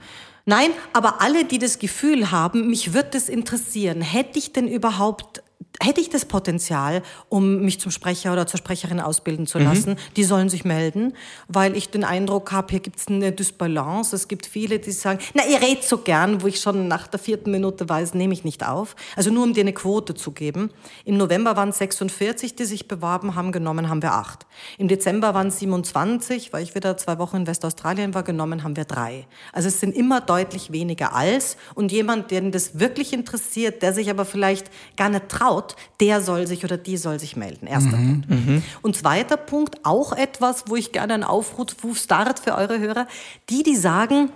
Nein, 0.45 0.71
aber 0.93 1.21
alle, 1.21 1.45
die 1.45 1.59
das 1.59 1.77
Gefühl 1.77 2.31
haben, 2.31 2.71
mich 2.71 2.93
wird 2.93 3.13
das 3.13 3.29
interessieren, 3.29 4.01
hätte 4.01 4.39
ich 4.39 4.51
denn 4.51 4.67
überhaupt 4.67 5.43
hätte 5.81 6.01
ich 6.01 6.09
das 6.09 6.25
Potenzial, 6.25 7.01
um 7.29 7.61
mich 7.61 7.79
zum 7.79 7.91
Sprecher 7.91 8.31
oder 8.31 8.47
zur 8.47 8.57
Sprecherin 8.57 8.99
ausbilden 8.99 9.47
zu 9.47 9.59
lassen, 9.59 9.91
mhm. 9.91 10.13
die 10.15 10.23
sollen 10.23 10.49
sich 10.49 10.65
melden, 10.65 11.13
weil 11.47 11.75
ich 11.75 11.89
den 11.89 12.03
Eindruck 12.03 12.51
habe, 12.51 12.67
hier 12.71 12.79
gibt 12.79 12.99
es 12.99 13.07
eine 13.07 13.31
Dysbalance. 13.31 14.15
Es 14.15 14.27
gibt 14.27 14.45
viele, 14.45 14.79
die 14.79 14.91
sagen, 14.91 15.19
na, 15.33 15.43
ihr 15.45 15.61
redet 15.61 15.83
so 15.83 15.97
gern, 15.97 16.41
wo 16.41 16.47
ich 16.47 16.59
schon 16.59 16.87
nach 16.87 17.07
der 17.07 17.19
vierten 17.19 17.51
Minute 17.51 17.89
weiß, 17.89 18.13
nehme 18.13 18.33
ich 18.33 18.43
nicht 18.43 18.65
auf. 18.65 18.95
Also 19.15 19.31
nur 19.31 19.43
um 19.43 19.53
dir 19.53 19.61
eine 19.61 19.73
Quote 19.73 20.13
zu 20.13 20.31
geben. 20.31 20.69
Im 21.05 21.17
November 21.17 21.55
waren 21.55 21.69
es 21.69 21.79
46, 21.79 22.55
die 22.55 22.65
sich 22.65 22.87
beworben 22.87 23.35
haben, 23.35 23.51
genommen 23.51 23.89
haben 23.89 24.01
wir 24.01 24.13
acht. 24.13 24.45
Im 24.77 24.87
Dezember 24.87 25.33
waren 25.33 25.47
es 25.47 25.59
27, 25.59 26.53
weil 26.53 26.63
ich 26.63 26.75
wieder 26.75 26.97
zwei 26.97 27.17
Wochen 27.17 27.37
in 27.37 27.47
Westaustralien 27.47 28.13
war, 28.13 28.23
genommen 28.23 28.63
haben 28.63 28.75
wir 28.75 28.85
drei. 28.85 29.25
Also 29.51 29.67
es 29.67 29.79
sind 29.79 29.95
immer 29.95 30.21
deutlich 30.21 30.71
weniger 30.71 31.13
als 31.13 31.57
und 31.75 31.91
jemand, 31.91 32.31
den 32.31 32.51
das 32.51 32.79
wirklich 32.79 33.13
interessiert, 33.13 33.81
der 33.81 33.93
sich 33.93 34.09
aber 34.09 34.25
vielleicht 34.25 34.69
gar 34.95 35.09
nicht 35.09 35.29
traut, 35.29 35.62
der 35.99 36.21
soll 36.21 36.47
sich 36.47 36.63
oder 36.63 36.77
die 36.77 36.97
soll 36.97 37.19
sich 37.19 37.35
melden. 37.35 37.67
Erster 37.67 37.97
mhm. 37.97 38.21
Punkt. 38.21 38.29
Mhm. 38.29 38.63
Und 38.81 38.97
zweiter 38.97 39.37
Punkt, 39.37 39.79
auch 39.83 40.13
etwas, 40.13 40.65
wo 40.67 40.75
ich 40.75 40.91
gerne 40.91 41.13
einen 41.13 41.23
Aufruf 41.23 41.75
start 41.97 42.39
für 42.39 42.55
eure 42.55 42.79
Hörer, 42.79 43.07
die, 43.49 43.63
die 43.63 43.75
sagen, 43.75 44.29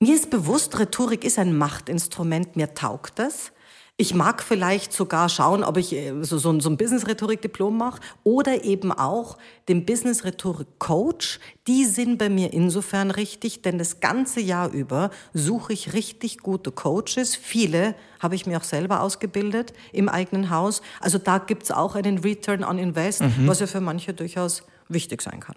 mir 0.00 0.14
ist 0.14 0.30
bewusst, 0.30 0.78
Rhetorik 0.78 1.24
ist 1.24 1.38
ein 1.38 1.56
Machtinstrument, 1.56 2.56
mir 2.56 2.74
taugt 2.74 3.18
das. 3.18 3.52
Ich 4.00 4.14
mag 4.14 4.42
vielleicht 4.42 4.94
sogar 4.94 5.28
schauen, 5.28 5.62
ob 5.62 5.76
ich 5.76 5.92
äh, 5.92 6.14
so, 6.22 6.38
so, 6.38 6.58
so 6.58 6.70
ein 6.70 6.78
Business-Rhetorik-Diplom 6.78 7.76
mache 7.76 8.00
oder 8.24 8.64
eben 8.64 8.92
auch 8.92 9.36
den 9.68 9.84
Business-Rhetorik-Coach. 9.84 11.38
Die 11.66 11.84
sind 11.84 12.16
bei 12.16 12.30
mir 12.30 12.54
insofern 12.54 13.10
richtig, 13.10 13.60
denn 13.60 13.76
das 13.76 14.00
ganze 14.00 14.40
Jahr 14.40 14.70
über 14.70 15.10
suche 15.34 15.74
ich 15.74 15.92
richtig 15.92 16.38
gute 16.38 16.72
Coaches. 16.72 17.36
Viele 17.36 17.94
habe 18.20 18.36
ich 18.36 18.46
mir 18.46 18.56
auch 18.56 18.64
selber 18.64 19.02
ausgebildet 19.02 19.74
im 19.92 20.08
eigenen 20.08 20.48
Haus. 20.48 20.80
Also 21.00 21.18
da 21.18 21.36
gibt 21.36 21.64
es 21.64 21.70
auch 21.70 21.94
einen 21.94 22.20
Return 22.20 22.64
on 22.64 22.78
Invest, 22.78 23.20
mhm. 23.20 23.46
was 23.46 23.60
ja 23.60 23.66
für 23.66 23.82
manche 23.82 24.14
durchaus 24.14 24.62
wichtig 24.88 25.20
sein 25.20 25.40
kann. 25.40 25.56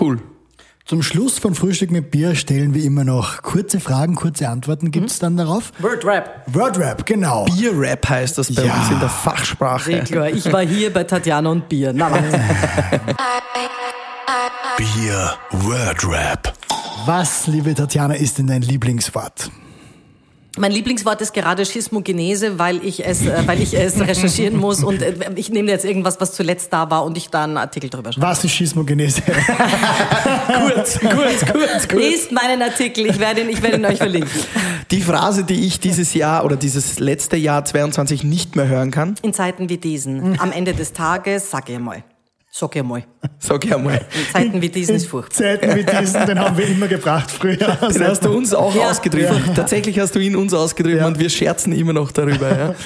Cool. 0.00 0.22
Zum 0.86 1.02
Schluss 1.02 1.38
von 1.38 1.54
Frühstück 1.54 1.90
mit 1.90 2.10
Bier 2.10 2.34
stellen 2.34 2.74
wir 2.74 2.82
immer 2.82 3.04
noch 3.04 3.42
kurze 3.42 3.78
Fragen, 3.78 4.16
kurze 4.16 4.48
Antworten. 4.48 4.90
Gibt 4.90 5.10
es 5.10 5.18
mhm. 5.18 5.20
dann 5.20 5.36
darauf? 5.36 5.72
Wordrap. 5.78 6.42
Wordrap, 6.46 7.06
genau. 7.06 7.44
Bierrap 7.44 8.08
heißt 8.08 8.38
das 8.38 8.52
bei 8.52 8.64
ja. 8.64 8.74
uns 8.74 8.90
in 8.90 8.98
der 8.98 9.08
Fachsprache. 9.08 9.84
Sehr 9.84 10.04
klar. 10.04 10.30
Ich 10.30 10.52
war 10.52 10.62
hier 10.66 10.92
bei 10.92 11.04
Tatjana 11.04 11.50
und 11.50 11.68
Bier. 11.68 11.92
Na, 11.94 12.08
Bier 14.76 15.34
Wordrap. 15.50 16.54
Was, 17.06 17.46
liebe 17.46 17.74
Tatjana, 17.74 18.14
ist 18.14 18.38
denn 18.38 18.48
dein 18.48 18.62
Lieblingswort? 18.62 19.50
Mein 20.58 20.72
Lieblingswort 20.72 21.20
ist 21.20 21.32
gerade 21.32 21.64
Schismogenese, 21.64 22.58
weil 22.58 22.84
ich 22.84 23.06
es, 23.06 23.24
äh, 23.24 23.42
weil 23.46 23.62
ich 23.62 23.72
es 23.72 24.00
recherchieren 24.00 24.56
muss 24.60 24.82
und 24.82 25.00
äh, 25.00 25.14
ich 25.36 25.50
nehme 25.50 25.70
jetzt 25.70 25.84
irgendwas, 25.84 26.20
was 26.20 26.32
zuletzt 26.32 26.72
da 26.72 26.90
war 26.90 27.04
und 27.04 27.16
ich 27.16 27.28
da 27.28 27.44
einen 27.44 27.56
Artikel 27.56 27.88
drüber 27.88 28.12
schreibe. 28.12 28.26
Was 28.26 28.44
ist 28.44 28.52
Schismogenese? 28.52 29.22
kurz, 30.46 30.98
kurz, 30.98 31.46
kurz, 31.46 31.88
kurz. 31.88 31.92
Lest 31.92 32.32
meinen 32.32 32.62
Artikel, 32.62 33.06
ich 33.06 33.18
werde 33.20 33.42
ihn, 33.42 33.48
ich 33.48 33.62
werde 33.62 33.76
ihn 33.76 33.84
euch 33.84 33.98
verlinken. 33.98 34.40
Die 34.90 35.02
Phrase, 35.02 35.44
die 35.44 35.66
ich 35.66 35.78
dieses 35.78 36.14
Jahr 36.14 36.44
oder 36.44 36.56
dieses 36.56 36.98
letzte 36.98 37.36
Jahr 37.36 37.64
22 37.64 38.24
nicht 38.24 38.56
mehr 38.56 38.66
hören 38.66 38.90
kann. 38.90 39.14
In 39.22 39.32
Zeiten 39.32 39.68
wie 39.68 39.78
diesen, 39.78 40.40
am 40.40 40.50
Ende 40.50 40.74
des 40.74 40.92
Tages, 40.92 41.50
sag 41.50 41.68
ich 41.68 41.78
mal. 41.78 42.02
Sag 42.52 42.74
ich 42.74 42.82
einmal. 42.82 43.04
Sag 43.38 43.64
ich 43.64 43.74
einmal. 43.74 44.00
In 44.12 44.32
Zeiten 44.32 44.60
wie 44.60 44.68
diesen 44.68 44.96
ist 44.96 45.06
furchtbar. 45.06 45.36
Zeiten 45.36 45.76
wie 45.76 45.84
diesen, 45.84 46.26
den 46.26 46.38
haben 46.40 46.58
wir 46.58 46.66
immer 46.66 46.88
gebracht 46.88 47.30
früher. 47.30 47.56
Den 47.94 48.06
hast 48.06 48.24
du 48.24 48.36
uns 48.36 48.52
auch 48.52 48.74
ja. 48.74 48.90
ausgedrückt. 48.90 49.54
Tatsächlich 49.54 50.00
hast 50.00 50.16
du 50.16 50.18
ihn 50.18 50.34
uns 50.34 50.52
ausgedrückt 50.52 50.98
ja. 50.98 51.06
und 51.06 51.18
wir 51.18 51.30
scherzen 51.30 51.72
immer 51.72 51.92
noch 51.92 52.10
darüber. 52.10 52.74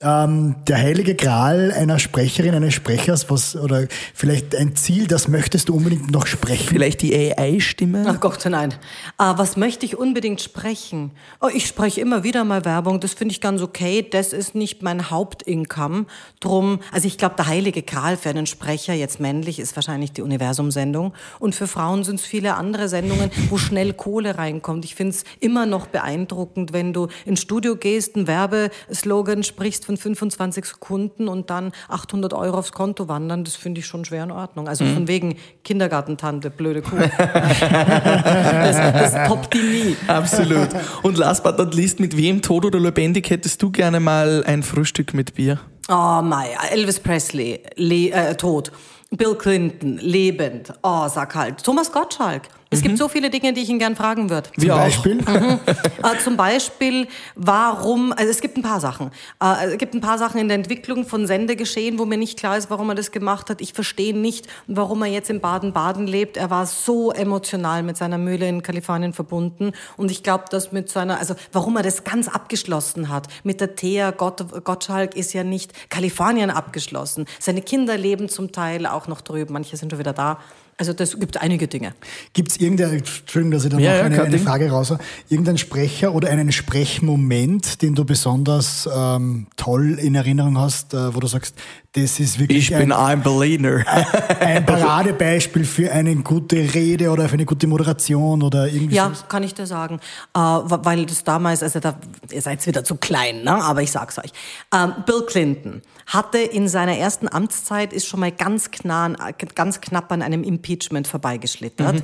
Ähm, 0.00 0.56
der 0.66 0.78
heilige 0.78 1.14
Gral 1.14 1.72
einer 1.72 1.98
Sprecherin, 1.98 2.54
eines 2.54 2.74
Sprechers, 2.74 3.30
was 3.30 3.56
oder 3.56 3.86
vielleicht 4.12 4.54
ein 4.54 4.74
Ziel, 4.74 5.06
das 5.06 5.28
möchtest 5.28 5.68
du 5.68 5.76
unbedingt 5.76 6.10
noch 6.10 6.26
sprechen? 6.26 6.66
Vielleicht 6.68 7.00
die 7.00 7.14
AI-Stimme? 7.14 8.04
Ach 8.08 8.18
Gott, 8.18 8.44
nein. 8.46 8.72
Äh, 9.18 9.32
was 9.36 9.56
möchte 9.56 9.86
ich 9.86 9.96
unbedingt 9.96 10.40
sprechen? 10.40 11.12
Oh, 11.40 11.48
ich 11.52 11.66
spreche 11.66 12.00
immer 12.00 12.24
wieder 12.24 12.44
mal 12.44 12.64
Werbung, 12.64 12.98
das 12.98 13.14
finde 13.14 13.32
ich 13.32 13.40
ganz 13.40 13.62
okay. 13.62 14.06
Das 14.08 14.32
ist 14.32 14.56
nicht 14.56 14.82
mein 14.82 15.10
Hauptincome. 15.10 16.06
Drum, 16.40 16.80
also 16.92 17.06
ich 17.06 17.16
glaube, 17.16 17.36
der 17.36 17.46
heilige 17.46 17.82
Gral 17.82 18.16
für 18.16 18.30
einen 18.30 18.46
Sprecher, 18.46 18.94
jetzt 18.94 19.20
männlich, 19.20 19.60
ist 19.60 19.76
wahrscheinlich 19.76 20.10
die 20.12 20.22
Universum-Sendung. 20.22 21.14
Und 21.38 21.54
für 21.54 21.68
Frauen 21.68 22.02
sind 22.02 22.16
es 22.16 22.26
viele 22.26 22.56
andere 22.56 22.88
Sendungen, 22.88 23.30
wo 23.48 23.58
schnell 23.58 23.92
Kohle 23.92 24.36
reinkommt. 24.38 24.84
Ich 24.84 24.96
finde 24.96 25.14
es 25.14 25.24
immer 25.38 25.66
noch 25.66 25.86
beeindruckend, 25.86 26.72
wenn 26.72 26.92
du 26.92 27.06
ins 27.24 27.40
Studio 27.40 27.76
gehst, 27.76 28.16
einen 28.16 28.26
Werbeslogan 28.26 29.44
sprichst 29.44 29.83
von 29.84 29.94
von 29.96 30.14
25 30.14 30.64
Sekunden 30.64 31.28
und 31.28 31.50
dann 31.50 31.72
800 31.88 32.32
Euro 32.32 32.58
aufs 32.58 32.72
Konto 32.72 33.08
wandern, 33.08 33.44
das 33.44 33.56
finde 33.56 33.80
ich 33.80 33.86
schon 33.86 34.04
schwer 34.04 34.24
in 34.24 34.30
Ordnung. 34.30 34.68
Also 34.68 34.84
mhm. 34.84 34.94
von 34.94 35.08
wegen 35.08 35.36
Kindergartentante, 35.62 36.50
blöde 36.50 36.82
Kuh. 36.82 36.96
das, 37.18 38.76
das 38.76 39.28
toppt 39.28 39.54
die 39.54 39.58
nie. 39.58 39.96
Absolut. 40.06 40.68
Und 41.02 41.18
last 41.18 41.44
but 41.44 41.58
not 41.58 41.74
least, 41.74 42.00
mit 42.00 42.16
wem, 42.16 42.42
tot 42.42 42.64
oder 42.64 42.80
lebendig, 42.80 43.30
hättest 43.30 43.62
du 43.62 43.70
gerne 43.70 44.00
mal 44.00 44.42
ein 44.46 44.62
Frühstück 44.62 45.14
mit 45.14 45.34
Bier? 45.34 45.60
Oh 45.88 46.20
mein, 46.22 46.48
Elvis 46.70 46.98
Presley, 46.98 47.60
le 47.76 48.10
äh, 48.10 48.34
tot. 48.36 48.72
Bill 49.10 49.34
Clinton, 49.36 49.98
lebend. 49.98 50.72
Oh, 50.82 51.06
sag 51.08 51.34
halt. 51.34 51.62
Thomas 51.62 51.92
Gottschalk. 51.92 52.42
Es 52.70 52.80
mhm. 52.80 52.82
gibt 52.84 52.98
so 52.98 53.08
viele 53.08 53.30
Dinge, 53.30 53.52
die 53.52 53.62
ich 53.62 53.68
ihn 53.68 53.78
gern 53.78 53.96
fragen 53.96 54.30
würde. 54.30 54.50
Zum 54.58 54.68
Beispiel? 54.68 55.14
Mhm. 55.16 55.60
Äh, 55.66 56.18
zum 56.22 56.36
Beispiel, 56.36 57.08
warum, 57.34 58.12
also 58.12 58.30
es 58.30 58.40
gibt 58.40 58.56
ein 58.56 58.62
paar 58.62 58.80
Sachen. 58.80 59.10
Äh, 59.42 59.72
es 59.72 59.78
gibt 59.78 59.94
ein 59.94 60.00
paar 60.00 60.18
Sachen 60.18 60.40
in 60.40 60.48
der 60.48 60.56
Entwicklung 60.56 61.06
von 61.06 61.26
Sendegeschehen, 61.26 61.98
wo 61.98 62.04
mir 62.04 62.18
nicht 62.18 62.38
klar 62.38 62.56
ist, 62.56 62.70
warum 62.70 62.90
er 62.90 62.94
das 62.94 63.10
gemacht 63.10 63.50
hat. 63.50 63.60
Ich 63.60 63.72
verstehe 63.72 64.16
nicht, 64.16 64.46
warum 64.66 65.02
er 65.02 65.08
jetzt 65.08 65.30
in 65.30 65.40
Baden-Baden 65.40 66.06
lebt. 66.06 66.36
Er 66.36 66.50
war 66.50 66.66
so 66.66 67.12
emotional 67.12 67.82
mit 67.82 67.96
seiner 67.96 68.18
Mühle 68.18 68.48
in 68.48 68.62
Kalifornien 68.62 69.12
verbunden. 69.12 69.72
Und 69.96 70.10
ich 70.10 70.22
glaube, 70.22 70.44
dass 70.50 70.72
mit 70.72 70.90
seiner, 70.90 71.18
also 71.18 71.34
warum 71.52 71.76
er 71.76 71.82
das 71.82 72.04
ganz 72.04 72.28
abgeschlossen 72.28 73.08
hat. 73.08 73.28
Mit 73.44 73.60
der 73.60 73.76
Thea 73.76 74.10
Gott, 74.10 74.64
Gottschalk 74.64 75.16
ist 75.16 75.32
ja 75.32 75.44
nicht 75.44 75.90
Kalifornien 75.90 76.50
abgeschlossen. 76.50 77.26
Seine 77.38 77.62
Kinder 77.62 77.96
leben 77.96 78.28
zum 78.28 78.52
Teil 78.52 78.86
auch 78.86 79.08
noch 79.08 79.20
drüben. 79.20 79.52
Manche 79.52 79.76
sind 79.76 79.90
schon 79.90 79.98
wieder 79.98 80.12
da. 80.12 80.38
Also 80.76 80.92
das 80.92 81.18
gibt 81.18 81.40
einige 81.40 81.68
Dinge. 81.68 81.94
Gibt 82.32 82.50
es 82.50 82.56
irgendeine, 82.58 82.96
Entschuldigung, 82.96 83.52
dass 83.52 83.64
ich 83.64 83.70
da 83.70 83.78
Ja, 83.78 83.92
noch 83.92 83.98
ja, 83.98 84.04
eine, 84.04 84.22
eine. 84.22 84.38
Frage 84.38 84.70
raus 84.70 84.92
irgendein 85.28 85.58
Sprecher 85.58 86.14
oder 86.14 86.28
einen 86.30 86.50
Sprechmoment, 86.52 87.82
den 87.82 87.94
du 87.94 88.04
besonders 88.04 88.88
ähm, 88.92 89.46
toll 89.56 89.98
in 89.98 90.14
Erinnerung 90.14 90.58
hast, 90.58 90.94
äh, 90.94 91.14
wo 91.14 91.20
du 91.20 91.26
sagst, 91.26 91.54
das 91.92 92.18
ist 92.18 92.40
wirklich 92.40 92.70
Ich 92.70 92.76
bin 92.76 92.90
ein, 92.90 93.18
ein 93.18 93.22
Berliner. 93.22 93.84
ein 94.40 94.66
Paradebeispiel 94.66 95.64
für 95.64 95.92
eine 95.92 96.16
gute 96.16 96.56
Rede 96.74 97.10
oder 97.10 97.28
für 97.28 97.34
eine 97.34 97.44
gute 97.44 97.68
Moderation 97.68 98.42
oder 98.42 98.66
irgendwie 98.66 98.96
Ja, 98.96 99.12
so? 99.14 99.24
kann 99.28 99.44
ich 99.44 99.54
dir 99.54 99.66
sagen. 99.66 100.00
Äh, 100.34 100.40
weil 100.40 101.06
das 101.06 101.22
damals, 101.22 101.62
also 101.62 101.78
da, 101.78 101.94
ihr 102.30 102.42
seid 102.42 102.66
wieder 102.66 102.82
zu 102.82 102.96
klein, 102.96 103.44
ne? 103.44 103.52
aber 103.62 103.82
ich 103.82 103.92
sag's 103.92 104.18
euch. 104.18 104.30
Ähm, 104.74 104.92
Bill 105.06 105.22
Clinton 105.26 105.82
hatte 106.06 106.38
in 106.38 106.66
seiner 106.68 106.96
ersten 106.98 107.28
Amtszeit, 107.28 107.92
ist 107.92 108.06
schon 108.06 108.20
mal 108.20 108.32
ganz, 108.32 108.70
knapp, 108.70 109.16
ganz 109.54 109.80
knapp 109.80 110.10
an 110.12 110.20
einem 110.22 110.42
Impeachment 110.64 111.06
vorbeigeschlittert. 111.06 112.02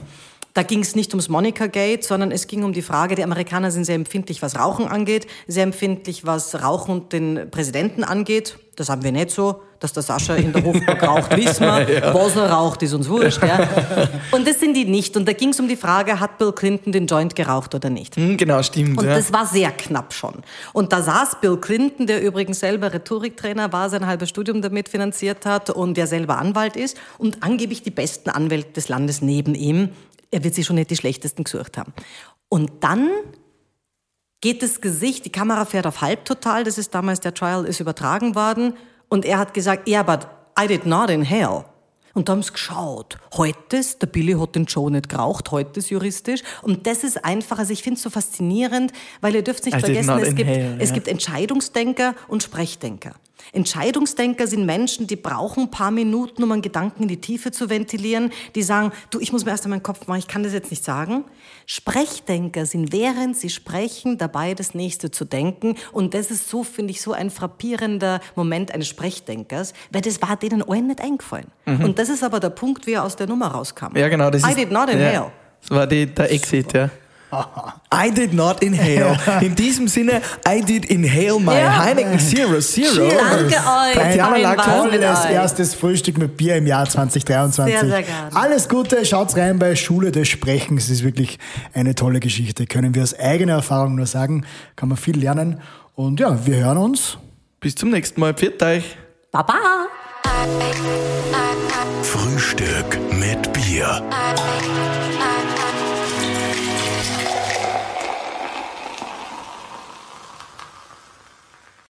Da 0.53 0.63
ging 0.63 0.81
es 0.81 0.97
nicht 0.97 1.13
ums 1.15 1.29
Monica 1.29 1.67
Gate, 1.67 2.05
sondern 2.05 2.33
es 2.33 2.47
ging 2.47 2.65
um 2.65 2.73
die 2.73 2.83
Frage, 2.83 3.15
die 3.15 3.23
Amerikaner 3.23 3.71
sind 3.71 3.85
sehr 3.85 3.95
empfindlich, 3.95 4.43
was 4.43 4.59
Rauchen 4.59 4.87
angeht, 4.87 5.27
sehr 5.47 5.63
empfindlich, 5.63 6.27
was 6.27 6.63
Rauchen 6.63 6.93
und 6.93 7.13
den 7.13 7.51
Präsidenten 7.51 8.05
angeht. 8.05 8.59
Das 8.77 8.89
haben 8.89 9.03
wir 9.03 9.13
nicht 9.13 9.31
so. 9.31 9.63
Dass 9.81 9.95
der 9.95 10.03
Sascha 10.03 10.35
in 10.35 10.53
der 10.53 10.63
Hofburg 10.63 11.03
raucht, 11.03 11.35
wissen 11.35 11.65
wir. 11.65 12.03
Was 12.15 12.37
er 12.37 12.51
raucht, 12.51 12.83
ist 12.83 12.93
uns 12.93 13.09
wurscht. 13.09 13.43
Ja. 13.43 13.67
Und 14.31 14.47
das 14.47 14.61
sind 14.61 14.75
die 14.75 14.85
nicht. 14.85 15.17
Und 15.17 15.27
da 15.27 15.33
ging 15.33 15.49
es 15.49 15.59
um 15.59 15.69
die 15.69 15.77
Frage, 15.77 16.21
hat 16.21 16.37
Bill 16.37 16.53
Clinton 16.53 16.93
den 16.93 17.07
Joint 17.07 17.35
geraucht 17.35 17.75
oder 17.75 17.89
nicht? 17.89 18.17
Hm, 18.17 18.37
genau, 18.37 18.63
stimmt. 18.63 18.99
Und 18.99 19.07
ja. 19.07 19.15
das 19.15 19.33
war 19.33 19.47
sehr 19.47 19.71
knapp 19.71 20.13
schon. 20.13 20.43
Und 20.75 20.93
da 20.93 21.01
saß 21.01 21.41
Bill 21.41 21.57
Clinton, 21.57 22.07
der 22.07 22.23
übrigens 22.23 22.61
selber 22.61 22.93
Rhetoriktrainer 22.93 23.73
war, 23.73 23.89
sein 23.89 24.07
halbes 24.07 24.29
Studium 24.29 24.61
damit 24.61 24.91
finanziert 24.91 25.47
hat 25.47 25.71
und 25.71 25.97
der 25.97 26.07
selber 26.07 26.37
Anwalt 26.37 26.77
ist 26.77 26.99
und 27.17 27.43
angeblich 27.43 27.83
die 27.83 27.91
besten 27.91 28.29
Anwälte 28.29 28.73
des 28.73 28.91
Landes 28.91 29.23
neben 29.23 29.55
ihm. 29.55 29.89
Er 30.31 30.45
wird 30.45 30.55
sich 30.55 30.67
schon 30.67 30.77
nicht 30.77 30.91
die 30.91 30.97
schlechtesten 30.97 31.45
gesucht 31.45 31.79
haben. 31.79 31.95
Und 32.51 32.71
dann 32.81 33.09
geht 34.43 34.63
das 34.63 34.83
Gesicht, 34.83 35.25
die 35.25 35.33
Kamera 35.33 35.65
fährt 35.65 35.87
auf 35.87 36.03
halbtotal, 36.03 36.65
das 36.65 36.77
ist 36.77 36.95
damals, 36.95 37.21
der 37.21 37.33
Trial 37.33 37.65
ist 37.65 37.81
übertragen 37.81 38.35
worden 38.35 38.75
und 39.11 39.27
er 39.27 39.39
hat 39.39 39.53
gesagt, 39.53 39.87
yeah, 39.87 40.03
but 40.03 40.27
I 40.59 40.67
did 40.67 40.87
not 40.87 41.11
inhale. 41.11 41.67
Und 42.13 42.29
da 42.29 42.33
haben 42.33 42.43
sie 42.43 42.53
geschaut. 42.53 43.19
Heute 43.37 43.77
ist, 43.77 44.03
der 44.03 44.09
Billy 44.09 44.33
hat 44.33 44.57
den 44.57 44.65
Joe 44.65 44.91
nicht 44.91 45.09
geraucht, 45.09 45.53
heute 45.53 45.79
ist 45.79 45.91
juristisch. 45.91 46.43
Und 46.63 46.87
das 46.87 47.05
ist 47.05 47.25
einfach, 47.25 47.59
also 47.59 47.73
ich 47.73 47.83
finde 47.83 47.99
es 47.99 48.03
so 48.03 48.11
faszinierend, 48.11 48.93
weil 49.21 49.35
ihr 49.35 49.43
dürft 49.43 49.65
nicht 49.65 49.77
I 49.77 49.81
vergessen, 49.81 50.19
es 50.19 50.35
gibt, 50.35 50.51
inhale, 50.51 50.77
es 50.81 50.89
ja. 50.89 50.95
gibt 50.95 51.07
Entscheidungsdenker 51.07 52.15
und 52.27 52.43
Sprechdenker. 52.43 53.13
Entscheidungsdenker 53.53 54.47
sind 54.47 54.67
Menschen, 54.67 55.07
die 55.07 55.17
brauchen 55.17 55.65
ein 55.65 55.71
paar 55.71 55.91
Minuten, 55.91 56.43
um 56.43 56.53
einen 56.53 56.63
Gedanken 56.63 57.05
in 57.05 57.09
die 57.09 57.21
Tiefe 57.21 57.53
zu 57.53 57.71
ventilieren. 57.71 58.33
Die 58.55 58.63
sagen, 58.63 58.93
du, 59.11 59.21
ich 59.21 59.33
muss 59.33 59.45
mir 59.45 59.53
erst 59.53 59.65
einmal 59.65 59.79
meinen 59.79 59.83
Kopf 59.85 60.07
machen, 60.07 60.19
ich 60.19 60.29
kann 60.29 60.43
das 60.43 60.53
jetzt 60.53 60.71
nicht 60.71 60.85
sagen. 60.85 61.25
Sprechdenker 61.73 62.67
sind, 62.67 62.93
während 62.93 63.37
sie 63.37 63.49
sprechen, 63.49 64.19
dabei 64.19 64.55
das 64.55 64.75
Nächste 64.75 65.13
zu 65.13 65.25
denken. 65.25 65.77
Und 65.93 66.15
das 66.15 66.33
ist 66.33 66.51
so, 66.51 66.65
finde 66.65 66.91
ich, 66.91 67.01
so 67.01 67.13
ein 67.13 67.31
frappierender 67.31 68.21
Moment 68.35 68.75
eines 68.75 68.89
Sprechdenkers, 68.89 69.73
weil 69.93 70.01
das 70.01 70.21
war 70.21 70.37
denen 70.37 70.69
allen 70.69 70.89
nicht 70.89 71.01
eingefallen. 71.01 71.47
Und 71.67 72.01
das 72.01 72.09
ist 72.09 72.25
aber 72.25 72.41
der 72.41 72.51
Punkt, 72.51 72.89
wie 72.89 72.95
er 72.95 73.05
aus 73.05 73.15
der 73.15 73.29
Nummer 73.29 73.47
rauskam. 73.53 73.91
Mhm. 73.93 73.99
ja, 73.99 74.09
genau. 74.09 74.31
Das 74.31 74.43
I 74.43 74.49
ist, 74.49 74.59
did 74.59 74.73
not 74.73 74.89
inhale. 74.89 75.13
Ja, 75.13 75.33
das 75.61 75.71
war 75.71 75.87
die, 75.87 76.07
der 76.07 76.33
Exit, 76.33 76.73
ja. 76.73 76.91
I 77.93 78.11
did 78.11 78.33
not 78.33 78.63
inhale. 78.63 79.17
In 79.41 79.55
diesem 79.55 79.89
Sinne, 79.89 80.21
I 80.47 80.61
did 80.63 80.87
inhale 80.87 81.39
my 81.39 81.55
Ja. 81.55 81.79
Heineken 81.79 82.19
Zero 82.19 82.61
Zero. 82.61 83.09
Danke 83.09 83.55
euch. 83.57 83.95
Tatjana 83.95 84.37
euch. 84.37 85.31
erstes 85.31 85.75
Frühstück 85.75 86.19
mit 86.19 86.37
Bier 86.37 86.57
im 86.57 86.67
Jahr 86.67 86.89
2023. 86.89 87.79
Sehr, 87.79 87.89
sehr 87.89 88.03
gerne. 88.03 88.35
Alles 88.37 88.69
Gute, 88.69 89.05
schaut's 89.05 89.37
rein 89.37 89.59
bei 89.59 89.77
Schule 89.77 90.13
des 90.13 90.29
Sprechens. 90.29 90.85
Es 90.85 90.91
ist 90.91 91.05
wirklich 91.05 91.39
eine 91.75 91.95
tolle 91.95 92.21
Geschichte. 92.21 92.67
Können 92.67 92.95
wir 92.95 93.03
aus 93.03 93.19
eigener 93.19 93.55
Erfahrung 93.55 93.95
nur 93.95 94.07
sagen. 94.07 94.45
Kann 94.77 94.89
man 94.89 94.99
viel 94.99 95.19
lernen. 95.19 95.61
Und 95.95 96.21
ja, 96.21 96.47
wir 96.47 96.57
hören 96.57 96.79
uns. 96.79 97.19
Bis 97.61 97.75
zum 97.75 97.91
nächsten 97.91 98.21
Mal. 98.21 98.35
Pfiat 98.35 98.63
euch. 98.63 98.97
Baba. 99.33 99.55
Frühstück 102.03 102.99
mit 103.13 103.53
Bier. 103.53 104.03